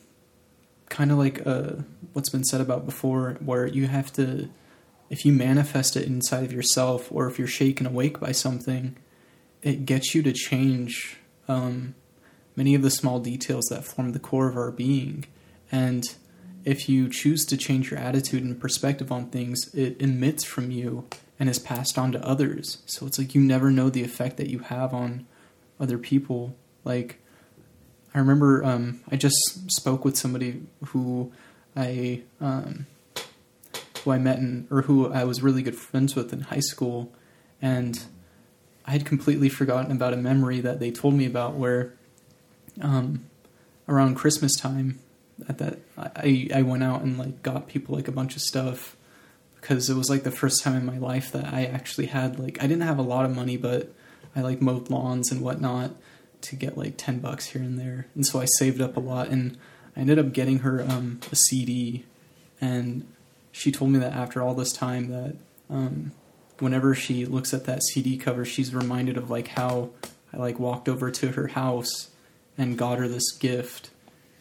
kind 0.91 1.11
of 1.11 1.19
like 1.19 1.47
uh, 1.47 1.73
what's 2.13 2.29
been 2.29 2.45
said 2.45 2.61
about 2.61 2.85
before 2.85 3.39
where 3.41 3.67
you 3.67 3.87
have 3.87 4.13
to 4.13 4.51
if 5.09 5.25
you 5.25 5.33
manifest 5.33 5.97
it 5.97 6.07
inside 6.07 6.45
of 6.45 6.53
yourself 6.53 7.11
or 7.11 7.27
if 7.29 7.39
you're 7.39 7.49
shaken 7.49 7.87
awake 7.87 8.21
by 8.21 8.33
something 8.33 8.97
it 9.63 9.87
gets 9.87 10.15
you 10.15 10.23
to 10.23 10.33
change 10.33 11.17
um, 11.49 11.95
many 12.57 12.75
of 12.75 12.83
the 12.83 12.91
small 12.91 13.21
details 13.21 13.67
that 13.67 13.85
form 13.85 14.13
the 14.13 14.19
core 14.19 14.49
of 14.49 14.57
our 14.57 14.71
being 14.71 15.25
and 15.71 16.17
if 16.65 16.89
you 16.89 17.09
choose 17.09 17.47
to 17.47 17.57
change 17.57 17.91
your 17.91 17.99
attitude 17.99 18.43
and 18.43 18.61
perspective 18.61 19.11
on 19.11 19.27
things 19.31 19.73
it 19.75 20.01
emits 20.01 20.45
from 20.45 20.71
you 20.71 21.07
and 21.41 21.49
is 21.49 21.59
passed 21.59 21.97
on 21.97 22.13
to 22.13 22.25
others. 22.25 22.83
So 22.85 23.07
it's 23.07 23.19
like 23.19 23.35
you 23.35 23.41
never 23.41 23.71
know 23.71 23.89
the 23.89 24.05
effect 24.05 24.37
that 24.37 24.51
you 24.51 24.59
have 24.59 24.93
on 24.93 25.27
other 25.81 25.97
people. 25.97 26.55
Like 26.85 27.19
I 28.15 28.19
remember 28.19 28.63
um, 28.63 29.01
I 29.11 29.17
just 29.17 29.73
spoke 29.73 30.05
with 30.05 30.19
somebody 30.19 30.63
who 30.89 31.33
I 31.75 32.23
um, 32.43 32.87
who 34.05 34.13
I 34.13 34.19
met 34.19 34.39
in 34.39 34.69
or 34.71 34.83
who 34.83 35.11
I 35.11 35.25
was 35.25 35.43
really 35.43 35.63
good 35.63 35.77
friends 35.77 36.15
with 36.15 36.33
in 36.33 36.43
high 36.43 36.61
school, 36.61 37.11
and 37.63 38.05
I 38.85 38.91
had 38.91 39.07
completely 39.07 39.49
forgotten 39.49 39.91
about 39.91 40.13
a 40.13 40.19
memory 40.19 40.61
that 40.61 40.79
they 40.79 40.91
told 40.91 41.15
me 41.15 41.25
about 41.25 41.55
where 41.55 41.95
um, 42.81 43.25
around 43.89 44.15
Christmas 44.15 44.57
time 44.57 44.99
at 45.49 45.59
that 45.59 45.79
I 45.97 46.49
I 46.55 46.63
went 46.63 46.83
out 46.83 47.03
and 47.03 47.19
like 47.19 47.43
got 47.43 47.69
people 47.69 47.95
like 47.95 48.09
a 48.09 48.13
bunch 48.13 48.37
of 48.37 48.43
stuff. 48.43 48.97
Because 49.61 49.91
it 49.91 49.95
was 49.95 50.09
like 50.09 50.23
the 50.23 50.31
first 50.31 50.63
time 50.63 50.75
in 50.75 50.87
my 50.87 50.97
life 50.97 51.33
that 51.33 51.53
I 51.53 51.67
actually 51.67 52.07
had 52.07 52.39
like 52.39 52.63
I 52.63 52.67
didn't 52.67 52.83
have 52.83 52.99
a 52.99 53.03
lot 53.03 53.27
of 53.27 53.37
money, 53.37 53.57
but 53.59 53.93
I 54.35 54.41
like 54.41 54.63
mowed 54.63 54.89
lawns 54.89 55.31
and 55.31 55.43
whatnot 55.43 55.91
to 56.43 56.57
get 56.57 56.79
like 56.79 56.95
ten 56.97 57.19
bucks 57.19 57.47
here 57.47 57.61
and 57.61 57.79
there, 57.79 58.07
and 58.15 58.25
so 58.25 58.41
I 58.41 58.47
saved 58.47 58.81
up 58.81 58.97
a 58.97 59.01
lot, 59.01 59.29
and 59.29 59.59
I 59.95 60.01
ended 60.01 60.19
up 60.19 60.33
getting 60.33 60.61
her 60.61 60.81
um, 60.83 61.21
a 61.31 61.37
CD, 61.37 62.07
and 62.59 63.07
she 63.53 63.71
told 63.71 63.91
me 63.91 63.99
that 63.99 64.15
after 64.15 64.41
all 64.41 64.55
this 64.55 64.73
time 64.73 65.11
that 65.11 65.37
um, 65.69 66.13
whenever 66.59 66.95
she 66.95 67.27
looks 67.27 67.53
at 67.53 67.65
that 67.65 67.83
CD 67.83 68.17
cover, 68.17 68.47
she's 68.47 68.75
reminded 68.75 69.19
of 69.19 69.29
like 69.29 69.49
how 69.49 69.91
I 70.33 70.39
like 70.39 70.59
walked 70.59 70.89
over 70.89 71.11
to 71.11 71.33
her 71.33 71.49
house 71.49 72.09
and 72.61 72.77
got 72.77 72.99
her 72.99 73.09
this 73.09 73.33
gift, 73.33 73.89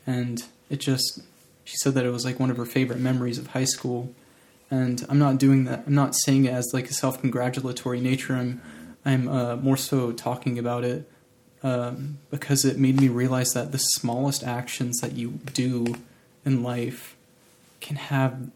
and 0.06 0.44
it 0.70 0.82
just 0.82 1.22
she 1.64 1.78
said 1.78 1.94
that 1.94 2.06
it 2.06 2.10
was 2.10 2.26
like 2.26 2.38
one 2.38 2.52
of 2.52 2.58
her 2.58 2.66
favorite 2.66 3.00
memories 3.00 3.38
of 3.38 3.48
high 3.48 3.64
school. 3.64 4.14
And 4.70 5.06
I'm 5.08 5.18
not 5.18 5.38
doing 5.38 5.64
that. 5.64 5.86
I'm 5.88 5.96
not 5.96 6.16
saying 6.16 6.46
it 6.46 6.54
as 6.54 6.70
like 6.74 6.90
a 6.90 6.94
self-congratulatory 6.94 8.02
nature. 8.02 8.36
I'm 8.36 8.62
I'm 9.06 9.30
uh, 9.30 9.56
more 9.56 9.78
so 9.78 10.12
talking 10.12 10.60
about 10.60 10.84
it 10.84 11.10
um, 11.64 12.18
because 12.30 12.66
it 12.66 12.78
made 12.78 13.00
me 13.00 13.08
realize 13.08 13.54
that 13.54 13.72
the 13.72 13.78
smallest 13.78 14.44
actions 14.44 14.98
that 14.98 15.14
you 15.14 15.40
do 15.54 15.96
in 16.44 16.62
life 16.62 17.16
can 17.80 17.96
have 17.96 18.52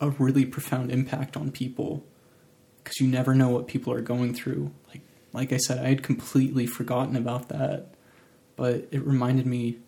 a 0.00 0.10
really 0.10 0.46
profound 0.46 0.92
impact 0.92 1.36
on 1.36 1.50
people 1.50 2.04
because 2.82 3.00
you 3.00 3.08
never 3.08 3.34
know 3.34 3.48
what 3.48 3.66
people 3.66 3.92
are 3.92 4.00
going 4.00 4.32
through. 4.32 4.70
Like 4.88 5.00
like 5.32 5.52
I 5.52 5.56
said, 5.56 5.84
I 5.84 5.88
had 5.88 6.04
completely 6.04 6.66
forgotten 6.66 7.16
about 7.16 7.48
that, 7.48 7.88
but 8.56 8.86
it 8.90 9.04
reminded 9.04 9.46
me. 9.46 9.78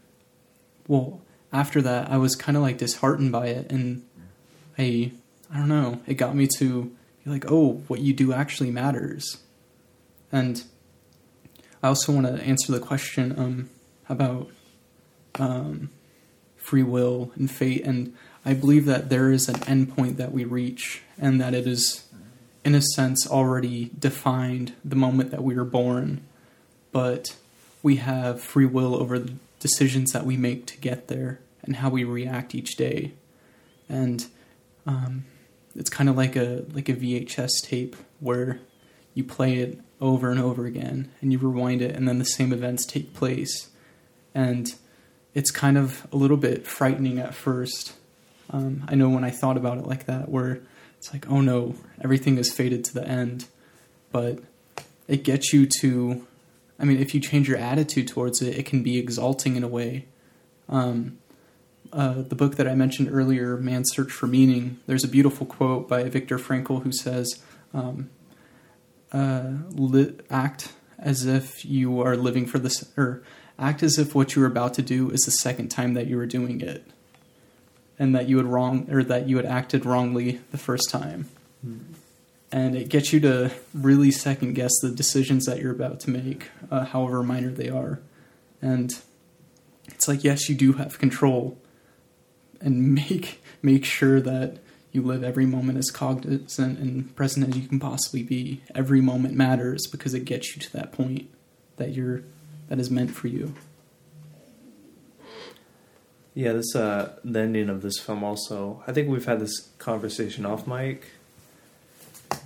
Well, 0.86 1.20
after 1.53 1.81
that, 1.82 2.11
I 2.11 2.16
was 2.16 2.35
kind 2.36 2.57
of 2.57 2.62
like 2.62 2.78
disheartened 2.78 3.32
by 3.32 3.47
it, 3.47 3.70
and 3.70 4.05
I 4.78 5.12
I 5.53 5.59
don't 5.59 5.69
know. 5.69 6.01
It 6.07 6.15
got 6.15 6.35
me 6.35 6.49
to 6.59 6.93
be 7.24 7.31
like, 7.31 7.45
oh, 7.51 7.82
what 7.89 8.01
you 8.01 8.12
do 8.12 8.32
actually 8.32 8.70
matters, 8.70 9.39
and 10.32 10.62
I 11.82 11.89
also 11.89 12.12
want 12.12 12.27
to 12.27 12.43
answer 12.43 12.73
the 12.73 12.81
question 12.81 13.39
um, 13.39 13.70
about 14.09 14.51
um, 15.36 15.91
free 16.57 16.82
will 16.82 17.31
and 17.36 17.51
fate, 17.51 17.85
and 17.85 18.15
I 18.45 18.55
believe 18.55 18.86
that 18.86 19.09
there 19.09 19.31
is 19.31 19.49
an 19.49 19.57
endpoint 19.57 20.16
that 20.16 20.32
we 20.32 20.45
reach, 20.45 21.03
and 21.19 21.41
that 21.41 21.55
it 21.55 21.66
is, 21.66 22.05
in 22.65 22.74
a 22.74 22.82
sense, 22.82 23.27
already 23.27 23.91
defined 23.99 24.73
the 24.85 24.97
moment 24.97 25.31
that 25.31 25.43
we 25.43 25.55
were 25.55 25.65
born, 25.65 26.23
but 26.91 27.36
we 27.85 27.97
have 27.97 28.40
free 28.40 28.65
will 28.65 28.97
over 28.97 29.19
the 29.19 29.35
decisions 29.61 30.12
that 30.12 30.24
we 30.24 30.39
make 30.39 30.66
to 30.66 30.78
get 30.78 31.06
there 31.09 31.39
and 31.62 31.77
how 31.77 31.90
we 31.90 32.02
react 32.02 32.55
each 32.55 32.77
day, 32.77 33.12
and 33.89 34.27
um, 34.86 35.27
it's 35.77 35.90
kind 35.90 36.09
of 36.09 36.16
like 36.16 36.35
a 36.35 36.65
like 36.73 36.89
a 36.89 36.94
VHS 36.94 37.51
tape 37.62 37.94
where 38.20 38.59
you 39.12 39.23
play 39.23 39.59
it 39.59 39.78
over 40.01 40.31
and 40.31 40.40
over 40.40 40.66
again 40.66 41.11
and 41.20 41.32
you 41.32 41.39
rewind 41.39 41.81
it 41.81 41.94
and 41.94 42.09
then 42.09 42.19
the 42.19 42.24
same 42.24 42.52
events 42.52 42.85
take 42.85 43.15
place. 43.15 43.69
And 44.35 44.74
it's 45.35 45.51
kind 45.51 45.78
of 45.78 46.06
a 46.12 46.16
little 46.16 46.36
bit 46.36 46.66
frightening 46.66 47.19
at 47.19 47.35
first. 47.35 47.94
Um, 48.51 48.85
i 48.89 48.94
know 48.94 49.09
when 49.09 49.24
i 49.24 49.31
thought 49.31 49.56
about 49.56 49.78
it 49.78 49.86
like 49.86 50.05
that 50.05 50.28
where 50.28 50.61
it's 50.98 51.11
like 51.15 51.27
oh 51.31 51.40
no 51.40 51.77
everything 52.02 52.36
is 52.36 52.52
fated 52.52 52.85
to 52.86 52.94
the 52.94 53.06
end. 53.06 53.47
But 54.11 54.40
it 55.09 55.23
gets 55.23 55.52
you 55.52 55.66
to 55.81 56.27
i 56.78 56.84
mean 56.84 56.98
if 56.98 57.14
you 57.14 57.20
change 57.20 57.48
your 57.48 57.59
attitude 57.59 58.09
towards 58.09 58.42
it 58.42 58.56
it 58.56 58.66
can 58.66 58.82
be 58.82 58.98
exalting 58.98 59.56
in 59.56 59.62
a 59.62 59.68
way 59.68 60.06
um, 60.68 61.18
uh, 61.92 62.22
the 62.22 62.34
book 62.34 62.56
that 62.56 62.66
i 62.66 62.74
mentioned 62.74 63.09
earlier 63.10 63.56
man's 63.56 63.90
search 63.92 64.10
for 64.10 64.26
meaning 64.26 64.78
there's 64.86 65.05
a 65.05 65.09
beautiful 65.09 65.46
quote 65.46 65.88
by 65.88 66.05
viktor 66.05 66.38
frankl 66.38 66.82
who 66.82 66.92
says 66.92 67.42
um, 67.72 68.09
uh, 69.14 69.52
li- 69.70 70.16
act 70.30 70.72
as 70.98 71.24
if 71.24 71.64
you 71.64 72.01
are 72.01 72.16
living 72.16 72.46
for 72.46 72.59
this, 72.59 72.90
or 72.96 73.22
act 73.59 73.82
as 73.82 73.98
if 73.98 74.14
what 74.14 74.34
you're 74.34 74.46
about 74.46 74.74
to 74.74 74.82
do 74.82 75.10
is 75.10 75.20
the 75.20 75.30
second 75.30 75.68
time 75.68 75.94
that 75.94 76.06
you 76.06 76.16
were 76.16 76.26
doing 76.26 76.60
it, 76.60 76.84
and 77.98 78.14
that 78.14 78.28
you 78.28 78.38
had 78.38 78.46
wrong, 78.46 78.88
or 78.90 79.05
that 79.05 79.28
you 79.28 79.36
had 79.36 79.46
acted 79.46 79.86
wrongly 79.86 80.40
the 80.51 80.59
first 80.59 80.90
time. 80.90 81.28
And 82.55 82.76
it 82.76 82.89
gets 82.89 83.12
you 83.12 83.18
to 83.18 83.51
really 83.74 84.12
second 84.12 84.52
guess 84.52 84.70
the 84.81 84.93
decisions 84.93 85.44
that 85.47 85.59
you're 85.59 85.72
about 85.72 85.98
to 86.01 86.10
make, 86.10 86.51
uh, 86.70 86.85
however 86.85 87.20
minor 87.24 87.51
they 87.51 87.68
are. 87.68 87.98
And 88.62 88.93
it's 89.89 90.06
like, 90.06 90.22
yes, 90.22 90.48
you 90.48 90.55
do 90.55 90.74
have 90.74 91.01
control, 91.01 91.59
and 92.60 92.94
make 93.10 93.43
make 93.60 93.85
sure 93.85 94.20
that 94.20 94.59
you 94.93 95.02
live 95.02 95.24
every 95.24 95.47
moment 95.47 95.78
as 95.78 95.90
cognizant 95.90 96.78
and 96.78 97.16
present 97.16 97.48
as 97.48 97.56
you 97.56 97.66
can 97.66 97.81
possibly 97.81 98.22
be. 98.22 98.62
Every 98.72 99.01
moment 99.01 99.35
matters 99.35 99.89
because 99.89 100.14
it 100.14 100.24
gets 100.24 100.55
you 100.55 100.62
to 100.62 100.72
that 100.74 100.93
point 100.93 101.28
that 101.76 101.93
you're 101.93 102.22
that 102.68 102.78
is 102.78 102.89
meant 102.89 103.10
for 103.10 103.26
you. 103.26 103.56
Yeah, 106.35 106.52
this 106.52 106.76
uh 106.76 107.16
the 107.24 107.40
ending 107.40 107.68
of 107.68 107.82
this 107.82 107.98
film 107.98 108.22
also. 108.22 108.85
I 108.86 108.93
think 108.93 109.09
we've 109.09 109.26
had 109.26 109.40
this 109.40 109.70
conversation 109.78 110.47
off 110.47 110.68
mic, 110.68 111.09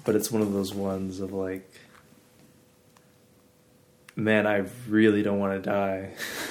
but 0.04 0.14
it's 0.14 0.30
one 0.30 0.42
of 0.42 0.52
those 0.52 0.74
ones 0.74 1.20
of 1.20 1.32
like 1.32 1.70
man, 4.18 4.48
I 4.48 4.64
really 4.88 5.22
don't 5.22 5.38
want 5.38 5.62
to 5.62 5.70
die. 5.70 6.10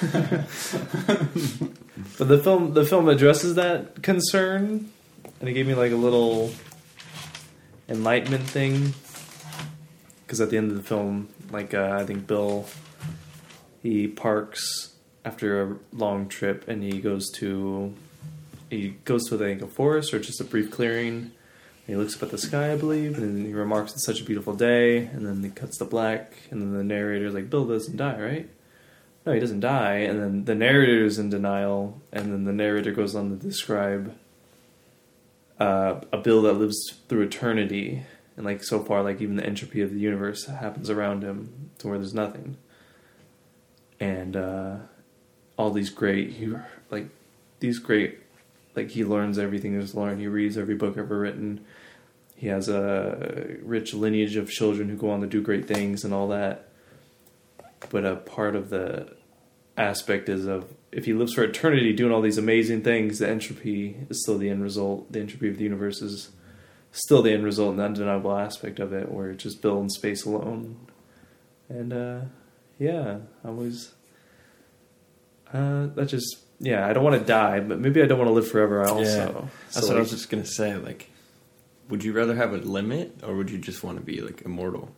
but 2.18 2.28
the 2.28 2.38
film 2.38 2.72
the 2.74 2.84
film 2.84 3.08
addresses 3.08 3.56
that 3.56 4.02
concern 4.02 4.90
and 5.40 5.48
it 5.48 5.52
gave 5.52 5.66
me 5.66 5.74
like 5.74 5.92
a 5.92 5.96
little 5.96 6.50
enlightenment 7.88 8.44
thing 8.44 8.94
because 10.24 10.40
at 10.40 10.50
the 10.50 10.56
end 10.56 10.70
of 10.70 10.76
the 10.76 10.82
film 10.82 11.28
like 11.50 11.72
uh, 11.72 11.96
i 11.98 12.04
think 12.04 12.26
bill 12.26 12.66
he 13.82 14.06
parks 14.06 14.94
after 15.24 15.62
a 15.62 15.76
long 15.92 16.28
trip 16.28 16.68
and 16.68 16.82
he 16.82 17.00
goes 17.00 17.30
to 17.30 17.94
he 18.70 18.90
goes 19.04 19.28
to 19.28 19.36
I 19.36 19.38
think 19.38 19.62
a 19.62 19.66
forest 19.66 20.12
or 20.12 20.18
just 20.18 20.40
a 20.40 20.44
brief 20.44 20.70
clearing 20.70 21.32
he 21.88 21.96
looks 21.96 22.14
up 22.14 22.22
at 22.22 22.30
the 22.30 22.38
sky 22.38 22.72
i 22.72 22.76
believe 22.76 23.18
and 23.18 23.44
he 23.44 23.52
remarks 23.52 23.92
it's 23.92 24.04
such 24.04 24.20
a 24.20 24.24
beautiful 24.24 24.54
day 24.54 24.98
and 25.06 25.26
then 25.26 25.42
he 25.42 25.50
cuts 25.50 25.78
the 25.78 25.84
black 25.84 26.34
and 26.50 26.62
then 26.62 26.72
the 26.72 26.84
narrator's 26.84 27.34
like 27.34 27.50
bill 27.50 27.66
doesn't 27.66 27.96
die 27.96 28.20
right? 28.20 28.50
No 29.26 29.32
he 29.32 29.40
doesn't 29.40 29.60
die 29.60 29.96
and 29.96 30.20
then 30.20 30.44
the 30.44 30.54
narrator's 30.54 31.18
in 31.18 31.30
denial 31.30 32.00
and 32.12 32.32
then 32.32 32.44
the 32.44 32.52
narrator 32.52 32.92
goes 32.92 33.16
on 33.16 33.30
to 33.30 33.36
describe 33.36 34.14
uh, 35.58 36.00
a 36.12 36.18
bill 36.18 36.42
that 36.42 36.52
lives 36.52 36.94
through 37.08 37.22
eternity 37.22 38.04
and 38.38 38.46
like 38.46 38.62
so 38.62 38.82
far 38.82 39.02
like 39.02 39.20
even 39.20 39.34
the 39.34 39.44
entropy 39.44 39.80
of 39.80 39.90
the 39.90 39.98
universe 39.98 40.46
happens 40.46 40.88
around 40.88 41.22
him 41.22 41.70
to 41.78 41.88
where 41.88 41.98
there's 41.98 42.14
nothing. 42.14 42.56
And 43.98 44.36
uh, 44.36 44.76
all 45.56 45.72
these 45.72 45.90
great 45.90 46.36
like 46.88 47.08
these 47.58 47.80
great 47.80 48.20
like 48.76 48.90
he 48.90 49.04
learns 49.04 49.38
everything 49.38 49.72
there's 49.72 49.96
learned. 49.96 50.20
He 50.20 50.28
reads 50.28 50.56
every 50.56 50.76
book 50.76 50.96
ever 50.96 51.18
written 51.18 51.64
he 52.38 52.46
has 52.46 52.68
a 52.68 53.56
rich 53.62 53.92
lineage 53.92 54.36
of 54.36 54.48
children 54.50 54.88
who 54.88 54.96
go 54.96 55.10
on 55.10 55.20
to 55.20 55.26
do 55.26 55.42
great 55.42 55.66
things 55.68 56.04
and 56.04 56.14
all 56.14 56.28
that 56.28 56.68
but 57.90 58.04
a 58.04 58.16
part 58.16 58.56
of 58.56 58.70
the 58.70 59.14
aspect 59.76 60.28
is 60.28 60.46
of 60.46 60.66
if 60.90 61.04
he 61.04 61.12
lives 61.12 61.34
for 61.34 61.44
eternity 61.44 61.92
doing 61.92 62.12
all 62.12 62.20
these 62.20 62.38
amazing 62.38 62.82
things, 62.82 63.18
the 63.18 63.28
entropy 63.28 63.96
is 64.08 64.22
still 64.22 64.38
the 64.38 64.48
end 64.50 64.62
result. 64.62 65.12
The 65.12 65.20
entropy 65.20 65.48
of 65.48 65.58
the 65.58 65.64
universe 65.64 66.00
is 66.02 66.30
still 66.92 67.22
the 67.22 67.32
end 67.32 67.44
result 67.44 67.70
and 67.70 67.78
the 67.78 67.84
undeniable 67.84 68.36
aspect 68.36 68.80
of 68.80 68.92
it, 68.92 69.10
where 69.10 69.30
it's 69.30 69.42
just 69.42 69.62
Bill 69.62 69.80
in 69.80 69.90
space 69.90 70.24
alone. 70.24 70.86
And 71.68 71.92
uh, 71.92 72.20
yeah, 72.78 73.18
I 73.44 73.50
was. 73.50 73.94
Uh, 75.52 75.86
that 75.94 76.06
just 76.06 76.38
yeah, 76.58 76.86
I 76.86 76.92
don't 76.92 77.04
want 77.04 77.18
to 77.18 77.24
die, 77.24 77.60
but 77.60 77.78
maybe 77.78 78.02
I 78.02 78.06
don't 78.06 78.18
want 78.18 78.28
to 78.28 78.34
live 78.34 78.48
forever. 78.48 78.86
Also, 78.86 79.02
yeah, 79.02 79.26
So, 79.26 79.48
that's 79.74 79.88
what 79.88 79.96
I 79.96 80.00
was 80.00 80.10
just 80.10 80.28
gonna 80.30 80.44
say. 80.44 80.74
Like, 80.76 81.10
would 81.88 82.04
you 82.04 82.12
rather 82.12 82.34
have 82.34 82.52
a 82.52 82.58
limit, 82.58 83.20
or 83.22 83.34
would 83.34 83.50
you 83.50 83.58
just 83.58 83.82
want 83.82 83.98
to 83.98 84.04
be 84.04 84.20
like 84.20 84.42
immortal? 84.42 84.90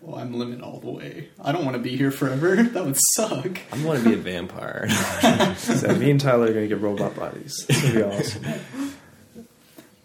Well, 0.00 0.18
I'm 0.18 0.34
limit 0.34 0.62
all 0.62 0.80
the 0.80 0.90
way. 0.90 1.28
I 1.40 1.52
don't 1.52 1.64
want 1.64 1.76
to 1.76 1.82
be 1.82 1.96
here 1.96 2.10
forever. 2.10 2.56
That 2.72 2.84
would 2.84 2.98
suck. 3.14 3.58
I 3.72 3.84
want 3.84 4.02
to 4.02 4.08
be 4.08 4.14
a 4.14 4.18
vampire. 4.18 4.88
so 5.56 5.94
me 5.94 6.10
and 6.10 6.20
Tyler 6.20 6.46
are 6.46 6.52
gonna 6.52 6.66
get 6.66 6.80
robot 6.80 7.14
bodies. 7.14 7.66
It's 7.68 7.82
gonna 7.82 7.94
be 7.94 8.02
awesome. 8.02 8.44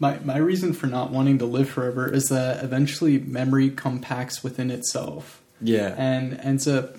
My 0.00 0.16
my 0.20 0.36
reason 0.36 0.74
for 0.74 0.86
not 0.86 1.10
wanting 1.10 1.38
to 1.38 1.44
live 1.44 1.68
forever 1.68 2.08
is 2.08 2.28
that 2.28 2.62
eventually 2.62 3.18
memory 3.18 3.68
compacts 3.68 4.44
within 4.44 4.70
itself 4.70 5.42
yeah, 5.60 5.92
and 5.98 6.38
ends 6.40 6.68
up 6.68 6.98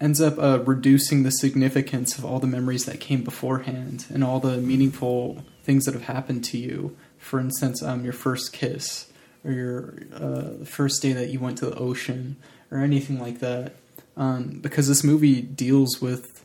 ends 0.00 0.20
up 0.20 0.38
uh, 0.38 0.60
reducing 0.64 1.22
the 1.22 1.30
significance 1.30 2.16
of 2.18 2.24
all 2.24 2.38
the 2.38 2.46
memories 2.46 2.86
that 2.86 3.00
came 3.00 3.22
beforehand 3.22 4.06
and 4.08 4.24
all 4.24 4.40
the 4.40 4.56
meaningful 4.58 5.44
things 5.62 5.84
that 5.84 5.94
have 5.94 6.04
happened 6.04 6.44
to 6.44 6.58
you. 6.58 6.96
For 7.24 7.40
instance, 7.40 7.82
um, 7.82 8.04
your 8.04 8.12
first 8.12 8.52
kiss 8.52 9.10
or 9.44 9.52
your 9.52 9.98
uh, 10.14 10.64
first 10.64 11.00
day 11.00 11.12
that 11.14 11.30
you 11.30 11.40
went 11.40 11.58
to 11.58 11.66
the 11.66 11.76
ocean 11.76 12.36
or 12.70 12.78
anything 12.78 13.18
like 13.18 13.40
that. 13.40 13.74
Um, 14.16 14.60
because 14.60 14.88
this 14.88 15.02
movie 15.02 15.40
deals 15.40 16.00
with 16.00 16.44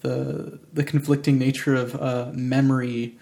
the 0.00 0.58
the 0.72 0.84
conflicting 0.84 1.38
nature 1.38 1.74
of 1.74 2.00
uh, 2.00 2.30
memory 2.32 3.18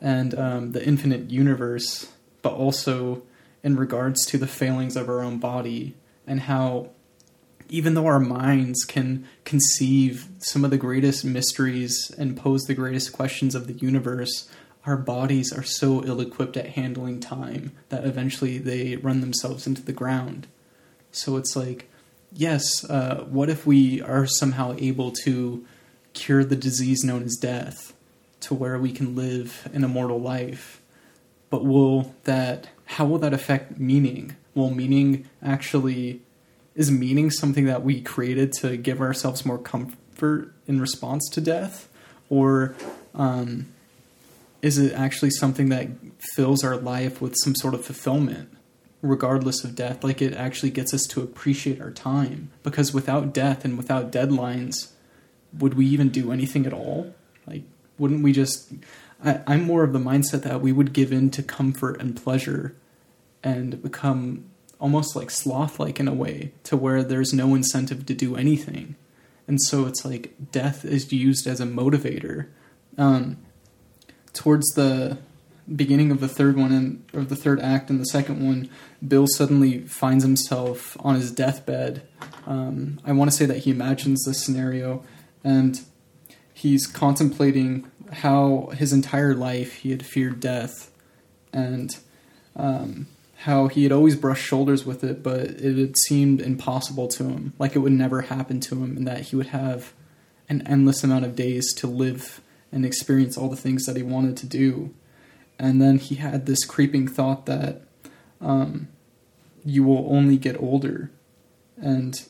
and 0.00 0.34
um, 0.38 0.72
the 0.72 0.84
infinite 0.84 1.30
universe, 1.30 2.12
but 2.42 2.52
also 2.52 3.22
in 3.62 3.76
regards 3.76 4.26
to 4.26 4.38
the 4.38 4.46
failings 4.46 4.96
of 4.96 5.08
our 5.08 5.22
own 5.22 5.38
body 5.38 5.94
and 6.26 6.40
how 6.40 6.90
even 7.68 7.94
though 7.94 8.06
our 8.06 8.20
minds 8.20 8.84
can 8.84 9.26
conceive 9.44 10.28
some 10.38 10.64
of 10.64 10.70
the 10.70 10.76
greatest 10.76 11.24
mysteries 11.24 12.12
and 12.18 12.36
pose 12.36 12.62
the 12.64 12.74
greatest 12.74 13.12
questions 13.12 13.54
of 13.54 13.66
the 13.66 13.72
universe, 13.74 14.48
our 14.86 14.96
bodies 14.96 15.52
are 15.52 15.64
so 15.64 16.04
ill 16.04 16.20
equipped 16.20 16.56
at 16.56 16.70
handling 16.70 17.18
time 17.18 17.72
that 17.88 18.04
eventually 18.04 18.56
they 18.58 18.96
run 18.96 19.20
themselves 19.20 19.66
into 19.66 19.82
the 19.82 19.92
ground. 19.92 20.46
So 21.10 21.36
it's 21.36 21.56
like, 21.56 21.90
yes, 22.32 22.88
uh, 22.88 23.24
what 23.28 23.50
if 23.50 23.66
we 23.66 24.00
are 24.00 24.26
somehow 24.26 24.76
able 24.78 25.10
to 25.24 25.66
cure 26.12 26.44
the 26.44 26.56
disease 26.56 27.02
known 27.02 27.24
as 27.24 27.36
death 27.36 27.94
to 28.40 28.54
where 28.54 28.78
we 28.78 28.92
can 28.92 29.16
live 29.16 29.68
an 29.72 29.82
immortal 29.82 30.20
life? 30.20 30.80
But 31.50 31.64
will 31.64 32.14
that, 32.24 32.68
how 32.84 33.06
will 33.06 33.18
that 33.18 33.34
affect 33.34 33.78
meaning? 33.78 34.36
Will 34.54 34.70
meaning 34.70 35.28
actually, 35.42 36.22
is 36.76 36.90
meaning 36.92 37.30
something 37.30 37.64
that 37.64 37.82
we 37.82 38.00
created 38.00 38.52
to 38.60 38.76
give 38.76 39.00
ourselves 39.00 39.44
more 39.44 39.58
comfort 39.58 40.52
in 40.68 40.80
response 40.80 41.28
to 41.30 41.40
death? 41.40 41.88
Or, 42.28 42.74
um, 43.14 43.66
is 44.62 44.78
it 44.78 44.92
actually 44.92 45.30
something 45.30 45.68
that 45.68 45.88
fills 46.34 46.64
our 46.64 46.76
life 46.76 47.20
with 47.20 47.34
some 47.36 47.54
sort 47.54 47.74
of 47.74 47.84
fulfillment 47.84 48.50
regardless 49.02 49.64
of 49.64 49.74
death? 49.74 50.02
Like 50.02 50.20
it 50.20 50.34
actually 50.34 50.70
gets 50.70 50.92
us 50.92 51.04
to 51.08 51.22
appreciate 51.22 51.80
our 51.80 51.90
time. 51.90 52.50
Because 52.62 52.92
without 52.92 53.32
death 53.32 53.64
and 53.64 53.76
without 53.76 54.10
deadlines 54.12 54.92
would 55.56 55.74
we 55.74 55.86
even 55.86 56.08
do 56.08 56.32
anything 56.32 56.66
at 56.66 56.72
all? 56.72 57.14
Like 57.46 57.62
wouldn't 57.98 58.22
we 58.22 58.32
just 58.32 58.72
I, 59.24 59.40
i'm 59.46 59.62
more 59.62 59.82
of 59.82 59.94
the 59.94 59.98
mindset 59.98 60.42
that 60.42 60.60
we 60.60 60.70
would 60.70 60.92
give 60.92 61.10
in 61.10 61.30
to 61.30 61.42
comfort 61.42 61.98
and 61.98 62.14
pleasure 62.14 62.76
and 63.42 63.82
become 63.82 64.44
almost 64.78 65.16
like 65.16 65.30
sloth 65.30 65.78
like 65.78 66.00
in 66.00 66.08
a 66.08 66.14
way 66.14 66.52
to 66.64 66.76
where 66.76 67.02
there's 67.02 67.32
no 67.32 67.54
incentive 67.54 68.06
to 68.06 68.14
do 68.14 68.36
anything. 68.36 68.96
And 69.48 69.60
so 69.62 69.86
it's 69.86 70.04
like 70.04 70.34
death 70.50 70.84
is 70.84 71.12
used 71.12 71.46
as 71.46 71.60
a 71.60 71.66
motivator. 71.66 72.48
Um, 72.98 73.38
towards 74.36 74.66
the 74.74 75.18
beginning 75.74 76.12
of 76.12 76.20
the 76.20 76.28
third 76.28 76.56
one 76.56 76.70
and 76.72 77.04
or 77.12 77.24
the 77.24 77.34
third 77.34 77.58
act 77.60 77.90
and 77.90 77.98
the 77.98 78.04
second 78.04 78.44
one, 78.44 78.68
Bill 79.06 79.26
suddenly 79.26 79.80
finds 79.80 80.22
himself 80.22 80.96
on 81.00 81.16
his 81.16 81.32
deathbed. 81.32 82.06
Um, 82.46 83.00
I 83.04 83.12
want 83.12 83.30
to 83.30 83.36
say 83.36 83.46
that 83.46 83.58
he 83.58 83.70
imagines 83.70 84.24
this 84.24 84.44
scenario, 84.44 85.02
and 85.42 85.80
he's 86.54 86.86
contemplating 86.86 87.90
how 88.12 88.70
his 88.74 88.92
entire 88.92 89.34
life 89.34 89.74
he 89.78 89.90
had 89.90 90.06
feared 90.06 90.38
death, 90.38 90.90
and 91.52 91.96
um, 92.54 93.08
how 93.38 93.66
he 93.66 93.82
had 93.82 93.92
always 93.92 94.14
brushed 94.14 94.44
shoulders 94.44 94.86
with 94.86 95.02
it, 95.02 95.22
but 95.22 95.40
it 95.40 95.76
had 95.76 95.96
seemed 95.96 96.40
impossible 96.40 97.08
to 97.08 97.24
him, 97.24 97.54
like 97.58 97.74
it 97.74 97.80
would 97.80 97.92
never 97.92 98.22
happen 98.22 98.60
to 98.60 98.82
him, 98.82 98.96
and 98.96 99.08
that 99.08 99.22
he 99.22 99.36
would 99.36 99.48
have 99.48 99.92
an 100.48 100.64
endless 100.66 101.02
amount 101.02 101.24
of 101.24 101.34
days 101.34 101.74
to 101.74 101.88
live 101.88 102.40
and 102.76 102.84
experience 102.84 103.38
all 103.38 103.48
the 103.48 103.56
things 103.56 103.86
that 103.86 103.96
he 103.96 104.02
wanted 104.02 104.36
to 104.36 104.46
do. 104.46 104.94
And 105.58 105.80
then 105.80 105.96
he 105.96 106.16
had 106.16 106.44
this 106.44 106.62
creeping 106.66 107.08
thought 107.08 107.46
that 107.46 107.80
um, 108.38 108.88
you 109.64 109.82
will 109.82 110.06
only 110.14 110.36
get 110.36 110.60
older. 110.60 111.10
And 111.78 112.22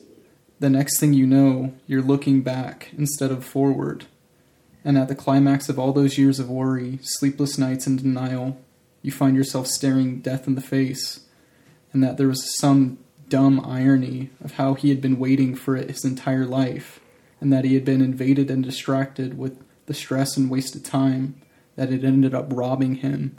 the 0.61 0.69
next 0.69 1.01
thing 1.01 1.11
you 1.11 1.27
know, 1.27 1.73
you're 1.85 2.01
looking 2.01 2.43
back 2.43 2.91
instead 2.97 3.29
of 3.29 3.43
forward. 3.43 4.05
And 4.85 4.97
at 4.97 5.09
the 5.09 5.15
climax 5.15 5.67
of 5.67 5.77
all 5.77 5.91
those 5.91 6.17
years 6.17 6.39
of 6.39 6.49
worry, 6.49 6.99
sleepless 7.01 7.57
nights, 7.57 7.85
and 7.85 8.01
denial, 8.01 8.57
you 9.01 9.11
find 9.11 9.35
yourself 9.35 9.67
staring 9.67 10.21
death 10.21 10.47
in 10.47 10.55
the 10.55 10.61
face. 10.61 11.25
And 11.91 12.01
that 12.01 12.15
there 12.15 12.29
was 12.29 12.57
some 12.57 12.99
dumb 13.27 13.59
irony 13.65 14.29
of 14.41 14.53
how 14.53 14.75
he 14.75 14.87
had 14.87 15.01
been 15.01 15.19
waiting 15.19 15.55
for 15.55 15.75
it 15.75 15.89
his 15.89 16.05
entire 16.05 16.45
life, 16.45 17.01
and 17.41 17.51
that 17.51 17.65
he 17.65 17.73
had 17.73 17.83
been 17.83 18.01
invaded 18.01 18.49
and 18.49 18.63
distracted 18.63 19.37
with 19.37 19.61
the 19.87 19.93
stress 19.93 20.37
and 20.37 20.49
wasted 20.49 20.85
time 20.85 21.35
that 21.75 21.91
it 21.91 22.03
ended 22.03 22.33
up 22.33 22.47
robbing 22.49 22.95
him 22.95 23.35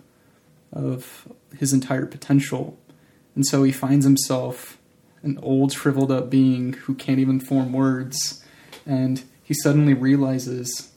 of 0.72 1.28
his 1.56 1.72
entire 1.72 2.04
potential. 2.06 2.78
And 3.34 3.46
so 3.46 3.62
he 3.62 3.72
finds 3.72 4.04
himself 4.04 4.78
an 5.22 5.38
old, 5.42 5.72
shriveled 5.72 6.10
up 6.12 6.28
being 6.30 6.72
who 6.74 6.94
can't 6.94 7.18
even 7.20 7.40
form 7.40 7.72
words. 7.72 8.44
And 8.86 9.22
he 9.42 9.54
suddenly 9.54 9.94
realizes, 9.94 10.92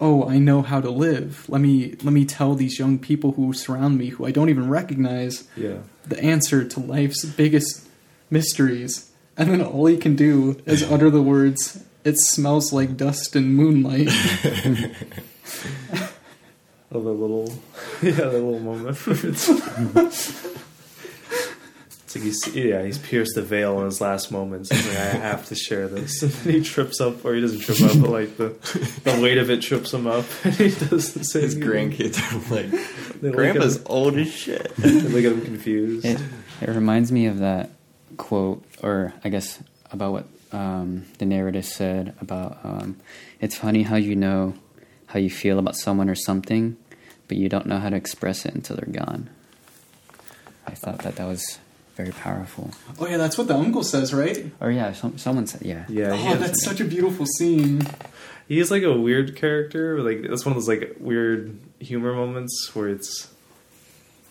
oh, 0.00 0.28
I 0.28 0.38
know 0.38 0.62
how 0.62 0.80
to 0.80 0.90
live. 0.90 1.46
Let 1.48 1.60
me 1.60 1.94
let 2.02 2.12
me 2.12 2.24
tell 2.24 2.54
these 2.54 2.78
young 2.78 2.98
people 2.98 3.32
who 3.32 3.52
surround 3.52 3.98
me, 3.98 4.08
who 4.08 4.24
I 4.26 4.30
don't 4.30 4.48
even 4.48 4.68
recognize, 4.68 5.46
Yeah. 5.56 5.78
the 6.06 6.18
answer 6.22 6.64
to 6.64 6.80
life's 6.80 7.24
biggest 7.24 7.86
mysteries. 8.30 9.10
And 9.36 9.50
then 9.50 9.62
all 9.62 9.86
he 9.86 9.96
can 9.96 10.16
do 10.16 10.60
is 10.66 10.82
utter 10.90 11.10
the 11.10 11.22
words, 11.22 11.82
"It 12.04 12.18
smells 12.18 12.72
like 12.72 12.96
dust 12.96 13.34
and 13.36 13.54
moonlight." 13.54 14.08
Of 16.92 17.04
the 17.04 17.12
little, 17.12 17.46
yeah, 18.02 18.10
the 18.10 18.32
little 18.32 18.58
moment. 18.58 18.96
where 19.06 19.14
it's, 19.26 19.48
it's 21.88 22.16
like 22.16 22.24
he's, 22.24 22.48
yeah, 22.52 22.82
he's 22.84 22.98
pierced 22.98 23.36
the 23.36 23.42
veil 23.42 23.78
in 23.78 23.84
his 23.84 24.00
last 24.00 24.32
moments. 24.32 24.70
He's 24.72 24.88
like, 24.88 24.96
I 24.96 25.02
have 25.10 25.46
to 25.50 25.54
share 25.54 25.86
this. 25.86 26.20
And 26.20 26.32
then 26.32 26.54
he 26.54 26.62
trips 26.62 27.00
up, 27.00 27.24
or 27.24 27.32
he 27.36 27.40
doesn't 27.40 27.60
trip 27.60 27.80
up, 27.82 28.00
but 28.00 28.10
like 28.10 28.36
the 28.38 28.48
the 29.04 29.20
weight 29.22 29.38
of 29.38 29.50
it 29.50 29.62
trips 29.62 29.94
him 29.94 30.08
up, 30.08 30.24
and 30.42 30.52
he 30.54 30.70
does 30.70 31.14
the 31.14 31.22
same. 31.22 31.42
His 31.42 31.54
grandkids 31.54 32.18
are 32.18 32.52
like, 32.52 32.70
They 33.20 33.28
look 33.28 33.36
Grandpa's 33.36 33.76
at 33.78 33.88
old 33.88 34.16
as 34.16 34.32
shit. 34.34 34.74
they 34.76 34.90
look 34.90 35.24
at 35.24 35.30
him 35.30 35.42
confused. 35.42 36.04
It, 36.06 36.20
it 36.60 36.70
reminds 36.70 37.12
me 37.12 37.26
of 37.26 37.38
that 37.38 37.70
quote, 38.16 38.64
or 38.82 39.12
I 39.22 39.28
guess 39.28 39.62
about 39.92 40.10
what 40.10 40.26
um, 40.52 41.06
the 41.18 41.26
narrator 41.26 41.62
said 41.62 42.14
about 42.20 42.58
um, 42.64 42.96
it's 43.40 43.56
funny 43.56 43.82
how 43.82 43.96
you 43.96 44.16
know 44.16 44.54
how 45.06 45.18
you 45.18 45.30
feel 45.30 45.58
about 45.58 45.76
someone 45.76 46.08
or 46.08 46.14
something, 46.14 46.76
but 47.28 47.36
you 47.36 47.48
don't 47.48 47.66
know 47.66 47.78
how 47.78 47.88
to 47.88 47.96
express 47.96 48.44
it 48.46 48.54
until 48.54 48.76
they're 48.76 48.92
gone. 48.92 49.30
I 50.66 50.72
thought 50.72 51.00
that 51.00 51.16
that 51.16 51.26
was 51.26 51.58
very 51.96 52.12
powerful. 52.12 52.70
oh 52.98 53.06
yeah, 53.06 53.16
that's 53.16 53.36
what 53.36 53.48
the 53.48 53.54
uncle 53.56 53.82
says, 53.82 54.14
right? 54.14 54.50
Or 54.60 54.70
yeah, 54.70 54.92
some, 54.92 55.18
someone 55.18 55.46
said 55.46 55.62
yeah. 55.62 55.84
yeah, 55.88 56.10
oh, 56.12 56.16
has- 56.16 56.40
that's 56.40 56.64
such 56.64 56.80
a 56.80 56.84
beautiful 56.84 57.26
scene. 57.26 57.82
He's 58.48 58.70
like 58.70 58.82
a 58.82 58.92
weird 58.98 59.36
character. 59.36 60.00
Like 60.02 60.28
that's 60.28 60.44
one 60.44 60.56
of 60.56 60.56
those 60.56 60.68
like 60.68 60.96
weird 60.98 61.58
humor 61.78 62.14
moments 62.14 62.74
where 62.74 62.88
it's. 62.88 63.32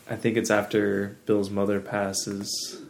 I 0.10 0.16
think 0.16 0.38
it's 0.38 0.50
after 0.50 1.18
Bill's 1.26 1.50
mother 1.52 1.80
passes. 1.80 2.82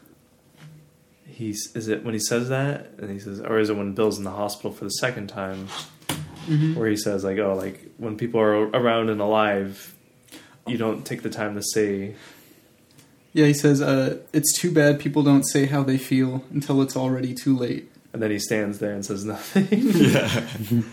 He's 1.39 1.73
is 1.73 1.87
it 1.87 2.03
when 2.03 2.13
he 2.13 2.19
says 2.19 2.49
that 2.49 2.91
and 2.97 3.09
he 3.09 3.17
says, 3.17 3.39
or 3.39 3.59
is 3.59 3.69
it 3.69 3.77
when 3.77 3.93
Bill's 3.93 4.17
in 4.17 4.25
the 4.25 4.31
hospital 4.31 4.73
for 4.73 4.83
the 4.83 4.89
second 4.89 5.27
time, 5.27 5.69
where 6.75 6.89
he 6.89 6.97
says 6.97 7.23
like, 7.23 7.37
oh, 7.37 7.55
like 7.55 7.79
when 7.95 8.17
people 8.17 8.41
are 8.41 8.67
around 8.71 9.09
and 9.09 9.21
alive, 9.21 9.95
you 10.67 10.77
don't 10.77 11.05
take 11.05 11.21
the 11.21 11.29
time 11.29 11.55
to 11.55 11.63
say. 11.63 12.15
Yeah, 13.31 13.45
he 13.45 13.53
says, 13.53 13.81
uh, 13.81 14.17
"It's 14.33 14.51
too 14.59 14.69
bad 14.69 14.99
people 14.99 15.23
don't 15.23 15.45
say 15.45 15.65
how 15.65 15.81
they 15.81 15.97
feel 15.97 16.43
until 16.51 16.81
it's 16.81 16.97
already 16.97 17.33
too 17.33 17.55
late." 17.55 17.89
And 18.11 18.21
then 18.21 18.31
he 18.31 18.39
stands 18.39 18.79
there 18.79 18.91
and 18.91 19.05
says 19.05 19.23
nothing. 19.23 19.67
yeah. 19.71 20.45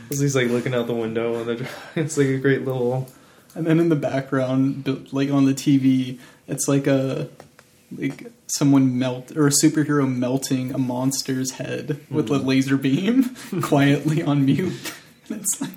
So 0.15 0.23
he's 0.23 0.37
like 0.37 0.47
looking 0.47 0.75
out 0.75 0.87
the 0.87 0.95
window 0.95 1.41
and 1.41 1.49
they're, 1.49 1.69
it's 1.97 2.17
like 2.17 2.29
a 2.29 2.39
great 2.39 2.65
little. 2.65 3.09
And 3.57 3.67
then 3.67 3.81
in 3.81 3.89
the 3.89 3.97
background, 3.97 4.85
bu- 4.85 5.07
like 5.11 5.29
on 5.29 5.45
the 5.45 5.55
TV, 5.55 6.21
it's 6.47 6.69
like 6.69 6.87
a 6.87 7.29
like 7.91 8.31
someone 8.47 8.99
melt 8.99 9.37
or 9.37 9.47
a 9.47 9.51
superhero 9.51 10.09
melting 10.09 10.73
a 10.73 10.79
monster's 10.79 11.53
head 11.53 12.01
with 12.11 12.31
a 12.31 12.39
laser 12.39 12.77
beam 12.77 13.35
quietly 13.63 14.23
on 14.23 14.45
mute. 14.45 14.93
And 15.29 15.41
it's 15.43 15.61
like, 15.61 15.71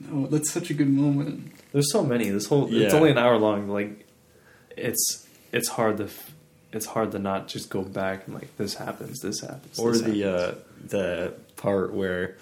no, 0.00 0.26
that's 0.26 0.50
such 0.50 0.70
a 0.70 0.74
good 0.74 0.90
moment. 0.90 1.52
There's 1.72 1.92
so 1.92 2.02
many. 2.02 2.30
This 2.30 2.46
whole 2.46 2.72
it's 2.72 2.94
only 2.94 3.10
an 3.10 3.18
hour 3.18 3.38
long. 3.38 3.68
Like, 3.68 4.06
it's 4.76 5.26
it's 5.52 5.68
hard 5.68 5.98
to 5.98 6.08
it's 6.72 6.86
hard 6.86 7.12
to 7.12 7.18
not 7.18 7.48
just 7.48 7.70
go 7.70 7.82
back 7.82 8.26
and 8.26 8.34
like 8.34 8.56
this 8.56 8.74
happens, 8.74 9.20
this 9.20 9.40
happens, 9.40 9.78
Or 9.78 9.92
this 9.92 10.02
the 10.02 10.20
happens. 10.20 10.24
uh, 10.24 10.54
the 10.88 11.34
part 11.56 11.92
where 11.92 12.36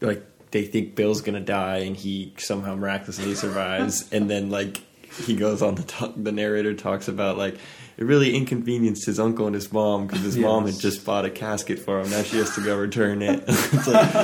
like 0.00 0.24
they 0.50 0.64
think 0.64 0.94
Bill's 0.94 1.20
gonna 1.20 1.40
die 1.40 1.78
and 1.78 1.96
he 1.96 2.32
somehow 2.38 2.74
miraculously 2.74 3.34
survives, 3.34 4.08
and 4.12 4.28
then 4.30 4.50
like 4.50 4.82
he 5.24 5.36
goes 5.36 5.62
on 5.62 5.76
the 5.76 5.82
talk, 5.82 6.12
the 6.16 6.32
narrator 6.32 6.74
talks 6.74 7.08
about 7.08 7.36
like 7.38 7.56
it 7.98 8.04
really 8.04 8.34
inconvenienced 8.34 9.06
his 9.06 9.18
uncle 9.18 9.46
and 9.46 9.54
his 9.54 9.72
mom 9.72 10.06
because 10.06 10.22
his 10.22 10.36
mom 10.36 10.66
had 10.66 10.78
just 10.78 11.04
bought 11.04 11.24
a 11.24 11.30
casket 11.30 11.78
for 11.78 12.00
him. 12.00 12.10
Now 12.10 12.22
she 12.22 12.36
has 12.36 12.54
to 12.56 12.60
go 12.60 12.76
return 12.76 13.22
it. 13.22 13.42
it's 13.48 13.86
like, 13.86 14.14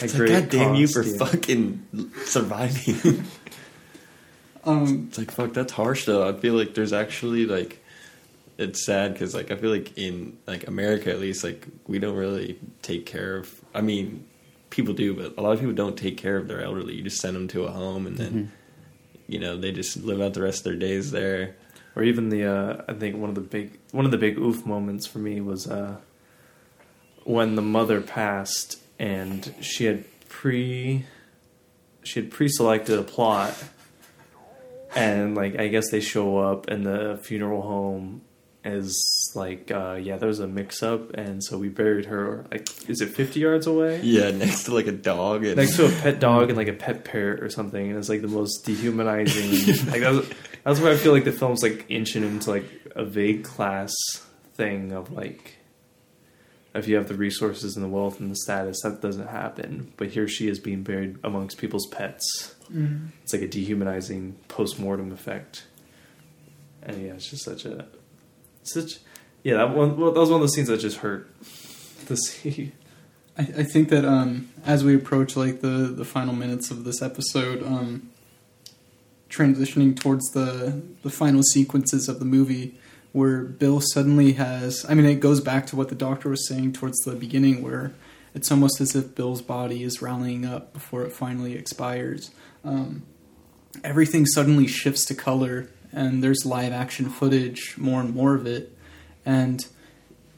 it's 0.00 0.14
like 0.18 0.28
God 0.28 0.48
damn 0.48 0.74
you 0.74 0.86
for 0.86 1.02
yeah. 1.02 1.18
fucking 1.18 2.10
surviving. 2.24 3.24
Um, 4.64 5.06
It's 5.08 5.18
like 5.18 5.32
fuck. 5.32 5.52
That's 5.54 5.72
harsh 5.72 6.04
though. 6.04 6.28
I 6.28 6.32
feel 6.34 6.54
like 6.54 6.74
there's 6.74 6.92
actually 6.92 7.46
like 7.46 7.82
it's 8.58 8.84
sad 8.84 9.12
because 9.12 9.34
like 9.34 9.50
I 9.50 9.56
feel 9.56 9.70
like 9.70 9.98
in 9.98 10.38
like 10.46 10.68
America 10.68 11.10
at 11.10 11.18
least 11.18 11.42
like 11.42 11.66
we 11.88 11.98
don't 11.98 12.14
really 12.14 12.60
take 12.80 13.04
care 13.04 13.38
of. 13.38 13.60
I 13.74 13.80
mean, 13.80 14.24
people 14.70 14.94
do, 14.94 15.14
but 15.14 15.36
a 15.36 15.42
lot 15.42 15.52
of 15.52 15.58
people 15.58 15.74
don't 15.74 15.96
take 15.96 16.16
care 16.16 16.36
of 16.36 16.46
their 16.46 16.62
elderly. 16.62 16.94
You 16.94 17.02
just 17.02 17.20
send 17.20 17.34
them 17.34 17.48
to 17.48 17.64
a 17.64 17.72
home 17.72 18.06
and 18.06 18.16
then 18.16 18.52
you 19.26 19.40
know 19.40 19.56
they 19.56 19.72
just 19.72 19.96
live 19.96 20.20
out 20.20 20.34
the 20.34 20.42
rest 20.42 20.58
of 20.58 20.64
their 20.64 20.76
days 20.76 21.10
there. 21.10 21.56
Or 21.94 22.02
even 22.02 22.28
the 22.28 22.44
uh, 22.44 22.82
I 22.88 22.94
think 22.94 23.16
one 23.16 23.28
of 23.28 23.34
the 23.34 23.40
big 23.40 23.78
one 23.90 24.04
of 24.04 24.10
the 24.10 24.18
big 24.18 24.38
oof 24.38 24.64
moments 24.66 25.06
for 25.06 25.18
me 25.18 25.40
was 25.40 25.66
uh, 25.66 25.96
when 27.24 27.54
the 27.54 27.62
mother 27.62 28.00
passed 28.00 28.80
and 28.98 29.54
she 29.60 29.84
had 29.84 30.04
pre 30.28 31.04
she 32.04 32.20
had 32.20 32.30
pre-selected 32.30 32.98
a 32.98 33.02
plot 33.02 33.54
and 34.94 35.34
like 35.34 35.58
I 35.58 35.68
guess 35.68 35.90
they 35.90 36.00
show 36.00 36.38
up 36.38 36.68
and 36.68 36.84
the 36.84 37.20
funeral 37.22 37.62
home 37.62 38.22
is 38.64 39.32
like 39.34 39.72
uh 39.72 39.98
yeah 40.00 40.16
there 40.16 40.28
was 40.28 40.38
a 40.38 40.46
mix 40.46 40.84
up 40.84 41.12
and 41.14 41.42
so 41.42 41.58
we 41.58 41.68
buried 41.68 42.04
her 42.06 42.46
like 42.50 42.68
is 42.88 43.00
it 43.00 43.08
50 43.08 43.40
yards 43.40 43.66
away 43.66 44.00
Yeah, 44.02 44.30
next 44.36 44.64
to 44.64 44.74
like 44.74 44.86
a 44.86 44.92
dog. 44.92 45.44
And, 45.44 45.56
next 45.56 45.76
to 45.76 45.86
a 45.86 45.90
pet 45.90 46.20
dog 46.20 46.48
and 46.48 46.56
like 46.56 46.68
a 46.68 46.72
pet 46.72 47.04
parrot 47.04 47.42
or 47.42 47.50
something 47.50 47.88
and 47.90 47.98
it's 47.98 48.08
like 48.08 48.22
the 48.22 48.28
most 48.28 48.64
dehumanizing 48.64 49.50
like 49.90 50.00
that 50.00 50.12
was, 50.12 50.30
that's 50.64 50.80
where 50.80 50.92
I 50.92 50.96
feel 50.96 51.12
like 51.12 51.24
the 51.24 51.32
film's 51.32 51.62
like 51.62 51.84
inching 51.88 52.22
into 52.22 52.50
like 52.50 52.64
a 52.94 53.04
vague 53.04 53.44
class 53.44 53.92
thing 54.54 54.92
of 54.92 55.12
like 55.12 55.56
if 56.74 56.88
you 56.88 56.96
have 56.96 57.08
the 57.08 57.14
resources 57.14 57.76
and 57.76 57.84
the 57.84 57.88
wealth 57.88 58.18
and 58.20 58.30
the 58.30 58.36
status 58.36 58.80
that 58.82 59.00
doesn't 59.02 59.28
happen. 59.28 59.92
But 59.96 60.08
here 60.08 60.26
she 60.28 60.48
is 60.48 60.58
being 60.58 60.82
buried 60.82 61.18
amongst 61.22 61.58
people's 61.58 61.86
pets. 61.86 62.54
It's 63.22 63.32
like 63.32 63.42
a 63.42 63.48
dehumanizing 63.48 64.36
post-mortem 64.48 65.12
effect. 65.12 65.64
And 66.82 67.02
yeah 67.02 67.12
it's 67.12 67.28
just 67.28 67.44
such 67.44 67.64
a 67.64 67.86
such 68.64 68.98
yeah 69.42 69.56
that 69.56 69.70
one 69.70 69.96
well, 69.96 70.12
that 70.12 70.20
was 70.20 70.30
one 70.30 70.36
of 70.36 70.42
those 70.42 70.54
scenes 70.54 70.68
that 70.68 70.78
just 70.78 70.98
hurt 70.98 71.28
to 72.06 72.16
see. 72.16 72.72
I, 73.36 73.42
I 73.42 73.62
think 73.62 73.88
that 73.88 74.04
um, 74.04 74.50
as 74.64 74.84
we 74.84 74.94
approach 74.94 75.36
like 75.36 75.60
the 75.60 75.68
the 75.68 76.04
final 76.04 76.34
minutes 76.34 76.70
of 76.70 76.84
this 76.84 77.02
episode, 77.02 77.62
um, 77.62 78.10
transitioning 79.32 79.98
towards 79.98 80.30
the 80.32 80.82
the 81.02 81.10
final 81.10 81.42
sequences 81.42 82.08
of 82.08 82.18
the 82.18 82.24
movie, 82.24 82.74
where 83.12 83.42
Bill 83.42 83.80
suddenly 83.80 84.32
has, 84.34 84.86
I 84.88 84.94
mean, 84.94 85.06
it 85.06 85.20
goes 85.20 85.40
back 85.40 85.66
to 85.68 85.76
what 85.76 85.88
the 85.88 85.94
doctor 85.94 86.28
was 86.28 86.46
saying 86.46 86.74
towards 86.74 86.98
the 86.98 87.14
beginning, 87.14 87.62
where 87.62 87.92
it's 88.34 88.50
almost 88.50 88.80
as 88.80 88.94
if 88.94 89.14
Bill's 89.14 89.42
body 89.42 89.82
is 89.82 90.00
rallying 90.00 90.44
up 90.44 90.72
before 90.72 91.02
it 91.02 91.12
finally 91.12 91.54
expires. 91.54 92.30
Um, 92.64 93.02
everything 93.82 94.26
suddenly 94.26 94.66
shifts 94.66 95.04
to 95.06 95.14
color, 95.14 95.68
and 95.92 96.22
there's 96.22 96.46
live 96.46 96.72
action 96.72 97.08
footage, 97.10 97.74
more 97.76 98.00
and 98.00 98.14
more 98.14 98.34
of 98.34 98.46
it, 98.46 98.76
and 99.24 99.60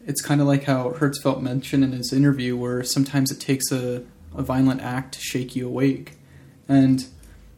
it's 0.07 0.21
kind 0.21 0.41
of 0.41 0.47
like 0.47 0.65
how 0.65 0.91
Hertzfeldt 0.91 1.41
mentioned 1.41 1.83
in 1.83 1.93
his 1.93 2.13
interview, 2.13 2.57
where 2.57 2.83
sometimes 2.85 3.31
it 3.31 3.41
takes 3.41 3.73
a, 3.73 4.05
a 4.35 4.43
violent 4.43 4.83
act 4.83 5.15
to 5.15 5.21
shake 5.21 5.57
you 5.57 5.67
awake. 5.67 6.19
And 6.69 7.07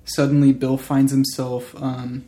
suddenly 0.07 0.53
Bill 0.53 0.79
finds 0.79 1.13
himself 1.13 1.75
um, 1.81 2.25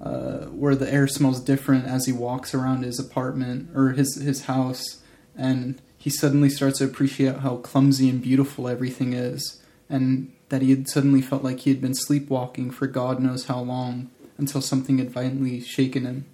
uh, 0.00 0.46
where 0.46 0.74
the 0.74 0.92
air 0.92 1.06
smells 1.06 1.40
different 1.40 1.86
as 1.86 2.06
he 2.06 2.12
walks 2.12 2.54
around 2.54 2.82
his 2.82 2.98
apartment 2.98 3.70
or 3.74 3.90
his, 3.90 4.16
his 4.16 4.44
house. 4.44 5.02
And 5.36 5.80
he 5.96 6.10
suddenly 6.10 6.50
starts 6.50 6.78
to 6.78 6.84
appreciate 6.84 7.36
how 7.36 7.56
clumsy 7.58 8.08
and 8.08 8.20
beautiful 8.20 8.68
everything 8.68 9.12
is. 9.12 9.62
And 9.88 10.32
that 10.48 10.62
he 10.62 10.70
had 10.70 10.88
suddenly 10.88 11.22
felt 11.22 11.44
like 11.44 11.60
he 11.60 11.70
had 11.70 11.80
been 11.80 11.94
sleepwalking 11.94 12.70
for 12.70 12.86
God 12.86 13.20
knows 13.20 13.46
how 13.46 13.60
long 13.60 14.10
until 14.36 14.60
something 14.60 14.98
had 14.98 15.10
violently 15.10 15.60
shaken 15.60 16.04
him 16.04 16.26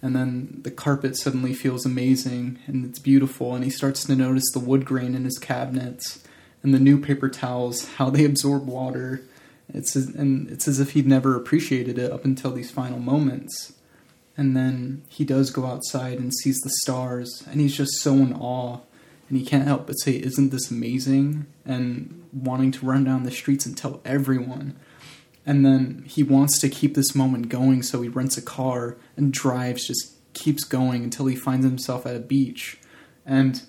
and 0.00 0.14
then 0.14 0.60
the 0.62 0.70
carpet 0.70 1.16
suddenly 1.16 1.52
feels 1.52 1.84
amazing 1.84 2.58
and 2.66 2.84
it's 2.84 2.98
beautiful 2.98 3.54
and 3.54 3.64
he 3.64 3.70
starts 3.70 4.04
to 4.04 4.14
notice 4.14 4.50
the 4.52 4.58
wood 4.58 4.84
grain 4.84 5.14
in 5.14 5.24
his 5.24 5.38
cabinets 5.38 6.22
and 6.62 6.72
the 6.72 6.78
new 6.78 7.00
paper 7.00 7.28
towels 7.28 7.88
how 7.94 8.08
they 8.10 8.24
absorb 8.24 8.66
water 8.66 9.22
it's 9.72 9.94
as, 9.96 10.08
and 10.08 10.50
it's 10.50 10.66
as 10.66 10.80
if 10.80 10.90
he'd 10.92 11.06
never 11.06 11.36
appreciated 11.36 11.98
it 11.98 12.10
up 12.10 12.24
until 12.24 12.52
these 12.52 12.70
final 12.70 12.98
moments. 12.98 13.74
And 14.36 14.56
then 14.56 15.02
he 15.08 15.24
does 15.24 15.50
go 15.50 15.66
outside 15.66 16.18
and 16.18 16.32
sees 16.32 16.60
the 16.60 16.70
stars 16.82 17.42
and 17.50 17.60
he's 17.60 17.76
just 17.76 17.92
so 17.94 18.14
in 18.14 18.32
awe. 18.32 18.80
And 19.28 19.36
he 19.36 19.44
can't 19.44 19.66
help 19.66 19.86
but 19.86 19.94
say 19.94 20.12
isn't 20.12 20.50
this 20.50 20.70
amazing? 20.70 21.46
And 21.66 22.24
wanting 22.32 22.70
to 22.72 22.86
run 22.86 23.04
down 23.04 23.24
the 23.24 23.30
streets 23.30 23.66
and 23.66 23.76
tell 23.76 24.00
everyone. 24.04 24.76
And 25.44 25.64
then 25.64 26.04
he 26.06 26.22
wants 26.22 26.58
to 26.60 26.68
keep 26.68 26.94
this 26.94 27.14
moment 27.14 27.48
going, 27.48 27.82
so 27.82 28.02
he 28.02 28.08
rents 28.08 28.36
a 28.36 28.42
car 28.42 28.96
and 29.16 29.32
drives, 29.32 29.86
just 29.86 30.14
keeps 30.34 30.62
going 30.62 31.02
until 31.02 31.26
he 31.26 31.36
finds 31.36 31.64
himself 31.64 32.04
at 32.06 32.14
a 32.14 32.20
beach. 32.20 32.78
And 33.24 33.62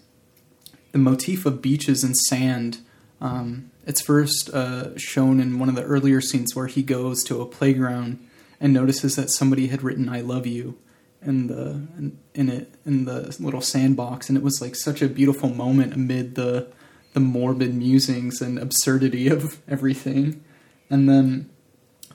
the 0.91 0.97
motif 0.97 1.45
of 1.45 1.61
beaches 1.61 2.03
and 2.03 2.17
sand, 2.17 2.79
um, 3.21 3.71
it's 3.89 4.01
first 4.01 4.51
uh, 4.51 4.95
shown 4.99 5.39
in 5.39 5.57
one 5.57 5.67
of 5.67 5.73
the 5.73 5.83
earlier 5.83 6.21
scenes 6.21 6.55
where 6.55 6.67
he 6.67 6.83
goes 6.83 7.23
to 7.23 7.41
a 7.41 7.45
playground 7.47 8.23
and 8.61 8.71
notices 8.71 9.15
that 9.15 9.31
somebody 9.31 9.67
had 9.67 9.81
written 9.81 10.07
"I 10.07 10.21
love 10.21 10.45
you" 10.45 10.77
in 11.23 11.47
the 11.47 11.87
in, 11.97 12.19
in 12.35 12.49
it 12.49 12.75
in 12.85 13.05
the 13.05 13.35
little 13.39 13.61
sandbox, 13.61 14.29
and 14.29 14.37
it 14.37 14.43
was 14.43 14.61
like 14.61 14.75
such 14.75 15.01
a 15.01 15.09
beautiful 15.09 15.49
moment 15.49 15.95
amid 15.95 16.35
the 16.35 16.67
the 17.13 17.19
morbid 17.19 17.73
musings 17.73 18.41
and 18.41 18.59
absurdity 18.59 19.27
of 19.27 19.59
everything. 19.67 20.43
And 20.91 21.09
then 21.09 21.49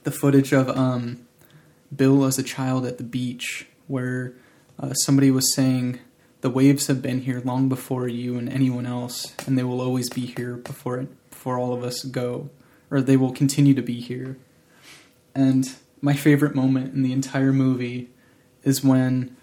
the 0.04 0.12
footage 0.12 0.52
of 0.52 0.68
um, 0.68 1.26
Bill 1.94 2.24
as 2.24 2.38
a 2.38 2.44
child 2.44 2.86
at 2.86 2.98
the 2.98 3.04
beach, 3.04 3.66
where 3.88 4.34
uh, 4.78 4.92
somebody 4.92 5.32
was 5.32 5.52
saying, 5.52 5.98
"The 6.40 6.50
waves 6.50 6.86
have 6.86 7.02
been 7.02 7.22
here 7.22 7.42
long 7.44 7.68
before 7.68 8.06
you 8.06 8.38
and 8.38 8.48
anyone 8.48 8.86
else, 8.86 9.34
and 9.44 9.58
they 9.58 9.64
will 9.64 9.80
always 9.80 10.08
be 10.08 10.26
here 10.26 10.54
before 10.54 10.98
it, 10.98 11.08
before 11.44 11.58
all 11.58 11.74
of 11.74 11.84
us 11.84 12.02
go, 12.04 12.48
or 12.90 13.02
they 13.02 13.18
will 13.18 13.30
continue 13.32 13.74
to 13.74 13.82
be 13.82 14.00
here." 14.00 14.38
And 15.34 15.70
my 16.00 16.14
favorite 16.14 16.54
moment 16.54 16.94
in 16.94 17.02
the 17.02 17.12
entire 17.12 17.52
movie 17.52 18.08
is 18.62 18.82
when 18.82 19.36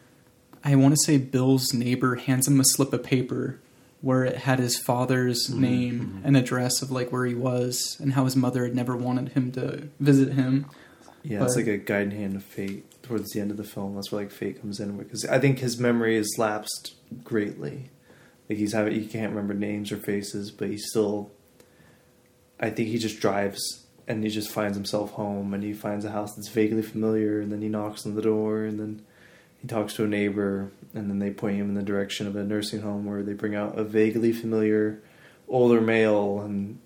I 0.64 0.76
want 0.76 0.95
to 0.95 1.02
say 1.06 1.18
Bill's 1.18 1.73
neighbor 1.76 2.15
hands 2.15 2.48
him 2.48 2.60
a 2.60 2.64
slip 2.64 2.91
of 2.91 3.03
paper 3.03 3.60
where 4.02 4.23
it 4.23 4.38
had 4.38 4.57
his 4.57 4.80
father's 4.80 5.48
mm-hmm. 5.48 5.61
name 5.61 5.99
mm-hmm. 5.99 6.26
and 6.26 6.36
address 6.36 6.82
of 6.82 6.90
like 6.90 7.11
where 7.11 7.26
he 7.26 7.36
was 7.36 7.98
and 7.99 8.14
how 8.14 8.26
his 8.26 8.36
mother 8.36 8.64
had 8.64 8.76
never 8.76 8.98
wanted 8.98 9.30
him 9.30 9.52
to 9.52 9.88
visit 9.99 10.34
him. 10.34 10.65
yeah 11.22 11.44
it's 11.44 11.56
like 11.56 11.68
a 11.68 11.78
guiding 11.78 12.18
hand 12.18 12.36
of 12.36 12.44
fate 12.44 12.84
towards 13.03 13.30
the 13.32 13.40
end 13.40 13.52
of 13.52 13.57
the 13.57 13.64
film 13.64 13.94
that's 13.94 14.11
where 14.11 14.23
like 14.23 14.32
fate 14.32 14.60
comes 14.60 14.80
in 14.80 14.98
because 14.98 15.23
I 15.26 15.38
think 15.38 15.60
his 15.60 15.78
memory 15.78 16.18
has 16.18 16.36
lapsed 16.40 16.95
greatly 17.23 17.91
like 18.49 18.57
he's 18.57 18.73
having 18.73 18.94
he 18.94 19.06
can't 19.06 19.30
remember 19.30 19.53
names 19.53 19.91
or 19.91 19.98
faces 19.98 20.49
but 20.49 20.69
he's 20.69 20.88
still 20.90 21.30
I 22.61 22.69
think 22.69 22.89
he 22.89 22.99
just 22.99 23.19
drives 23.19 23.85
and 24.07 24.23
he 24.23 24.29
just 24.29 24.51
finds 24.51 24.77
himself 24.77 25.11
home 25.11 25.53
and 25.53 25.63
he 25.63 25.73
finds 25.73 26.05
a 26.05 26.11
house 26.11 26.35
that's 26.35 26.47
vaguely 26.47 26.81
familiar 26.81 27.41
and 27.41 27.51
then 27.51 27.61
he 27.61 27.69
knocks 27.69 28.05
on 28.05 28.15
the 28.15 28.21
door 28.21 28.63
and 28.63 28.79
then 28.79 29.01
he 29.61 29.67
talks 29.67 29.93
to 29.95 30.03
a 30.03 30.07
neighbor 30.07 30.71
and 30.93 31.09
then 31.09 31.19
they 31.19 31.31
point 31.31 31.57
him 31.57 31.69
in 31.69 31.75
the 31.75 31.83
direction 31.83 32.27
of 32.27 32.35
a 32.35 32.43
nursing 32.43 32.81
home 32.81 33.05
where 33.05 33.23
they 33.23 33.33
bring 33.33 33.55
out 33.55 33.77
a 33.77 33.83
vaguely 33.83 34.31
familiar 34.31 35.01
older 35.47 35.81
male 35.81 36.39
and 36.39 36.79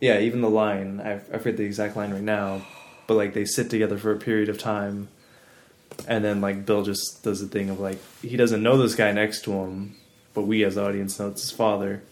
yeah 0.00 0.18
even 0.18 0.40
the 0.40 0.50
line 0.50 1.00
I, 1.00 1.14
I 1.14 1.38
forget 1.38 1.56
the 1.56 1.64
exact 1.64 1.96
line 1.96 2.12
right 2.12 2.22
now 2.22 2.66
but 3.06 3.14
like 3.14 3.34
they 3.34 3.44
sit 3.44 3.70
together 3.70 3.98
for 3.98 4.12
a 4.12 4.18
period 4.18 4.48
of 4.48 4.58
time 4.58 5.08
and 6.08 6.24
then 6.24 6.40
like 6.40 6.66
bill 6.66 6.82
just 6.82 7.22
does 7.22 7.40
the 7.40 7.46
thing 7.46 7.70
of 7.70 7.80
like 7.80 7.98
he 8.22 8.36
doesn't 8.36 8.62
know 8.62 8.76
this 8.76 8.94
guy 8.94 9.12
next 9.12 9.42
to 9.44 9.52
him 9.52 9.96
but 10.34 10.42
we 10.42 10.64
as 10.64 10.76
audience 10.76 11.18
know 11.18 11.28
it's 11.28 11.42
his 11.42 11.50
father 11.50 12.02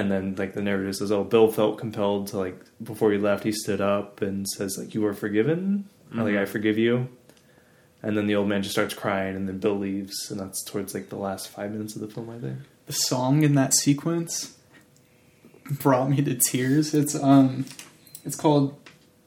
and 0.00 0.10
then 0.10 0.34
like 0.36 0.54
the 0.54 0.62
narrator 0.62 0.92
says 0.92 1.12
oh 1.12 1.24
bill 1.24 1.50
felt 1.50 1.78
compelled 1.78 2.26
to 2.28 2.38
like 2.38 2.60
before 2.82 3.12
he 3.12 3.18
left 3.18 3.44
he 3.44 3.52
stood 3.52 3.80
up 3.80 4.22
and 4.22 4.48
says 4.48 4.76
like 4.78 4.94
you 4.94 5.04
are 5.06 5.14
forgiven? 5.14 5.88
Or, 6.16 6.24
like 6.24 6.36
i 6.36 6.44
forgive 6.44 6.78
you? 6.78 7.08
And 8.02 8.16
then 8.18 8.26
the 8.26 8.34
old 8.34 8.48
man 8.48 8.62
just 8.62 8.74
starts 8.74 8.94
crying 8.94 9.36
and 9.36 9.48
then 9.48 9.58
bill 9.58 9.78
leaves 9.78 10.30
and 10.30 10.38
that's 10.40 10.62
towards 10.64 10.94
like 10.94 11.08
the 11.08 11.16
last 11.16 11.48
five 11.48 11.70
minutes 11.70 11.94
of 11.94 12.02
the 12.02 12.08
film 12.08 12.30
i 12.30 12.38
think. 12.38 12.58
The 12.86 12.92
song 12.92 13.42
in 13.42 13.54
that 13.54 13.74
sequence 13.74 14.58
brought 15.70 16.10
me 16.10 16.22
to 16.22 16.34
tears. 16.34 16.94
It's 16.94 17.14
um, 17.14 17.66
it's 18.24 18.36
called 18.36 18.76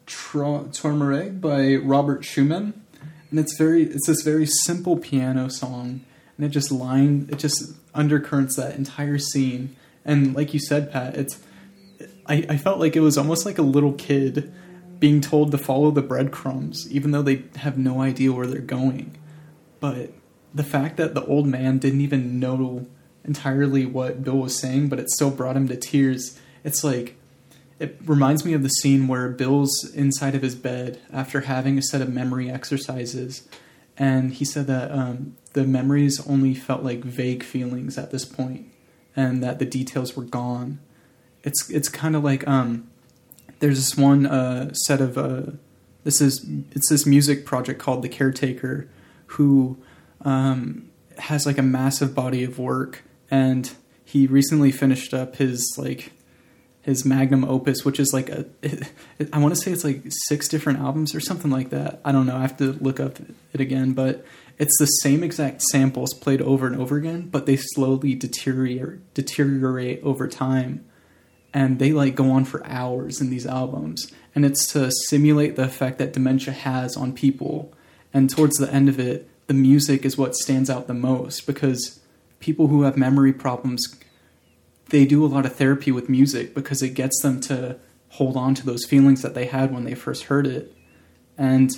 Tra- 0.05 0.61
by 0.61 1.75
Robert 1.75 2.23
Schumann, 2.23 2.85
and 3.31 3.39
it's 3.39 3.57
very 3.57 3.83
it's 3.83 4.07
this 4.07 4.21
very 4.21 4.45
simple 4.45 4.97
piano 4.97 5.49
song, 5.49 6.01
and 6.37 6.45
it 6.45 6.49
just 6.49 6.71
line 6.71 7.27
it 7.31 7.39
just 7.39 7.73
undercurrents 7.93 8.55
that 8.55 8.75
entire 8.75 9.17
scene. 9.17 9.75
And 10.07 10.33
like 10.33 10.53
you 10.53 10.59
said, 10.59 10.91
Pat, 10.91 11.15
it's 11.15 11.39
I, 12.25 12.45
I 12.49 12.57
felt 12.57 12.79
like 12.79 12.95
it 12.95 13.01
was 13.01 13.17
almost 13.17 13.45
like 13.45 13.57
a 13.57 13.63
little 13.63 13.93
kid 13.93 14.51
being 14.99 15.21
told 15.21 15.51
to 15.51 15.57
follow 15.57 15.91
the 15.91 16.01
breadcrumbs, 16.01 16.91
even 16.91 17.11
though 17.11 17.21
they 17.21 17.43
have 17.57 17.77
no 17.77 18.01
idea 18.01 18.31
where 18.31 18.47
they're 18.47 18.59
going. 18.59 19.15
But 19.79 20.11
the 20.53 20.63
fact 20.63 20.97
that 20.97 21.13
the 21.13 21.25
old 21.25 21.45
man 21.45 21.77
didn't 21.77 22.01
even 22.01 22.39
know 22.39 22.87
entirely 23.23 23.85
what 23.85 24.23
Bill 24.23 24.37
was 24.37 24.57
saying, 24.57 24.87
but 24.87 24.99
it 24.99 25.09
still 25.09 25.29
brought 25.29 25.57
him 25.57 25.67
to 25.67 25.75
tears. 25.75 26.39
It's 26.63 26.83
like 26.83 27.15
it 27.79 27.99
reminds 28.05 28.43
me 28.43 28.53
of 28.53 28.63
the 28.63 28.69
scene 28.69 29.07
where 29.07 29.29
Bill's 29.29 29.91
inside 29.93 30.33
of 30.33 30.41
his 30.41 30.55
bed 30.55 30.99
after 31.13 31.41
having 31.41 31.77
a 31.77 31.81
set 31.83 32.01
of 32.01 32.11
memory 32.11 32.49
exercises, 32.49 33.47
and 33.97 34.33
he 34.33 34.45
said 34.45 34.67
that 34.67 34.91
um, 34.91 35.35
the 35.53 35.63
memories 35.63 36.25
only 36.27 36.55
felt 36.55 36.81
like 36.83 37.03
vague 37.03 37.43
feelings 37.43 37.97
at 37.97 38.09
this 38.11 38.25
point, 38.25 38.67
and 39.17 39.43
that 39.43 39.57
the 39.59 39.65
details 39.65 40.15
were 40.15 40.23
gone. 40.23 40.79
It's 41.43 41.69
it's 41.69 41.89
kind 41.89 42.15
of 42.15 42.23
like 42.23 42.47
um, 42.47 42.87
there's 43.59 43.77
this 43.77 43.97
one 43.97 44.25
uh, 44.27 44.73
set 44.73 45.01
of 45.01 45.17
uh, 45.17 45.51
this 46.03 46.21
is 46.21 46.45
it's 46.71 46.87
this 46.89 47.05
music 47.05 47.45
project 47.45 47.79
called 47.79 48.03
The 48.03 48.09
Caretaker, 48.09 48.87
who 49.25 49.77
um, 50.21 50.89
has 51.17 51.45
like 51.45 51.57
a 51.57 51.63
massive 51.63 52.13
body 52.13 52.43
of 52.43 52.59
work, 52.59 53.03
and 53.29 53.69
he 54.05 54.27
recently 54.27 54.71
finished 54.71 55.13
up 55.13 55.37
his 55.37 55.75
like 55.77 56.13
his 56.83 57.03
magnum 57.03 57.43
opus, 57.43 57.83
which 57.83 57.99
is 57.99 58.13
like 58.13 58.29
a, 58.29 58.45
it, 58.61 58.83
it, 59.19 59.29
I 59.33 59.39
want 59.39 59.55
to 59.55 59.59
say 59.59 59.71
it's 59.71 59.83
like 59.83 60.03
six 60.27 60.47
different 60.47 60.79
albums 60.79 61.15
or 61.15 61.19
something 61.19 61.51
like 61.51 61.71
that. 61.71 61.99
I 62.05 62.11
don't 62.11 62.27
know. 62.27 62.37
I 62.37 62.41
have 62.41 62.57
to 62.57 62.73
look 62.73 62.99
up 62.99 63.17
it 63.51 63.59
again, 63.59 63.93
but 63.93 64.23
it's 64.57 64.77
the 64.79 64.85
same 64.85 65.23
exact 65.23 65.61
samples 65.61 66.13
played 66.13 66.41
over 66.41 66.65
and 66.65 66.75
over 66.75 66.97
again, 66.97 67.29
but 67.29 67.45
they 67.45 67.57
slowly 67.57 68.15
deteriorate 68.15 69.13
deteriorate 69.13 70.01
over 70.03 70.27
time, 70.27 70.85
and 71.53 71.79
they 71.79 71.91
like 71.93 72.15
go 72.15 72.31
on 72.31 72.45
for 72.45 72.65
hours 72.65 73.21
in 73.21 73.29
these 73.29 73.45
albums, 73.45 74.11
and 74.33 74.45
it's 74.45 74.71
to 74.73 74.91
simulate 74.91 75.55
the 75.55 75.63
effect 75.63 75.99
that 75.99 76.13
dementia 76.13 76.53
has 76.53 76.97
on 76.97 77.13
people. 77.13 77.73
And 78.13 78.29
towards 78.29 78.57
the 78.57 78.73
end 78.73 78.89
of 78.89 78.99
it, 78.99 79.29
the 79.47 79.53
music 79.53 80.05
is 80.05 80.17
what 80.17 80.35
stands 80.35 80.69
out 80.69 80.87
the 80.87 80.93
most 80.93 81.45
because 81.45 81.99
people 82.39 82.67
who 82.67 82.83
have 82.83 82.97
memory 82.97 83.33
problems 83.33 83.95
they 84.89 85.05
do 85.05 85.25
a 85.25 85.27
lot 85.27 85.45
of 85.45 85.55
therapy 85.55 85.91
with 85.91 86.09
music 86.09 86.53
because 86.53 86.81
it 86.81 86.89
gets 86.89 87.21
them 87.21 87.41
to 87.41 87.77
hold 88.09 88.37
on 88.37 88.55
to 88.55 88.65
those 88.65 88.85
feelings 88.85 89.21
that 89.21 89.33
they 89.33 89.45
had 89.45 89.73
when 89.73 89.83
they 89.83 89.93
first 89.93 90.23
heard 90.23 90.47
it. 90.47 90.73
And 91.37 91.71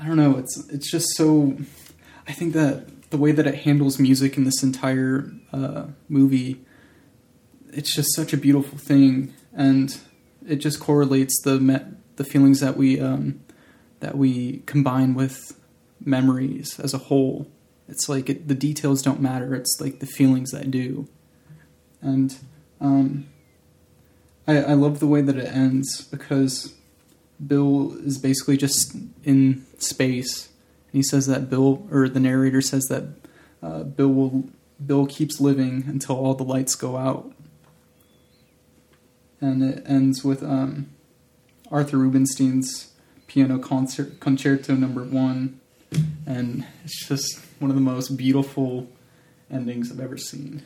I 0.00 0.06
don't 0.06 0.16
know, 0.16 0.36
it's 0.38 0.68
it's 0.70 0.90
just 0.90 1.08
so 1.16 1.56
I 2.26 2.32
think 2.32 2.54
that 2.54 3.10
the 3.10 3.16
way 3.16 3.32
that 3.32 3.46
it 3.46 3.54
handles 3.56 3.98
music 3.98 4.36
in 4.36 4.44
this 4.44 4.62
entire 4.62 5.32
uh, 5.52 5.86
movie 6.08 6.64
it's 7.72 7.94
just 7.94 8.14
such 8.14 8.32
a 8.32 8.36
beautiful 8.36 8.78
thing 8.78 9.32
and 9.54 9.98
it 10.46 10.56
just 10.56 10.80
correlates 10.80 11.40
the 11.42 11.60
me- 11.60 11.84
the 12.16 12.24
feelings 12.24 12.60
that 12.60 12.76
we 12.76 13.00
um, 13.00 13.40
that 14.00 14.16
we 14.16 14.62
combine 14.66 15.14
with 15.14 15.58
memories 16.04 16.78
as 16.80 16.94
a 16.94 16.98
whole. 16.98 17.48
It's 17.88 18.08
like 18.08 18.28
it, 18.28 18.48
the 18.48 18.54
details 18.54 19.02
don't 19.02 19.20
matter. 19.20 19.54
It's 19.54 19.78
like 19.80 20.00
the 20.00 20.06
feelings 20.06 20.50
that 20.50 20.70
do 20.70 21.08
and 22.00 22.36
um, 22.80 23.26
I, 24.46 24.58
I 24.58 24.72
love 24.74 25.00
the 25.00 25.06
way 25.06 25.20
that 25.20 25.36
it 25.36 25.46
ends 25.46 26.02
because 26.02 26.74
Bill 27.44 27.96
is 27.98 28.18
basically 28.18 28.56
just 28.56 28.96
in 29.24 29.64
space. 29.78 30.48
And 30.92 30.98
he 30.98 31.02
says 31.02 31.26
that 31.26 31.50
Bill, 31.50 31.86
or 31.90 32.08
the 32.08 32.20
narrator 32.20 32.60
says 32.60 32.84
that 32.86 33.04
uh, 33.62 33.82
Bill 33.84 34.08
will 34.08 34.48
Bill 34.84 35.06
keeps 35.06 35.40
living 35.40 35.84
until 35.88 36.16
all 36.16 36.34
the 36.34 36.44
lights 36.44 36.74
go 36.76 36.96
out. 36.96 37.32
And 39.40 39.62
it 39.62 39.82
ends 39.86 40.24
with 40.24 40.42
um, 40.42 40.88
Arthur 41.70 41.98
Rubinstein's 41.98 42.92
piano 43.26 43.58
concert 43.58 44.20
concerto 44.20 44.74
number 44.74 45.04
one, 45.04 45.60
and 46.26 46.64
it's 46.84 47.06
just 47.06 47.40
one 47.58 47.70
of 47.70 47.76
the 47.76 47.82
most 47.82 48.16
beautiful 48.16 48.88
endings 49.50 49.92
I've 49.92 50.00
ever 50.00 50.16
seen. 50.16 50.62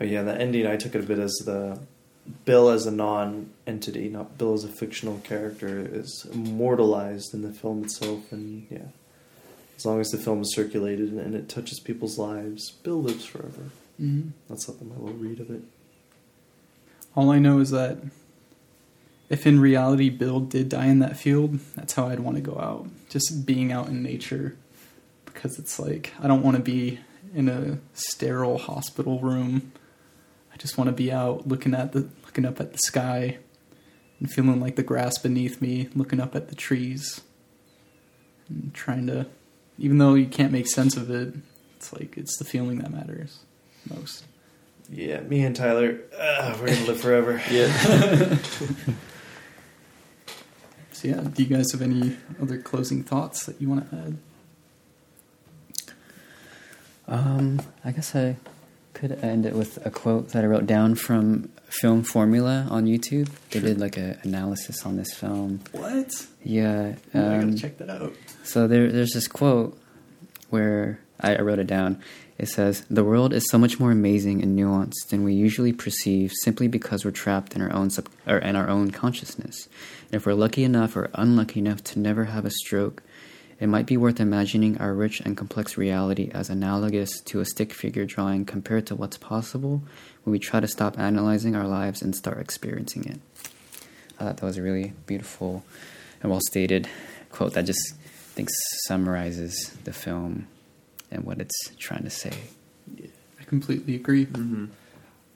Oh 0.00 0.04
yeah, 0.04 0.22
the 0.22 0.34
ending 0.38 0.66
I 0.66 0.76
took 0.76 0.94
it 0.94 1.04
a 1.04 1.06
bit 1.06 1.18
as 1.18 1.32
the 1.44 1.80
Bill 2.44 2.70
as 2.70 2.86
a 2.86 2.90
non-entity, 2.90 4.08
not 4.08 4.38
Bill 4.38 4.54
as 4.54 4.64
a 4.64 4.68
fictional 4.68 5.18
character, 5.18 5.86
is 5.90 6.26
immortalized 6.32 7.34
in 7.34 7.42
the 7.42 7.52
film 7.52 7.84
itself, 7.84 8.32
and 8.32 8.66
yeah, 8.70 8.86
as 9.76 9.84
long 9.84 10.00
as 10.00 10.10
the 10.10 10.18
film 10.18 10.40
is 10.40 10.54
circulated 10.54 11.12
and 11.12 11.34
it 11.34 11.48
touches 11.48 11.80
people's 11.80 12.18
lives, 12.18 12.70
Bill 12.82 13.02
lives 13.02 13.24
forever. 13.24 13.70
Mm-hmm. 14.00 14.30
That's 14.48 14.64
something 14.66 14.90
I 14.94 15.00
will 15.00 15.12
read 15.12 15.40
of 15.40 15.50
it. 15.50 15.62
All 17.14 17.30
I 17.30 17.38
know 17.38 17.60
is 17.60 17.70
that 17.70 17.98
if 19.28 19.46
in 19.46 19.60
reality 19.60 20.10
Bill 20.10 20.40
did 20.40 20.68
die 20.68 20.86
in 20.86 20.98
that 20.98 21.16
field, 21.16 21.58
that's 21.76 21.94
how 21.94 22.08
I'd 22.08 22.20
want 22.20 22.36
to 22.36 22.42
go 22.42 22.58
out. 22.58 22.88
Just 23.08 23.46
being 23.46 23.72
out 23.72 23.88
in 23.88 24.02
nature. 24.02 24.56
Because 25.24 25.58
it's 25.58 25.78
like, 25.78 26.12
I 26.20 26.26
don't 26.26 26.42
want 26.42 26.56
to 26.56 26.62
be 26.62 27.00
in 27.34 27.48
a 27.48 27.78
sterile 27.94 28.58
hospital 28.58 29.18
room. 29.18 29.72
I 30.54 30.56
just 30.56 30.78
want 30.78 30.88
to 30.88 30.92
be 30.92 31.10
out 31.10 31.48
looking 31.48 31.74
at 31.74 31.92
the 31.92 32.08
looking 32.24 32.44
up 32.44 32.60
at 32.60 32.72
the 32.72 32.78
sky 32.78 33.38
and 34.20 34.30
feeling 34.30 34.60
like 34.60 34.76
the 34.76 34.82
grass 34.84 35.18
beneath 35.18 35.60
me, 35.60 35.88
looking 35.94 36.20
up 36.20 36.36
at 36.36 36.48
the 36.48 36.54
trees 36.54 37.20
and 38.48 38.72
trying 38.72 39.06
to 39.08 39.26
even 39.78 39.98
though 39.98 40.14
you 40.14 40.26
can't 40.26 40.52
make 40.52 40.68
sense 40.68 40.96
of 40.96 41.10
it, 41.10 41.34
it's 41.76 41.92
like 41.92 42.16
it's 42.16 42.36
the 42.36 42.44
feeling 42.44 42.78
that 42.78 42.92
matters 42.92 43.40
most. 43.92 44.24
Yeah, 44.88 45.20
me 45.20 45.44
and 45.44 45.56
Tyler, 45.56 46.00
uh, 46.16 46.56
we're 46.60 46.68
gonna 46.68 46.86
live 46.86 47.00
forever. 47.00 47.42
Yeah. 47.50 48.38
So 50.92 51.08
yeah, 51.08 51.22
do 51.22 51.42
you 51.42 51.54
guys 51.54 51.72
have 51.72 51.82
any 51.82 52.16
other 52.40 52.56
closing 52.56 53.02
thoughts 53.02 53.44
that 53.46 53.60
you 53.60 53.68
want 53.68 53.90
to 53.90 53.96
add? 53.96 54.16
Um, 57.08 57.60
I 57.84 57.90
guess 57.90 58.14
I 58.14 58.36
could 58.94 59.12
end 59.22 59.44
it 59.44 59.54
with 59.54 59.84
a 59.84 59.90
quote 59.90 60.30
that 60.30 60.44
I 60.44 60.46
wrote 60.46 60.66
down 60.66 60.94
from 60.94 61.50
Film 61.66 62.02
Formula 62.02 62.66
on 62.70 62.86
YouTube. 62.86 63.28
They 63.50 63.60
did 63.60 63.78
like 63.78 63.96
an 63.96 64.18
analysis 64.22 64.86
on 64.86 64.96
this 64.96 65.12
film. 65.12 65.60
What? 65.72 66.26
Yeah. 66.42 66.94
Oh, 67.14 67.20
I 67.20 67.38
um, 67.38 67.50
gotta 67.50 67.58
check 67.58 67.78
that 67.78 67.90
out. 67.90 68.14
So 68.44 68.66
there, 68.66 68.90
there's 68.90 69.12
this 69.12 69.28
quote 69.28 69.78
where 70.50 71.00
I, 71.20 71.36
I 71.36 71.40
wrote 71.42 71.58
it 71.58 71.66
down. 71.66 72.00
It 72.38 72.48
says, 72.48 72.84
"The 72.90 73.04
world 73.04 73.32
is 73.32 73.48
so 73.48 73.58
much 73.58 73.78
more 73.78 73.92
amazing 73.92 74.42
and 74.42 74.58
nuanced 74.58 75.08
than 75.10 75.22
we 75.24 75.34
usually 75.34 75.72
perceive, 75.72 76.32
simply 76.42 76.68
because 76.68 77.04
we're 77.04 77.10
trapped 77.10 77.54
in 77.54 77.62
our 77.62 77.72
own 77.72 77.90
sub- 77.90 78.08
or 78.26 78.38
in 78.38 78.56
our 78.56 78.68
own 78.68 78.90
consciousness. 78.90 79.68
And 80.06 80.14
if 80.14 80.26
we're 80.26 80.34
lucky 80.34 80.64
enough 80.64 80.96
or 80.96 81.10
unlucky 81.14 81.60
enough 81.60 81.84
to 81.84 81.98
never 81.98 82.24
have 82.24 82.44
a 82.44 82.50
stroke, 82.50 83.02
it 83.60 83.68
might 83.68 83.86
be 83.86 83.96
worth 83.96 84.20
imagining 84.20 84.78
our 84.78 84.92
rich 84.92 85.20
and 85.20 85.36
complex 85.36 85.76
reality 85.76 86.30
as 86.34 86.50
analogous 86.50 87.20
to 87.20 87.40
a 87.40 87.44
stick 87.44 87.72
figure 87.72 88.04
drawing 88.04 88.44
compared 88.44 88.86
to 88.86 88.94
what's 88.94 89.16
possible 89.16 89.82
when 90.24 90.32
we 90.32 90.38
try 90.38 90.60
to 90.60 90.68
stop 90.68 90.98
analyzing 90.98 91.54
our 91.54 91.66
lives 91.66 92.02
and 92.02 92.14
start 92.14 92.38
experiencing 92.38 93.04
it." 93.04 93.20
I 94.18 94.24
thought 94.24 94.36
that 94.38 94.46
was 94.46 94.58
a 94.58 94.62
really 94.62 94.92
beautiful 95.06 95.64
and 96.22 96.30
well 96.30 96.40
stated 96.48 96.88
quote 97.30 97.54
that 97.54 97.66
just 97.66 97.94
I 97.94 98.34
think 98.34 98.48
summarizes 98.86 99.76
the 99.84 99.92
film 99.92 100.48
and 101.10 101.24
what 101.24 101.40
it's 101.40 101.70
trying 101.78 102.02
to 102.04 102.10
say. 102.10 102.32
I 103.40 103.44
completely 103.44 103.94
agree. 103.94 104.26
Mm-hmm. 104.26 104.66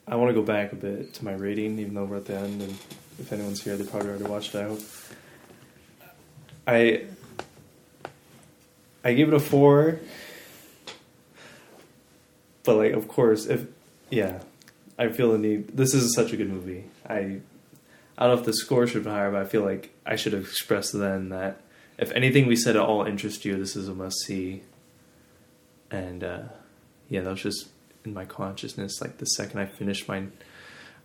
I 0.07 0.15
want 0.15 0.29
to 0.29 0.33
go 0.33 0.41
back 0.41 0.73
a 0.73 0.75
bit 0.75 1.13
to 1.15 1.25
my 1.25 1.33
rating, 1.33 1.77
even 1.79 1.93
though 1.93 2.05
we're 2.05 2.17
at 2.17 2.25
the 2.25 2.35
end, 2.35 2.61
and 2.61 2.71
if 3.19 3.31
anyone's 3.31 3.63
here, 3.63 3.77
they 3.77 3.85
probably 3.85 4.09
already 4.09 4.25
watched 4.25 4.55
it. 4.55 4.59
I 4.59 4.63
hope. 4.63 4.81
I 6.67 7.03
I 9.03 9.13
give 9.13 9.29
it 9.29 9.33
a 9.33 9.39
four, 9.39 9.99
but 12.63 12.75
like, 12.75 12.91
of 12.93 13.07
course, 13.07 13.45
if 13.45 13.65
yeah, 14.09 14.39
I 14.97 15.09
feel 15.09 15.31
the 15.31 15.37
need. 15.37 15.69
This 15.69 15.93
is 15.93 16.13
such 16.13 16.33
a 16.33 16.37
good 16.37 16.49
movie. 16.49 16.85
I 17.07 17.39
I 18.17 18.27
don't 18.27 18.35
know 18.35 18.39
if 18.39 18.45
the 18.45 18.53
score 18.53 18.85
should 18.85 19.05
be 19.05 19.09
higher, 19.09 19.31
but 19.31 19.41
I 19.41 19.45
feel 19.45 19.63
like 19.63 19.91
I 20.05 20.17
should 20.17 20.33
have 20.33 20.43
expressed 20.43 20.91
then 20.91 21.29
that 21.29 21.61
if 21.97 22.11
anything 22.11 22.47
we 22.47 22.55
said 22.55 22.75
at 22.75 22.81
all 22.81 23.03
interests 23.03 23.45
you, 23.45 23.57
this 23.57 23.75
is 23.75 23.87
a 23.87 23.93
must 23.93 24.17
see. 24.25 24.63
And 25.89 26.23
uh, 26.23 26.41
yeah, 27.07 27.21
that 27.21 27.29
was 27.29 27.41
just 27.41 27.69
in 28.03 28.13
my 28.13 28.25
consciousness. 28.25 28.99
Like 29.01 29.17
the 29.17 29.25
second 29.25 29.59
I 29.61 29.65
finished 29.65 30.07
my 30.07 30.23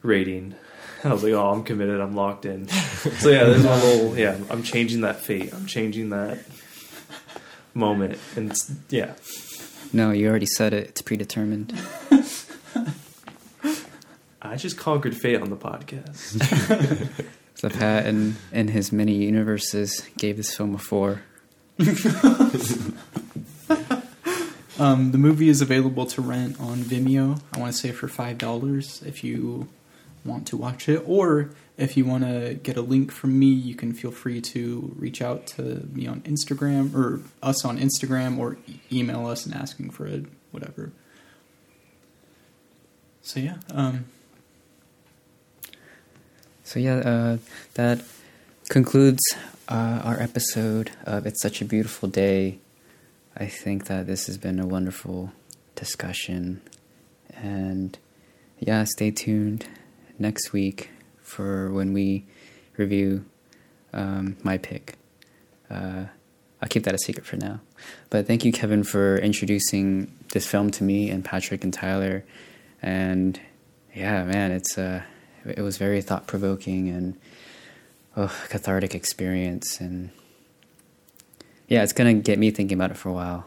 rating, 0.02 0.56
I 1.04 1.12
was 1.12 1.22
like, 1.22 1.32
"Oh, 1.32 1.52
I'm 1.52 1.62
committed. 1.62 2.00
I'm 2.00 2.16
locked 2.16 2.46
in." 2.46 2.66
so 2.68 3.28
yeah, 3.28 3.44
there's 3.44 3.64
my 3.64 3.80
little 3.80 4.18
yeah. 4.18 4.36
I'm 4.50 4.64
changing 4.64 5.02
that 5.02 5.20
fate. 5.20 5.54
I'm 5.54 5.66
changing 5.66 6.10
that 6.10 6.38
moment, 7.74 8.18
and 8.36 8.52
yeah, 8.88 9.14
No, 9.92 10.10
you 10.10 10.28
already 10.28 10.46
said 10.46 10.72
it. 10.72 10.88
It's 10.88 11.02
predetermined. 11.02 11.72
I 14.42 14.56
just 14.56 14.76
conquered 14.76 15.16
fate 15.16 15.40
on 15.40 15.50
the 15.50 15.56
podcast. 15.56 16.40
So 17.56 17.70
Pat, 17.70 18.04
in, 18.06 18.36
in 18.52 18.68
his 18.68 18.92
many 18.92 19.14
universes, 19.14 20.06
gave 20.18 20.36
this 20.36 20.54
film 20.54 20.74
a 20.74 20.78
four. 20.78 21.22
Um, 24.78 25.12
the 25.12 25.18
movie 25.18 25.48
is 25.48 25.62
available 25.62 26.04
to 26.06 26.20
rent 26.20 26.58
on 26.58 26.78
Vimeo. 26.78 27.40
I 27.52 27.60
want 27.60 27.72
to 27.72 27.78
say 27.78 27.92
for 27.92 28.08
five 28.08 28.38
dollars 28.38 29.02
if 29.06 29.22
you 29.22 29.68
want 30.24 30.46
to 30.48 30.56
watch 30.56 30.88
it, 30.88 31.02
or 31.06 31.50
if 31.76 31.96
you 31.96 32.04
want 32.04 32.24
to 32.24 32.54
get 32.54 32.76
a 32.76 32.82
link 32.82 33.10
from 33.10 33.38
me, 33.38 33.46
you 33.46 33.74
can 33.74 33.92
feel 33.92 34.10
free 34.10 34.40
to 34.40 34.94
reach 34.96 35.20
out 35.20 35.46
to 35.48 35.86
me 35.92 36.06
on 36.06 36.20
Instagram 36.22 36.94
or 36.94 37.20
us 37.42 37.64
on 37.64 37.78
Instagram, 37.78 38.38
or 38.38 38.56
e- 38.66 38.80
email 38.92 39.26
us 39.26 39.44
and 39.44 39.54
asking 39.54 39.90
for 39.90 40.06
it, 40.06 40.24
whatever. 40.50 40.92
So 43.22 43.40
yeah, 43.40 43.56
um, 43.70 44.04
So 46.62 46.80
yeah, 46.80 46.96
uh, 46.96 47.38
that 47.74 48.02
concludes 48.70 49.22
uh, 49.68 50.00
our 50.04 50.20
episode 50.20 50.90
of 51.04 51.26
"It's 51.26 51.42
Such 51.42 51.60
a 51.60 51.64
Beautiful 51.64 52.08
Day." 52.08 52.58
I 53.36 53.46
think 53.46 53.86
that 53.86 54.06
this 54.06 54.26
has 54.26 54.38
been 54.38 54.58
a 54.58 54.66
wonderful 54.66 55.32
discussion, 55.74 56.62
and 57.34 57.98
yeah, 58.58 58.84
stay 58.84 59.10
tuned 59.10 59.66
next 60.18 60.52
week 60.52 60.90
for 61.22 61.70
when 61.72 61.92
we 61.92 62.26
review 62.76 63.24
um, 63.92 64.36
my 64.42 64.58
pick. 64.58 64.96
Uh, 65.70 66.04
I'll 66.60 66.68
keep 66.68 66.84
that 66.84 66.94
a 66.94 66.98
secret 66.98 67.26
for 67.26 67.36
now. 67.36 67.60
But 68.10 68.26
thank 68.26 68.44
you, 68.44 68.52
Kevin, 68.52 68.84
for 68.84 69.18
introducing 69.18 70.10
this 70.32 70.46
film 70.46 70.70
to 70.72 70.84
me 70.84 71.10
and 71.10 71.24
Patrick 71.24 71.62
and 71.62 71.72
Tyler. 71.72 72.24
And 72.80 73.38
yeah, 73.94 74.24
man, 74.24 74.50
it's 74.50 74.78
uh, 74.78 75.02
it 75.44 75.60
was 75.60 75.76
very 75.76 76.00
thought 76.00 76.26
provoking 76.26 76.88
and 76.88 77.18
oh, 78.16 78.34
cathartic 78.48 78.94
experience. 78.94 79.80
And 79.80 80.10
yeah, 81.68 81.82
it's 81.82 81.92
gonna 81.92 82.14
get 82.14 82.38
me 82.38 82.50
thinking 82.50 82.78
about 82.78 82.90
it 82.90 82.96
for 82.96 83.10
a 83.10 83.12
while. 83.12 83.46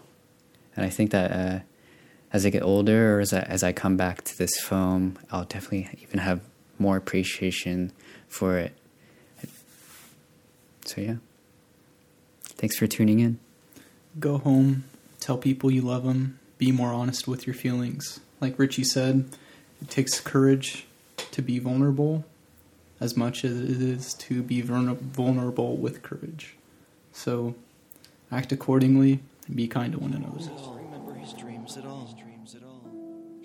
And 0.76 0.86
I 0.86 0.90
think 0.90 1.12
that 1.12 1.32
uh, 1.32 1.60
as 2.32 2.46
I 2.46 2.50
get 2.50 2.62
older, 2.62 3.18
or 3.18 3.20
as 3.20 3.34
I, 3.34 3.40
as 3.40 3.64
I 3.64 3.72
come 3.72 3.98
back 3.98 4.24
to 4.26 4.38
this 4.38 4.60
film, 4.60 5.18
I'll 5.32 5.46
definitely 5.46 5.90
even 6.04 6.20
have 6.20 6.42
more 6.80 6.98
appreciation 6.98 7.92
for 8.28 8.58
it. 8.58 8.74
So 10.86 11.02
yeah, 11.02 11.16
thanks 12.44 12.78
for 12.78 12.88
tuning 12.88 13.20
in. 13.20 13.40
Go 14.20 14.38
home, 14.38 14.86
tell 15.20 15.38
people 15.38 15.70
you 15.70 15.82
love 15.82 16.04
them, 16.04 16.40
be 16.58 16.72
more 16.72 16.94
honest 16.94 17.28
with 17.28 17.46
your 17.46 17.54
feelings. 17.54 18.20
Like 18.40 18.58
Richie 18.58 18.84
said, 18.84 19.30
it 19.82 19.90
takes 19.90 20.20
courage 20.20 20.88
to 21.32 21.42
be 21.42 21.60
vulnerable 21.60 22.26
as 23.00 23.16
much 23.16 23.44
as 23.44 23.60
it 23.60 23.82
is 23.82 24.14
to 24.16 24.42
be 24.42 24.62
vulnerable 24.62 25.78
with 25.78 26.02
courage. 26.02 26.56
So 27.12 27.56
act 28.32 28.52
accordingly 28.52 29.20
and 29.46 29.56
be 29.56 29.68
kind 29.68 29.94
to 29.94 30.00
one 30.00 30.14
another. 30.14 30.40
remember 30.82 31.14
his 31.14 31.34
dreams 31.34 31.78
at 31.78 31.86
all. 31.86 31.98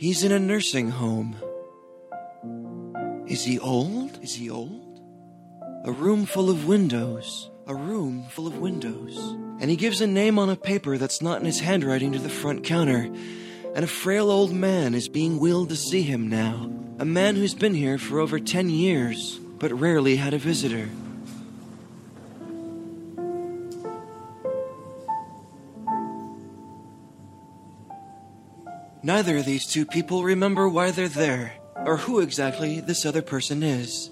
He's 0.02 0.24
in 0.24 0.32
a 0.32 0.40
nursing 0.40 0.90
home. 0.90 1.36
Is 3.32 3.44
he 3.44 3.59
old? 3.59 4.22
Is 4.22 4.34
he 4.34 4.50
old? 4.50 5.00
A 5.86 5.90
room 5.90 6.26
full 6.26 6.50
of 6.50 6.66
windows. 6.66 7.48
A 7.66 7.74
room 7.74 8.26
full 8.28 8.46
of 8.46 8.59
windows. 8.59 9.16
And 9.59 9.70
he 9.70 9.76
gives 9.76 10.02
a 10.02 10.06
name 10.06 10.38
on 10.38 10.50
a 10.50 10.54
paper 10.54 10.98
that's 10.98 11.22
not 11.22 11.40
in 11.40 11.46
his 11.46 11.60
handwriting 11.60 12.12
to 12.12 12.18
the 12.18 12.28
front 12.28 12.62
counter. 12.62 13.10
And 13.74 13.84
a 13.86 13.86
frail 13.86 14.30
old 14.30 14.52
man 14.52 14.94
is 14.94 15.09
being 15.09 15.38
wheeled 15.38 15.70
to 15.70 15.76
see 15.76 16.02
him 16.02 16.28
now. 16.28 16.70
A 16.98 17.06
man 17.06 17.36
who's 17.36 17.54
been 17.54 17.72
here 17.72 17.96
for 17.96 18.20
over 18.20 18.38
10 18.38 18.68
years, 18.68 19.38
but 19.59 19.72
rarely 19.72 20.16
had 20.16 20.34
a 20.34 20.38
visitor. 20.38 20.90
Neither 29.02 29.38
of 29.38 29.46
these 29.46 29.64
two 29.64 29.86
people 29.86 30.22
remember 30.22 30.68
why 30.68 30.90
they're 30.90 31.09
there, 31.09 31.54
or 31.77 31.97
who 31.97 32.20
exactly 32.20 32.81
this 32.81 33.05
other 33.05 33.23
person 33.23 33.62
is. 33.62 34.11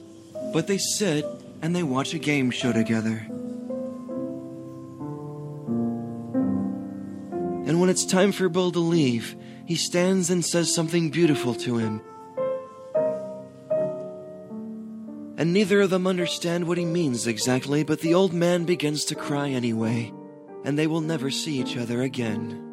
But 0.53 0.67
they 0.67 0.79
sit 0.79 1.25
and 1.63 1.75
they 1.75 1.83
watch 1.83 2.15
a 2.15 2.19
game 2.19 2.51
show 2.51 2.73
together. 2.73 3.27
And 7.67 7.81
when 7.81 7.91
it's 7.91 8.05
time 8.05 8.33
for 8.33 8.49
Bill 8.49 8.73
to 8.73 8.81
leave, 8.81 9.37
he 9.67 9.77
stands 9.77 10.31
and 10.31 10.45
says 10.45 10.75
something 10.75 11.11
beautiful 11.11 11.55
to 11.55 11.77
him. 11.79 12.01
And 15.37 15.53
neither 15.53 15.81
of 15.81 15.91
them 15.91 16.07
understand 16.07 16.67
what 16.67 16.79
he 16.79 16.85
means 16.85 17.27
exactly, 17.27 17.85
but 17.85 18.01
the 18.01 18.13
old 18.13 18.33
man 18.33 18.65
begins 18.65 19.05
to 19.07 19.15
cry 19.15 19.51
anyway, 19.51 20.13
and 20.65 20.79
they 20.79 20.87
will 20.87 21.01
never 21.01 21.31
see 21.31 21.61
each 21.61 21.77
other 21.77 22.03
again. 22.03 22.70